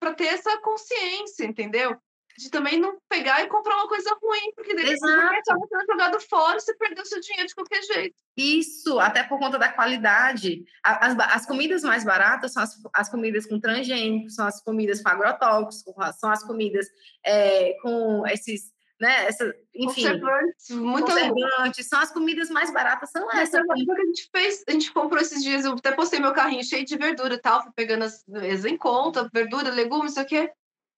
Pra 0.00 0.14
ter 0.14 0.26
essa 0.26 0.58
consciência, 0.58 1.44
entendeu? 1.44 1.96
de 2.38 2.50
também 2.50 2.80
não 2.80 2.98
pegar 3.08 3.42
e 3.42 3.48
comprar 3.48 3.76
uma 3.76 3.88
coisa 3.88 4.10
ruim, 4.22 4.52
porque 4.54 4.74
daí 4.74 4.86
você 4.86 5.06
está 5.06 5.54
sendo 5.54 5.86
jogado 5.86 6.20
fora, 6.20 6.58
você 6.58 6.74
perdeu 6.74 7.04
seu 7.04 7.20
dinheiro 7.20 7.46
de 7.46 7.54
qualquer 7.54 7.82
jeito. 7.82 8.16
Isso, 8.36 8.98
até 8.98 9.22
por 9.22 9.38
conta 9.38 9.58
da 9.58 9.70
qualidade. 9.70 10.64
As, 10.82 11.14
as 11.18 11.46
comidas 11.46 11.82
mais 11.82 12.04
baratas 12.04 12.52
são 12.52 12.62
as, 12.62 12.74
as 12.94 13.10
comidas 13.10 13.46
com 13.46 13.60
transgênicos, 13.60 14.34
são 14.34 14.46
as 14.46 14.62
comidas 14.62 15.02
com 15.02 15.10
agrotóxicos, 15.10 15.94
são 16.18 16.30
as 16.30 16.42
comidas 16.42 16.86
é, 17.24 17.74
com 17.82 18.26
esses 18.26 18.72
né? 19.02 19.26
Essa, 19.26 19.52
enfim, 19.74 20.04
conservantes, 20.04 20.70
muito 20.70 21.10
conservantes, 21.10 21.88
são 21.88 21.98
as 21.98 22.12
comidas 22.12 22.48
mais 22.50 22.72
baratas, 22.72 23.10
são 23.10 23.28
essas. 23.32 23.54
Essa, 23.54 23.64
que 23.64 23.90
a 23.90 24.04
gente 24.06 24.28
fez, 24.30 24.62
a 24.68 24.70
gente 24.70 24.92
comprou 24.92 25.20
esses 25.20 25.42
dias, 25.42 25.64
eu 25.64 25.72
até 25.72 25.90
postei 25.90 26.20
meu 26.20 26.32
carrinho 26.32 26.62
cheio 26.62 26.84
de 26.84 26.96
verdura 26.96 27.34
e 27.34 27.38
tal, 27.38 27.64
fui 27.64 27.72
pegando 27.74 28.04
as, 28.04 28.24
as 28.28 28.64
em 28.64 28.76
conta, 28.76 29.28
verdura, 29.34 29.70
legumes, 29.70 30.12
isso 30.12 30.20
aqui. 30.20 30.48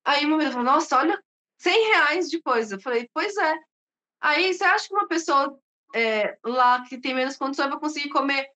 Aí 0.05 0.26
meu 0.26 0.36
marido 0.36 0.52
falou, 0.52 0.66
nossa, 0.66 0.98
olha, 0.98 1.18
100 1.57 1.92
reais 1.92 2.28
de 2.28 2.42
coisa. 2.42 2.74
Eu 2.74 2.80
falei, 2.80 3.09
pois 3.14 3.34
é. 3.38 3.55
Aí 4.20 4.52
você 4.52 4.64
acha 4.64 4.86
que 4.86 4.94
uma 4.94 5.09
pessoa 5.09 5.59
é, 5.94 6.36
lá 6.44 6.84
que 6.84 6.98
tem 6.98 7.14
menos 7.14 7.38
condições 7.38 7.70
vai 7.70 7.80
conseguir 7.80 8.11
comer 8.11 8.46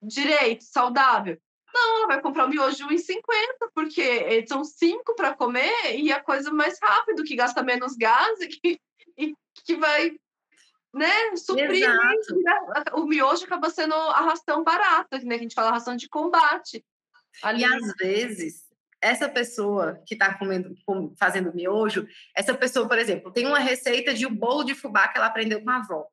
direito, 0.00 0.62
saudável? 0.62 1.36
Não, 1.74 1.96
ela 1.98 2.06
vai 2.06 2.22
comprar 2.22 2.46
um 2.46 2.50
miojo 2.50 2.90
em 2.92 2.98
50, 2.98 3.70
porque 3.74 4.46
são 4.46 4.62
cinco 4.62 5.16
para 5.16 5.34
comer 5.34 5.98
e 5.98 6.12
a 6.12 6.20
coisa 6.20 6.52
mais 6.52 6.78
rápido, 6.80 7.24
que 7.24 7.34
gasta 7.34 7.64
menos 7.64 7.96
gás 7.96 8.40
e 8.40 8.46
que, 8.46 8.80
e 9.18 9.34
que 9.64 9.74
vai 9.74 10.12
né, 10.92 11.36
suprir. 11.36 11.84
O 12.92 13.06
miojo 13.06 13.44
acaba 13.44 13.68
sendo 13.70 13.94
a 13.94 14.20
ração 14.20 14.62
barata, 14.62 15.18
né, 15.18 15.34
que 15.34 15.40
a 15.40 15.42
gente 15.42 15.54
fala 15.54 15.72
ração 15.72 15.96
de 15.96 16.08
combate. 16.08 16.84
Ali. 17.42 17.62
E 17.62 17.64
às 17.64 17.92
vezes 17.96 18.64
essa 19.00 19.28
pessoa 19.28 20.00
que 20.06 20.14
está 20.14 20.32
comendo, 20.32 20.74
fazendo 21.18 21.52
miojo, 21.52 22.06
essa 22.34 22.54
pessoa, 22.54 22.88
por 22.88 22.98
exemplo, 22.98 23.30
tem 23.30 23.46
uma 23.46 23.58
receita 23.58 24.14
de 24.14 24.26
um 24.26 24.34
bolo 24.34 24.64
de 24.64 24.74
fubá 24.74 25.08
que 25.08 25.18
ela 25.18 25.26
aprendeu 25.26 25.62
com 25.62 25.68
a 25.68 25.76
avó. 25.76 26.06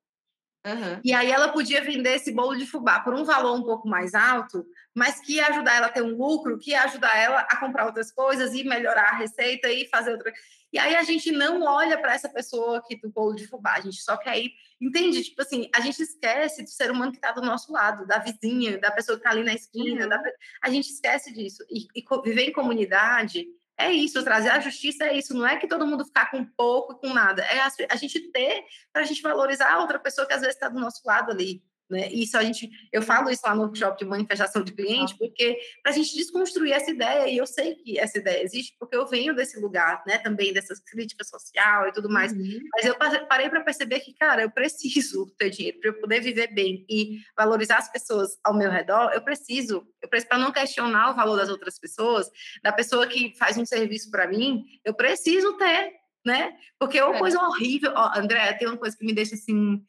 Uhum. 0.66 1.02
E 1.04 1.12
aí 1.12 1.32
ela 1.32 1.50
podia 1.50 1.84
vender 1.84 2.16
esse 2.16 2.32
bolo 2.32 2.56
de 2.56 2.68
fubá 2.68 3.00
por 3.00 3.16
um 3.16 3.24
valor 3.24 3.56
um 3.56 3.64
pouco 3.64 3.88
mais 3.88 4.14
alto, 4.14 4.64
mas 4.94 5.20
que 5.20 5.36
ia 5.36 5.48
ajudar 5.48 5.76
ela 5.76 5.88
a 5.88 5.92
ter 5.92 6.04
um 6.04 6.16
lucro, 6.16 6.60
que 6.60 6.72
ia 6.72 6.84
ajudar 6.84 7.18
ela 7.18 7.40
a 7.40 7.58
comprar 7.58 7.86
outras 7.86 8.12
coisas 8.12 8.54
e 8.54 8.64
melhorar 8.64 9.10
a 9.10 9.18
receita 9.18 9.70
e 9.70 9.88
fazer 9.88 10.12
outra. 10.12 10.32
E 10.72 10.78
aí 10.78 10.96
a 10.96 11.04
gente 11.04 11.32
não 11.32 11.64
olha 11.64 11.98
para 11.98 12.14
essa 12.14 12.30
pessoa 12.30 12.78
aqui 12.78 12.96
do 12.96 13.10
bolo 13.10 13.36
de 13.36 13.48
fubá, 13.48 13.74
a 13.74 13.82
gente 13.82 14.02
só 14.02 14.16
quer 14.16 14.40
ir, 14.40 14.54
entende? 14.80 15.24
Tipo 15.24 15.42
assim, 15.42 15.68
a 15.76 15.82
gente 15.82 16.02
esquece 16.02 16.64
do 16.64 16.70
ser 16.70 16.92
humano 16.92 17.12
que 17.12 17.18
está 17.18 17.32
do 17.32 17.42
nosso 17.42 17.74
lado, 17.74 18.06
da 18.06 18.20
vizinha, 18.20 18.80
da 18.80 18.92
pessoa 18.92 19.18
que 19.18 19.22
está 19.22 19.32
ali 19.32 19.44
na 19.44 19.54
esquina, 19.54 20.04
uhum. 20.04 20.10
da... 20.10 20.22
a 20.62 20.70
gente 20.70 20.90
esquece 20.90 21.34
disso. 21.34 21.66
E, 21.70 21.88
e 21.96 22.06
viver 22.24 22.50
em 22.50 22.54
comunidade 22.54 23.48
é 23.86 23.92
isso, 23.92 24.24
trazer 24.24 24.50
a 24.50 24.60
justiça 24.60 25.06
é 25.06 25.18
isso, 25.18 25.34
não 25.34 25.46
é 25.46 25.58
que 25.58 25.68
todo 25.68 25.86
mundo 25.86 26.06
ficar 26.06 26.30
com 26.32 26.46
pouco 26.46 26.94
e 26.94 26.96
com 27.00 27.14
nada, 27.14 27.44
é 27.44 27.60
a, 27.60 27.70
a 27.90 27.96
gente 27.96 28.20
ter 28.32 28.64
para 28.92 29.02
a 29.02 29.06
gente 29.06 29.22
valorizar 29.22 29.72
a 29.72 29.80
outra 29.80 30.00
pessoa 30.00 30.28
que 30.28 30.34
às 30.34 30.42
vezes 30.42 30.56
está 30.56 30.70
do 30.70 30.80
nosso 30.80 31.02
lado 31.06 31.32
ali. 31.32 31.64
Né? 31.92 32.08
Isso 32.10 32.38
a 32.38 32.44
gente, 32.44 32.72
eu 32.90 33.02
falo 33.02 33.30
isso 33.30 33.42
lá 33.46 33.54
no 33.54 33.64
workshop 33.64 33.98
de 34.00 34.06
manifestação 34.06 34.64
de 34.64 34.72
cliente, 34.72 35.18
porque 35.18 35.60
para 35.84 35.92
a 35.92 35.96
gente 35.96 36.16
desconstruir 36.16 36.72
essa 36.72 36.90
ideia, 36.90 37.30
e 37.30 37.38
eu 37.38 37.46
sei 37.46 37.76
que 37.76 38.00
essa 38.00 38.18
ideia 38.18 38.42
existe, 38.42 38.74
porque 38.80 38.96
eu 38.96 39.06
venho 39.06 39.36
desse 39.36 39.60
lugar, 39.60 40.02
né, 40.08 40.18
também 40.18 40.54
dessas 40.54 40.80
críticas 40.80 41.28
social 41.28 41.90
e 41.90 41.92
tudo 41.92 42.10
mais, 42.10 42.32
uhum. 42.32 42.60
mas 42.74 42.86
eu 42.86 42.96
parei 43.28 43.50
para 43.50 43.60
perceber 43.60 44.00
que, 44.00 44.14
cara, 44.14 44.42
eu 44.42 44.50
preciso 44.50 45.26
ter 45.38 45.50
dinheiro 45.50 45.82
para 45.82 45.90
eu 45.90 46.00
poder 46.00 46.22
viver 46.22 46.48
bem 46.48 46.86
e 46.90 47.20
valorizar 47.36 47.80
as 47.80 47.92
pessoas 47.92 48.38
ao 48.42 48.54
meu 48.54 48.72
redor, 48.72 49.12
eu 49.14 49.22
preciso, 49.22 49.86
eu 50.02 50.08
preciso 50.08 50.30
para 50.30 50.38
não 50.38 50.54
questionar 50.54 51.12
o 51.12 51.16
valor 51.16 51.36
das 51.36 51.50
outras 51.50 51.78
pessoas, 51.78 52.32
da 52.64 52.72
pessoa 52.72 53.06
que 53.06 53.36
faz 53.38 53.58
um 53.58 53.66
serviço 53.66 54.10
para 54.10 54.30
mim, 54.30 54.64
eu 54.86 54.94
preciso 54.94 55.58
ter, 55.58 55.92
né? 56.26 56.54
Porque 56.80 56.98
é 56.98 57.04
uma 57.04 57.20
coisa 57.20 57.38
horrível, 57.42 57.92
ó, 57.94 58.18
André, 58.18 58.54
tem 58.54 58.70
uma 58.70 58.78
coisa 58.78 58.96
que 58.96 59.06
me 59.06 59.12
deixa 59.12 59.36
assim 59.36 59.84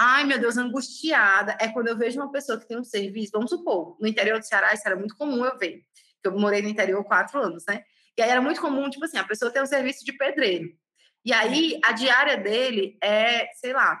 Ai, 0.00 0.22
meu 0.22 0.38
Deus, 0.38 0.56
angustiada. 0.56 1.56
É 1.60 1.66
quando 1.66 1.88
eu 1.88 1.98
vejo 1.98 2.20
uma 2.20 2.30
pessoa 2.30 2.56
que 2.56 2.68
tem 2.68 2.78
um 2.78 2.84
serviço, 2.84 3.32
vamos 3.32 3.50
supor, 3.50 3.96
no 4.00 4.06
interior 4.06 4.38
do 4.38 4.46
Ceará, 4.46 4.72
isso 4.72 4.86
era 4.86 4.94
muito 4.94 5.16
comum 5.16 5.44
eu 5.44 5.58
ver. 5.58 5.82
Eu 6.22 6.38
morei 6.38 6.62
no 6.62 6.68
interior 6.68 7.02
quatro 7.02 7.42
anos, 7.42 7.64
né? 7.68 7.82
E 8.16 8.22
aí 8.22 8.30
era 8.30 8.40
muito 8.40 8.60
comum, 8.60 8.88
tipo 8.88 9.04
assim, 9.04 9.18
a 9.18 9.24
pessoa 9.24 9.50
tem 9.50 9.60
um 9.60 9.66
serviço 9.66 10.04
de 10.04 10.12
pedreiro. 10.12 10.72
E 11.24 11.32
aí 11.32 11.80
a 11.84 11.90
diária 11.90 12.36
dele 12.36 12.96
é, 13.02 13.48
sei 13.54 13.72
lá, 13.72 14.00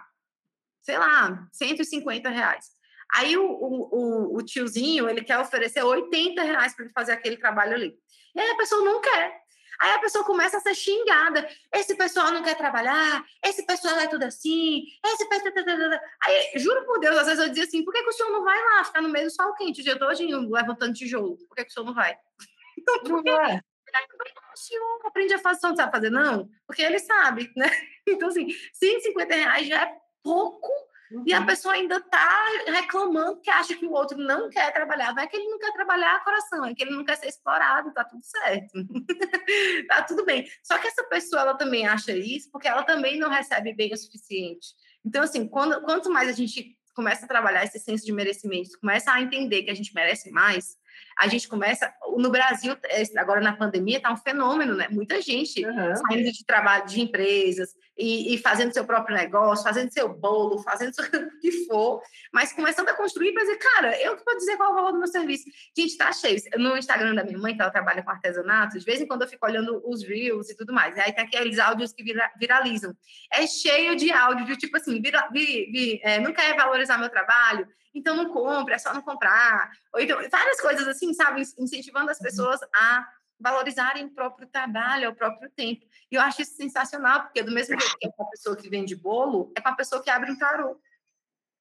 sei 0.82 0.96
lá, 0.96 1.48
150 1.52 2.28
reais. 2.28 2.66
Aí 3.12 3.36
o, 3.36 3.44
o, 3.44 4.36
o, 4.36 4.42
tiozinho, 4.42 5.08
ele 5.10 5.24
quer 5.24 5.40
oferecer 5.40 5.82
80 5.82 6.40
reais 6.44 6.76
para 6.76 6.84
ele 6.84 6.94
fazer 6.94 7.10
aquele 7.10 7.38
trabalho 7.38 7.74
ali. 7.74 7.98
E 8.36 8.40
aí 8.40 8.50
a 8.50 8.56
pessoa 8.56 8.84
não 8.84 9.00
quer. 9.00 9.40
Aí 9.80 9.92
a 9.92 9.98
pessoa 10.00 10.24
começa 10.24 10.56
a 10.56 10.60
ser 10.60 10.74
xingada. 10.74 11.48
Esse 11.72 11.94
pessoal 11.96 12.32
não 12.32 12.42
quer 12.42 12.56
trabalhar, 12.56 13.24
esse 13.44 13.64
pessoal 13.64 13.96
é 13.98 14.08
tudo 14.08 14.24
assim, 14.24 14.82
esse 15.04 15.28
pessoal. 15.28 15.52
Aí, 16.22 16.52
juro 16.56 16.84
por 16.84 16.98
Deus, 16.98 17.16
às 17.16 17.26
vezes 17.26 17.42
eu 17.42 17.48
dizia 17.48 17.64
assim: 17.64 17.84
por 17.84 17.92
que, 17.92 18.02
que 18.02 18.08
o 18.08 18.12
senhor 18.12 18.30
não 18.30 18.44
vai 18.44 18.60
lá 18.60 18.84
ficar 18.84 19.00
no 19.00 19.08
meio 19.08 19.26
do 19.26 19.30
sol 19.30 19.54
quente 19.54 19.80
o 19.80 19.84
dia 19.84 19.98
todo 19.98 20.50
levantando 20.50 20.94
tijolo? 20.94 21.36
Por 21.48 21.54
que, 21.54 21.64
que 21.64 21.70
o 21.70 21.74
senhor 21.74 21.86
não 21.86 21.94
vai? 21.94 22.16
Então, 22.80 23.00
por 23.00 23.22
que? 23.24 23.30
O 23.30 24.56
senhor 24.56 25.00
aprende 25.04 25.34
a 25.34 25.38
fazer, 25.38 25.66
não 25.66 25.76
sabe 25.76 25.92
fazer, 25.92 26.10
não? 26.10 26.48
Porque 26.64 26.80
ele 26.80 26.98
sabe, 26.98 27.52
né? 27.56 27.66
Então, 28.06 28.28
assim, 28.28 28.46
150 28.72 29.34
reais 29.34 29.66
já 29.66 29.82
é 29.82 29.96
pouco 30.22 30.70
Uhum. 31.10 31.24
E 31.26 31.32
a 31.32 31.40
uhum. 31.40 31.46
pessoa 31.46 31.74
ainda 31.74 31.96
está 31.96 32.44
reclamando 32.66 33.40
que 33.40 33.50
acha 33.50 33.74
que 33.74 33.86
o 33.86 33.92
outro 33.92 34.18
não 34.18 34.50
quer 34.50 34.72
trabalhar. 34.72 35.14
Não 35.14 35.22
é 35.22 35.26
que 35.26 35.36
ele 35.36 35.48
não 35.48 35.58
quer 35.58 35.72
trabalhar 35.72 36.22
coração, 36.24 36.64
é 36.64 36.74
que 36.74 36.82
ele 36.82 36.96
não 36.96 37.04
quer 37.04 37.16
ser 37.16 37.28
explorado, 37.28 37.92
tá 37.92 38.04
tudo 38.04 38.22
certo. 38.22 38.72
tá 39.88 40.02
tudo 40.02 40.24
bem. 40.24 40.46
Só 40.62 40.78
que 40.78 40.86
essa 40.86 41.04
pessoa 41.04 41.42
ela 41.42 41.54
também 41.54 41.86
acha 41.86 42.12
isso 42.12 42.50
porque 42.50 42.68
ela 42.68 42.82
também 42.82 43.18
não 43.18 43.30
recebe 43.30 43.74
bem 43.74 43.92
o 43.92 43.96
suficiente. 43.96 44.68
Então, 45.04 45.22
assim, 45.22 45.48
quando, 45.48 45.80
quanto 45.82 46.10
mais 46.10 46.28
a 46.28 46.32
gente 46.32 46.76
começa 46.94 47.24
a 47.24 47.28
trabalhar 47.28 47.64
esse 47.64 47.78
senso 47.78 48.04
de 48.04 48.12
merecimento, 48.12 48.78
começa 48.80 49.12
a 49.12 49.22
entender 49.22 49.62
que 49.62 49.70
a 49.70 49.74
gente 49.74 49.94
merece 49.94 50.30
mais, 50.30 50.76
a 51.18 51.26
gente 51.26 51.48
começa. 51.48 51.92
No 52.16 52.30
Brasil, 52.30 52.76
agora 53.16 53.40
na 53.40 53.56
pandemia, 53.56 53.96
está 53.96 54.12
um 54.12 54.16
fenômeno, 54.16 54.74
né? 54.74 54.88
Muita 54.90 55.20
gente 55.20 55.64
uhum. 55.64 55.96
saindo 55.96 56.32
de 56.32 56.44
trabalho 56.44 56.86
de 56.86 57.00
empresas 57.00 57.74
e, 57.96 58.34
e, 58.34 58.38
fazendo 58.38 58.72
seu 58.72 58.84
próprio 58.84 59.16
negócio, 59.16 59.64
fazendo 59.64 59.92
seu 59.92 60.08
bolo, 60.08 60.62
fazendo 60.62 60.92
o 60.98 61.40
que 61.40 61.66
for, 61.66 62.00
mas 62.32 62.52
começando 62.52 62.88
a 62.88 62.94
construir 62.94 63.32
para 63.32 63.42
dizer, 63.42 63.56
cara, 63.56 64.00
eu 64.00 64.16
que 64.16 64.24
vou 64.24 64.36
dizer 64.36 64.56
qual 64.56 64.68
é 64.68 64.72
o 64.72 64.74
valor 64.76 64.92
do 64.92 64.98
meu 64.98 65.08
serviço. 65.08 65.44
Gente, 65.76 65.96
tá 65.96 66.12
cheio. 66.12 66.40
No 66.56 66.76
Instagram 66.76 67.14
da 67.14 67.24
minha 67.24 67.38
mãe, 67.38 67.56
que 67.56 67.60
ela 67.60 67.70
trabalha 67.70 68.02
com 68.02 68.10
artesanato, 68.10 68.78
de 68.78 68.84
vez 68.84 69.00
em 69.00 69.06
quando 69.06 69.22
eu 69.22 69.28
fico 69.28 69.44
olhando 69.44 69.82
os 69.84 70.04
reels 70.04 70.48
e 70.48 70.56
tudo 70.56 70.72
mais. 70.72 70.96
Aí 70.98 71.12
tem 71.12 71.24
aqueles 71.24 71.58
áudios 71.58 71.92
que 71.92 72.04
vira, 72.04 72.30
viralizam. 72.38 72.94
É 73.32 73.46
cheio 73.46 73.96
de 73.96 74.12
áudio, 74.12 74.46
de 74.46 74.56
tipo 74.56 74.76
assim, 74.76 75.00
vira, 75.02 75.28
vi, 75.32 75.70
vi, 75.72 76.00
é, 76.04 76.20
não 76.20 76.32
quer 76.32 76.54
valorizar 76.56 76.98
meu 76.98 77.08
trabalho, 77.08 77.66
então 77.94 78.16
não 78.16 78.28
compre, 78.30 78.74
é 78.74 78.78
só 78.78 78.92
não 78.94 79.02
comprar. 79.02 79.70
Ou 79.92 80.00
então, 80.00 80.18
várias 80.30 80.60
coisas 80.60 80.86
assim, 80.86 81.07
sabe? 81.14 81.42
Incentivando 81.58 82.10
as 82.10 82.18
uhum. 82.18 82.24
pessoas 82.24 82.60
a 82.74 83.08
valorizarem 83.40 84.06
o 84.06 84.10
próprio 84.10 84.48
trabalho, 84.48 85.10
o 85.10 85.14
próprio 85.14 85.50
tempo. 85.50 85.86
E 86.10 86.16
eu 86.16 86.20
acho 86.20 86.42
isso 86.42 86.56
sensacional, 86.56 87.22
porque 87.22 87.42
do 87.42 87.52
mesmo 87.52 87.78
jeito 87.78 87.98
que 87.98 88.08
é 88.08 88.10
com 88.10 88.22
a 88.24 88.26
pessoa 88.26 88.56
que 88.56 88.68
vende 88.68 88.96
bolo, 88.96 89.52
é 89.56 89.60
com 89.60 89.68
a 89.68 89.74
pessoa 89.74 90.02
que 90.02 90.10
abre 90.10 90.32
um 90.32 90.38
tarô. 90.38 90.80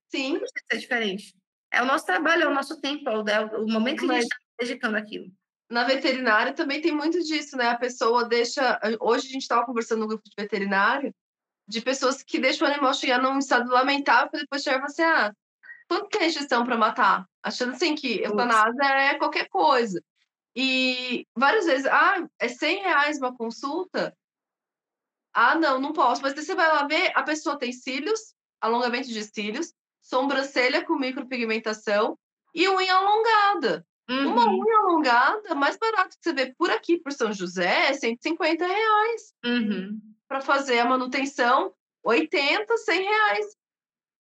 Sim. 0.09 0.33
Não 0.33 0.39
precisa 0.39 0.65
ser 0.71 0.77
diferente. 0.79 1.35
É 1.71 1.81
o 1.81 1.85
nosso 1.85 2.05
trabalho, 2.05 2.43
é 2.43 2.47
o 2.47 2.53
nosso 2.53 2.79
tempo, 2.81 3.09
é 3.09 3.45
o, 3.45 3.65
o 3.65 3.71
momento 3.71 3.99
que 3.99 4.05
Mas... 4.05 4.17
a 4.17 4.21
gente 4.21 4.31
está 4.31 4.37
dedicando 4.59 4.97
aquilo. 4.97 5.31
Na 5.69 5.83
veterinária 5.83 6.53
também 6.53 6.81
tem 6.81 6.93
muito 6.93 7.21
disso, 7.21 7.57
né? 7.57 7.67
A 7.67 7.77
pessoa 7.77 8.25
deixa. 8.25 8.79
Hoje 9.01 9.27
a 9.27 9.31
gente 9.31 9.41
estava 9.41 9.65
conversando 9.65 9.99
no 9.99 10.07
grupo 10.07 10.23
de 10.23 10.33
veterinário 10.37 11.13
de 11.67 11.81
pessoas 11.81 12.23
que 12.23 12.39
deixam 12.39 12.65
o 12.65 12.71
animal 12.71 12.93
chegar 12.93 13.21
num 13.21 13.37
estado 13.37 13.69
lamentável 13.69 14.29
para 14.29 14.39
depois 14.39 14.63
chegar 14.63 14.77
e 14.77 14.79
falar 14.79 14.87
assim: 14.87 15.01
ah, 15.03 15.33
quanto 15.87 16.09
tem 16.09 16.23
restrição 16.23 16.65
para 16.65 16.77
matar? 16.77 17.25
Achando 17.43 17.73
assim 17.73 17.95
que 17.95 18.21
eutanásia 18.21 18.83
é 18.83 19.15
qualquer 19.15 19.47
coisa. 19.49 20.01
E 20.55 21.25
várias 21.35 21.65
vezes, 21.65 21.85
ah, 21.85 22.27
é 22.39 22.47
100 22.47 22.81
reais 22.81 23.17
uma 23.19 23.35
consulta? 23.35 24.15
Ah, 25.33 25.55
não, 25.55 25.79
não 25.79 25.93
posso. 25.93 26.21
Mas 26.21 26.33
você 26.33 26.55
vai 26.55 26.67
lá 26.67 26.87
ver, 26.87 27.11
a 27.15 27.21
pessoa 27.21 27.59
tem 27.59 27.71
cílios, 27.71 28.33
alongamento 28.59 29.07
de 29.07 29.23
cílios, 29.23 29.71
sobrancelha 30.01 30.83
com 30.83 30.95
micropigmentação 30.95 32.17
e 32.55 32.67
unha 32.67 32.93
alongada. 32.95 33.85
Uhum. 34.09 34.31
Uma 34.31 34.49
unha 34.49 34.77
alongada, 34.79 35.53
mais 35.53 35.77
barato 35.77 36.17
que 36.17 36.23
você 36.23 36.33
vê 36.33 36.55
por 36.57 36.71
aqui, 36.71 36.97
por 36.97 37.11
São 37.11 37.31
José, 37.31 37.89
é 37.89 37.93
150 37.93 38.65
reais. 38.65 39.33
Uhum. 39.45 40.01
Para 40.27 40.41
fazer 40.41 40.79
a 40.79 40.85
manutenção, 40.85 41.73
80, 42.03 42.77
100 42.77 43.03
reais. 43.03 43.57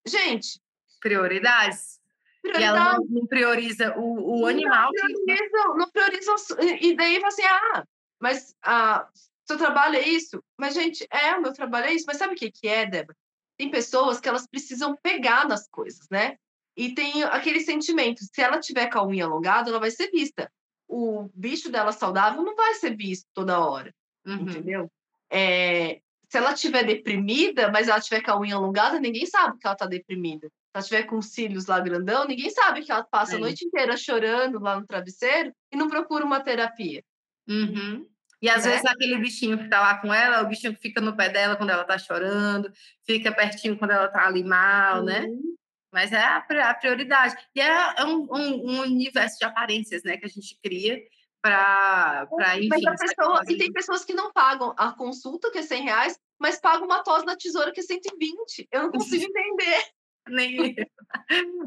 Gente, 0.07 0.61
prioridades. 1.07 2.01
Prioridade. 2.43 2.65
E 2.65 2.81
ela 2.81 2.99
não, 3.09 3.27
prioriza 3.27 3.97
o, 3.97 4.41
o 4.41 4.47
animal. 4.47 4.91
Não 4.93 5.25
priorizam, 5.25 5.77
não 5.77 5.91
priorizam. 5.91 6.35
E 6.81 6.97
daí 6.97 7.21
você, 7.21 7.43
assim, 7.43 7.45
ah, 7.45 7.85
mas 8.19 8.57
ah, 8.63 9.09
seu 9.47 9.57
trabalho 9.57 9.97
é 9.97 10.09
isso? 10.09 10.43
Mas, 10.59 10.75
gente, 10.75 11.07
é, 11.11 11.35
o 11.37 11.43
meu 11.43 11.53
trabalho 11.53 11.87
é 11.87 11.95
isso. 11.95 12.05
Mas 12.07 12.17
sabe 12.17 12.35
o 12.35 12.37
que, 12.37 12.51
que 12.51 12.69
é, 12.69 12.85
Débora? 12.87 13.17
Tem 13.57 13.71
pessoas 13.71 14.21
que 14.21 14.29
elas 14.29 14.47
precisam 14.47 14.97
pegar 15.03 15.49
nas 15.49 15.69
coisas, 15.69 16.07
né? 16.11 16.37
E 16.77 16.93
tem 16.93 17.23
aquele 17.25 17.61
sentimento, 17.61 18.21
se 18.23 18.43
ela 18.43 18.61
tiver 18.61 18.89
com 18.89 18.99
a 18.99 19.07
unha 19.07 19.25
alongada, 19.25 19.71
ela 19.71 19.81
vai 19.81 19.91
ser 19.91 20.11
vista. 20.11 20.53
O 20.87 21.31
bicho 21.35 21.71
dela 21.71 21.91
saudável 21.91 22.43
não 22.43 22.55
vai 22.55 22.75
ser 22.75 22.95
visto 22.95 23.27
toda 23.33 23.59
hora, 23.59 23.95
uhum. 24.27 24.43
entendeu? 24.43 24.93
É, 25.31 26.01
se 26.29 26.39
ela 26.39 26.53
estiver 26.53 26.85
deprimida, 26.85 27.71
mas 27.71 27.89
ela 27.89 28.01
tiver 28.01 28.21
com 28.21 28.33
a 28.33 28.41
unha 28.41 28.57
alongada, 28.57 28.99
ninguém 28.99 29.27
sabe 29.27 29.59
que 29.59 29.67
ela 29.67 29.75
está 29.75 29.87
deprimida 29.87 30.49
ela 30.77 30.85
tiver 30.85 31.03
com 31.05 31.17
os 31.17 31.33
cílios 31.33 31.67
lá 31.67 31.81
grandão, 31.81 32.27
ninguém 32.27 32.51
sabe 32.51 32.83
que 32.83 32.93
ela 32.93 33.03
passa 33.03 33.33
é. 33.33 33.37
a 33.37 33.39
noite 33.39 33.65
inteira 33.65 33.97
chorando 33.97 34.61
lá 34.61 34.79
no 34.79 34.87
travesseiro 34.87 35.53
e 35.73 35.77
não 35.77 35.89
procura 35.89 36.25
uma 36.25 36.41
terapia. 36.41 37.03
Uhum. 37.49 38.07
E 38.43 38.51
às 38.51 38.65
né? 38.67 38.73
vezes 38.73 38.85
aquele 38.85 39.17
bichinho 39.17 39.57
que 39.57 39.69
tá 39.71 39.81
lá 39.81 39.99
com 39.99 40.13
ela, 40.13 40.43
o 40.43 40.47
bichinho 40.47 40.75
que 40.75 40.81
fica 40.81 41.01
no 41.01 41.17
pé 41.17 41.31
dela 41.31 41.57
quando 41.57 41.71
ela 41.71 41.85
tá 41.85 41.97
chorando, 41.97 42.71
fica 43.07 43.33
pertinho 43.33 43.79
quando 43.79 43.93
ela 43.93 44.09
tá 44.09 44.27
ali 44.27 44.45
mal, 44.45 45.03
né? 45.03 45.23
uhum. 45.23 45.35
né? 45.35 45.57
Mas 45.91 46.13
é 46.13 46.19
a, 46.19 46.45
a 46.69 46.75
prioridade. 46.75 47.35
E 47.55 47.61
é, 47.61 47.95
é 47.97 48.05
um, 48.05 48.27
um, 48.31 48.71
um, 48.71 48.81
universo 48.81 49.39
de 49.39 49.47
aparências, 49.47 50.03
né, 50.03 50.19
que 50.19 50.27
a 50.27 50.29
gente 50.29 50.59
cria 50.63 51.01
para, 51.49 52.59
enfim... 52.59 52.69
Mas 52.69 53.01
pessoa, 53.01 53.43
e 53.49 53.57
tem 53.57 53.73
pessoas 53.73 54.05
que 54.05 54.15
não 54.15 54.33
pagam 54.33 54.75
a 54.77 54.93
consulta, 54.93 55.51
que 55.51 55.59
é 55.59 55.63
100 55.63 55.83
reais, 55.83 56.19
mas 56.39 56.61
pagam 56.61 56.87
uma 56.87 57.03
tosse 57.03 57.27
na 57.27 57.37
tesoura, 57.37 57.73
que 57.73 57.81
é 57.81 57.83
120. 57.83 58.69
Eu 58.71 58.83
não 58.85 58.91
consigo 58.91 59.25
entender. 59.29 59.83
Nem. 60.29 60.75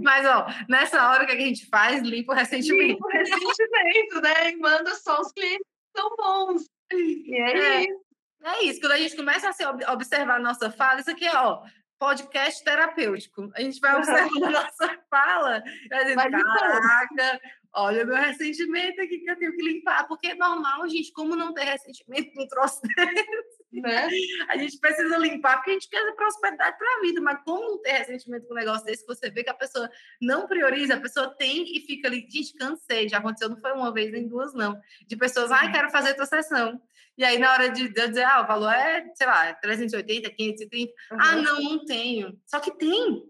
Mas, 0.01 0.25
ó, 0.25 0.47
nessa 0.67 1.09
hora 1.09 1.25
que 1.25 1.31
a 1.31 1.39
gente 1.39 1.67
faz, 1.67 2.01
limpa 2.01 2.33
o 2.33 2.35
ressentimento. 2.35 2.87
Limpa 2.87 3.07
o 3.07 3.11
ressentimento, 3.11 4.21
né? 4.21 4.51
E 4.51 4.57
manda 4.57 4.95
só 4.95 5.21
os 5.21 5.31
clientes 5.31 5.65
que 5.65 6.01
são 6.01 6.15
bons. 6.17 6.65
E 6.91 7.35
é, 7.35 7.57
é, 7.57 7.81
isso. 7.83 8.05
É 8.43 8.63
isso. 8.63 8.81
Quando 8.81 8.91
a 8.93 8.97
gente 8.97 9.15
começa 9.15 9.49
a 9.85 9.93
observar 9.93 10.35
a 10.35 10.43
nossa 10.43 10.69
fala, 10.71 10.99
isso 10.99 11.11
aqui 11.11 11.25
é, 11.25 11.35
ó, 11.37 11.63
podcast 11.99 12.63
terapêutico. 12.63 13.51
A 13.53 13.61
gente 13.61 13.79
vai 13.79 13.95
observando 13.97 14.43
a 14.45 14.49
nossa 14.49 14.99
fala 15.09 15.61
vai 15.89 16.05
dizendo, 16.05 16.43
caraca, 16.43 17.41
olha 17.73 18.03
o 18.03 18.07
meu 18.07 18.17
ressentimento 18.17 19.01
aqui 19.01 19.19
que 19.19 19.29
eu 19.29 19.37
tenho 19.37 19.55
que 19.55 19.63
limpar. 19.63 20.07
Porque 20.07 20.27
é 20.27 20.35
normal, 20.35 20.87
gente, 20.89 21.11
como 21.11 21.35
não 21.35 21.53
ter 21.53 21.63
ressentimento 21.63 22.31
um 22.39 22.47
troço 22.47 22.81
desse? 22.81 23.59
né? 23.71 24.09
A 24.47 24.57
gente 24.57 24.79
precisa 24.79 25.17
limpar 25.17 25.57
porque 25.57 25.71
a 25.71 25.73
gente 25.73 25.89
quer 25.89 26.15
prosperidade 26.15 26.77
para 26.77 26.97
a 26.97 27.01
vida, 27.01 27.21
mas 27.21 27.43
como 27.43 27.61
não 27.61 27.81
ter 27.81 27.91
ressentimento 27.91 28.47
com 28.47 28.53
um 28.53 28.57
negócio 28.57 28.85
desse, 28.85 29.05
você 29.05 29.29
vê 29.29 29.43
que 29.43 29.49
a 29.49 29.53
pessoa 29.53 29.89
não 30.21 30.47
prioriza, 30.47 30.95
a 30.95 30.99
pessoa 30.99 31.35
tem 31.35 31.63
e 31.75 31.81
fica 31.81 32.07
ali, 32.07 32.25
gente, 32.29 32.55
cansei, 32.55 33.07
já 33.07 33.17
aconteceu, 33.17 33.49
não 33.49 33.57
foi 33.57 33.71
uma 33.73 33.93
vez 33.93 34.11
nem 34.11 34.27
duas, 34.27 34.53
não, 34.53 34.79
de 35.07 35.15
pessoas, 35.15 35.51
ai, 35.51 35.71
quero 35.71 35.89
fazer 35.91 36.15
tua 36.15 36.25
sessão. 36.25 36.81
E 37.19 37.25
aí, 37.25 37.37
na 37.37 37.51
hora 37.51 37.69
de, 37.69 37.89
dizer, 37.89 38.23
ah, 38.23 38.41
o 38.41 38.47
valor 38.47 38.71
é, 38.71 39.05
sei 39.13 39.27
lá, 39.27 39.53
380, 39.55 40.29
530, 40.29 40.93
uhum. 41.11 41.17
ah, 41.19 41.35
não, 41.35 41.61
não 41.61 41.85
tenho. 41.85 42.39
Só 42.45 42.61
que 42.61 42.71
tem. 42.71 43.27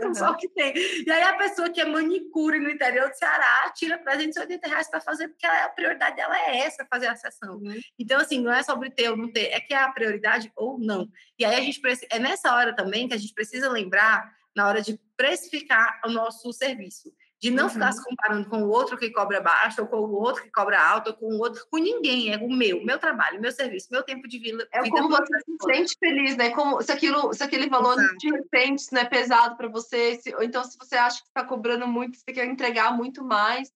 Uhum. 0.00 0.14
Só 0.14 0.32
que 0.34 0.48
tem. 0.48 0.72
E 0.74 1.10
aí, 1.10 1.22
a 1.22 1.36
pessoa 1.36 1.68
que 1.68 1.80
é 1.80 1.84
manicure 1.84 2.60
no 2.60 2.70
interior 2.70 3.10
do 3.10 3.16
Ceará 3.16 3.70
tira 3.74 3.98
380 3.98 4.66
reais 4.66 4.88
para 4.88 5.00
fazer, 5.00 5.28
porque 5.28 5.44
ela, 5.44 5.64
a 5.64 5.68
prioridade 5.68 6.16
dela 6.16 6.38
é 6.38 6.58
essa, 6.58 6.86
fazer 6.88 7.08
a 7.08 7.16
sessão. 7.16 7.56
Uhum. 7.56 7.78
Então, 7.98 8.20
assim, 8.20 8.40
não 8.40 8.52
é 8.52 8.62
sobre 8.62 8.90
ter 8.90 9.10
ou 9.10 9.16
não 9.16 9.30
ter, 9.30 9.46
é 9.46 9.60
que 9.60 9.74
é 9.74 9.78
a 9.78 9.90
prioridade 9.90 10.50
ou 10.56 10.78
não. 10.78 11.08
E 11.38 11.44
aí, 11.44 11.56
a 11.56 11.60
gente 11.60 11.80
precisa, 11.80 12.06
é 12.10 12.18
nessa 12.18 12.54
hora 12.54 12.74
também 12.74 13.08
que 13.08 13.14
a 13.14 13.18
gente 13.18 13.34
precisa 13.34 13.68
lembrar, 13.68 14.32
na 14.54 14.68
hora 14.68 14.80
de 14.80 14.98
precificar 15.16 16.00
o 16.06 16.10
nosso 16.10 16.50
serviço 16.52 17.12
de 17.40 17.50
não 17.50 17.64
uhum. 17.64 17.70
ficar 17.70 17.92
se 17.92 18.04
comparando 18.04 18.48
com 18.50 18.62
o 18.62 18.68
outro 18.68 18.98
que 18.98 19.10
cobra 19.10 19.40
baixo, 19.40 19.80
ou 19.80 19.88
com 19.88 19.96
o 19.96 20.12
outro 20.12 20.42
que 20.42 20.50
cobra 20.50 20.78
alto, 20.78 21.08
ou 21.08 21.16
com 21.16 21.26
o 21.26 21.38
outro, 21.38 21.66
com 21.70 21.78
ninguém, 21.78 22.34
é 22.34 22.36
o 22.36 22.50
meu, 22.50 22.84
meu 22.84 22.98
trabalho, 22.98 23.40
meu 23.40 23.50
serviço, 23.50 23.88
meu 23.90 24.02
tempo 24.02 24.28
de 24.28 24.38
vida. 24.38 24.68
É 24.70 24.86
como 24.90 25.08
você 25.08 25.40
se 25.40 25.56
sente 25.64 25.96
feliz, 25.98 26.36
né? 26.36 26.50
Como 26.50 26.82
se 26.82 26.92
aquilo, 26.92 27.32
se 27.32 27.42
aquele 27.42 27.66
valor 27.70 27.98
Exato. 27.98 28.18
de 28.18 28.30
repente 28.30 28.92
não 28.92 29.00
é 29.00 29.06
pesado 29.06 29.56
para 29.56 29.68
você, 29.68 30.20
se, 30.20 30.34
ou 30.34 30.42
então 30.42 30.62
se 30.62 30.76
você 30.76 30.96
acha 30.96 31.22
que 31.22 31.28
está 31.28 31.42
cobrando 31.42 31.86
muito, 31.88 32.18
você 32.18 32.30
quer 32.30 32.44
entregar 32.44 32.94
muito 32.94 33.24
mais. 33.24 33.72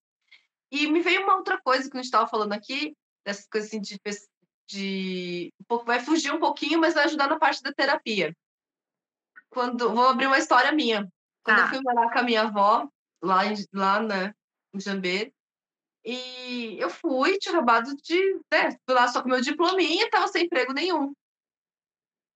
E 0.71 0.87
me 0.87 1.01
veio 1.01 1.23
uma 1.23 1.37
outra 1.37 1.59
coisa 1.59 1.89
que 1.89 1.97
a 1.97 2.01
gente 2.01 2.07
estava 2.07 2.27
falando 2.27 2.53
aqui, 2.53 2.95
dessas 3.25 3.49
coisas 3.49 3.71
assim 3.71 3.81
de, 3.81 3.99
de 4.69 5.53
um 5.59 5.65
pouco, 5.65 5.87
vai 5.87 6.01
fugir 6.01 6.35
um 6.35 6.41
pouquinho, 6.41 6.79
mas 6.79 6.93
vai 6.93 7.05
ajudar 7.05 7.29
na 7.29 7.39
parte 7.39 7.63
da 7.63 7.73
terapia. 7.73 8.37
Quando 9.49 9.89
vou 9.89 10.09
abrir 10.09 10.27
uma 10.27 10.39
história 10.39 10.71
minha. 10.71 11.09
Quando 11.43 11.61
eu 11.61 11.69
fui 11.69 11.81
morar 11.83 12.11
com 12.11 12.19
a 12.19 12.23
minha 12.23 12.43
avó, 12.43 12.89
lá, 13.25 13.47
em, 13.47 13.55
lá 13.73 14.01
né, 14.01 14.35
em 14.73 14.81
Jambê. 14.81 15.33
E 16.05 16.77
eu 16.79 16.91
fui, 16.91 17.39
tinha 17.39 17.55
acabado 17.55 17.95
de. 17.97 18.35
Né, 18.53 18.71
fui 18.85 18.95
lá 18.95 19.09
só 19.09 19.23
com 19.23 19.29
meu 19.29 19.41
diplominha, 19.41 20.11
tava 20.11 20.29
sem 20.29 20.45
emprego 20.45 20.73
nenhum. 20.73 21.15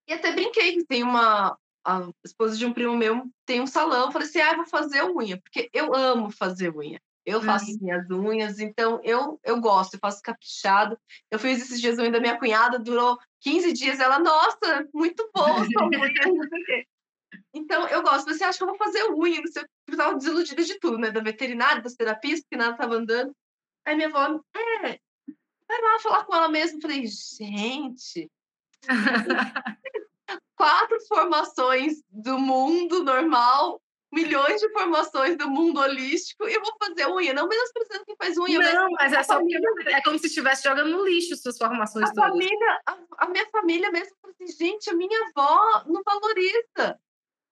E 0.09 0.14
até 0.14 0.32
brinquei 0.32 0.76
que 0.76 0.84
tem 0.84 1.03
uma. 1.03 1.59
A 1.86 2.11
esposa 2.24 2.57
de 2.57 2.66
um 2.66 2.72
primo 2.72 2.97
meu 2.97 3.30
tem 3.47 3.61
um 3.61 3.66
salão. 3.66 4.11
Falei 4.11 4.26
assim: 4.26 4.41
ah, 4.41 4.57
vou 4.57 4.66
fazer 4.66 5.05
unha, 5.05 5.39
porque 5.41 5.70
eu 5.72 5.95
amo 5.95 6.30
fazer 6.30 6.74
unha. 6.74 7.01
Eu 7.28 7.43
faço 7.43 7.66
minhas 7.78 8.11
unhas, 8.11 8.59
então 8.59 9.03
eu, 9.05 9.39
eu 9.45 9.61
gosto, 9.61 9.95
eu 9.95 10.01
faço 10.01 10.22
caprichado. 10.22 10.99
Eu 11.30 11.39
fiz 11.39 11.61
esses 11.61 11.78
dias 11.78 11.99
unha 11.99 12.11
da 12.11 12.20
minha 12.20 12.39
cunhada, 12.39 12.78
durou 12.78 13.18
15 13.41 13.70
dias. 13.74 14.01
Ela, 14.01 14.18
nossa, 14.18 14.89
muito 14.95 15.30
bom, 15.34 15.62
sua 15.70 15.89
unha, 15.89 15.99
não 16.26 16.49
sei 16.49 16.62
o 16.62 16.64
quê. 16.64 16.86
Então, 17.59 17.86
eu 17.88 18.02
gosto. 18.02 18.32
Você 18.32 18.44
acha 18.44 18.59
que 18.59 18.64
eu 18.64 18.68
vou 18.68 18.76
fazer 18.76 19.04
unha? 19.11 19.40
Não 19.40 19.52
sei, 19.52 19.64
eu 19.88 19.96
tava 19.96 20.16
desiludida 20.16 20.62
de 20.64 20.78
tudo, 20.78 20.98
né? 20.98 21.11
Da 21.11 21.20
veterinária, 21.20 21.82
das 21.82 21.94
terapias, 21.94 22.40
porque 22.40 22.56
nada 22.56 22.76
tava 22.76 22.94
andando. 22.94 23.34
Aí 23.84 23.94
minha 23.96 24.09
avó, 24.09 24.40
é, 24.54 25.00
vai 25.66 25.80
lá 25.80 25.98
falar 26.00 26.24
com 26.24 26.34
ela 26.34 26.48
mesmo. 26.48 26.80
falei, 26.80 27.06
gente. 27.06 28.30
quatro 30.59 31.00
formações 31.06 32.02
do 32.11 32.36
mundo 32.36 33.04
normal, 33.04 33.80
milhões 34.12 34.61
de 34.61 34.68
formações 34.72 35.36
do 35.36 35.48
mundo 35.48 35.80
holístico 35.80 36.48
e 36.48 36.54
eu 36.54 36.61
vou 36.61 36.74
fazer 36.82 37.06
unha. 37.09 37.32
Não 37.32 37.46
menosprezando 37.46 38.04
quem 38.04 38.16
faz 38.16 38.36
unha. 38.36 38.59
Não, 38.59 38.90
mas, 38.90 39.12
mas 39.12 39.12
é 39.12 39.22
só 39.22 39.34
família... 39.34 39.61
é 39.86 40.02
como 40.02 40.18
se 40.18 40.26
estivesse 40.26 40.64
jogando 40.64 40.90
no 40.90 41.06
lixo 41.06 41.36
suas 41.36 41.56
formações 41.56 42.11
a 42.11 42.12
todas. 42.12 42.30
Família, 42.30 42.80
a, 42.86 42.98
a, 43.18 43.28
minha 43.28 43.48
família 43.50 43.90
mesmo 43.90 44.16
assim, 44.24 44.46
gente, 44.48 44.90
a 44.90 44.94
minha 44.94 45.18
avó 45.28 45.84
não 45.86 46.02
valoriza 46.04 46.98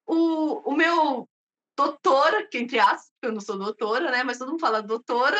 o, 0.06 0.70
o 0.70 0.76
meu 0.76 1.28
doutora, 1.76 2.46
que 2.48 2.58
entre 2.58 2.78
aspas, 2.78 3.10
eu 3.22 3.32
não 3.32 3.40
sou 3.40 3.58
doutora, 3.58 4.10
né? 4.10 4.22
Mas 4.22 4.38
todo 4.38 4.50
mundo 4.50 4.60
fala 4.60 4.82
doutora, 4.82 5.38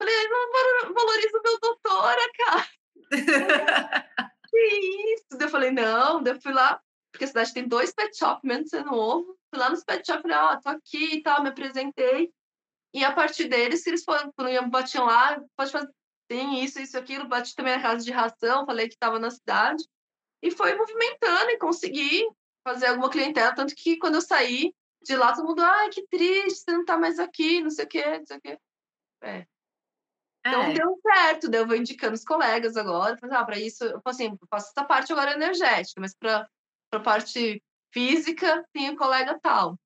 Falei, 0.00 0.28
não 0.28 0.94
valoriza 0.94 1.38
o 1.38 1.42
meu 1.42 1.60
doutora, 1.60 2.20
cara. 2.38 2.68
que 4.48 5.14
isso? 5.14 5.26
Daí 5.32 5.46
eu 5.46 5.50
falei, 5.50 5.70
não. 5.70 6.22
Daí 6.22 6.34
eu 6.34 6.40
fui 6.40 6.54
lá, 6.54 6.80
porque 7.12 7.24
a 7.24 7.28
cidade 7.28 7.52
tem 7.52 7.68
dois 7.68 7.92
pet 7.92 8.16
shop, 8.16 8.40
mesmo 8.42 8.66
sendo 8.66 8.90
novo. 8.92 9.38
Fui 9.50 9.60
lá 9.60 9.68
nos 9.68 9.84
pet 9.84 10.06
shop, 10.06 10.22
falei, 10.22 10.38
ó, 10.38 10.54
oh, 10.54 10.60
tô 10.60 10.70
aqui 10.70 11.16
e 11.16 11.22
tal, 11.22 11.42
me 11.42 11.50
apresentei. 11.50 12.32
E 12.94 13.04
a 13.04 13.12
partir 13.12 13.44
deles, 13.44 13.82
se 13.82 13.90
eles 13.90 14.02
foram, 14.02 14.32
quando 14.32 14.70
batiam 14.70 15.04
lá, 15.04 15.38
pode 15.54 15.70
fazer, 15.70 15.90
tem 16.26 16.64
isso, 16.64 16.80
isso, 16.80 16.96
aquilo. 16.96 17.28
Bati 17.28 17.54
também 17.54 17.76
na 17.76 17.82
casa 17.82 18.02
de 18.02 18.10
ração, 18.10 18.64
falei 18.64 18.88
que 18.88 18.94
estava 18.94 19.18
na 19.18 19.30
cidade. 19.30 19.84
E 20.42 20.50
foi 20.50 20.74
movimentando 20.74 21.50
e 21.50 21.58
consegui 21.58 22.26
fazer 22.64 22.86
alguma 22.86 23.10
clientela. 23.10 23.54
Tanto 23.54 23.74
que 23.74 23.96
quando 23.98 24.16
eu 24.16 24.22
saí 24.22 24.74
de 25.02 25.16
lá, 25.16 25.34
todo 25.34 25.46
mundo, 25.46 25.62
ai, 25.62 25.88
que 25.88 26.06
triste, 26.06 26.60
você 26.60 26.72
não 26.72 26.84
tá 26.84 26.96
mais 26.96 27.18
aqui, 27.18 27.60
não 27.60 27.70
sei 27.70 27.84
o 27.84 27.88
quê, 27.88 28.18
não 28.18 28.26
sei 28.26 28.36
o 28.36 28.40
quê. 28.40 28.58
É. 29.22 29.46
Então 30.40 30.62
é. 30.62 30.72
deu 30.72 30.98
certo, 31.02 31.48
daí 31.50 31.60
eu 31.60 31.66
vou 31.66 31.76
indicando 31.76 32.14
os 32.14 32.24
colegas 32.24 32.76
agora. 32.76 33.18
Ah, 33.30 33.44
para 33.44 33.58
isso, 33.58 33.84
eu 33.84 34.00
assim, 34.04 34.28
eu 34.28 34.48
faço 34.48 34.70
essa 34.70 34.84
parte 34.84 35.12
agora 35.12 35.32
energética, 35.32 36.00
mas 36.00 36.14
para 36.14 36.48
a 36.92 37.00
parte 37.00 37.62
física, 37.92 38.64
tem 38.72 38.90
o 38.90 38.96
colega 38.96 39.38
tal. 39.42 39.78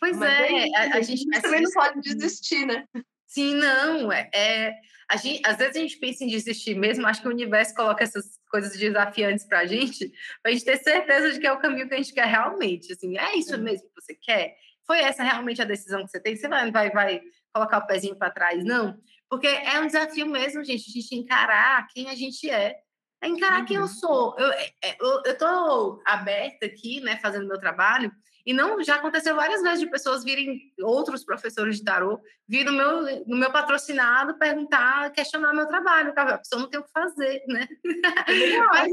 Pois 0.00 0.16
mas 0.16 0.30
é, 0.30 0.68
é 0.68 0.76
a, 0.76 0.96
a, 0.96 1.00
gente, 1.00 1.28
a 1.30 1.34
gente 1.34 1.42
também 1.42 1.62
não 1.62 1.72
pode 1.72 2.00
desistir, 2.00 2.64
né? 2.64 2.86
Sim, 3.28 3.54
não. 3.54 4.10
É, 4.10 4.28
é, 4.34 4.74
a 5.08 5.16
gente, 5.16 5.46
às 5.46 5.58
vezes 5.58 5.76
a 5.76 5.80
gente 5.80 5.98
pensa 5.98 6.24
em 6.24 6.28
desistir 6.28 6.74
mesmo, 6.74 7.06
acho 7.06 7.20
que 7.20 7.28
o 7.28 7.30
universo 7.30 7.74
coloca 7.74 8.02
essas 8.02 8.38
coisas 8.50 8.76
desafiantes 8.76 9.46
para 9.46 9.60
a 9.60 9.66
gente, 9.66 10.10
para 10.42 10.50
a 10.50 10.54
gente 10.54 10.64
ter 10.64 10.78
certeza 10.78 11.32
de 11.32 11.38
que 11.38 11.46
é 11.46 11.52
o 11.52 11.60
caminho 11.60 11.86
que 11.86 11.94
a 11.94 11.98
gente 11.98 12.12
quer 12.12 12.26
realmente. 12.26 12.92
Assim, 12.92 13.16
é 13.18 13.36
isso 13.36 13.56
mesmo 13.58 13.86
que 13.88 14.02
você 14.02 14.14
quer? 14.14 14.56
Foi 14.86 14.98
essa 15.00 15.22
realmente 15.22 15.60
a 15.60 15.66
decisão 15.66 16.02
que 16.04 16.10
você 16.10 16.18
tem? 16.18 16.34
Você 16.34 16.48
vai, 16.48 16.70
vai, 16.72 16.90
vai 16.90 17.20
colocar 17.52 17.78
o 17.78 17.86
pezinho 17.86 18.16
para 18.16 18.30
trás? 18.30 18.64
Não. 18.64 18.98
Porque 19.28 19.46
é 19.46 19.78
um 19.78 19.86
desafio 19.86 20.26
mesmo, 20.26 20.64
gente, 20.64 20.88
a 20.88 20.92
gente 20.92 21.14
encarar 21.14 21.86
quem 21.88 22.08
a 22.08 22.14
gente 22.14 22.48
é. 22.48 22.78
É 23.20 23.28
encarar 23.28 23.60
uhum. 23.60 23.66
quem 23.66 23.76
eu 23.76 23.82
uhum. 23.82 23.88
sou. 23.88 24.34
Eu, 24.38 24.50
é, 24.52 24.72
é, 24.82 25.34
tô 25.34 26.00
aberta 26.06 26.64
aqui, 26.64 27.00
né, 27.00 27.18
fazendo 27.20 27.48
meu 27.48 27.58
trabalho, 27.58 28.10
e 28.48 28.52
não 28.54 28.82
já 28.82 28.94
aconteceu 28.94 29.36
várias 29.36 29.60
vezes 29.60 29.80
de 29.80 29.90
pessoas 29.90 30.24
virem, 30.24 30.72
outros 30.80 31.22
professores 31.22 31.76
de 31.76 31.84
tarô, 31.84 32.18
vir 32.48 32.64
no 32.64 32.72
meu, 32.72 33.26
no 33.26 33.36
meu 33.36 33.52
patrocinado 33.52 34.38
perguntar, 34.38 35.12
questionar 35.12 35.52
meu 35.52 35.68
trabalho. 35.68 36.14
A 36.16 36.38
pessoa 36.38 36.62
não 36.62 36.70
tem 36.70 36.80
o 36.80 36.82
que 36.82 36.90
fazer, 36.90 37.44
né? 37.46 37.68
Mas, 38.72 38.90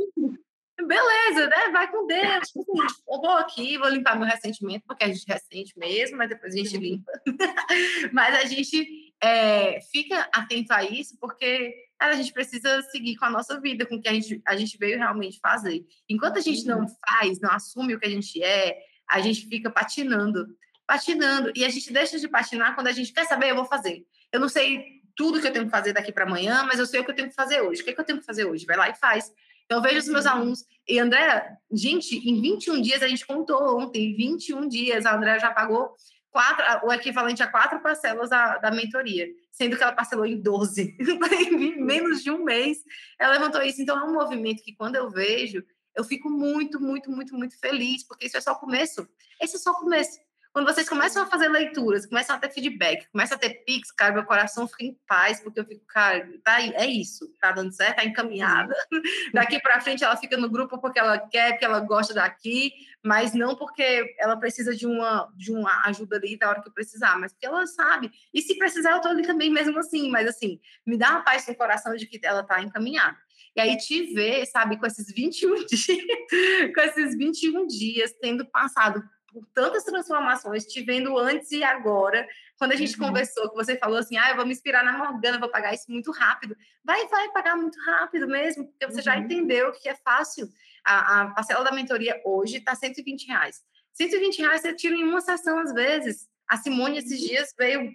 beleza, 0.86 1.48
né? 1.48 1.70
Vai 1.72 1.90
com 1.90 2.06
Deus. 2.06 2.50
Tipo 2.50 2.60
assim, 2.60 2.96
eu 3.10 3.22
vou 3.22 3.38
aqui, 3.38 3.78
vou 3.78 3.88
limpar 3.88 4.20
meu 4.20 4.28
ressentimento, 4.28 4.84
porque 4.86 5.06
a 5.06 5.08
gente 5.08 5.24
ressente 5.26 5.80
mesmo, 5.80 6.18
mas 6.18 6.28
depois 6.28 6.54
a 6.54 6.58
gente 6.58 6.76
limpa. 6.76 7.14
mas 8.12 8.36
a 8.36 8.44
gente 8.44 9.14
é, 9.24 9.80
fica 9.90 10.30
atento 10.34 10.74
a 10.74 10.84
isso, 10.84 11.18
porque 11.18 11.74
cara, 11.98 12.12
a 12.12 12.18
gente 12.18 12.34
precisa 12.34 12.82
seguir 12.92 13.16
com 13.16 13.24
a 13.24 13.30
nossa 13.30 13.58
vida, 13.62 13.86
com 13.86 13.96
o 13.96 14.02
que 14.02 14.10
a 14.10 14.14
gente, 14.14 14.42
a 14.46 14.58
gente 14.58 14.78
veio 14.78 14.98
realmente 14.98 15.40
fazer. 15.40 15.86
Enquanto 16.10 16.40
a 16.40 16.42
gente 16.42 16.66
não 16.66 16.86
faz, 17.08 17.40
não 17.40 17.52
assume 17.52 17.96
o 17.96 18.00
que 18.02 18.06
a 18.06 18.10
gente 18.10 18.44
é, 18.44 18.78
a 19.10 19.20
gente 19.22 19.48
fica 19.48 19.70
patinando, 19.70 20.48
patinando, 20.88 21.52
e 21.56 21.66
a 21.66 21.70
gente 21.70 21.92
deixa 21.92 22.20
de 22.20 22.28
patinar 22.28 22.76
quando 22.76 22.88
a 22.88 22.92
gente 22.92 23.12
quer 23.12 23.26
saber, 23.26 23.52
eu 23.52 23.56
vou 23.56 23.66
fazer. 23.66 24.06
Eu 24.32 24.40
não 24.40 24.50
sei 24.50 25.02
tudo 25.16 25.40
que 25.40 25.48
eu 25.48 25.54
tenho 25.54 25.66
que 25.66 25.72
fazer 25.72 25.94
daqui 25.94 26.12
para 26.12 26.26
amanhã, 26.26 26.64
mas 26.64 26.80
eu 26.80 26.86
sei 26.86 27.00
o 27.00 27.06
que 27.06 27.12
eu 27.12 27.16
tenho 27.16 27.30
que 27.30 27.36
fazer 27.36 27.62
hoje. 27.62 27.82
O 27.82 27.84
que, 27.86 27.92
é 27.92 27.94
que 27.94 28.02
eu 28.02 28.06
tenho 28.06 28.20
que 28.20 28.26
fazer 28.26 28.46
hoje? 28.46 28.66
Vai 28.66 28.78
lá 28.78 28.90
e 28.90 28.96
faz. 28.96 29.32
Então, 29.66 29.80
eu 29.80 29.82
vejo 29.82 30.00
os 30.00 30.08
meus 30.08 30.26
alunos. 30.26 30.64
E, 30.88 31.00
André, 31.00 31.58
gente, 31.72 32.18
em 32.18 32.40
21 32.40 32.82
dias, 32.82 33.02
a 33.02 33.08
gente 33.08 33.26
contou 33.26 33.80
ontem, 33.80 34.16
21 34.16 34.68
dias, 34.68 35.06
a 35.06 35.16
André 35.16 35.40
já 35.40 35.52
pagou 35.52 35.96
quatro, 36.30 36.88
o 36.88 36.92
equivalente 36.92 37.42
a 37.42 37.48
quatro 37.48 37.80
parcelas 37.80 38.30
da, 38.30 38.58
da 38.58 38.70
mentoria, 38.70 39.28
sendo 39.52 39.78
que 39.78 39.82
ela 39.82 39.94
parcelou 39.94 40.26
em 40.26 40.40
12. 40.40 40.98
em 41.00 41.82
menos 41.82 42.22
de 42.22 42.30
um 42.30 42.44
mês, 42.44 42.80
ela 43.18 43.34
levantou 43.34 43.62
isso. 43.62 43.82
Então, 43.82 43.98
é 43.98 44.04
um 44.04 44.14
movimento 44.14 44.62
que, 44.62 44.76
quando 44.76 44.98
eu 44.98 45.10
vejo, 45.10 45.64
eu 45.96 46.04
fico 46.04 46.30
muito, 46.30 46.80
muito, 46.80 47.10
muito, 47.10 47.36
muito 47.36 47.60
feliz, 47.60 48.04
porque 48.04 48.26
isso 48.26 48.38
é 48.38 48.42
só 48.42 48.54
o 48.54 48.60
começo. 48.60 49.08
Esse 49.42 49.56
é 49.56 49.60
só 49.60 49.72
o 49.72 49.76
começo. 49.76 50.20
Quando 50.56 50.74
vocês 50.74 50.88
começam 50.88 51.22
a 51.22 51.26
fazer 51.26 51.50
leituras, 51.50 52.06
começam 52.06 52.34
a 52.34 52.40
ter 52.40 52.50
feedback, 52.50 53.10
começam 53.12 53.36
a 53.36 53.40
ter 53.40 53.66
pix, 53.66 53.92
cara, 53.92 54.14
meu 54.14 54.24
coração 54.24 54.66
fica 54.66 54.86
em 54.86 54.98
paz, 55.06 55.42
porque 55.42 55.60
eu 55.60 55.66
fico, 55.66 55.86
cara, 55.86 56.26
tá, 56.46 56.62
é 56.62 56.86
isso, 56.86 57.28
tá 57.42 57.52
dando 57.52 57.74
certo, 57.74 57.98
tá 57.98 58.06
encaminhada. 58.06 58.74
Daqui 59.34 59.60
para 59.60 59.82
frente 59.82 60.06
ela 60.06 60.16
fica 60.16 60.38
no 60.38 60.50
grupo 60.50 60.80
porque 60.80 60.98
ela 60.98 61.20
quer, 61.20 61.52
porque 61.52 61.66
ela 61.66 61.82
gosta 61.82 62.14
daqui, 62.14 62.72
mas 63.04 63.34
não 63.34 63.58
porque 63.58 64.16
ela 64.18 64.38
precisa 64.38 64.74
de 64.74 64.88
uma, 64.88 65.30
de 65.36 65.52
uma 65.52 65.88
ajuda 65.88 66.16
ali 66.16 66.38
na 66.40 66.48
hora 66.48 66.62
que 66.62 66.70
eu 66.70 66.74
precisar, 66.74 67.20
mas 67.20 67.34
porque 67.34 67.48
ela 67.48 67.68
sabe. 67.68 68.10
E 68.34 68.42
se 68.42 68.58
precisar, 68.58 68.92
eu 68.92 69.02
tô 69.02 69.10
ali 69.10 69.24
também 69.24 69.52
mesmo 69.52 69.78
assim, 69.78 70.10
mas 70.10 70.26
assim, 70.26 70.62
me 70.86 70.98
dá 70.98 71.10
uma 71.12 71.22
paz 71.22 71.46
no 71.50 71.56
coração 71.56 71.94
de 71.98 72.08
que 72.08 72.26
ela 72.26 72.44
tá 72.44 72.62
encaminhada. 72.62 73.18
E 73.56 73.62
aí 73.62 73.78
te 73.78 74.14
ver, 74.14 74.46
sabe, 74.48 74.78
com 74.78 74.86
esses 74.86 75.14
21 75.14 75.64
dias, 75.66 76.74
com 76.74 76.82
esses 76.82 77.18
21 77.18 77.68
dias 77.68 78.14
tendo 78.22 78.46
passado 78.46 79.02
por 79.32 79.46
tantas 79.54 79.84
transformações, 79.84 80.66
te 80.66 80.82
vendo 80.82 81.18
antes 81.18 81.52
e 81.52 81.64
agora. 81.64 82.26
Quando 82.58 82.72
a 82.72 82.76
gente 82.76 82.98
uhum. 83.00 83.08
conversou, 83.08 83.50
que 83.50 83.56
você 83.56 83.78
falou 83.78 83.98
assim, 83.98 84.18
ah, 84.18 84.30
eu 84.30 84.38
vou 84.38 84.46
me 84.46 84.54
inspirar 84.54 84.82
na 84.82 84.98
Morgana, 84.98 85.38
vou 85.38 85.50
pagar 85.50 85.74
isso 85.74 85.92
muito 85.92 86.10
rápido. 86.12 86.56
Vai, 86.84 87.06
vai 87.08 87.30
pagar 87.32 87.58
muito 87.58 87.78
rápido 87.82 88.28
mesmo, 88.28 88.66
porque 88.68 88.88
você 88.88 89.00
uhum. 89.00 89.04
já 89.04 89.18
entendeu 89.18 89.74
que 89.74 89.90
é 89.90 89.96
fácil. 89.96 90.48
A, 90.86 91.22
a 91.22 91.28
parcela 91.32 91.66
da 91.66 91.72
mentoria 91.74 92.22
hoje 92.24 92.58
está 92.58 92.76
120 92.76 93.28
reais. 93.28 93.62
120 93.94 94.40
reais 94.40 94.62
você 94.62 94.74
tira 94.74 94.96
em 94.96 95.04
uma 95.04 95.20
sessão 95.20 95.60
às 95.60 95.74
vezes. 95.74 96.30
A 96.48 96.58
Simone 96.58 97.00
esses 97.00 97.20
uhum. 97.20 97.28
dias 97.28 97.54
veio 97.58 97.92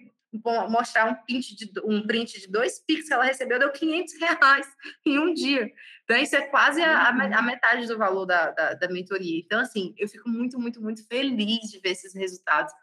mostrar 0.69 1.05
um 1.09 1.15
print 1.15 1.55
de, 1.55 1.71
um 1.83 2.05
print 2.05 2.39
de 2.39 2.47
dois 2.47 2.79
pics 2.79 3.07
que 3.07 3.13
ela 3.13 3.23
recebeu, 3.23 3.59
deu 3.59 3.71
500 3.71 4.13
reais 4.19 4.67
em 5.05 5.19
um 5.19 5.33
dia. 5.33 5.69
Então, 6.03 6.17
isso 6.17 6.35
é 6.35 6.41
quase 6.41 6.81
a, 6.81 7.09
a 7.09 7.41
metade 7.41 7.87
do 7.87 7.97
valor 7.97 8.25
da, 8.25 8.51
da, 8.51 8.73
da 8.73 8.87
mentoria. 8.89 9.39
Então, 9.39 9.59
assim, 9.59 9.93
eu 9.97 10.07
fico 10.07 10.29
muito, 10.29 10.59
muito, 10.59 10.81
muito 10.81 11.05
feliz 11.07 11.69
de 11.69 11.79
ver 11.79 11.91
esses 11.91 12.13
resultados. 12.13 12.73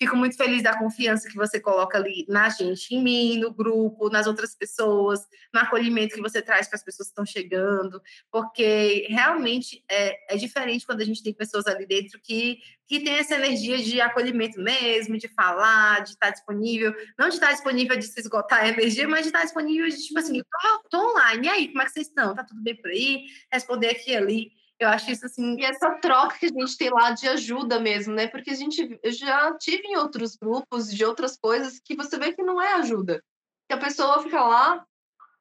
Fico 0.00 0.16
muito 0.16 0.34
feliz 0.34 0.62
da 0.62 0.78
confiança 0.78 1.28
que 1.28 1.36
você 1.36 1.60
coloca 1.60 1.98
ali 1.98 2.24
na 2.26 2.48
gente, 2.48 2.94
em 2.94 3.02
mim, 3.02 3.38
no 3.38 3.52
grupo, 3.52 4.08
nas 4.08 4.26
outras 4.26 4.54
pessoas, 4.54 5.20
no 5.52 5.60
acolhimento 5.60 6.14
que 6.14 6.22
você 6.22 6.40
traz 6.40 6.68
para 6.68 6.76
as 6.76 6.82
pessoas 6.82 7.08
que 7.08 7.10
estão 7.10 7.26
chegando, 7.26 8.00
porque 8.32 9.06
realmente 9.10 9.84
é, 9.90 10.34
é 10.34 10.38
diferente 10.38 10.86
quando 10.86 11.02
a 11.02 11.04
gente 11.04 11.22
tem 11.22 11.34
pessoas 11.34 11.66
ali 11.66 11.84
dentro 11.84 12.18
que, 12.18 12.60
que 12.86 13.00
tem 13.00 13.16
essa 13.16 13.34
energia 13.34 13.76
de 13.76 14.00
acolhimento 14.00 14.58
mesmo, 14.58 15.18
de 15.18 15.28
falar, 15.28 16.02
de 16.02 16.12
estar 16.12 16.30
disponível, 16.30 16.94
não 17.18 17.28
de 17.28 17.34
estar 17.34 17.52
disponível 17.52 17.94
de 17.98 18.06
se 18.06 18.20
esgotar 18.20 18.60
a 18.60 18.68
energia, 18.68 19.06
mas 19.06 19.20
de 19.20 19.28
estar 19.28 19.44
disponível 19.44 19.86
de, 19.86 20.02
tipo 20.02 20.18
assim, 20.18 20.40
tô, 20.40 20.88
tô 20.88 21.10
online, 21.10 21.46
e 21.46 21.50
aí, 21.50 21.68
como 21.68 21.82
é 21.82 21.84
que 21.84 21.92
vocês 21.92 22.06
estão? 22.06 22.34
Tá 22.34 22.42
tudo 22.42 22.62
bem 22.62 22.74
por 22.74 22.90
aí? 22.90 23.26
Responder 23.52 23.88
aqui 23.88 24.12
e 24.12 24.16
ali. 24.16 24.60
Eu 24.80 24.88
acho 24.88 25.10
isso 25.10 25.26
assim. 25.26 25.60
E 25.60 25.64
essa 25.64 25.90
troca 25.96 26.38
que 26.38 26.46
a 26.46 26.48
gente 26.48 26.76
tem 26.78 26.88
lá 26.88 27.10
de 27.10 27.28
ajuda 27.28 27.78
mesmo, 27.78 28.14
né? 28.14 28.26
Porque 28.26 28.50
a 28.50 28.54
gente 28.54 28.98
eu 29.02 29.12
já 29.12 29.54
tive 29.58 29.86
em 29.86 29.96
outros 29.96 30.36
grupos 30.36 30.90
de 30.90 31.04
outras 31.04 31.36
coisas 31.36 31.78
que 31.78 31.94
você 31.94 32.18
vê 32.18 32.32
que 32.32 32.42
não 32.42 32.60
é 32.60 32.72
ajuda. 32.72 33.22
Que 33.68 33.74
a 33.74 33.78
pessoa 33.78 34.22
fica 34.22 34.42
lá 34.42 34.82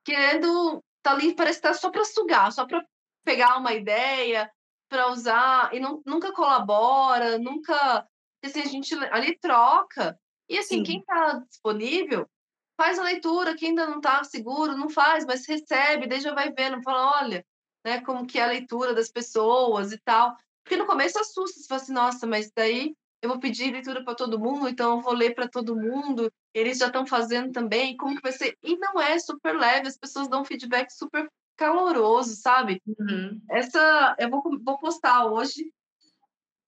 querendo 0.04 0.84
tá 1.02 1.12
ali 1.12 1.34
parece 1.34 1.60
estar 1.60 1.70
tá 1.70 1.76
só 1.76 1.90
para 1.90 2.04
sugar, 2.04 2.52
só 2.52 2.68
para 2.68 2.86
pegar 3.24 3.58
uma 3.58 3.74
ideia, 3.74 4.52
para 4.90 5.08
usar 5.08 5.74
e 5.74 5.80
não, 5.80 6.02
nunca 6.06 6.34
colabora, 6.34 7.38
nunca 7.38 8.06
assim 8.44 8.62
a 8.62 8.66
gente 8.66 8.94
ali 9.12 9.38
troca. 9.40 10.20
E 10.50 10.58
assim, 10.58 10.80
Sim. 10.80 10.84
quem 10.84 11.00
está 11.00 11.44
disponível 11.48 12.28
faz 12.76 13.00
a 13.00 13.04
leitura, 13.04 13.56
quem 13.56 13.70
ainda 13.70 13.88
não 13.88 13.98
está 13.98 14.22
seguro, 14.26 14.76
não 14.76 14.90
faz, 14.90 15.26
mas 15.26 15.48
recebe, 15.48 16.08
daí 16.08 16.20
já 16.20 16.34
vai 16.34 16.52
vendo, 16.52 16.82
fala, 16.82 17.22
olha, 17.22 17.46
né, 17.84 18.02
como 18.02 18.26
que 18.26 18.40
é 18.40 18.44
a 18.44 18.48
leitura 18.48 18.94
das 18.94 19.10
pessoas 19.10 19.92
e 19.92 19.98
tal. 19.98 20.36
Porque 20.64 20.78
no 20.78 20.86
começo 20.86 21.20
assusta, 21.20 21.60
você 21.60 21.68
fala 21.68 21.82
assim, 21.82 21.94
nossa, 21.94 22.28
mas 22.28 22.52
daí 22.56 22.96
eu 23.22 23.30
vou 23.30 23.40
pedir 23.40 23.72
leitura 23.72 24.04
para 24.04 24.16
todo 24.16 24.40
mundo, 24.40 24.68
então 24.68 24.98
eu 24.98 25.02
vou 25.02 25.14
ler 25.14 25.36
para 25.36 25.48
todo 25.48 25.76
mundo, 25.76 26.32
eles 26.54 26.78
já 26.78 26.88
estão 26.88 27.06
fazendo 27.06 27.52
também, 27.52 27.98
como 27.98 28.16
que 28.16 28.22
vai 28.22 28.32
ser? 28.32 28.58
E 28.64 28.78
não 28.78 29.02
é 29.02 29.20
super 29.20 29.58
leve, 29.58 29.88
as 29.88 29.98
pessoas 29.98 30.30
dão 30.30 30.46
feedback 30.46 30.90
super 30.92 31.30
caloroso, 31.58 32.36
sabe? 32.36 32.82
Uhum. 32.88 33.42
Essa, 33.50 34.16
eu 34.18 34.30
vou, 34.30 34.42
vou 34.64 34.78
postar 34.78 35.26
hoje, 35.26 35.72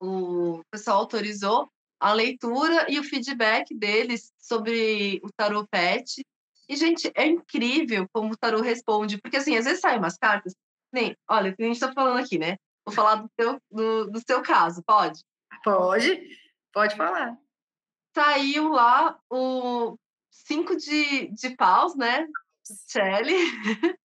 o 0.01 0.61
pessoal 0.69 0.99
autorizou 0.99 1.71
a 1.99 2.11
leitura 2.11 2.91
e 2.91 2.99
o 2.99 3.03
feedback 3.03 3.73
deles 3.73 4.33
sobre 4.37 5.21
o 5.23 5.29
tarot 5.31 5.67
pet. 5.69 6.25
E, 6.67 6.75
gente, 6.75 7.11
é 7.15 7.27
incrível 7.27 8.07
como 8.11 8.33
o 8.33 8.37
tarot 8.37 8.63
responde, 8.63 9.19
porque, 9.21 9.37
assim, 9.37 9.55
às 9.55 9.65
vezes 9.65 9.81
saem 9.81 9.99
umas 9.99 10.17
cartas 10.17 10.53
nem, 10.91 11.15
olha, 11.29 11.51
o 11.51 11.55
que 11.55 11.63
a 11.63 11.65
gente 11.65 11.75
está 11.75 11.91
falando 11.93 12.19
aqui, 12.19 12.37
né? 12.37 12.57
Vou 12.85 12.93
falar 12.93 13.15
do 13.15 13.29
seu, 13.39 13.61
do, 13.69 14.11
do 14.11 14.21
seu 14.25 14.41
caso, 14.41 14.83
pode? 14.83 15.23
Pode, 15.63 16.37
pode 16.73 16.95
falar. 16.95 17.37
Saiu 18.15 18.69
lá 18.69 19.17
o 19.29 19.97
cinco 20.29 20.75
de, 20.75 21.27
de 21.29 21.55
paus, 21.55 21.95
né? 21.95 22.27
Shelly. 22.89 23.35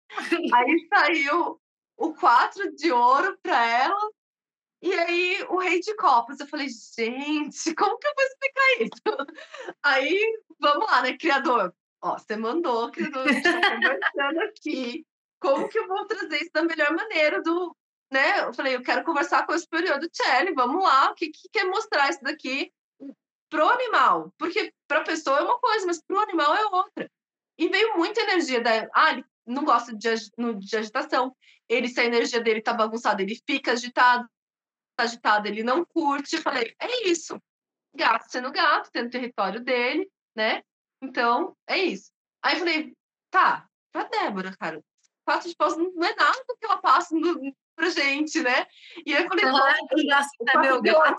aí 0.55 0.89
saiu 0.89 1.61
o 1.97 2.15
quatro 2.15 2.75
de 2.75 2.91
ouro 2.91 3.39
para 3.43 3.65
ela. 3.67 4.11
E 4.81 4.93
aí 4.93 5.47
o 5.49 5.59
rei 5.59 5.81
de 5.81 5.95
copas. 5.95 6.41
Eu 6.41 6.47
falei, 6.47 6.69
gente, 6.69 7.75
como 7.75 7.99
que 7.99 8.07
eu 8.07 8.15
vou 8.17 8.25
explicar 8.25 8.81
isso? 8.81 9.35
Aí, 9.83 10.43
vamos 10.59 10.87
lá, 10.87 11.03
né, 11.03 11.17
criador? 11.17 11.73
ó, 12.03 12.19
você 12.19 12.37
mandou 12.37 12.91
que 12.91 13.01
eu 13.01 13.07
estou 13.07 13.23
conversando 13.23 14.41
aqui. 14.41 15.07
Como 15.43 15.69
que 15.69 15.77
eu 15.77 15.89
vou 15.89 16.07
trazer 16.07 16.37
isso 16.37 16.53
da 16.55 16.63
melhor 16.63 16.95
maneira 16.95 17.43
do, 17.43 17.77
né? 18.13 18.43
Eu 18.43 18.55
falei, 18.55 18.77
eu 18.77 18.83
quero 18.83 19.03
conversar 19.03 19.45
com 19.45 19.53
o 19.53 19.59
superior 19.59 19.99
do 19.99 20.09
Tchelle, 20.09 20.55
vamos 20.55 20.85
lá, 20.85 21.11
o 21.11 21.15
que, 21.15 21.31
que 21.31 21.49
quer 21.51 21.65
mostrar 21.65 22.09
isso 22.09 22.23
daqui 22.23 22.73
pro 23.51 23.69
animal? 23.69 24.33
Porque 24.39 24.73
para 24.87 25.01
a 25.01 25.05
pessoa 25.05 25.39
é 25.39 25.43
uma 25.43 25.59
coisa, 25.59 25.85
mas 25.85 26.01
pro 26.01 26.21
animal 26.21 26.55
é 26.55 26.65
outra. 26.67 27.11
E 27.59 27.69
veio 27.69 27.97
muita 27.97 28.21
energia 28.21 28.61
da, 28.61 28.89
ah, 28.95 29.13
ele 29.13 29.25
não 29.45 29.65
gosta 29.65 29.93
de, 29.93 30.09
de 30.59 30.77
agitação, 30.77 31.35
ele, 31.69 31.89
se 31.89 32.01
a 32.01 32.05
energia 32.05 32.41
dele 32.41 32.63
tá 32.63 32.73
bagunçada, 32.73 33.21
ele 33.21 33.35
fica 33.45 33.73
agitado, 33.73 34.29
tá 34.97 35.05
agitado, 35.05 35.49
ele 35.49 35.65
não 35.65 35.85
curte. 35.85 36.37
Eu 36.37 36.43
falei, 36.43 36.73
é 36.79 37.09
isso. 37.09 37.41
Gato 37.95 38.31
sendo 38.31 38.53
gato, 38.53 38.91
tendo 38.93 39.11
território 39.11 39.61
dele, 39.61 40.09
né? 40.37 40.63
Então, 41.03 41.57
é 41.67 41.79
isso. 41.79 42.13
Aí 42.43 42.55
eu 42.55 42.59
falei, 42.61 42.97
tá, 43.31 43.69
pra 43.91 44.05
Débora, 44.05 44.57
cara, 44.57 44.83
quatro 45.25 45.49
de 45.49 45.57
paus 45.57 45.77
não 45.77 46.05
é 46.05 46.15
nada 46.15 46.45
do 46.49 46.57
que 46.57 46.65
ela 46.65 46.79
passa 46.79 47.15
no, 47.15 47.55
pra 47.75 47.91
gente, 47.91 48.41
né? 48.43 48.67
E 49.07 49.15
aí 49.15 49.25
eu 49.25 49.29
falei, 49.29 49.45
ah, 49.45 49.51
o, 49.51 50.45
quatro 50.45 50.61
meu 50.61 50.81
de 50.81 50.91
ouro, 50.91 51.17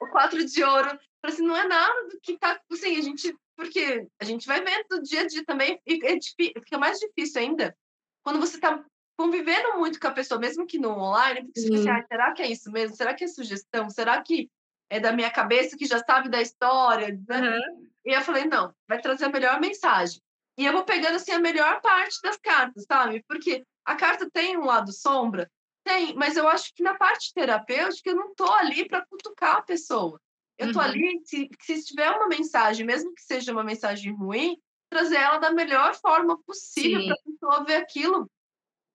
o 0.00 0.06
quatro 0.08 0.44
de 0.44 0.64
ouro, 0.64 0.88
falei 1.20 1.34
assim, 1.34 1.46
não 1.46 1.56
é 1.56 1.66
nada 1.66 2.08
do 2.08 2.18
que 2.20 2.38
tá, 2.38 2.60
assim, 2.72 2.96
a 2.96 3.00
gente, 3.00 3.36
porque 3.56 4.06
a 4.20 4.24
gente 4.24 4.46
vai 4.46 4.62
vendo 4.62 4.86
do 4.90 5.02
dia 5.02 5.22
a 5.22 5.26
dia 5.26 5.44
também, 5.44 5.80
e 5.86 6.00
é 6.06 6.18
fica 6.60 6.78
mais 6.78 6.98
difícil 6.98 7.40
ainda 7.40 7.76
quando 8.22 8.40
você 8.40 8.58
tá 8.58 8.84
convivendo 9.16 9.78
muito 9.78 9.98
com 9.98 10.08
a 10.08 10.12
pessoa, 10.12 10.38
mesmo 10.38 10.66
que 10.66 10.78
no 10.78 10.90
online, 10.90 11.44
porque 11.44 11.60
você 11.60 11.66
fica 11.66 11.78
assim, 11.78 11.90
ah, 11.90 12.06
será 12.06 12.32
que 12.32 12.42
é 12.42 12.50
isso 12.50 12.70
mesmo? 12.70 12.96
Será 12.96 13.14
que 13.14 13.24
é 13.24 13.28
sugestão? 13.28 13.88
Será 13.88 14.20
que 14.20 14.50
é 14.90 15.00
da 15.00 15.12
minha 15.12 15.30
cabeça 15.30 15.76
que 15.76 15.86
já 15.86 15.98
sabe 16.00 16.28
da 16.28 16.42
história? 16.42 17.18
Né? 17.26 17.40
Uhum. 17.40 17.88
E 18.04 18.12
eu 18.12 18.20
falei, 18.20 18.44
não, 18.44 18.74
vai 18.86 19.00
trazer 19.00 19.24
a 19.24 19.30
melhor 19.30 19.60
mensagem. 19.60 20.20
E 20.56 20.64
eu 20.64 20.72
vou 20.72 20.84
pegando 20.84 21.16
assim 21.16 21.32
a 21.32 21.38
melhor 21.38 21.80
parte 21.80 22.20
das 22.22 22.36
cartas, 22.36 22.84
sabe? 22.84 23.24
Porque 23.28 23.64
a 23.84 23.94
carta 23.94 24.28
tem 24.30 24.56
um 24.56 24.64
lado 24.64 24.92
sombra, 24.92 25.50
tem, 25.84 26.14
mas 26.14 26.36
eu 26.36 26.48
acho 26.48 26.74
que 26.74 26.82
na 26.82 26.94
parte 26.94 27.32
terapêutica 27.32 28.10
eu 28.10 28.16
não 28.16 28.34
tô 28.34 28.50
ali 28.52 28.88
para 28.88 29.06
cutucar 29.06 29.56
a 29.56 29.62
pessoa. 29.62 30.20
Eu 30.58 30.72
tô 30.72 30.78
uhum. 30.78 30.84
ali, 30.84 31.20
se, 31.24 31.50
se 31.60 31.84
tiver 31.84 32.10
uma 32.10 32.26
mensagem, 32.26 32.84
mesmo 32.84 33.14
que 33.14 33.22
seja 33.22 33.52
uma 33.52 33.62
mensagem 33.62 34.12
ruim, 34.14 34.56
trazer 34.88 35.16
ela 35.16 35.38
da 35.38 35.52
melhor 35.52 35.94
forma 35.94 36.40
possível 36.42 37.04
para 37.04 37.14
a 37.14 37.22
pessoa 37.22 37.64
ver 37.64 37.76
aquilo 37.76 38.30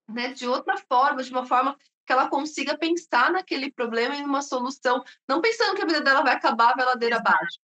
né, 0.08 0.32
de 0.32 0.46
outra 0.46 0.76
forma, 0.76 1.22
de 1.22 1.30
uma 1.30 1.46
forma 1.46 1.76
que 2.04 2.12
ela 2.12 2.28
consiga 2.28 2.76
pensar 2.76 3.30
naquele 3.30 3.70
problema 3.70 4.16
em 4.16 4.24
uma 4.24 4.42
solução, 4.42 5.02
não 5.28 5.40
pensando 5.40 5.76
que 5.76 5.82
a 5.82 5.86
vida 5.86 6.00
dela 6.00 6.22
vai 6.22 6.34
acabar 6.34 6.78
a 6.78 6.84
ladeira 6.84 7.16
abaixo. 7.16 7.58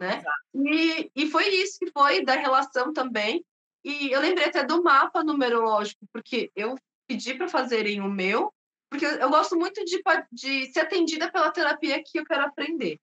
Né? 0.00 0.22
E, 0.54 1.10
e 1.14 1.30
foi 1.30 1.46
isso 1.48 1.78
que 1.78 1.90
foi 1.92 2.24
da 2.24 2.34
relação 2.34 2.92
também. 2.92 3.44
E 3.84 4.10
eu 4.10 4.20
lembrei 4.20 4.46
até 4.46 4.64
do 4.64 4.82
mapa 4.82 5.22
numerológico, 5.22 6.06
porque 6.12 6.50
eu 6.56 6.74
pedi 7.06 7.34
para 7.34 7.48
fazerem 7.48 8.00
o 8.00 8.08
meu, 8.08 8.52
porque 8.90 9.04
eu 9.04 9.28
gosto 9.28 9.56
muito 9.56 9.84
de, 9.84 10.02
de 10.32 10.72
ser 10.72 10.80
atendida 10.80 11.30
pela 11.30 11.50
terapia 11.50 12.02
que 12.02 12.18
eu 12.18 12.24
quero 12.24 12.44
aprender, 12.44 12.98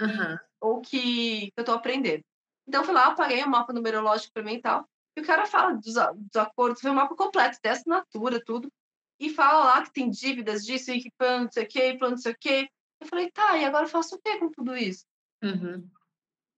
uhum. 0.00 0.38
ou 0.60 0.80
que 0.80 1.52
eu 1.56 1.62
estou 1.62 1.74
aprendendo. 1.74 2.24
Então, 2.66 2.82
eu 2.82 2.84
fui 2.84 2.94
lá, 2.94 3.06
apaguei 3.06 3.42
o 3.42 3.48
mapa 3.48 3.72
numerológico 3.72 4.32
para 4.32 4.42
mim 4.42 4.54
e 4.54 4.60
tal. 4.60 4.88
E 5.16 5.20
o 5.20 5.24
cara 5.24 5.46
fala 5.46 5.74
dos, 5.74 5.94
dos 5.94 6.36
acordos, 6.36 6.82
vê 6.82 6.88
o 6.88 6.94
mapa 6.94 7.14
completo, 7.16 7.58
tem 7.60 7.72
assinatura, 7.72 8.42
tudo. 8.44 8.72
E 9.18 9.30
fala 9.30 9.64
lá 9.64 9.82
que 9.82 9.92
tem 9.92 10.10
dívidas 10.10 10.64
disso, 10.64 10.90
e 10.90 11.00
que 11.00 11.10
plano, 11.18 11.44
não 11.44 11.52
sei 11.52 11.64
o 11.64 11.68
quê, 11.68 11.96
plano, 11.98 12.14
não 12.14 12.22
sei 12.22 12.32
o 12.32 12.36
quê. 12.38 12.68
Eu 13.00 13.06
falei, 13.06 13.30
tá, 13.30 13.56
e 13.56 13.64
agora 13.64 13.84
eu 13.84 13.88
faço 13.88 14.16
o 14.16 14.20
quê 14.20 14.38
com 14.38 14.50
tudo 14.50 14.76
isso? 14.76 15.04
Uhum. 15.42 15.88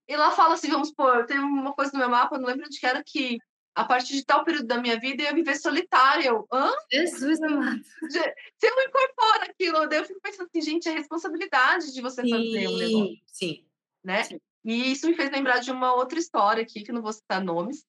E 0.09 0.17
lá 0.17 0.31
fala 0.31 0.55
assim, 0.55 0.71
vamos 0.71 0.89
supor, 0.89 1.27
tem 1.27 1.39
uma 1.39 1.73
coisa 1.73 1.93
no 1.93 1.99
meu 1.99 2.09
mapa, 2.09 2.39
não 2.39 2.47
lembro 2.47 2.69
de 2.69 2.79
que 2.79 2.87
era 2.87 3.03
que 3.05 3.39
a 3.75 3.85
partir 3.85 4.15
de 4.15 4.25
tal 4.25 4.45
período 4.45 4.67
da 4.67 4.81
minha 4.81 4.99
vida 4.99 5.23
eu 5.23 5.27
ia 5.27 5.35
viver 5.35 5.57
solitária. 5.57 6.29
Eu, 6.29 6.47
hã? 6.53 6.71
Jesus 6.91 7.41
amado. 7.43 7.81
Você 8.03 8.71
não 8.71 8.83
incorpora 8.83 9.45
aquilo. 9.45 9.89
Daí 9.89 9.99
eu 9.99 10.05
fico 10.05 10.21
pensando 10.21 10.49
assim, 10.49 10.61
gente, 10.61 10.89
é 10.89 10.93
responsabilidade 10.93 11.93
de 11.93 12.03
você 12.03 12.23
sim, 12.23 12.31
fazer 12.31 12.69
um 12.69 12.77
negócio. 12.77 13.17
Sim. 13.27 13.65
Né? 14.05 14.25
Sim. 14.25 14.41
E 14.65 14.93
isso 14.93 15.09
me 15.09 15.15
fez 15.15 15.31
lembrar 15.31 15.59
de 15.59 15.71
uma 15.71 15.95
outra 15.95 16.19
história 16.19 16.63
aqui, 16.63 16.83
que 16.83 16.93
não 16.93 17.03
vou 17.03 17.13
citar 17.13 17.43
nomes, 17.43 17.85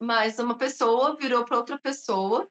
mas 0.00 0.38
uma 0.38 0.56
pessoa 0.56 1.16
virou 1.16 1.44
para 1.44 1.56
outra 1.56 1.78
pessoa, 1.78 2.48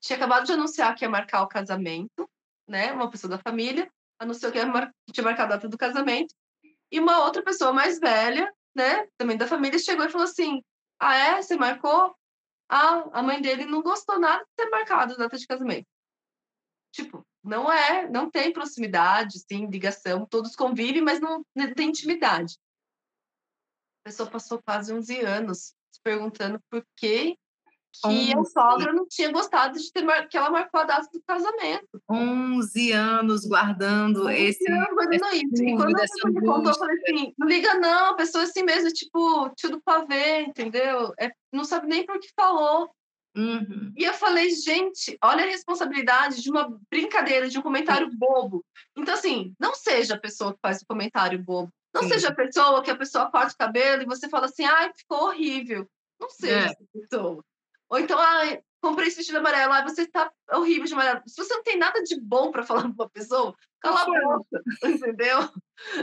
tinha 0.00 0.16
acabado 0.16 0.44
de 0.44 0.52
anunciar 0.52 0.94
que 0.96 1.04
ia 1.04 1.08
marcar 1.08 1.42
o 1.42 1.48
casamento, 1.48 2.28
né? 2.66 2.92
Uma 2.92 3.10
pessoa 3.10 3.30
da 3.30 3.38
família 3.38 3.88
anunciou 4.18 4.50
que, 4.50 4.58
ia 4.58 4.66
mar... 4.66 4.92
tinha 5.12 5.22
marcado 5.22 5.52
a 5.52 5.56
data 5.56 5.68
do 5.68 5.78
casamento, 5.78 6.34
e 6.92 7.00
uma 7.00 7.24
outra 7.24 7.42
pessoa 7.42 7.72
mais 7.72 7.98
velha, 7.98 8.52
né? 8.74 9.08
Também 9.16 9.36
da 9.36 9.48
família, 9.48 9.78
chegou 9.78 10.04
e 10.04 10.10
falou 10.10 10.26
assim: 10.26 10.62
Ah, 11.00 11.16
é? 11.16 11.42
Você 11.42 11.56
marcou? 11.56 12.14
Ah, 12.68 13.08
a 13.12 13.22
mãe 13.22 13.40
dele 13.40 13.64
não 13.64 13.82
gostou 13.82 14.20
nada 14.20 14.44
de 14.44 14.50
ter 14.54 14.70
marcado 14.70 15.14
a 15.14 15.16
data 15.16 15.36
de 15.38 15.46
casamento. 15.46 15.86
Tipo, 16.92 17.26
não 17.42 17.72
é, 17.72 18.08
não 18.08 18.30
tem 18.30 18.52
proximidade, 18.52 19.40
sim, 19.40 19.66
ligação, 19.66 20.26
todos 20.26 20.54
convivem, 20.54 21.02
mas 21.02 21.18
não, 21.18 21.44
não 21.54 21.74
tem 21.74 21.88
intimidade. 21.88 22.58
A 24.04 24.08
pessoa 24.08 24.30
passou 24.30 24.62
quase 24.62 24.92
11 24.92 25.20
anos 25.20 25.74
se 25.90 26.00
perguntando 26.02 26.60
por 26.70 26.84
que 26.96 27.38
que 28.02 28.32
a 28.32 28.44
sogra 28.44 28.92
não 28.92 29.06
tinha 29.06 29.30
gostado 29.30 29.78
de 29.78 29.92
ter 29.92 30.02
mar... 30.02 30.28
que 30.28 30.36
ela 30.36 30.50
marcou 30.50 30.80
a 30.80 30.84
data 30.84 31.08
do 31.12 31.22
casamento. 31.26 32.00
11 32.10 32.92
anos 32.92 33.46
guardando 33.46 34.26
11 34.26 34.34
esse. 34.34 34.70
Anos 34.70 34.88
isso. 35.32 35.64
E 35.64 35.76
quando 35.76 35.96
a 35.96 36.00
pessoa 36.00 36.32
me 36.32 36.40
contou, 36.40 36.72
eu 36.72 36.78
falei 36.78 36.96
assim: 36.96 37.34
não 37.38 37.48
liga, 37.48 37.74
não, 37.74 38.10
a 38.10 38.14
pessoa 38.14 38.44
é 38.44 38.46
assim 38.46 38.62
mesmo, 38.62 38.90
tipo, 38.90 39.50
tio 39.56 39.70
do 39.70 39.80
pavê, 39.80 40.42
entendeu? 40.42 41.12
É, 41.18 41.30
não 41.52 41.64
sabe 41.64 41.86
nem 41.86 42.04
por 42.06 42.18
que 42.18 42.28
falou. 42.34 42.90
Uhum. 43.34 43.92
E 43.96 44.04
eu 44.04 44.12
falei, 44.12 44.50
gente, 44.50 45.16
olha 45.22 45.44
a 45.44 45.48
responsabilidade 45.48 46.42
de 46.42 46.50
uma 46.50 46.78
brincadeira, 46.90 47.48
de 47.48 47.58
um 47.58 47.62
comentário 47.62 48.10
bobo. 48.12 48.64
Então, 48.96 49.14
assim, 49.14 49.54
não 49.58 49.74
seja 49.74 50.14
a 50.14 50.20
pessoa 50.20 50.52
que 50.52 50.60
faz 50.60 50.82
o 50.82 50.86
comentário 50.86 51.42
bobo. 51.42 51.72
Não 51.94 52.02
Sim. 52.02 52.08
seja 52.10 52.28
a 52.28 52.34
pessoa 52.34 52.82
que 52.82 52.90
a 52.90 52.96
pessoa 52.96 53.30
corta 53.30 53.52
o 53.52 53.56
cabelo 53.56 54.02
e 54.02 54.06
você 54.06 54.28
fala 54.28 54.46
assim, 54.46 54.64
ai, 54.64 54.90
ficou 54.94 55.28
horrível. 55.28 55.86
Não 56.20 56.30
seja 56.30 56.54
é. 56.54 56.64
essa 56.64 56.84
pessoa. 56.92 57.44
Ou 57.92 57.98
então, 57.98 58.18
ai, 58.18 58.62
comprei 58.80 59.08
esse 59.08 59.18
vestido 59.18 59.36
amarelo, 59.36 59.70
ai, 59.70 59.82
você 59.82 60.06
tá 60.06 60.32
horrível 60.50 60.86
de 60.86 60.94
amarelo. 60.94 61.20
Se 61.26 61.36
você 61.36 61.54
não 61.54 61.62
tem 61.62 61.76
nada 61.76 62.02
de 62.02 62.18
bom 62.18 62.50
para 62.50 62.62
falar 62.62 62.82
para 62.96 63.04
uma 63.04 63.10
pessoa, 63.10 63.54
cala 63.80 64.00
a 64.00 64.06
boca, 64.06 64.62
entendeu? 64.82 65.38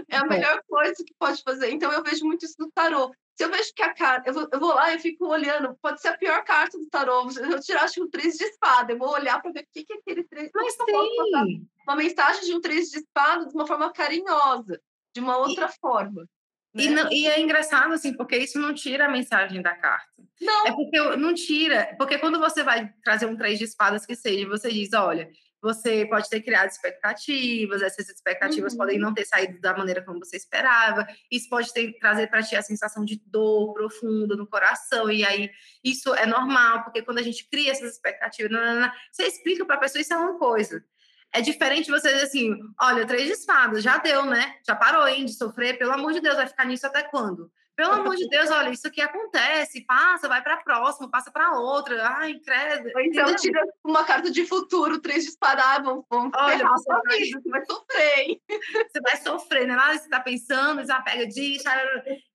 É 0.07 0.17
a 0.17 0.25
melhor 0.27 0.61
coisa 0.69 1.03
que 1.03 1.15
pode 1.17 1.41
fazer. 1.41 1.71
Então, 1.71 1.91
eu 1.91 2.03
vejo 2.03 2.23
muito 2.25 2.45
isso 2.45 2.53
no 2.59 2.69
tarô. 2.69 3.11
Se 3.35 3.43
eu 3.43 3.49
vejo 3.49 3.73
que 3.73 3.81
a 3.81 3.91
carta, 3.91 4.29
eu 4.29 4.33
vou, 4.35 4.47
eu 4.53 4.59
vou 4.59 4.75
lá 4.75 4.93
e 4.93 4.99
fico 4.99 5.25
olhando, 5.25 5.75
pode 5.81 5.99
ser 5.99 6.09
a 6.09 6.17
pior 6.17 6.43
carta 6.43 6.77
do 6.77 6.87
tarô. 6.89 7.27
Eu 7.27 7.59
tirar 7.59 7.85
acho, 7.85 8.03
um 8.03 8.09
três 8.09 8.35
de 8.35 8.43
espada, 8.43 8.93
eu 8.93 8.97
vou 8.99 9.09
olhar 9.09 9.41
para 9.41 9.51
ver 9.51 9.61
o 9.61 9.67
que, 9.73 9.83
que 9.83 9.93
é 9.93 9.95
aquele 9.95 10.23
três. 10.25 10.51
Mas 10.53 10.73
sim. 10.73 11.67
Uma 11.87 11.95
mensagem 11.95 12.45
de 12.45 12.53
um 12.53 12.61
três 12.61 12.91
de 12.91 12.99
espada 12.99 13.47
de 13.47 13.55
uma 13.55 13.65
forma 13.65 13.91
carinhosa 13.91 14.79
de 15.11 15.19
uma 15.21 15.37
outra 15.37 15.65
e, 15.65 15.79
forma. 15.79 16.29
Né? 16.73 16.83
E, 16.83 16.89
não, 16.89 17.11
e, 17.11 17.27
é 17.27 17.39
engraçado, 17.39 17.93
assim, 17.93 18.13
porque 18.13 18.37
isso 18.37 18.59
não 18.59 18.73
tira 18.73 19.05
a 19.05 19.09
mensagem 19.09 19.61
da 19.61 19.75
carta. 19.75 20.07
Não. 20.39 20.67
É 20.67 20.71
porque 20.71 20.97
não 21.17 21.33
tira, 21.33 21.95
porque 21.97 22.17
quando 22.17 22.39
você 22.39 22.63
vai 22.63 22.93
trazer 23.03 23.25
um 23.25 23.35
três 23.35 23.57
de 23.57 23.65
espadas 23.65 24.05
que 24.05 24.15
seja, 24.15 24.47
você 24.47 24.71
diz, 24.71 24.93
olha, 24.93 25.29
você 25.61 26.05
pode 26.05 26.29
ter 26.29 26.41
criado 26.41 26.69
expectativas, 26.69 27.81
essas 27.81 28.07
expectativas 28.07 28.73
uhum. 28.73 28.77
podem 28.77 28.99
não 28.99 29.13
ter 29.13 29.25
saído 29.25 29.59
da 29.59 29.75
maneira 29.75 30.01
como 30.03 30.19
você 30.19 30.37
esperava, 30.37 31.05
isso 31.29 31.49
pode 31.49 31.73
ter, 31.73 31.97
trazer 31.99 32.27
para 32.27 32.43
ti 32.43 32.55
a 32.55 32.61
sensação 32.61 33.03
de 33.03 33.21
dor 33.25 33.73
profunda 33.73 34.35
no 34.35 34.47
coração, 34.47 35.11
e 35.11 35.25
aí 35.25 35.49
isso 35.83 36.13
é 36.15 36.25
normal, 36.25 36.83
porque 36.83 37.01
quando 37.01 37.17
a 37.17 37.23
gente 37.23 37.49
cria 37.49 37.71
essas 37.71 37.93
expectativas, 37.93 38.51
não, 38.51 38.63
não, 38.63 38.81
não, 38.81 38.91
você 39.11 39.23
explica 39.23 39.65
para 39.65 39.75
a 39.75 39.79
pessoa, 39.79 40.01
isso 40.01 40.13
é 40.13 40.17
uma 40.17 40.37
coisa. 40.37 40.83
É 41.31 41.41
diferente 41.41 41.91
você 41.91 42.11
dizer 42.11 42.25
assim, 42.25 42.55
olha, 42.81 43.05
três 43.05 43.27
de 43.27 43.33
espadas, 43.33 43.83
já 43.83 43.97
deu, 43.97 44.25
né? 44.25 44.55
Já 44.67 44.75
parou, 44.75 45.07
hein, 45.07 45.25
de 45.25 45.33
sofrer, 45.33 45.77
pelo 45.77 45.93
amor 45.93 46.13
de 46.13 46.21
Deus, 46.21 46.35
vai 46.35 46.47
ficar 46.47 46.65
nisso 46.65 46.87
até 46.87 47.03
quando? 47.03 47.51
Pelo 47.79 47.93
amor 47.93 48.17
de 48.17 48.27
Deus, 48.27 48.51
olha, 48.51 48.71
isso 48.71 48.85
aqui 48.89 48.99
acontece, 48.99 49.85
passa, 49.85 50.27
vai 50.27 50.43
para 50.43 50.55
a 50.55 50.61
próxima, 50.61 51.09
passa 51.09 51.31
para 51.31 51.53
outra, 51.53 52.09
ai, 52.09 52.37
credo. 52.39 52.89
Ou 52.93 53.01
então 53.01 53.33
tira 53.37 53.61
uma 53.85 54.03
carta 54.03 54.29
de 54.29 54.45
futuro, 54.45 54.99
três 54.99 55.23
de 55.23 55.29
espada, 55.29 55.63
ah, 55.63 55.79
vão, 55.79 56.05
vão 56.09 56.29
olha, 56.35 56.67
você 56.67 56.91
vai, 56.91 57.17
vida, 57.19 57.39
você 57.41 57.49
vai 57.49 57.65
sofrer, 57.65 58.19
hein? 58.19 58.41
Você 58.49 59.01
vai 59.01 59.15
sofrer, 59.15 59.65
né? 59.65 59.75
Nada 59.77 59.93
você 59.93 60.03
está 60.03 60.19
pensando, 60.19 60.85
já 60.85 61.01
pega 61.01 61.25
disso, 61.25 61.63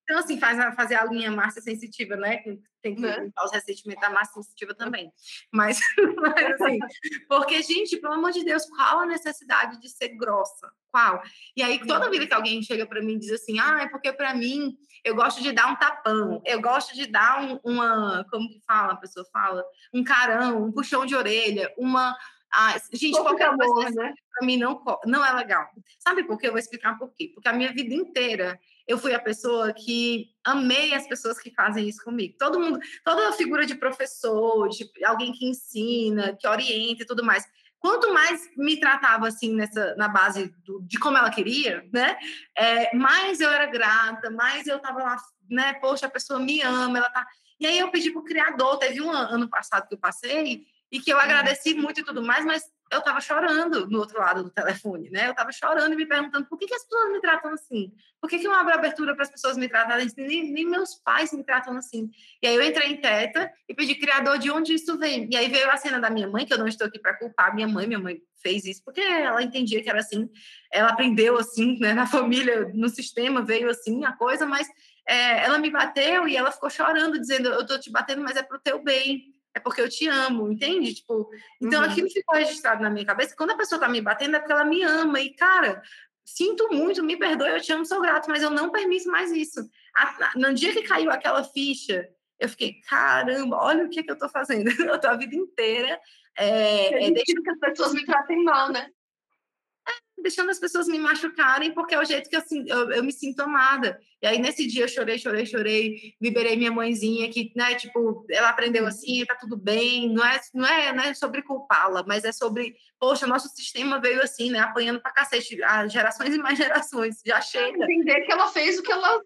então, 0.05 0.19
assim, 0.19 0.39
faz 0.39 0.59
a, 0.59 0.71
fazer 0.73 0.97
a 0.97 1.05
linha 1.07 1.31
massa 1.31 1.61
sensitiva, 1.63 2.15
né? 2.15 2.37
Tem 2.83 2.95
que 2.95 3.01
né? 3.01 3.31
os 3.43 3.51
ressentimentos 3.51 4.03
da 4.03 4.11
massa 4.11 4.35
sensitiva 4.35 4.75
também. 4.75 5.11
Mas, 5.51 5.81
mas, 6.21 6.61
assim, 6.61 6.79
porque, 7.27 7.63
gente, 7.63 7.97
pelo 7.97 8.13
amor 8.13 8.31
de 8.31 8.45
Deus, 8.45 8.67
qual 8.67 9.01
a 9.01 9.07
necessidade 9.07 9.81
de 9.81 9.89
ser 9.89 10.11
grossa? 10.11 10.71
Qual? 10.93 11.23
E 11.57 11.63
aí, 11.63 11.85
toda 11.87 12.11
vida 12.11 12.27
que 12.27 12.35
alguém 12.35 12.63
chega 12.63 12.87
para 12.87 13.03
mim 13.03 13.15
e 13.15 13.19
diz 13.19 13.33
assim, 13.33 13.59
ah, 13.59 13.81
é 13.83 13.89
porque 13.89 14.13
para 14.13 14.35
mim 14.35 14.77
eu 15.03 15.15
gosto 15.15 15.43
de 15.43 15.53
dar 15.53 15.69
um 15.69 15.77
tapão, 15.77 16.43
eu 16.45 16.61
gosto 16.61 16.95
de 16.95 17.07
dar 17.07 17.43
um, 17.43 17.59
uma, 17.65 18.27
como 18.31 18.49
que 18.49 18.61
fala, 18.67 18.93
a 18.93 18.97
pessoa 18.97 19.25
fala? 19.33 19.65
Um 19.93 20.05
carão, 20.05 20.65
um 20.65 20.73
puxão 20.73 21.07
de 21.07 21.17
orelha, 21.17 21.73
uma 21.79 22.15
Ah, 22.53 22.77
gente, 22.93 23.21
qualquer 23.21 23.49
amor, 23.49 23.67
coisa 23.75 24.03
né? 24.03 24.15
para 24.33 24.47
mim 24.47 24.59
não, 24.59 24.83
não 25.07 25.25
é 25.25 25.33
legal. 25.33 25.67
Sabe 25.99 26.25
por 26.25 26.39
quê? 26.39 26.47
Eu 26.47 26.53
vou 26.53 26.59
explicar 26.59 26.99
por 26.99 27.13
quê. 27.15 27.31
Porque 27.35 27.49
a 27.49 27.53
minha 27.53 27.73
vida 27.73 27.95
inteira 27.95 28.59
eu 28.87 28.99
fui 28.99 29.15
a 29.15 29.19
pessoa 29.19 29.73
que 29.73 30.29
amei 30.45 30.95
as 30.95 31.07
pessoas 31.07 31.39
que 31.39 31.51
fazem 31.51 31.89
isso 31.89 32.03
comigo. 32.05 32.37
Todo 32.39 32.61
mundo, 32.61 32.79
toda 33.05 33.29
a 33.29 33.33
figura 33.33 33.65
de 33.65 33.75
professor, 33.75 34.69
de 34.69 34.89
alguém 35.05 35.33
que 35.33 35.47
ensina, 35.47 36.37
que 36.37 36.47
orienta 36.47 37.03
e 37.03 37.07
tudo 37.07 37.25
mais. 37.25 37.45
Quanto 37.79 38.13
mais 38.13 38.49
me 38.57 38.79
tratava 38.79 39.29
assim 39.29 39.55
nessa 39.55 39.95
na 39.97 40.09
base 40.09 40.55
do, 40.65 40.81
de 40.83 40.99
como 40.99 41.19
ela 41.19 41.31
queria, 41.31 41.87
né? 41.93 42.17
É, 42.57 42.97
mais 42.97 43.41
eu 43.41 43.51
era 43.51 43.67
grata, 43.67 44.31
mais 44.31 44.67
eu 44.67 44.79
tava 44.79 45.03
lá, 45.03 45.17
né? 45.51 45.75
Poxa, 45.75 46.07
a 46.07 46.11
pessoa 46.11 46.41
me 46.41 46.63
ama, 46.63 46.99
ela 46.99 47.11
tá. 47.11 47.27
E 47.61 47.67
aí 47.67 47.79
eu 47.79 47.91
pedi 47.91 48.11
pro 48.11 48.25
criador. 48.25 48.79
Teve 48.79 49.01
um 49.01 49.11
ano 49.11 49.49
passado 49.49 49.87
que 49.87 49.95
eu 49.95 49.99
passei 49.99 50.67
e 50.91 51.01
que 51.01 51.13
eu 51.13 51.19
agradeci 51.19 51.75
muito 51.75 52.01
e 52.01 52.05
tudo 52.05 52.23
mais, 52.23 52.45
mas 52.45 52.63
eu 52.93 52.99
estava 52.99 53.21
chorando 53.21 53.89
no 53.89 53.99
outro 53.99 54.19
lado 54.19 54.45
do 54.45 54.51
telefone, 54.51 55.11
né? 55.11 55.27
Eu 55.27 55.31
estava 55.33 55.51
chorando 55.51 55.93
e 55.93 55.97
me 55.97 56.07
perguntando 56.07 56.47
por 56.47 56.59
que, 56.59 56.67
que, 56.67 56.75
as 56.75 56.85
pessoas 56.85 57.13
me 57.13 57.21
tratam 57.21 57.53
assim? 57.53 57.93
Por 58.21 58.31
que, 58.31 58.39
que 58.39 58.47
eu 58.47 58.53
abro 58.53 58.75
abertura 58.75 59.15
para 59.15 59.25
as 59.25 59.31
pessoas 59.31 59.57
me 59.57 59.69
tratarem 59.69 60.07
assim? 60.07 60.23
Nem, 60.23 60.53
nem, 60.53 60.67
meus 60.67 60.95
pais 60.95 61.33
me 61.33 61.43
tratam 61.43 61.77
assim. 61.77 62.11
E 62.43 62.47
aí 62.47 62.55
eu 62.55 62.63
entrei 62.63 62.93
em 62.93 63.01
teta 63.01 63.51
e 63.69 63.75
pedi, 63.75 63.95
criador, 63.97 64.39
de 64.39 64.51
onde 64.51 64.75
isso 64.75 64.97
vem? 64.99 65.29
E 65.31 65.37
aí 65.37 65.49
veio 65.49 65.71
a 65.71 65.77
cena 65.77 65.99
da 65.99 66.11
minha 66.11 66.29
mãe, 66.29 66.47
que 66.47 66.53
eu 66.53 66.59
não 66.59 66.69
estou 66.69 66.87
aqui 66.87 66.99
para 66.99 67.19
culpar 67.19 67.55
minha 67.55 67.67
mãe, 67.67 67.87
minha 67.87 67.99
mãe 67.99 68.21
fez 68.43 68.65
isso 68.65 68.83
porque 68.85 69.01
ela 69.01 69.43
entendia 69.43 69.83
que 69.83 69.89
era 69.89 70.01
assim, 70.01 70.29
ela 70.71 70.91
aprendeu 70.91 71.39
assim, 71.39 71.79
né? 71.81 71.95
Na 71.95 72.07
família, 72.07 72.71
no 72.75 72.89
sistema, 72.89 73.43
veio 73.43 73.69
assim 73.71 74.05
a 74.05 74.13
coisa, 74.13 74.47
mas 74.47 74.69
é, 75.09 75.45
ela 75.45 75.59
me 75.59 75.71
bateu 75.71 76.29
e 76.29 76.37
ela 76.37 76.53
ficou 76.53 76.71
chorando, 76.71 77.19
dizendo, 77.19 77.49
eu 77.49 77.63
estou 77.63 77.81
te 77.81 77.91
batendo, 77.91 78.23
mas 78.23 78.37
é 78.37 78.43
para 78.43 78.57
o 78.57 78.61
teu 78.61 78.83
bem 78.83 79.35
é 79.55 79.61
porque 79.61 79.81
eu 79.81 79.89
te 79.89 80.07
amo, 80.09 80.51
entende? 80.51 80.95
Tipo, 80.95 81.31
então 81.61 81.83
uhum. 81.83 81.89
aquilo 81.89 82.11
ficou 82.11 82.37
registrado 82.37 82.83
na 82.83 82.91
minha 82.91 83.07
cabeça. 83.07 83.37
Quando 83.37 83.53
a 83.53 83.57
pessoa 83.57 83.81
tá 83.81 83.89
me 83.89 84.01
batendo 84.01 84.37
é 84.37 84.39
porque 84.41 84.53
ela 84.53 84.65
me 84.65 84.83
ama. 84.83 85.21
E, 85.21 85.33
cara, 85.35 85.81
sinto 86.25 86.69
muito, 86.73 87.03
me 87.03 87.17
perdoe, 87.17 87.51
eu 87.51 87.61
te 87.61 87.73
amo, 87.73 87.87
sou 87.87 88.01
grato, 88.01 88.29
mas 88.29 88.43
eu 88.43 88.51
não 88.51 88.71
permito 88.71 89.09
mais 89.09 89.31
isso. 89.31 89.61
no 90.35 90.53
dia 90.53 90.73
que 90.73 90.83
caiu 90.83 91.11
aquela 91.11 91.45
ficha, 91.45 92.09
eu 92.39 92.49
fiquei, 92.49 92.81
caramba, 92.89 93.57
olha 93.57 93.85
o 93.85 93.89
que, 93.89 94.01
é 94.01 94.03
que 94.03 94.11
eu 94.11 94.19
tô 94.19 94.29
fazendo. 94.29 94.69
eu 94.91 95.01
tô 95.01 95.07
a 95.07 95.17
vida 95.17 95.37
inteira. 95.37 96.01
É, 96.37 97.07
é, 97.07 97.11
deixa 97.11 97.41
que 97.41 97.51
as 97.51 97.59
pessoas 97.59 97.95
me 97.95 98.05
tratem 98.05 98.43
mal, 98.43 98.73
né? 98.73 98.91
Deixando 100.25 100.51
as 100.51 100.59
pessoas 100.59 100.89
me 100.89 100.99
machucarem, 100.99 101.75
porque 101.75 101.95
é 101.95 102.01
o 102.01 102.05
jeito 102.05 102.31
que 102.31 102.37
assim, 102.37 102.65
eu, 102.67 102.91
eu, 102.91 103.05
me 103.05 103.13
sinto 103.13 103.41
amada. 103.41 104.01
E 104.23 104.27
aí, 104.27 104.39
nesse 104.39 104.67
dia, 104.67 104.85
eu 104.85 104.89
chorei, 104.89 105.19
chorei, 105.19 105.45
chorei, 105.45 106.15
liberei 106.21 106.57
minha 106.57 106.73
mãezinha, 106.73 107.31
que, 107.31 107.53
né, 107.55 107.75
tipo, 107.75 108.25
ela 108.31 108.49
aprendeu 108.49 108.87
assim, 108.87 109.23
tá 109.27 109.35
tudo 109.35 109.55
bem, 109.55 110.11
não 110.13 110.25
é, 110.25 110.41
não 110.55 110.67
é, 110.67 110.93
não 110.95 111.05
é 111.05 111.13
sobre 111.13 111.43
culpá-la, 111.43 112.03
mas 112.07 112.25
é 112.25 112.33
sobre, 112.33 112.75
poxa, 112.99 113.27
nosso 113.27 113.49
sistema 113.49 114.01
veio 114.01 114.23
assim, 114.23 114.51
né, 114.51 114.61
apanhando 114.61 115.01
pra 115.01 115.13
cacete, 115.13 115.63
as 115.63 115.93
gerações 115.93 116.35
e 116.35 116.39
mais 116.39 116.57
gerações, 116.59 117.21
já 117.25 117.43
chega. 117.43 117.85
Entender 117.85 118.23
que 118.23 118.33
ela 118.33 118.49
fez 118.49 118.79
o 118.79 118.83
que 118.83 118.93
ela 118.93 119.21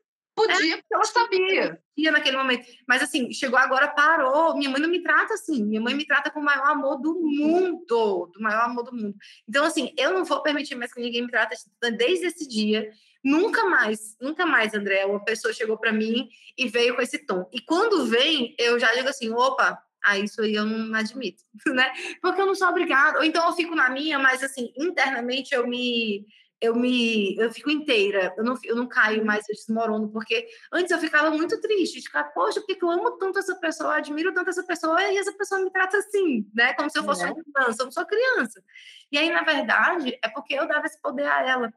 Podia, 0.47 0.74
é, 0.74 0.77
porque 0.77 0.94
ela 0.94 1.05
sabia. 1.05 1.82
Podia 1.94 2.12
naquele 2.12 2.36
momento. 2.36 2.66
Mas 2.86 3.02
assim, 3.02 3.32
chegou 3.32 3.59
agora, 3.59 3.89
parou. 3.89 4.56
Minha 4.56 4.70
mãe 4.70 4.81
não 4.81 4.89
me 4.89 5.02
trata 5.02 5.35
assim. 5.35 5.65
Minha 5.65 5.81
mãe 5.81 5.94
me 5.94 6.06
trata 6.06 6.31
com 6.31 6.40
o 6.40 6.44
maior 6.44 6.66
amor 6.66 7.01
do 7.01 7.15
mundo. 7.15 8.31
Do 8.32 8.40
maior 8.40 8.65
amor 8.65 8.85
do 8.85 8.94
mundo. 8.94 9.15
Então, 9.48 9.65
assim, 9.65 9.93
eu 9.97 10.12
não 10.12 10.24
vou 10.24 10.43
permitir 10.43 10.74
mais 10.74 10.93
que 10.93 11.01
ninguém 11.01 11.23
me 11.23 11.31
trate 11.31 11.55
assim. 11.55 11.70
Desde 11.97 12.27
esse 12.27 12.48
dia, 12.48 12.90
nunca 13.23 13.65
mais, 13.66 14.16
nunca 14.20 14.47
mais, 14.47 14.74
André, 14.74 15.05
uma 15.05 15.24
pessoa 15.24 15.52
chegou 15.52 15.77
para 15.77 15.93
mim 15.93 16.28
e 16.56 16.69
veio 16.69 16.94
com 16.94 17.02
esse 17.02 17.19
tom. 17.27 17.48
E 17.52 17.60
quando 17.60 18.06
vem, 18.06 18.55
eu 18.59 18.78
já 18.78 18.94
digo 18.94 19.09
assim, 19.09 19.31
opa, 19.31 19.78
ah, 20.02 20.19
isso 20.19 20.40
aí 20.40 20.55
eu 20.55 20.65
não 20.65 20.94
admito, 20.94 21.43
né? 21.66 21.93
Porque 22.23 22.40
eu 22.40 22.47
não 22.47 22.55
sou 22.55 22.69
obrigada. 22.69 23.19
Ou 23.19 23.24
então 23.24 23.47
eu 23.47 23.52
fico 23.55 23.74
na 23.74 23.90
minha, 23.90 24.19
mas 24.19 24.43
assim, 24.43 24.73
internamente 24.77 25.55
eu 25.55 25.66
me 25.66 26.24
eu 26.60 26.74
me 26.74 27.36
eu 27.36 27.52
fico 27.52 27.70
inteira, 27.70 28.35
eu 28.36 28.44
não, 28.44 28.55
eu 28.64 28.74
não 28.74 28.89
caio 28.89 29.24
mais, 29.24 29.48
eu 29.48 29.55
desmorono, 29.55 30.10
porque 30.10 30.48
antes 30.72 30.90
eu 30.90 30.98
ficava 30.98 31.30
muito 31.30 31.60
triste, 31.60 31.98
de 31.98 32.06
ficar, 32.06 32.24
poxa, 32.24 32.60
porque 32.60 32.85
eu 32.85 32.90
amo 32.90 33.12
tanto 33.12 33.39
essa 33.39 33.55
pessoa, 33.56 33.97
admiro 33.97 34.35
tanto 34.35 34.51
essa 34.51 34.62
pessoa, 34.64 35.02
e 35.02 35.16
essa 35.16 35.32
pessoa 35.32 35.60
me 35.62 35.70
trata 35.70 35.98
assim, 35.98 36.48
né? 36.55 36.74
Como 36.74 36.90
se 36.90 36.98
eu 36.98 37.05
fosse 37.05 37.22
é. 37.22 37.26
uma 37.26 37.35
criança, 37.35 37.82
eu 37.82 37.85
não 37.86 37.93
sou 37.93 38.06
criança. 38.06 38.62
E 39.10 39.18
aí, 39.18 39.30
na 39.30 39.43
verdade, 39.43 40.18
é 40.22 40.28
porque 40.28 40.55
eu 40.55 40.66
dava 40.66 40.86
esse 40.86 41.01
poder 41.01 41.26
a 41.26 41.48
ela. 41.48 41.72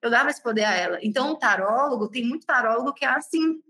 Eu 0.00 0.10
dava 0.10 0.30
esse 0.30 0.42
poder 0.42 0.64
a 0.64 0.74
ela. 0.74 0.98
Então, 1.02 1.30
o 1.30 1.38
tarólogo, 1.38 2.10
tem 2.10 2.24
muito 2.24 2.46
tarólogo 2.46 2.92
que 2.92 3.04
é 3.04 3.08
assim, 3.08 3.62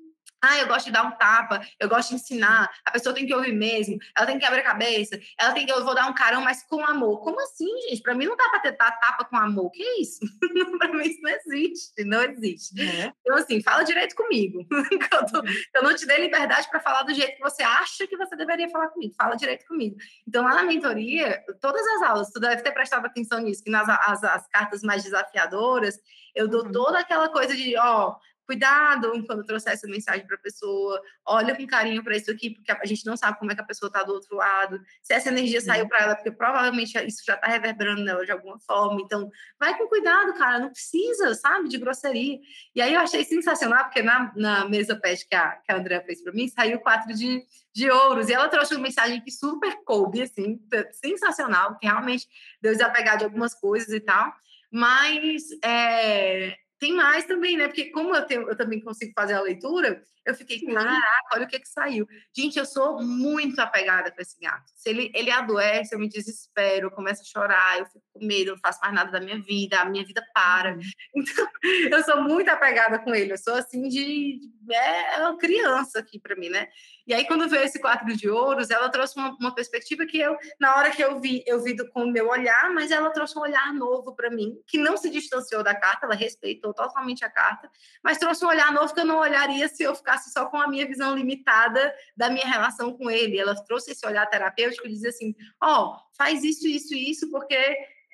ah, 0.42 0.58
eu 0.58 0.66
gosto 0.66 0.86
de 0.86 0.92
dar 0.92 1.04
um 1.04 1.12
tapa, 1.12 1.60
eu 1.78 1.88
gosto 1.88 2.08
de 2.08 2.16
ensinar, 2.16 2.68
a 2.84 2.90
pessoa 2.90 3.14
tem 3.14 3.24
que 3.24 3.34
ouvir 3.34 3.52
mesmo, 3.52 3.96
ela 4.16 4.26
tem 4.26 4.38
que 4.38 4.44
abrir 4.44 4.60
a 4.60 4.64
cabeça, 4.64 5.18
ela 5.38 5.52
tem 5.52 5.64
que, 5.64 5.72
eu 5.72 5.84
vou 5.84 5.94
dar 5.94 6.08
um 6.08 6.14
carão, 6.14 6.42
mas 6.42 6.64
com 6.64 6.84
amor. 6.84 7.20
Como 7.22 7.40
assim, 7.40 7.68
gente? 7.88 8.02
Para 8.02 8.14
mim 8.14 8.26
não 8.26 8.36
dá 8.36 8.48
para 8.48 8.60
ter 8.60 8.72
tapa 8.72 9.24
com 9.24 9.36
amor. 9.36 9.70
Que 9.70 9.82
isso? 10.00 10.20
para 10.78 10.92
mim 10.92 11.06
isso 11.06 11.22
não 11.22 11.30
existe, 11.30 12.04
não 12.04 12.22
existe. 12.24 12.80
É. 12.80 13.12
Então, 13.20 13.36
assim, 13.36 13.62
fala 13.62 13.84
direito 13.84 14.16
comigo. 14.16 14.66
eu, 14.72 15.26
tô, 15.26 15.42
eu, 15.74 15.82
não 15.82 15.94
te 15.94 16.06
dei 16.06 16.18
liberdade 16.18 16.68
para 16.68 16.80
falar 16.80 17.02
do 17.04 17.14
jeito 17.14 17.36
que 17.36 17.42
você 17.42 17.62
acha 17.62 18.06
que 18.06 18.16
você 18.16 18.34
deveria 18.34 18.68
falar 18.68 18.88
comigo. 18.88 19.14
Fala 19.16 19.36
direito 19.36 19.64
comigo. 19.66 19.96
Então, 20.26 20.42
lá 20.42 20.54
na 20.54 20.64
mentoria, 20.64 21.40
todas 21.60 21.86
as 21.86 22.02
aulas, 22.02 22.30
tu 22.32 22.40
deve 22.40 22.62
ter 22.62 22.72
prestado 22.72 23.06
atenção 23.06 23.38
nisso, 23.38 23.62
que 23.62 23.70
nas 23.70 23.88
as, 23.88 24.24
as 24.24 24.48
cartas 24.48 24.82
mais 24.82 25.04
desafiadoras, 25.04 25.98
eu 26.34 26.48
dou 26.48 26.64
uhum. 26.64 26.72
toda 26.72 26.98
aquela 26.98 27.28
coisa 27.28 27.54
de, 27.54 27.76
ó, 27.76 28.16
cuidado 28.52 29.10
quando 29.26 29.44
trouxer 29.44 29.72
essa 29.72 29.86
mensagem 29.86 30.26
para 30.26 30.36
a 30.36 30.40
pessoa, 30.40 31.00
olha 31.26 31.56
com 31.56 31.66
carinho 31.66 32.04
para 32.04 32.16
isso 32.16 32.30
aqui, 32.30 32.50
porque 32.50 32.70
a 32.70 32.84
gente 32.84 33.06
não 33.06 33.16
sabe 33.16 33.38
como 33.38 33.50
é 33.50 33.54
que 33.54 33.62
a 33.62 33.64
pessoa 33.64 33.88
está 33.88 34.02
do 34.02 34.12
outro 34.12 34.36
lado, 34.36 34.78
se 35.02 35.14
essa 35.14 35.30
energia 35.30 35.60
saiu 35.60 35.88
para 35.88 36.00
ela, 36.00 36.14
porque 36.14 36.30
provavelmente 36.30 36.98
isso 37.06 37.22
já 37.26 37.34
está 37.34 37.46
reverberando 37.46 38.04
nela 38.04 38.24
de 38.26 38.30
alguma 38.30 38.58
forma, 38.60 39.00
então 39.00 39.30
vai 39.58 39.76
com 39.78 39.88
cuidado, 39.88 40.34
cara, 40.34 40.58
não 40.58 40.70
precisa, 40.70 41.34
sabe, 41.34 41.68
de 41.68 41.78
grosseria. 41.78 42.38
E 42.74 42.82
aí 42.82 42.92
eu 42.92 43.00
achei 43.00 43.24
sensacional, 43.24 43.84
porque 43.84 44.02
na, 44.02 44.32
na 44.36 44.68
mesa 44.68 44.94
pet 44.96 45.26
que 45.26 45.34
a, 45.34 45.52
que 45.52 45.72
a 45.72 45.76
Andrea 45.76 46.02
fez 46.02 46.22
para 46.22 46.32
mim, 46.32 46.46
saiu 46.48 46.78
quatro 46.80 47.14
de, 47.14 47.42
de 47.74 47.90
ouros, 47.90 48.28
e 48.28 48.34
ela 48.34 48.48
trouxe 48.48 48.74
uma 48.74 48.82
mensagem 48.82 49.20
que 49.22 49.30
super 49.30 49.82
coube, 49.84 50.22
assim, 50.22 50.60
sensacional, 50.92 51.78
que 51.78 51.86
realmente 51.86 52.26
deu 52.60 52.72
desapegar 52.72 53.16
de 53.16 53.24
algumas 53.24 53.54
coisas 53.54 53.88
e 53.90 54.00
tal, 54.00 54.30
mas 54.70 55.42
é, 55.64 56.56
tem 56.82 56.92
mais 56.92 57.24
também, 57.26 57.56
né? 57.56 57.68
Porque 57.68 57.90
como 57.90 58.12
eu, 58.12 58.26
tenho, 58.26 58.48
eu 58.48 58.56
também 58.56 58.80
consigo 58.80 59.12
fazer 59.14 59.34
a 59.34 59.40
leitura, 59.40 60.02
eu 60.24 60.34
fiquei, 60.34 60.60
caraca, 60.60 61.00
olha 61.34 61.44
o 61.44 61.48
que 61.48 61.58
que 61.58 61.68
saiu. 61.68 62.06
Gente, 62.36 62.58
eu 62.58 62.64
sou 62.64 63.02
muito 63.02 63.58
apegada 63.60 64.10
com 64.10 64.22
esse 64.22 64.38
gato. 64.40 64.70
Se 64.76 64.88
ele, 64.88 65.10
ele 65.14 65.30
adoece, 65.30 65.94
eu 65.94 65.98
me 65.98 66.08
desespero, 66.08 66.86
eu 66.86 66.90
começo 66.90 67.22
a 67.22 67.24
chorar, 67.24 67.78
eu 67.78 67.86
fico 67.86 68.04
com 68.12 68.24
medo, 68.24 68.50
eu 68.50 68.54
não 68.54 68.60
faço 68.60 68.80
mais 68.80 68.94
nada 68.94 69.10
da 69.10 69.20
minha 69.20 69.40
vida, 69.40 69.80
a 69.80 69.84
minha 69.84 70.04
vida 70.04 70.24
para. 70.34 70.74
Uhum. 70.74 70.80
Então, 71.84 71.98
eu 71.98 72.04
sou 72.04 72.22
muito 72.22 72.48
apegada 72.48 72.98
com 72.98 73.14
ele. 73.14 73.32
Eu 73.32 73.38
sou 73.38 73.54
assim 73.54 73.88
de. 73.88 74.40
É, 74.70 75.14
é 75.14 75.18
uma 75.18 75.38
criança 75.38 75.98
aqui 75.98 76.18
para 76.18 76.36
mim, 76.36 76.48
né? 76.48 76.68
E 77.06 77.12
aí, 77.12 77.26
quando 77.26 77.48
veio 77.48 77.64
esse 77.64 77.80
quadro 77.80 78.16
de 78.16 78.28
ouros, 78.28 78.70
ela 78.70 78.88
trouxe 78.88 79.18
uma, 79.18 79.36
uma, 79.40 79.54
perspectiva 79.54 80.06
que 80.06 80.18
eu, 80.18 80.36
na 80.60 80.76
hora 80.76 80.90
que 80.90 81.02
eu 81.02 81.20
vi, 81.20 81.42
eu 81.46 81.60
vi 81.60 81.76
com 81.88 82.04
o 82.04 82.10
meu 82.10 82.28
olhar, 82.28 82.70
mas 82.72 82.90
ela 82.90 83.10
trouxe 83.10 83.36
um 83.36 83.42
olhar 83.42 83.72
novo 83.74 84.14
para 84.14 84.30
mim, 84.30 84.56
que 84.66 84.78
não 84.78 84.96
se 84.96 85.10
distanciou 85.10 85.64
da 85.64 85.74
carta, 85.74 86.06
ela 86.06 86.14
respeitou 86.14 86.72
totalmente 86.72 87.24
a 87.24 87.30
carta, 87.30 87.68
mas 88.04 88.18
trouxe 88.18 88.44
um 88.44 88.48
olhar 88.48 88.72
novo 88.72 88.94
que 88.94 89.00
eu 89.00 89.04
não 89.04 89.18
olharia 89.18 89.66
se 89.68 89.82
eu 89.82 89.94
ficasse 90.12 90.30
só 90.30 90.46
com 90.46 90.58
a 90.58 90.68
minha 90.68 90.86
visão 90.86 91.16
limitada 91.16 91.94
da 92.16 92.28
minha 92.28 92.46
relação 92.46 92.92
com 92.96 93.10
ele. 93.10 93.38
Ela 93.38 93.54
trouxe 93.54 93.92
esse 93.92 94.06
olhar 94.06 94.26
terapêutico 94.26 94.86
e 94.86 94.90
dizia 94.90 95.08
assim: 95.08 95.34
ó, 95.60 95.86
oh, 95.86 95.96
faz 96.16 96.44
isso, 96.44 96.66
isso, 96.66 96.94
isso, 96.94 97.30
porque 97.30 97.56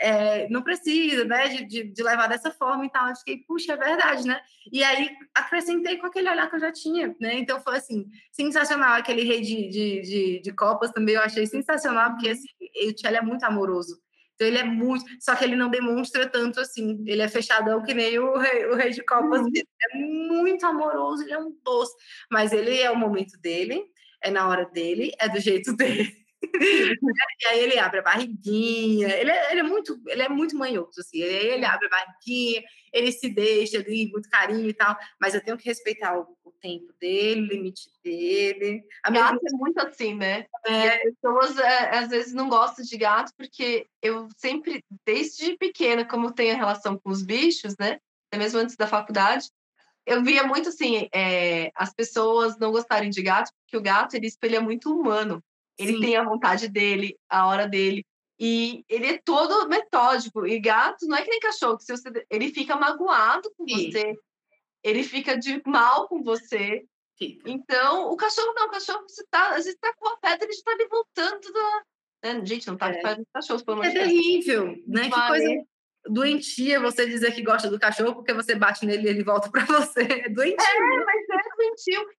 é, 0.01 0.49
não 0.49 0.63
precisa, 0.63 1.25
né, 1.25 1.49
de, 1.49 1.65
de, 1.65 1.83
de, 1.85 2.03
levar 2.03 2.29
dessa 2.29 2.51
forma 2.51 2.87
e 2.87 2.91
tal. 2.91 3.09
Eu 3.09 3.17
fiquei, 3.17 3.39
puxa, 3.39 3.73
é 3.73 3.77
verdade, 3.77 4.27
né? 4.27 4.41
E 4.71 4.85
aí 4.85 5.11
acrescentei 5.35 5.99
com 5.99 6.07
aquele 6.07 6.31
olhar 6.31 6.49
que 6.49 6.57
eu 6.57 6.61
já 6.61 6.73
tinha, 6.73 7.15
né? 7.21 7.35
Então 7.35 7.61
foi 7.61 7.77
assim, 7.77 8.07
sensacional. 8.31 8.95
Aquele 8.95 9.25
rei 9.25 9.41
de, 9.41 9.69
de, 9.69 10.01
de, 10.03 10.41
de 10.41 10.53
copas 10.53 10.93
também 10.93 11.17
eu 11.17 11.23
achei 11.23 11.47
sensacional, 11.47 12.13
porque 12.13 12.31
assim, 12.31 12.47
o 12.87 12.93
Tchelle 12.93 13.17
é 13.17 13.23
muito 13.23 13.45
amoroso. 13.45 14.01
Então 14.39 14.47
ele 14.47 14.59
é 14.59 14.65
muito, 14.65 15.05
só 15.19 15.35
que 15.35 15.43
ele 15.43 15.57
não 15.57 15.69
demonstra 15.69 16.29
tanto 16.29 16.61
assim. 16.61 17.03
Ele 17.05 17.21
é 17.21 17.29
fechadão 17.29 17.83
que 17.83 17.93
nem 17.93 18.21
o 18.21 18.39
rei, 18.39 18.67
o 18.67 18.77
rei 18.77 18.91
de 18.91 19.05
copas. 19.05 19.41
Uhum. 19.41 19.51
é 19.57 19.99
muito 19.99 20.65
amoroso, 20.65 21.25
ele 21.25 21.33
é 21.33 21.39
um 21.39 21.53
doce, 21.65 21.93
mas 22.31 22.53
ele 22.53 22.79
é 22.79 22.89
o 22.89 22.97
momento 22.97 23.37
dele, 23.41 23.85
é 24.23 24.31
na 24.31 24.49
hora 24.49 24.65
dele, 24.65 25.11
é 25.19 25.29
do 25.29 25.41
jeito 25.41 25.75
dele 25.77 26.28
e 26.43 27.47
aí 27.47 27.61
ele 27.61 27.79
abre 27.79 27.99
a 28.01 28.03
barriguinha, 28.03 29.09
ele 29.17 29.31
é, 29.31 29.51
ele 29.53 29.61
é, 29.61 29.63
muito, 29.63 30.01
ele 30.07 30.23
é 30.23 30.29
muito 30.29 30.57
manhoso, 30.57 31.01
assim, 31.01 31.21
ele 31.21 31.65
abre 31.65 31.87
a 31.87 31.91
barriguinha, 31.91 32.63
ele 32.93 33.13
se 33.13 33.29
deixa 33.29 33.79
ali, 33.79 34.11
muito 34.11 34.29
carinho 34.29 34.69
e 34.69 34.73
tal, 34.73 34.97
mas 35.21 35.35
eu 35.35 35.43
tenho 35.43 35.57
que 35.57 35.69
respeitar 35.69 36.19
o, 36.19 36.37
o 36.45 36.53
tempo 36.53 36.93
dele, 37.01 37.43
o 37.43 37.47
limite 37.47 37.91
dele. 38.03 38.83
A 39.03 39.11
minha 39.11 39.25
gato 39.25 39.41
é 39.47 39.57
muito 39.57 39.79
assim, 39.81 40.15
né? 40.15 40.47
É. 40.65 40.89
as 40.89 41.03
pessoas 41.03 41.59
é, 41.59 41.99
às 41.99 42.09
vezes 42.09 42.33
não 42.33 42.49
gostam 42.49 42.85
de 42.85 42.97
gato, 42.97 43.33
porque 43.37 43.87
eu 44.03 44.29
sempre, 44.37 44.85
desde 45.05 45.57
pequena, 45.57 46.05
como 46.05 46.33
tenho 46.33 46.55
a 46.55 46.59
relação 46.59 46.99
com 46.99 47.11
os 47.11 47.23
bichos, 47.23 47.75
né? 47.79 47.99
Até 48.29 48.39
mesmo 48.39 48.61
antes 48.61 48.77
da 48.77 48.87
faculdade, 48.87 49.49
eu 50.09 50.23
via 50.25 50.43
muito 50.43 50.71
assim, 50.71 51.07
é, 51.15 51.71
as 51.75 51.93
pessoas 51.93 52.59
não 52.59 52.73
gostarem 52.73 53.11
de 53.11 53.23
gato, 53.23 53.53
porque 53.61 53.77
o 53.77 53.83
gato 53.83 54.15
ele 54.15 54.27
espelha 54.27 54.61
muito 54.61 54.91
o 54.91 55.01
humano. 55.01 55.43
Ele 55.79 55.95
Sim. 55.95 56.01
tem 56.01 56.17
a 56.17 56.25
vontade 56.25 56.69
dele, 56.69 57.17
a 57.29 57.47
hora 57.47 57.67
dele. 57.67 58.05
E 58.39 58.85
ele 58.89 59.07
é 59.07 59.19
todo 59.19 59.69
metódico. 59.69 60.47
E 60.47 60.59
gato 60.61 61.07
não 61.07 61.17
é 61.17 61.23
que 61.23 61.31
nem 61.31 61.41
cachorro, 61.41 61.79
que 61.79 61.85
se 61.85 61.97
você, 61.97 62.27
ele 62.31 62.53
fica 62.53 62.77
magoado 62.77 63.51
com 63.57 63.67
Sim. 63.67 63.91
você, 63.91 64.15
ele 64.83 65.03
fica 65.03 65.37
de 65.37 65.61
mal 65.67 66.09
com 66.09 66.23
você. 66.23 66.85
Fica. 67.17 67.51
Então, 67.51 68.11
o 68.11 68.17
cachorro 68.17 68.53
não, 68.55 68.67
o 68.67 68.71
cachorro 68.71 69.03
você 69.09 69.25
tá, 69.29 69.51
às 69.51 69.65
vezes 69.65 69.77
tá 69.81 69.93
com 69.99 70.09
a 70.09 70.17
pedra, 70.19 70.45
ele 70.45 70.53
está 70.53 70.71
ali 70.71 70.87
voltando 70.89 71.53
da. 71.53 71.83
Né? 72.25 72.47
Gente, 72.47 72.67
não 72.69 72.77
tá 72.77 72.91
é. 72.91 72.95
com 72.95 73.03
pedra 73.03 73.25
cachorro, 73.33 73.65
pelo 73.65 73.83
É 73.83 73.91
terrível, 73.91 74.77
né? 74.87 75.11
Que 75.11 75.27
coisa 75.27 75.65
doentia 76.09 76.81
você 76.81 77.07
dizer 77.07 77.33
que 77.33 77.43
gosta 77.43 77.69
do 77.69 77.79
cachorro 77.79 78.15
porque 78.15 78.33
você 78.33 78.55
bate 78.55 78.87
nele 78.87 79.07
e 79.07 79.11
ele 79.11 79.25
volta 79.25 79.51
para 79.51 79.65
você. 79.67 80.03
É 80.03 80.29
doentio. 80.29 80.65
É, 80.65 81.05
mas 81.05 81.18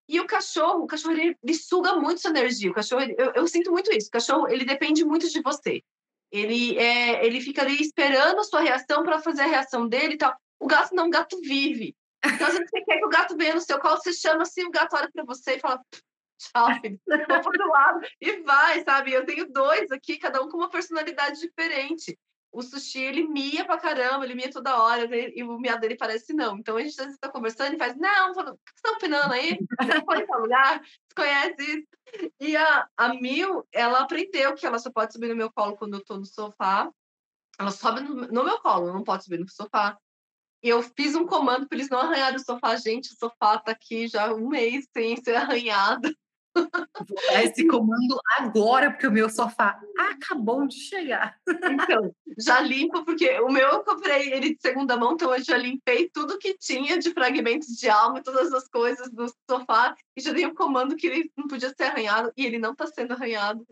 E 0.08 0.20
o 0.20 0.26
cachorro, 0.26 0.84
o 0.84 0.86
cachorro 0.86 1.14
ele, 1.14 1.36
ele 1.42 1.54
suga 1.54 1.94
muito 1.94 2.20
sua 2.20 2.30
energia. 2.30 2.70
O 2.70 2.74
cachorro, 2.74 3.02
eu, 3.02 3.32
eu, 3.34 3.46
sinto 3.46 3.70
muito 3.70 3.92
isso. 3.92 4.08
O 4.08 4.12
cachorro, 4.12 4.48
ele 4.48 4.64
depende 4.64 5.04
muito 5.04 5.28
de 5.28 5.40
você. 5.42 5.82
Ele 6.30 6.78
é, 6.78 7.24
ele 7.26 7.40
fica 7.40 7.62
ali 7.62 7.80
esperando 7.80 8.40
a 8.40 8.44
sua 8.44 8.60
reação 8.60 9.02
para 9.02 9.20
fazer 9.20 9.42
a 9.42 9.46
reação 9.46 9.88
dele 9.88 10.14
e 10.14 10.18
tal. 10.18 10.36
O 10.58 10.66
gato 10.66 10.94
não, 10.94 11.08
o 11.08 11.10
gato 11.10 11.40
vive. 11.40 11.96
Então, 12.24 12.46
vezes 12.48 12.68
você 12.68 12.82
quer 12.82 12.98
que 12.98 13.06
o 13.06 13.08
gato 13.08 13.36
venha 13.36 13.54
no 13.54 13.60
seu 13.60 13.78
colo, 13.78 13.96
você 13.96 14.12
chama 14.12 14.42
assim, 14.42 14.64
o 14.64 14.70
gato 14.70 14.94
olha 14.94 15.10
para 15.10 15.24
você 15.24 15.54
e 15.54 15.60
fala: 15.60 15.80
tchau, 16.38 16.80
filho, 16.80 17.00
vou 17.06 17.40
para 17.42 17.66
o 17.66 17.70
lado 17.70 18.00
e 18.20 18.42
vai, 18.42 18.84
sabe? 18.84 19.12
Eu 19.12 19.24
tenho 19.24 19.50
dois 19.50 19.90
aqui, 19.90 20.18
cada 20.18 20.42
um 20.42 20.48
com 20.48 20.58
uma 20.58 20.70
personalidade 20.70 21.40
diferente 21.40 22.16
o 22.52 22.62
sushi, 22.62 23.00
ele 23.00 23.28
mia 23.28 23.64
pra 23.64 23.78
caramba, 23.78 24.24
ele 24.24 24.34
mia 24.34 24.50
toda 24.50 24.82
hora, 24.82 25.08
e 25.14 25.42
o 25.42 25.58
miado 25.58 25.80
dele 25.80 25.96
parece 25.96 26.32
não. 26.32 26.58
Então 26.58 26.76
a 26.76 26.82
gente 26.82 26.98
às 27.00 27.06
vezes 27.06 27.20
tá 27.20 27.28
conversando 27.28 27.74
e 27.74 27.78
faz, 27.78 27.96
não, 27.96 28.32
o 28.32 28.34
que 28.34 28.72
estão 28.74 28.94
opinando 28.94 29.32
aí? 29.32 29.58
Não 29.80 30.04
foi 30.04 30.26
tal 30.26 30.40
lugar? 30.40 30.80
Você 30.82 31.14
conhece 31.14 31.62
isso? 31.62 32.32
E 32.40 32.56
a, 32.56 32.88
a 32.96 33.14
Mil, 33.14 33.66
ela 33.72 34.00
aprendeu 34.00 34.54
que 34.54 34.66
ela 34.66 34.78
só 34.78 34.90
pode 34.90 35.12
subir 35.12 35.28
no 35.28 35.36
meu 35.36 35.52
colo 35.52 35.76
quando 35.76 35.94
eu 35.94 36.04
tô 36.04 36.16
no 36.16 36.26
sofá. 36.26 36.90
Ela 37.58 37.70
sobe 37.70 38.00
no, 38.00 38.14
no 38.14 38.44
meu 38.44 38.58
colo, 38.60 38.92
não 38.92 39.04
pode 39.04 39.24
subir 39.24 39.38
no 39.38 39.48
sofá. 39.48 39.96
E 40.62 40.68
eu 40.68 40.82
fiz 40.82 41.14
um 41.14 41.26
comando 41.26 41.68
para 41.68 41.78
eles 41.78 41.88
não 41.88 42.00
arranharem 42.00 42.36
o 42.36 42.44
sofá. 42.44 42.76
Gente, 42.76 43.12
o 43.12 43.16
sofá 43.16 43.58
tá 43.58 43.72
aqui 43.72 44.08
já 44.08 44.32
um 44.34 44.48
mês 44.48 44.86
sem 44.92 45.16
ser 45.16 45.36
arranhado. 45.36 46.12
Vou 46.54 47.18
dar 47.28 47.44
esse 47.44 47.66
comando 47.66 48.20
agora, 48.38 48.90
porque 48.90 49.06
o 49.06 49.12
meu 49.12 49.30
sofá 49.30 49.80
acabou 49.98 50.66
de 50.66 50.76
chegar. 50.76 51.36
Então, 51.46 52.14
já 52.38 52.60
limpo, 52.60 53.04
porque 53.04 53.38
o 53.40 53.48
meu 53.48 53.68
eu 53.68 53.84
comprei 53.84 54.32
ele 54.32 54.54
de 54.54 54.60
segunda 54.60 54.96
mão, 54.96 55.12
então 55.12 55.34
eu 55.34 55.42
já 55.42 55.56
limpei 55.56 56.10
tudo 56.10 56.38
que 56.38 56.56
tinha 56.58 56.98
de 56.98 57.12
fragmentos 57.12 57.68
de 57.68 57.88
alma, 57.88 58.22
todas 58.22 58.52
as 58.52 58.68
coisas 58.68 59.10
do 59.10 59.26
sofá, 59.48 59.94
e 60.16 60.20
já 60.20 60.32
dei 60.32 60.46
o 60.46 60.50
um 60.50 60.54
comando 60.54 60.96
que 60.96 61.06
ele 61.06 61.32
não 61.36 61.46
podia 61.46 61.68
ser 61.70 61.84
arranhado, 61.84 62.32
e 62.36 62.44
ele 62.44 62.58
não 62.58 62.72
está 62.72 62.86
sendo 62.86 63.12
arranhado. 63.12 63.66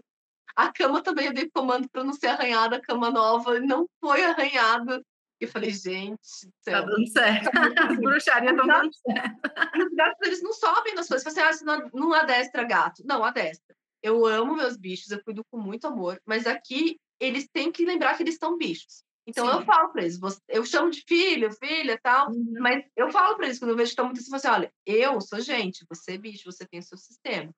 A 0.56 0.72
cama 0.72 1.02
também 1.02 1.26
eu 1.26 1.34
dei 1.34 1.48
comando 1.48 1.88
para 1.88 2.02
não 2.02 2.12
ser 2.12 2.28
arranhada, 2.28 2.76
a 2.76 2.80
cama 2.80 3.10
nova 3.10 3.60
não 3.60 3.88
foi 4.00 4.24
arranhada. 4.24 5.02
Eu 5.40 5.48
falei, 5.48 5.70
gente, 5.70 6.18
tá 6.64 6.80
dando 6.80 7.06
certo. 7.08 7.50
As 7.54 7.96
bruxarias 7.96 8.52
estão 8.52 8.66
dando 8.66 8.90
certo. 8.94 9.86
Os 9.86 9.94
gatos, 9.94 10.26
eles 10.26 10.42
não 10.42 10.52
sobem 10.52 10.94
nas 10.94 11.06
coisas. 11.06 11.32
Você 11.32 11.40
assim, 11.40 11.64
ah, 11.68 11.78
não, 11.78 11.90
não 11.94 12.12
adestra 12.12 12.64
gato. 12.64 13.02
Não, 13.04 13.22
adestra. 13.22 13.76
Eu 14.02 14.26
amo 14.26 14.56
meus 14.56 14.76
bichos, 14.76 15.10
eu 15.10 15.22
cuido 15.22 15.44
com 15.50 15.58
muito 15.58 15.86
amor, 15.86 16.20
mas 16.26 16.46
aqui 16.46 16.98
eles 17.20 17.48
têm 17.52 17.70
que 17.70 17.84
lembrar 17.84 18.16
que 18.16 18.22
eles 18.22 18.36
são 18.36 18.56
bichos. 18.56 19.02
Então 19.26 19.46
Sim. 19.46 19.52
eu 19.58 19.62
falo 19.62 19.90
para 19.90 20.02
eles, 20.02 20.18
eu 20.48 20.64
chamo 20.64 20.90
de 20.90 21.02
filho, 21.06 21.52
filha, 21.52 22.00
tal, 22.02 22.30
uhum. 22.30 22.54
mas 22.60 22.82
eu 22.96 23.10
falo 23.10 23.36
para 23.36 23.46
eles 23.46 23.58
quando 23.58 23.72
eu 23.72 23.76
vejo 23.76 23.88
que 23.88 23.92
estão 23.92 24.06
muito 24.06 24.20
assim, 24.20 24.34
assim, 24.34 24.48
olha, 24.48 24.72
eu 24.86 25.20
sou 25.20 25.38
gente, 25.40 25.84
você 25.86 26.12
é 26.12 26.18
bicho, 26.18 26.50
você 26.50 26.66
tem 26.66 26.80
o 26.80 26.82
seu 26.82 26.96
sistema. 26.96 27.52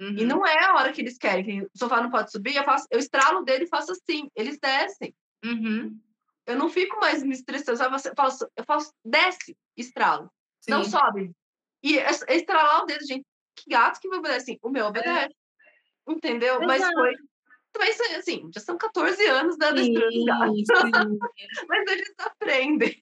Uhum. 0.00 0.18
E 0.18 0.24
não 0.24 0.46
é 0.46 0.64
a 0.64 0.74
hora 0.74 0.92
que 0.92 1.00
eles 1.00 1.18
querem, 1.18 1.44
que 1.44 1.62
o 1.62 1.70
sofá 1.74 2.00
não 2.00 2.10
pode 2.10 2.30
subir, 2.30 2.54
eu 2.54 2.62
faço, 2.62 2.86
eu 2.90 3.00
estralo 3.00 3.42
dele 3.42 3.64
e 3.64 3.68
faço 3.68 3.90
assim, 3.90 4.30
eles 4.36 4.56
descem. 4.60 5.12
Uhum. 5.44 5.98
Eu 6.46 6.56
não 6.56 6.68
fico 6.68 6.98
mais 7.00 7.22
me 7.22 7.32
estressando. 7.32 7.82
Eu 7.82 8.14
faço, 8.14 8.48
eu 8.56 8.64
faço 8.64 8.92
desce, 9.04 9.56
estralo. 9.76 10.30
Sim. 10.60 10.70
Não 10.70 10.84
sobe. 10.84 11.32
E 11.82 11.96
estralar 12.28 12.82
o 12.82 12.86
dedo, 12.86 13.04
gente. 13.06 13.26
Que 13.56 13.70
gato 13.70 14.00
que 14.00 14.08
vai 14.08 14.18
obedecer? 14.18 14.52
Assim, 14.52 14.58
o 14.62 14.70
meu 14.70 14.86
obedece. 14.86 15.34
É. 15.34 16.12
Entendeu? 16.12 16.62
Exato. 16.62 16.66
Mas 16.66 16.84
foi. 16.92 17.14
Mas, 17.78 18.00
assim, 18.16 18.48
já 18.54 18.60
são 18.60 18.78
14 18.78 19.22
anos 19.26 19.58
da 19.58 19.68
adestrando 19.68 20.24
gatos. 20.24 20.62
Mas 21.68 21.90
eles 21.90 22.14
aprendem. 22.18 22.98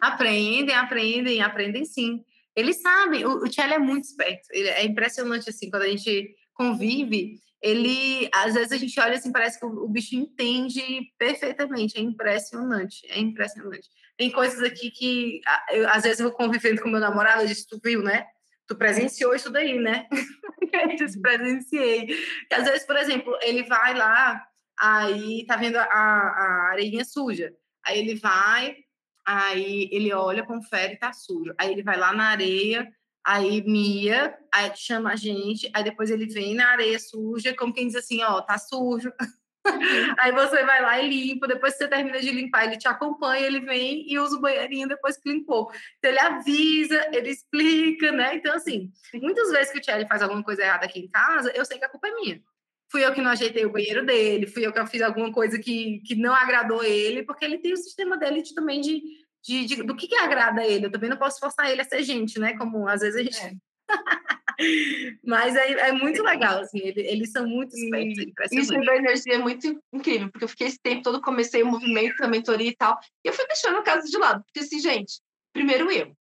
Aprendem, 0.00 0.74
aprendem, 0.74 1.42
aprendem 1.42 1.84
sim. 1.84 2.24
Eles 2.54 2.80
sabem. 2.80 3.24
O, 3.24 3.44
o 3.44 3.48
Tchelle 3.48 3.74
é 3.74 3.78
muito 3.78 4.04
esperto. 4.04 4.48
Ele 4.50 4.68
é 4.68 4.84
impressionante, 4.84 5.50
assim, 5.50 5.70
quando 5.70 5.82
a 5.82 5.88
gente 5.88 6.34
convive 6.54 7.38
ele 7.66 8.30
às 8.32 8.54
vezes 8.54 8.70
a 8.70 8.76
gente 8.76 8.98
olha 9.00 9.16
assim, 9.16 9.32
parece 9.32 9.58
que 9.58 9.66
o, 9.66 9.88
bicho 9.88 10.14
entende 10.14 11.12
perfeitamente, 11.18 11.98
é 11.98 12.00
impressionante, 12.00 13.04
é 13.10 13.18
impressionante. 13.18 13.88
Tem 14.16 14.30
coisas 14.30 14.62
aqui 14.62 14.90
que 14.92 15.40
eu, 15.70 15.88
às 15.88 16.04
vezes 16.04 16.20
eu 16.20 16.28
vou 16.28 16.36
convivendo 16.36 16.80
com 16.80 16.88
meu 16.88 17.00
namorado, 17.00 17.42
eu 17.42 17.48
disse, 17.48 17.66
tu 17.66 17.80
viu, 17.82 18.02
né? 18.02 18.24
Tu 18.68 18.76
presenciou 18.76 19.34
isso 19.34 19.50
daí, 19.50 19.80
né? 19.80 20.06
eu 20.12 21.20
presenciei. 21.20 22.06
Que, 22.06 22.54
às 22.54 22.64
vezes, 22.64 22.86
por 22.86 22.96
exemplo, 22.96 23.36
ele 23.42 23.64
vai 23.64 23.94
lá, 23.94 24.40
aí 24.78 25.44
tá 25.46 25.56
vendo 25.56 25.76
a, 25.76 25.84
a 25.84 26.68
areinha 26.70 27.04
suja. 27.04 27.52
Aí 27.84 27.98
ele 27.98 28.14
vai, 28.14 28.76
aí 29.26 29.88
ele 29.90 30.12
olha, 30.12 30.46
confere, 30.46 30.96
tá 30.96 31.12
sujo. 31.12 31.52
Aí 31.58 31.72
ele 31.72 31.82
vai 31.82 31.96
lá 31.96 32.12
na 32.12 32.28
areia, 32.30 32.88
Aí 33.26 33.60
Mia, 33.62 34.38
aí 34.54 34.70
chama 34.76 35.10
a 35.12 35.16
gente, 35.16 35.68
aí 35.74 35.82
depois 35.82 36.12
ele 36.12 36.26
vem 36.26 36.54
na 36.54 36.68
areia 36.70 36.96
suja, 36.96 37.52
como 37.56 37.72
quem 37.74 37.88
diz 37.88 37.96
assim, 37.96 38.22
ó, 38.22 38.40
tá 38.40 38.56
sujo. 38.56 39.12
aí 40.20 40.30
você 40.30 40.64
vai 40.64 40.80
lá 40.80 41.02
e 41.02 41.08
limpa, 41.08 41.48
depois 41.48 41.72
que 41.72 41.78
você 41.78 41.88
termina 41.88 42.20
de 42.20 42.30
limpar, 42.30 42.66
ele 42.66 42.78
te 42.78 42.86
acompanha, 42.86 43.44
ele 43.44 43.58
vem 43.58 44.08
e 44.08 44.16
usa 44.16 44.36
o 44.36 44.40
banheirinho 44.40 44.86
depois 44.86 45.16
que 45.16 45.28
limpou. 45.28 45.72
Então 45.98 46.08
ele 46.08 46.20
avisa, 46.20 47.08
ele 47.12 47.30
explica, 47.30 48.12
né? 48.12 48.36
Então, 48.36 48.54
assim, 48.54 48.92
muitas 49.14 49.50
vezes 49.50 49.72
que 49.72 49.78
o 49.78 49.82
Thierry 49.82 50.06
faz 50.06 50.22
alguma 50.22 50.44
coisa 50.44 50.62
errada 50.62 50.84
aqui 50.86 51.00
em 51.00 51.10
casa, 51.10 51.50
eu 51.50 51.64
sei 51.64 51.80
que 51.80 51.84
a 51.84 51.88
culpa 51.88 52.06
é 52.06 52.14
minha. 52.14 52.40
Fui 52.92 53.04
eu 53.04 53.12
que 53.12 53.20
não 53.20 53.32
ajeitei 53.32 53.66
o 53.66 53.72
banheiro 53.72 54.06
dele, 54.06 54.46
fui 54.46 54.64
eu 54.64 54.72
que 54.72 54.86
fiz 54.86 55.02
alguma 55.02 55.32
coisa 55.32 55.58
que, 55.58 56.00
que 56.06 56.14
não 56.14 56.32
agradou 56.32 56.84
ele, 56.84 57.24
porque 57.24 57.44
ele 57.44 57.58
tem 57.58 57.72
o 57.72 57.76
sistema 57.76 58.16
dele 58.16 58.40
de, 58.40 58.54
também 58.54 58.80
de 58.80 59.02
de, 59.46 59.64
de, 59.64 59.82
do 59.82 59.94
que, 59.94 60.08
que 60.08 60.16
agrada 60.16 60.60
a 60.60 60.66
ele. 60.66 60.86
Eu 60.86 60.90
também 60.90 61.08
não 61.08 61.16
posso 61.16 61.38
forçar 61.38 61.70
ele 61.70 61.80
a 61.80 61.84
ser 61.84 62.02
gente, 62.02 62.38
né? 62.38 62.56
Como 62.56 62.88
às 62.88 63.00
vezes 63.00 63.16
a 63.16 63.22
gente. 63.22 63.38
É. 63.40 63.52
Mas 65.24 65.54
é, 65.54 65.70
é, 65.88 65.92
muito 65.92 66.22
legal, 66.22 66.60
assim, 66.60 66.78
eles, 66.82 67.30
são 67.30 67.46
muito 67.46 67.76
espertos. 67.76 68.50
Isso 68.50 68.72
da 68.72 68.96
energia 68.96 69.34
é 69.34 69.38
muito 69.38 69.80
incrível, 69.92 70.30
porque 70.30 70.44
eu 70.44 70.48
fiquei 70.48 70.66
esse 70.66 70.80
tempo 70.80 71.02
todo, 71.02 71.20
comecei 71.20 71.62
o 71.62 71.66
movimento 71.66 72.16
da 72.16 72.26
mentoria 72.26 72.70
e 72.70 72.74
tal, 72.74 72.98
e 73.22 73.28
eu 73.28 73.34
fui 73.34 73.46
deixando 73.46 73.78
o 73.78 73.82
caso 73.82 74.10
de 74.10 74.16
lado, 74.16 74.42
porque 74.44 74.60
assim, 74.60 74.80
gente, 74.80 75.20
primeiro 75.52 75.90
eu, 75.92 76.16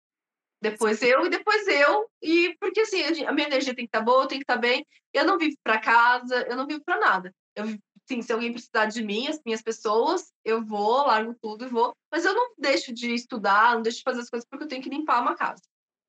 depois 0.59 1.01
eu 1.03 1.27
e 1.27 1.29
depois 1.29 1.67
eu, 1.67 2.09
e 2.23 2.55
porque 2.59 2.81
assim, 2.81 3.03
a 3.23 3.31
minha 3.31 3.47
energia 3.47 3.75
tem 3.75 3.85
que 3.85 3.89
estar 3.89 3.99
tá 3.99 4.05
boa, 4.05 4.27
tem 4.27 4.39
que 4.39 4.43
estar 4.43 4.55
tá 4.55 4.59
bem, 4.59 4.83
eu 5.13 5.25
não 5.25 5.37
vivo 5.37 5.55
para 5.63 5.79
casa, 5.79 6.43
eu 6.49 6.57
não 6.57 6.65
vivo 6.65 6.81
para 6.83 6.99
nada, 6.99 7.35
eu 7.55 7.65
sim, 8.07 8.21
se 8.21 8.31
alguém 8.31 8.51
precisar 8.51 8.85
de 8.85 9.03
mim, 9.03 9.27
as 9.27 9.39
minhas 9.45 9.61
pessoas, 9.61 10.31
eu 10.43 10.63
vou, 10.63 11.05
largo 11.05 11.35
tudo 11.41 11.65
e 11.65 11.69
vou. 11.69 11.95
Mas 12.11 12.25
eu 12.25 12.33
não 12.33 12.53
deixo 12.57 12.93
de 12.93 13.13
estudar, 13.13 13.75
não 13.75 13.81
deixo 13.81 13.99
de 13.99 14.03
fazer 14.03 14.21
as 14.21 14.29
coisas 14.29 14.47
porque 14.49 14.65
eu 14.65 14.67
tenho 14.67 14.81
que 14.81 14.89
limpar 14.89 15.21
uma 15.21 15.35
casa. 15.35 15.61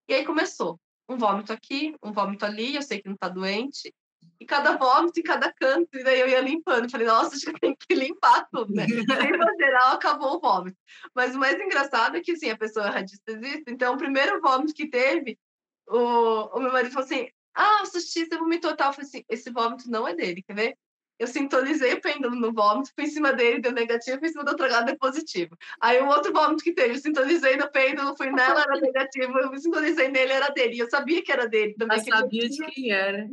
E 0.09 0.15
aí 0.15 0.25
começou. 0.25 0.79
Um 1.09 1.17
vômito 1.17 1.53
aqui, 1.53 1.95
um 2.03 2.13
vômito 2.13 2.45
ali, 2.47 2.75
eu 2.75 2.83
sei 2.83 3.01
que 3.01 3.09
não 3.09 3.17
tá 3.17 3.29
doente. 3.29 3.93
E 4.41 4.47
cada 4.47 4.77
vômito 4.77 5.21
em 5.21 5.23
cada 5.23 5.53
canto, 5.53 5.89
e 5.95 6.03
daí 6.03 6.21
eu 6.21 6.29
ia 6.29 6.41
limpando. 6.41 6.91
Falei, 6.91 7.07
nossa, 7.07 7.35
acho 7.37 7.47
que 7.47 7.61
tem 7.61 7.77
que 7.77 7.95
limpar 7.95 8.47
tudo, 8.51 8.73
né? 8.73 8.87
Limpa 8.87 9.51
geral, 9.59 9.95
acabou 9.95 10.37
o 10.37 10.41
vômito. 10.41 10.77
Mas 11.15 11.35
o 11.35 11.39
mais 11.39 11.61
engraçado 11.61 12.17
é 12.17 12.21
que, 12.21 12.33
assim, 12.33 12.51
a 12.51 12.57
pessoa 12.57 12.87
é 12.87 12.91
radiestesista, 12.91 13.71
então 13.71 13.95
o 13.95 13.99
primeiro 13.99 14.41
vômito 14.41 14.75
que 14.75 14.89
teve, 14.89 15.39
o, 15.87 16.57
o 16.57 16.61
meu 16.61 16.73
marido 16.73 16.93
falou 16.93 17.07
assim, 17.07 17.29
ah, 17.55 17.83
o 17.83 17.87
sushi, 17.87 18.27
você 18.27 18.37
vomitou 18.37 18.75
tal. 18.77 18.89
Eu 18.89 18.95
falei 18.95 19.09
assim, 19.09 19.25
esse 19.29 19.51
vômito 19.51 19.91
não 19.91 20.09
é 20.09 20.15
dele, 20.15 20.43
quer 20.43 20.55
ver? 20.55 20.79
Eu 21.19 21.27
sintonizei 21.27 21.95
o 21.95 22.01
pêndulo 22.01 22.35
no 22.35 22.53
vômito, 22.53 22.91
fui 22.95 23.05
em 23.05 23.11
cima 23.11 23.33
dele, 23.33 23.61
deu 23.61 23.73
negativo, 23.73 24.19
fui 24.19 24.29
em 24.29 24.33
cima 24.33 24.45
do 24.45 24.51
outro 24.51 24.69
lado, 24.69 24.87
deu 24.87 24.99
positivo. 24.99 25.57
Aí 25.81 26.01
o 26.01 26.09
outro 26.09 26.33
vômito 26.33 26.65
que 26.65 26.73
teve, 26.73 26.95
eu 26.95 26.99
sintonizei 26.99 27.57
no 27.57 27.71
pêndulo, 27.71 28.17
fui 28.17 28.31
nela, 28.31 28.63
era 28.63 28.81
negativo, 28.81 29.39
eu 29.39 29.57
sintonizei 29.59 30.09
nele, 30.09 30.33
era 30.33 30.49
dele. 30.49 30.79
Eu 30.79 30.91
sabia 30.91 31.23
que 31.23 31.33
era 31.33 31.47
dele 31.47 31.75
também. 31.75 31.99
Eu 31.99 32.05
sabia 32.05 32.49
de 32.49 32.67
quem 32.67 32.91
era. 32.91 33.29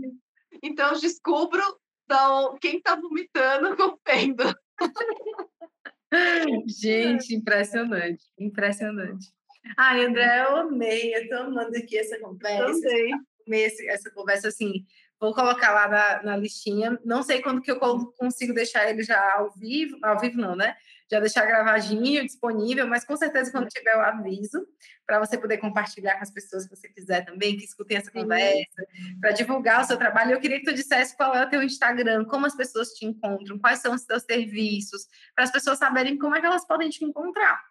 Então, 0.62 0.94
eu 0.94 1.00
descubro 1.00 1.62
então, 2.12 2.58
quem 2.60 2.78
está 2.78 2.96
vomitando 2.96 3.76
com 3.78 3.84
o 3.84 3.98
pêndulo. 4.00 4.54
Gente, 6.68 7.34
impressionante, 7.34 8.26
impressionante. 8.38 9.28
Ai, 9.78 10.04
André, 10.04 10.44
eu 10.44 10.58
amei, 10.58 11.16
eu 11.16 11.30
tô 11.30 11.36
amando 11.36 11.78
aqui 11.78 11.98
essa 11.98 12.20
conversa. 12.20 12.82
Também. 12.82 13.14
Essa 13.88 14.12
conversa, 14.12 14.50
assim, 14.50 14.86
Vou 15.22 15.36
colocar 15.36 15.72
lá 15.72 15.88
na, 15.88 16.24
na 16.24 16.36
listinha. 16.36 17.00
Não 17.06 17.22
sei 17.22 17.44
quando 17.44 17.62
que 17.62 17.72
eu 17.72 17.80
consigo 17.80 18.56
deixar 18.56 18.90
ele 18.90 19.04
já 19.04 19.36
ao 19.36 19.52
vivo, 19.52 19.96
ao 20.02 20.20
vivo 20.20 20.42
não, 20.42 20.56
né? 20.56 20.76
Já 21.12 21.20
deixar 21.20 21.46
gravadinho, 21.46 22.24
disponível, 22.24 22.88
mas 22.88 23.06
com 23.06 23.16
certeza 23.16 23.52
quando 23.52 23.68
tiver 23.68 23.96
o 23.96 24.02
aviso, 24.02 24.66
para 25.06 25.20
você 25.20 25.38
poder 25.38 25.60
compartilhar 25.60 26.16
com 26.16 26.24
as 26.24 26.32
pessoas 26.32 26.68
que 26.68 26.76
você 26.76 26.90
quiser 26.90 27.24
também, 27.24 27.56
que 27.56 27.66
escutem 27.66 27.98
essa 27.98 28.10
conversa, 28.10 28.84
para 29.20 29.32
divulgar 29.32 29.82
o 29.82 29.84
seu 29.86 29.96
trabalho. 29.96 30.32
Eu 30.32 30.40
queria 30.40 30.58
que 30.58 30.66
tu 30.66 30.74
dissesse 30.74 31.16
qual 31.16 31.36
é 31.36 31.46
o 31.46 31.50
teu 31.50 31.62
Instagram, 31.62 32.26
como 32.26 32.48
as 32.48 32.56
pessoas 32.56 32.90
te 32.94 33.06
encontram, 33.06 33.60
quais 33.60 33.80
são 33.80 33.94
os 33.94 34.04
teus 34.04 34.24
serviços, 34.24 35.06
para 35.36 35.44
as 35.44 35.52
pessoas 35.52 35.78
saberem 35.78 36.18
como 36.18 36.36
é 36.36 36.40
que 36.40 36.48
elas 36.48 36.66
podem 36.66 36.90
te 36.90 37.06
encontrar. 37.06 37.62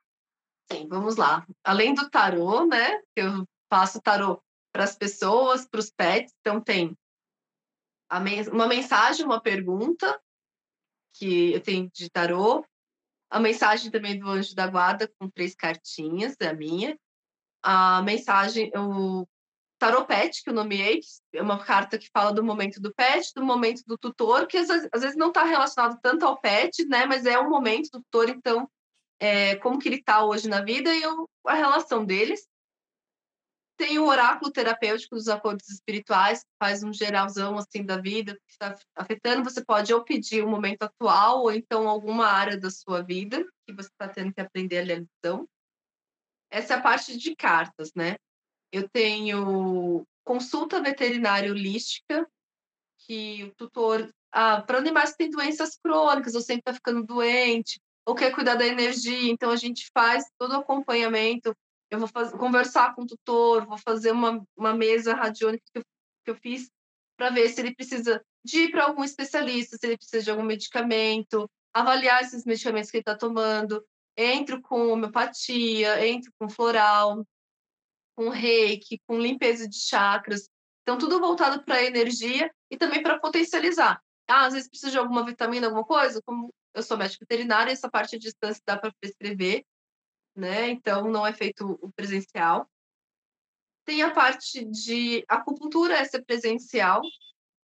Sim, 0.70 0.86
vamos 0.88 1.16
lá. 1.16 1.44
Além 1.64 1.94
do 1.94 2.08
tarô, 2.08 2.64
né? 2.64 3.00
Eu 3.16 3.44
faço 3.68 4.00
tarô 4.00 4.40
para 4.72 4.84
as 4.84 4.94
pessoas, 4.94 5.66
para 5.66 5.80
os 5.80 5.90
pets, 5.90 6.32
então 6.40 6.60
tem 6.60 6.96
uma 8.52 8.66
mensagem, 8.66 9.24
uma 9.24 9.40
pergunta 9.40 10.20
que 11.14 11.52
eu 11.52 11.60
tenho 11.60 11.90
de 11.92 12.10
tarô, 12.10 12.64
a 13.30 13.38
mensagem 13.38 13.90
também 13.90 14.18
do 14.18 14.28
anjo 14.28 14.54
da 14.54 14.66
guarda 14.66 15.10
com 15.18 15.30
três 15.30 15.54
cartinhas, 15.54 16.34
é 16.40 16.48
a 16.48 16.54
minha, 16.54 16.98
a 17.62 18.02
mensagem, 18.02 18.70
o 18.76 19.26
tarô 19.78 20.04
pet, 20.04 20.42
que 20.42 20.50
eu 20.50 20.54
nomeei, 20.54 21.00
é 21.32 21.40
uma 21.40 21.64
carta 21.64 21.96
que 21.96 22.10
fala 22.12 22.32
do 22.32 22.42
momento 22.44 22.80
do 22.80 22.92
pet, 22.92 23.32
do 23.34 23.44
momento 23.44 23.82
do 23.86 23.96
tutor, 23.96 24.46
que 24.46 24.58
às 24.58 24.68
vezes, 24.68 24.88
às 24.92 25.00
vezes 25.00 25.16
não 25.16 25.28
está 25.28 25.44
relacionado 25.44 25.98
tanto 26.02 26.26
ao 26.26 26.38
pet, 26.38 26.84
né, 26.86 27.06
mas 27.06 27.24
é 27.24 27.38
o 27.38 27.48
momento 27.48 27.90
do 27.90 28.02
tutor, 28.02 28.28
então, 28.28 28.68
é, 29.18 29.56
como 29.56 29.78
que 29.78 29.88
ele 29.88 29.96
está 29.96 30.24
hoje 30.24 30.48
na 30.48 30.62
vida 30.62 30.94
e 30.94 31.02
a 31.46 31.54
relação 31.54 32.04
deles. 32.04 32.46
Tem 33.80 33.98
o 33.98 34.04
oráculo 34.04 34.52
terapêutico 34.52 35.14
dos 35.14 35.26
acordos 35.26 35.66
espirituais, 35.70 36.42
que 36.42 36.50
faz 36.58 36.82
um 36.82 36.92
geralzão 36.92 37.56
assim 37.56 37.82
da 37.82 37.96
vida 37.96 38.34
que 38.34 38.52
está 38.52 38.76
afetando. 38.94 39.42
Você 39.42 39.64
pode 39.64 39.90
ou 39.94 40.04
pedir 40.04 40.44
o 40.44 40.50
momento 40.50 40.82
atual, 40.82 41.44
ou 41.44 41.50
então 41.50 41.88
alguma 41.88 42.26
área 42.26 42.58
da 42.58 42.70
sua 42.70 43.00
vida 43.00 43.42
que 43.66 43.72
você 43.72 43.88
está 43.88 44.06
tendo 44.06 44.34
que 44.34 44.40
aprender 44.42 44.80
a 44.80 44.84
lição. 44.84 45.48
Essa 46.50 46.74
é 46.74 46.76
a 46.76 46.82
parte 46.82 47.16
de 47.16 47.34
cartas, 47.34 47.90
né? 47.96 48.16
Eu 48.70 48.86
tenho 48.86 50.06
consulta 50.24 50.82
veterinária 50.82 51.50
holística, 51.50 52.28
que 52.98 53.44
o 53.44 53.54
tutor, 53.54 54.12
ah, 54.30 54.60
para 54.60 54.76
animais 54.76 55.12
que 55.12 55.16
têm 55.16 55.30
doenças 55.30 55.78
crônicas, 55.82 56.34
ou 56.34 56.42
sempre 56.42 56.60
está 56.60 56.74
ficando 56.74 57.02
doente, 57.02 57.80
ou 58.04 58.14
quer 58.14 58.30
cuidar 58.34 58.56
da 58.56 58.66
energia, 58.66 59.30
então 59.30 59.50
a 59.50 59.56
gente 59.56 59.88
faz 59.94 60.22
todo 60.38 60.52
o 60.52 60.56
acompanhamento 60.56 61.56
eu 61.90 61.98
vou 61.98 62.08
fazer, 62.08 62.36
conversar 62.36 62.94
com 62.94 63.02
o 63.02 63.06
tutor, 63.06 63.66
vou 63.66 63.78
fazer 63.78 64.12
uma, 64.12 64.44
uma 64.56 64.74
mesa 64.74 65.14
radiônica 65.14 65.64
que 65.72 65.78
eu, 65.78 65.84
que 66.24 66.30
eu 66.30 66.36
fiz 66.36 66.70
para 67.16 67.30
ver 67.30 67.48
se 67.48 67.60
ele 67.60 67.74
precisa 67.74 68.24
de 68.44 68.60
ir 68.60 68.70
para 68.70 68.84
algum 68.84 69.04
especialista, 69.04 69.76
se 69.76 69.86
ele 69.86 69.96
precisa 69.96 70.22
de 70.22 70.30
algum 70.30 70.44
medicamento, 70.44 71.50
avaliar 71.74 72.22
esses 72.22 72.44
medicamentos 72.44 72.90
que 72.90 72.96
ele 72.96 73.02
está 73.02 73.16
tomando. 73.16 73.84
Entro 74.16 74.60
com 74.62 74.88
homeopatia, 74.88 76.06
entro 76.06 76.32
com 76.38 76.48
floral, 76.48 77.26
com 78.16 78.28
reiki, 78.28 79.00
com 79.06 79.18
limpeza 79.18 79.68
de 79.68 79.78
chakras. 79.78 80.48
Então, 80.82 80.98
tudo 80.98 81.20
voltado 81.20 81.62
para 81.64 81.76
a 81.76 81.84
energia 81.84 82.50
e 82.70 82.76
também 82.76 83.02
para 83.02 83.18
potencializar. 83.18 84.00
Ah, 84.28 84.46
às 84.46 84.54
vezes 84.54 84.68
precisa 84.68 84.92
de 84.92 84.98
alguma 84.98 85.24
vitamina, 85.24 85.66
alguma 85.66 85.84
coisa, 85.84 86.22
como 86.24 86.52
eu 86.74 86.82
sou 86.82 86.96
médica 86.96 87.24
veterinária, 87.28 87.72
essa 87.72 87.90
parte 87.90 88.12
de 88.12 88.26
distância 88.26 88.62
dá 88.64 88.76
para 88.76 88.92
prescrever 89.00 89.64
né? 90.40 90.70
Então 90.70 91.10
não 91.10 91.26
é 91.26 91.32
feito 91.32 91.78
o 91.82 91.92
presencial. 91.92 92.68
Tem 93.84 94.02
a 94.02 94.10
parte 94.10 94.64
de 94.64 95.24
acupuntura, 95.28 95.94
essa 95.94 96.16
é 96.16 96.22
presencial. 96.22 97.02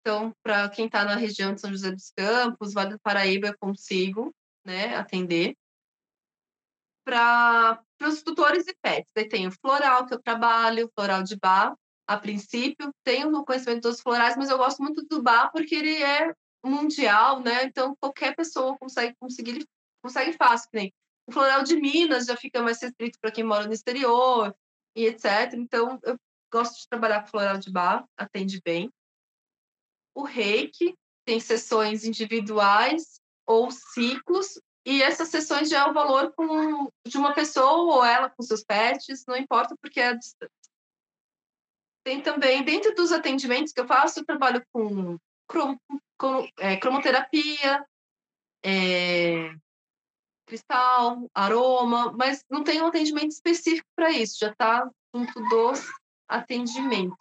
Então, 0.02 0.36
para 0.44 0.70
quem 0.70 0.86
está 0.86 1.04
na 1.04 1.16
região 1.16 1.54
de 1.54 1.62
São 1.62 1.72
José 1.72 1.92
dos 1.92 2.12
Campos, 2.12 2.74
Vale 2.74 2.92
do 2.92 3.00
Paraíba, 3.00 3.48
eu 3.48 3.58
consigo 3.58 4.34
né, 4.64 4.96
atender. 4.96 5.56
Para 7.04 7.82
os 8.02 8.24
tutores 8.24 8.68
e 8.68 8.76
pets, 8.82 9.12
daí 9.16 9.28
tem 9.28 9.48
o 9.48 9.52
floral, 9.52 10.06
que 10.06 10.14
eu 10.14 10.22
trabalho, 10.22 10.92
floral 10.96 11.24
de 11.24 11.36
bar, 11.36 11.76
a 12.08 12.18
princípio. 12.18 12.92
Tenho 13.04 13.32
no 13.32 13.46
conhecimento 13.46 13.84
dos 13.84 14.02
florais, 14.02 14.36
mas 14.36 14.50
eu 14.50 14.58
gosto 14.58 14.82
muito 14.82 15.04
do 15.04 15.22
bar 15.22 15.52
porque 15.52 15.76
ele 15.76 16.02
é 16.02 16.34
mundial, 16.64 17.40
né? 17.42 17.64
Então, 17.64 17.96
qualquer 18.00 18.36
pessoa 18.36 18.78
consegue 18.78 19.16
conseguir, 19.20 19.68
consegue 20.02 20.34
fácil. 20.34 20.70
Nem 20.74 20.94
o 21.28 21.32
floral 21.32 21.64
de 21.64 21.76
Minas 21.76 22.26
já 22.26 22.38
fica 22.38 22.62
mais 22.62 22.82
restrito 22.82 23.20
para 23.20 23.32
quem 23.32 23.44
mora 23.44 23.66
no 23.66 23.74
exterior 23.74 24.56
e 24.96 25.06
etc. 25.06 25.54
Então, 25.54 26.00
eu 26.04 26.18
gosto 26.52 26.80
de 26.80 26.88
trabalhar 26.88 27.22
com 27.22 27.28
floral 27.28 27.58
de 27.58 27.72
bar, 27.72 28.06
atende 28.18 28.62
bem. 28.64 28.92
O 30.14 30.24
reiki 30.24 30.96
tem 31.26 31.40
sessões 31.40 32.06
individuais 32.06 33.20
ou 33.46 33.70
ciclos, 33.72 34.60
e 34.86 35.02
essas 35.02 35.30
sessões 35.30 35.68
já 35.68 35.82
é 35.82 35.90
o 35.90 35.94
valor 35.94 36.32
com, 36.34 36.90
de 37.08 37.18
uma 37.18 37.34
pessoa 37.34 37.96
ou 37.96 38.06
ela 38.06 38.30
com 38.30 38.44
seus 38.44 38.64
pets, 38.64 39.26
não 39.28 39.36
importa 39.36 39.76
porque 39.82 40.00
é 40.00 40.10
a 40.10 40.14
distância. 40.14 40.54
Tem 42.04 42.22
também, 42.22 42.64
dentro 42.64 42.94
dos 42.94 43.12
atendimentos 43.12 43.74
que 43.74 43.82
eu 43.82 43.88
faço, 43.88 44.20
eu 44.20 44.26
trabalho 44.26 44.64
com, 44.72 45.18
com 46.18 46.48
é, 46.60 46.78
cromoterapia, 46.78 47.84
é, 48.64 49.56
cristal, 50.46 51.30
aroma, 51.34 52.12
mas 52.14 52.44
não 52.50 52.64
tem 52.64 52.82
um 52.82 52.88
atendimento 52.88 53.32
específico 53.32 53.88
para 53.96 54.12
isso, 54.12 54.38
já 54.40 54.52
está 54.52 54.90
junto 55.14 55.34
dos 55.50 55.86
atendimentos. 56.28 57.18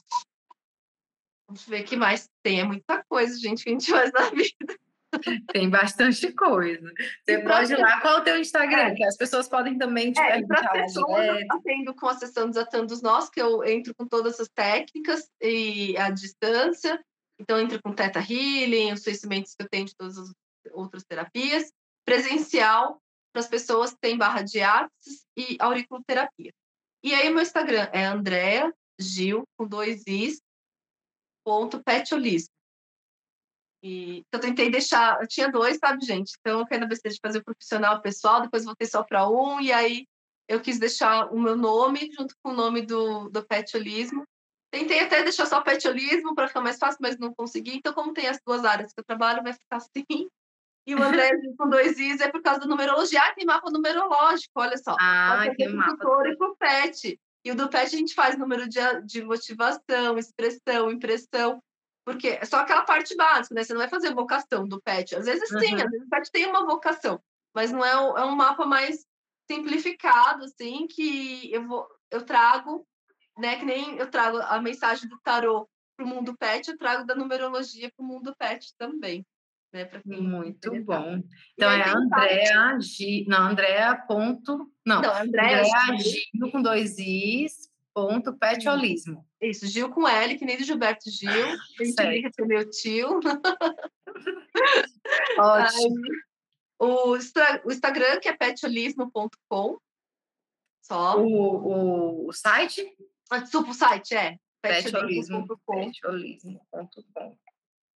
Vamos 1.48 1.64
ver 1.66 1.82
o 1.82 1.84
que 1.84 1.96
mais 1.96 2.28
tem. 2.42 2.60
É 2.60 2.64
muita 2.64 3.04
coisa, 3.04 3.38
gente, 3.38 3.64
que 3.64 3.70
a 3.70 3.72
gente 3.72 3.90
faz 3.90 4.12
na 4.12 4.30
vida. 4.30 4.78
Tem 5.52 5.70
bastante 5.70 6.32
coisa. 6.32 6.92
Você 7.24 7.38
pode 7.42 7.72
ir 7.72 7.78
lá. 7.78 8.00
Qual 8.00 8.18
é 8.18 8.20
o 8.20 8.24
teu 8.24 8.38
Instagram? 8.38 8.88
É. 8.88 8.94
Que 8.94 9.04
as 9.04 9.16
pessoas 9.16 9.48
podem 9.48 9.78
também 9.78 10.12
te 10.12 10.20
é, 10.20 10.32
perguntar. 10.32 10.72
Pessoas, 10.72 11.26
eu 11.26 11.46
atendo 11.50 11.94
com 11.94 12.08
a 12.08 12.14
sessão 12.14 12.48
Desatando 12.48 12.92
os 12.92 13.02
Nós, 13.02 13.30
que 13.30 13.40
eu 13.40 13.62
entro 13.64 13.94
com 13.94 14.06
todas 14.06 14.40
as 14.40 14.48
técnicas 14.48 15.28
e 15.40 15.96
a 15.96 16.10
distância. 16.10 17.00
Então, 17.38 17.60
entro 17.60 17.80
com 17.82 17.92
Teta 17.92 18.20
Healing, 18.20 18.92
os 18.92 19.04
conhecimentos 19.04 19.54
que 19.54 19.62
eu 19.62 19.68
tenho 19.68 19.86
de 19.86 19.94
todas 19.96 20.18
as 20.18 20.32
outras 20.72 21.04
terapias. 21.04 21.72
Presencial, 22.04 23.00
para 23.34 23.40
as 23.40 23.48
pessoas 23.48 23.90
que 23.90 23.98
têm 24.00 24.16
barra 24.16 24.42
de 24.42 24.60
artes 24.60 25.26
e 25.36 25.56
auriculoterapia. 25.58 26.52
E 27.02 27.12
aí, 27.12 27.28
meu 27.30 27.42
Instagram 27.42 27.90
é 27.92 28.04
Andrea 28.04 28.72
Gil, 28.98 29.42
com 29.58 29.66
dois 29.66 30.04
Is, 30.06 30.40
ponto 31.44 31.82
petiolismo. 31.82 32.54
E 33.82 34.22
eu 34.32 34.38
tentei 34.38 34.70
deixar, 34.70 35.20
eu 35.20 35.26
tinha 35.26 35.50
dois, 35.50 35.78
sabe, 35.78 36.06
gente? 36.06 36.32
Então, 36.38 36.60
eu 36.60 36.66
quero 36.66 36.86
besteira 36.86 37.12
de 37.12 37.20
fazer 37.20 37.38
o 37.40 37.44
profissional 37.44 38.00
pessoal, 38.00 38.40
depois 38.40 38.64
voltei 38.64 38.86
só 38.86 39.02
para 39.02 39.28
um, 39.28 39.60
e 39.60 39.72
aí 39.72 40.06
eu 40.48 40.60
quis 40.60 40.78
deixar 40.78 41.26
o 41.32 41.38
meu 41.38 41.56
nome 41.56 42.10
junto 42.16 42.36
com 42.40 42.52
o 42.52 42.54
nome 42.54 42.82
do, 42.82 43.28
do 43.30 43.44
petiolismo. 43.44 44.24
Tentei 44.70 45.00
até 45.00 45.24
deixar 45.24 45.46
só 45.46 45.60
petiolismo 45.60 46.36
para 46.36 46.46
ficar 46.46 46.60
mais 46.60 46.78
fácil, 46.78 46.98
mas 47.02 47.18
não 47.18 47.34
consegui. 47.34 47.76
Então, 47.76 47.92
como 47.92 48.14
tem 48.14 48.28
as 48.28 48.38
duas 48.46 48.64
áreas 48.64 48.92
que 48.92 49.00
eu 49.00 49.04
trabalho, 49.04 49.42
vai 49.42 49.52
ficar 49.52 49.76
assim. 50.06 50.28
E 50.86 50.94
o 50.94 51.02
André 51.02 51.30
com 51.56 51.68
dois 51.68 51.98
Is 51.98 52.20
é 52.20 52.30
por 52.30 52.42
causa 52.42 52.60
da 52.60 52.66
numerologia. 52.66 53.20
Ah, 53.22 53.34
tem 53.34 53.44
mapa 53.44 53.70
numerológico, 53.70 54.52
olha 54.56 54.76
só. 54.76 54.94
Ah, 54.98 55.46
tem 55.56 55.68
mapa. 55.68 55.92
Tutor 55.92 56.26
e 56.28 56.36
pro 56.36 56.56
PET. 56.56 57.18
E 57.44 57.50
o 57.50 57.54
do 57.54 57.68
PET 57.68 57.94
a 57.94 57.98
gente 57.98 58.14
faz 58.14 58.38
número 58.38 58.68
de, 58.68 58.80
de 59.04 59.22
motivação, 59.22 60.18
expressão, 60.18 60.90
impressão. 60.90 61.62
Porque 62.04 62.28
é 62.28 62.44
só 62.44 62.58
aquela 62.58 62.82
parte 62.82 63.16
básica, 63.16 63.54
né? 63.54 63.64
Você 63.64 63.72
não 63.72 63.80
vai 63.80 63.88
fazer 63.88 64.14
vocação 64.14 64.68
do 64.68 64.80
PET. 64.82 65.16
Às 65.16 65.24
vezes 65.24 65.48
sim, 65.48 65.74
às 65.74 65.90
vezes 65.90 66.06
o 66.06 66.10
PET 66.10 66.30
tem 66.30 66.46
uma 66.46 66.66
vocação. 66.66 67.20
Mas 67.54 67.72
não 67.72 67.84
é, 67.84 67.92
é 67.92 68.24
um 68.24 68.36
mapa 68.36 68.66
mais 68.66 69.06
simplificado, 69.50 70.44
assim, 70.44 70.86
que 70.86 71.50
eu, 71.52 71.66
vou, 71.66 71.86
eu 72.10 72.24
trago, 72.24 72.86
né? 73.38 73.56
Que 73.56 73.64
nem 73.64 73.96
eu 73.96 74.10
trago 74.10 74.38
a 74.38 74.60
mensagem 74.60 75.08
do 75.08 75.18
tarô 75.20 75.68
para 75.96 76.04
o 76.04 76.08
mundo 76.08 76.36
pet, 76.36 76.68
eu 76.68 76.76
trago 76.76 77.06
da 77.06 77.14
numerologia 77.14 77.90
para 77.94 78.04
o 78.04 78.06
mundo 78.06 78.34
pet 78.36 78.74
também 78.76 79.24
né? 79.74 79.90
Muito 80.04 80.70
bom. 80.84 81.20
Então 81.54 81.70
é 81.70 81.88
Andréa 81.88 82.78
G, 82.80 83.24
não, 83.26 83.48
Andréa 83.48 83.96
ponto, 84.06 84.70
não, 84.86 85.02
não 85.02 85.14
Andréa 85.14 85.64
Gil 85.98 86.52
com 86.52 86.62
dois 86.62 86.96
Is, 86.96 87.68
ponto 87.92 88.32
petiolismo. 88.38 89.26
Isso, 89.40 89.66
Gil 89.66 89.90
com 89.90 90.06
L, 90.06 90.38
que 90.38 90.44
nem 90.44 90.56
do 90.56 90.62
Gilberto 90.64 91.10
Gil. 91.10 91.56
Gente 91.78 92.02
liga 92.04 92.30
pro 92.34 92.46
meu 92.46 92.70
tio. 92.70 93.18
Ótimo. 95.38 95.96
o, 96.78 97.12
o 97.12 97.16
Instagram, 97.72 98.20
que 98.20 98.28
é 98.28 98.36
petiolismo.com. 98.36 99.78
Só. 100.82 101.20
O, 101.20 102.28
o, 102.28 102.32
site? 102.32 102.96
Ah, 103.30 103.38
desculpa, 103.38 103.70
o 103.70 103.74
site 103.74 104.14
é 104.14 104.36
petiolismo.com. 104.62 105.56
Petiolismo.com. 105.66 107.36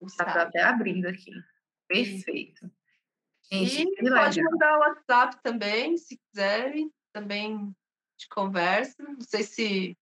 Está 0.03 0.43
até 0.43 0.63
abrindo 0.63 1.07
aqui. 1.07 1.33
Perfeito. 1.89 2.71
Gente, 3.51 4.05
e 4.05 4.11
pode 4.11 4.43
mandar 4.43 4.77
o 4.77 4.81
WhatsApp 4.81 5.37
também, 5.43 5.97
se 5.97 6.19
quiserem, 6.19 6.93
também 7.13 7.75
de 8.19 8.29
conversa. 8.29 8.95
Não 9.03 9.21
sei 9.21 9.43
se 9.43 9.97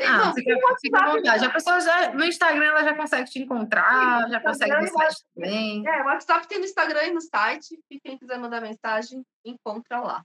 Ah, 0.00 0.32
fica, 0.32 0.56
fica 0.80 0.98
à 0.98 1.10
vontade. 1.12 1.44
A 1.44 1.50
pessoa 1.50 1.80
já, 1.80 2.14
no 2.14 2.24
Instagram 2.24 2.64
ela 2.64 2.82
já 2.82 2.94
consegue 2.94 3.30
te 3.30 3.38
encontrar, 3.40 4.24
Sim, 4.24 4.30
já 4.30 4.40
consegue 4.40 4.74
no 4.74 4.88
site 4.88 5.24
também. 5.34 5.86
É, 5.86 6.02
o 6.02 6.06
WhatsApp 6.06 6.48
tem 6.48 6.58
no 6.58 6.64
Instagram 6.64 7.04
e 7.04 7.10
no 7.10 7.20
site. 7.20 7.78
E 7.90 8.00
quem 8.00 8.16
quiser 8.16 8.38
mandar 8.38 8.62
mensagem, 8.62 9.22
encontra 9.44 10.00
lá. 10.00 10.24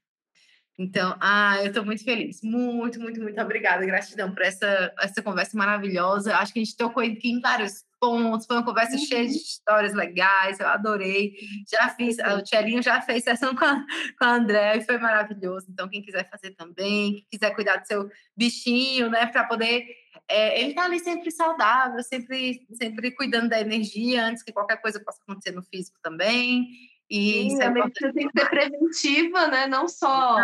Então, 0.78 1.18
ah, 1.22 1.58
eu 1.62 1.68
estou 1.68 1.86
muito 1.86 2.04
feliz. 2.04 2.42
Muito, 2.42 3.00
muito, 3.00 3.22
muito 3.22 3.42
obrigada. 3.42 3.86
Gratidão 3.86 4.34
por 4.34 4.44
essa, 4.44 4.94
essa 5.00 5.22
conversa 5.22 5.58
maravilhosa. 5.58 6.36
Acho 6.38 6.54
que 6.54 6.60
a 6.60 6.64
gente 6.64 6.78
tocou 6.78 7.02
aqui 7.02 7.32
em 7.32 7.40
vários 7.40 7.84
pontos. 8.06 8.46
Foi 8.46 8.56
uma 8.58 8.66
conversa 8.66 8.98
cheia 8.98 9.26
de 9.26 9.32
uhum. 9.32 9.38
histórias 9.38 9.94
legais. 9.94 10.60
Eu 10.60 10.68
adorei. 10.68 11.34
Já 11.68 11.90
fiz, 11.90 12.18
o 12.20 12.44
Tchelinho 12.44 12.82
já 12.82 13.02
fez 13.02 13.24
sessão 13.24 13.56
com 13.56 13.66
a, 13.66 13.84
com 14.18 14.26
a 14.26 14.36
André 14.36 14.78
e 14.78 14.82
foi 14.82 14.98
maravilhoso. 14.98 15.68
Então, 15.70 15.90
quem 15.90 16.02
quiser 16.02 16.30
fazer 16.30 16.52
também, 16.52 17.14
quem 17.14 17.26
quiser 17.32 17.56
cuidar 17.56 17.78
do 17.78 17.88
seu 17.88 18.10
bichinho, 18.38 19.10
né, 19.10 19.26
para 19.26 19.44
poder. 19.46 19.86
É, 20.28 20.62
ele 20.62 20.74
tá 20.74 20.86
ali 20.86 21.00
sempre 21.00 21.30
saudável, 21.30 22.02
sempre, 22.02 22.66
sempre 22.74 23.12
cuidando 23.12 23.50
da 23.50 23.60
energia 23.60 24.26
antes 24.26 24.44
que 24.44 24.52
qualquer 24.52 24.82
coisa 24.82 25.00
possa 25.00 25.20
acontecer 25.22 25.52
no 25.52 25.64
físico 25.64 25.98
também. 26.02 26.68
E 27.10 27.50
Sim, 27.52 27.62
é 27.62 27.66
a 27.66 27.72
medicina 27.72 28.14
tem 28.14 28.28
que 28.28 28.40
ser 28.40 28.50
preventiva, 28.50 29.48
né? 29.48 29.68
Não 29.68 29.88
só 29.88 30.38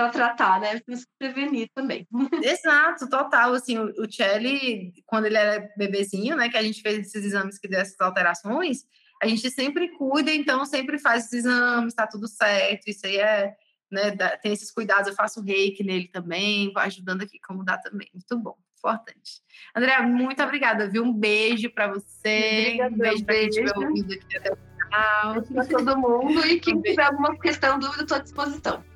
para 0.00 0.08
tratar, 0.08 0.60
né? 0.60 0.80
Temos 0.80 1.04
que 1.04 1.10
prevenir 1.18 1.68
também. 1.74 2.06
Exato, 2.42 3.08
total. 3.08 3.52
Assim, 3.52 3.78
o, 3.78 3.84
o 3.98 4.10
Chelly, 4.10 4.92
quando 5.04 5.26
ele 5.26 5.36
era 5.36 5.68
bebezinho, 5.76 6.36
né? 6.36 6.48
Que 6.48 6.56
a 6.56 6.62
gente 6.62 6.80
fez 6.80 6.98
esses 6.98 7.24
exames 7.24 7.58
que 7.58 7.68
deu 7.68 7.80
essas 7.80 8.00
alterações, 8.00 8.84
a 9.22 9.26
gente 9.26 9.50
sempre 9.50 9.88
cuida, 9.96 10.32
então 10.32 10.64
sempre 10.64 10.98
faz 10.98 11.26
os 11.26 11.32
exames, 11.32 11.94
tá 11.94 12.06
tudo 12.06 12.26
certo. 12.26 12.88
Isso 12.88 13.06
aí 13.06 13.18
é, 13.18 13.54
né? 13.90 14.16
Tem 14.42 14.52
esses 14.52 14.70
cuidados, 14.70 15.08
eu 15.08 15.14
faço 15.14 15.42
reiki 15.42 15.84
nele 15.84 16.08
também, 16.08 16.72
vou 16.72 16.82
ajudando 16.82 17.22
aqui 17.22 17.38
como 17.46 17.64
dá 17.64 17.76
também. 17.76 18.08
Muito 18.14 18.38
bom 18.38 18.56
importante. 18.78 19.42
André, 19.76 20.00
muito 20.00 20.42
obrigada, 20.42 20.88
viu? 20.88 21.04
Um 21.04 21.12
beijo 21.12 21.70
para 21.70 21.88
você. 21.88 22.78
Obrigada, 22.78 22.94
um 22.94 23.22
beijo 23.22 23.62
para 23.64 23.78
ouvindo 23.78 24.14
aqui 24.14 24.36
até 24.38 24.52
o 24.52 24.56
final. 24.56 25.42
Para 25.42 25.66
todo 25.66 25.98
mundo. 25.98 26.46
E 26.46 26.58
quem 26.58 26.80
tiver 26.80 27.04
alguma 27.04 27.38
questão, 27.38 27.78
dúvida, 27.78 28.02
estou 28.02 28.16
à 28.16 28.20
disposição. 28.20 28.89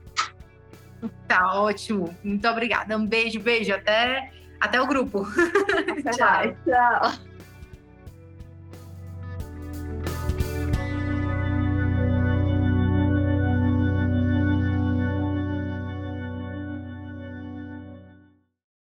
Tá 1.26 1.55
ótimo. 1.60 2.14
Muito 2.22 2.47
obrigada. 2.48 2.97
Um 2.97 3.06
beijo, 3.06 3.40
beijo. 3.40 3.72
Até, 3.72 4.31
até 4.60 4.81
o 4.81 4.86
grupo. 4.86 5.26
Até 5.98 6.10
tchau. 6.12 6.28
Mais, 6.28 6.56
tchau. 6.64 7.34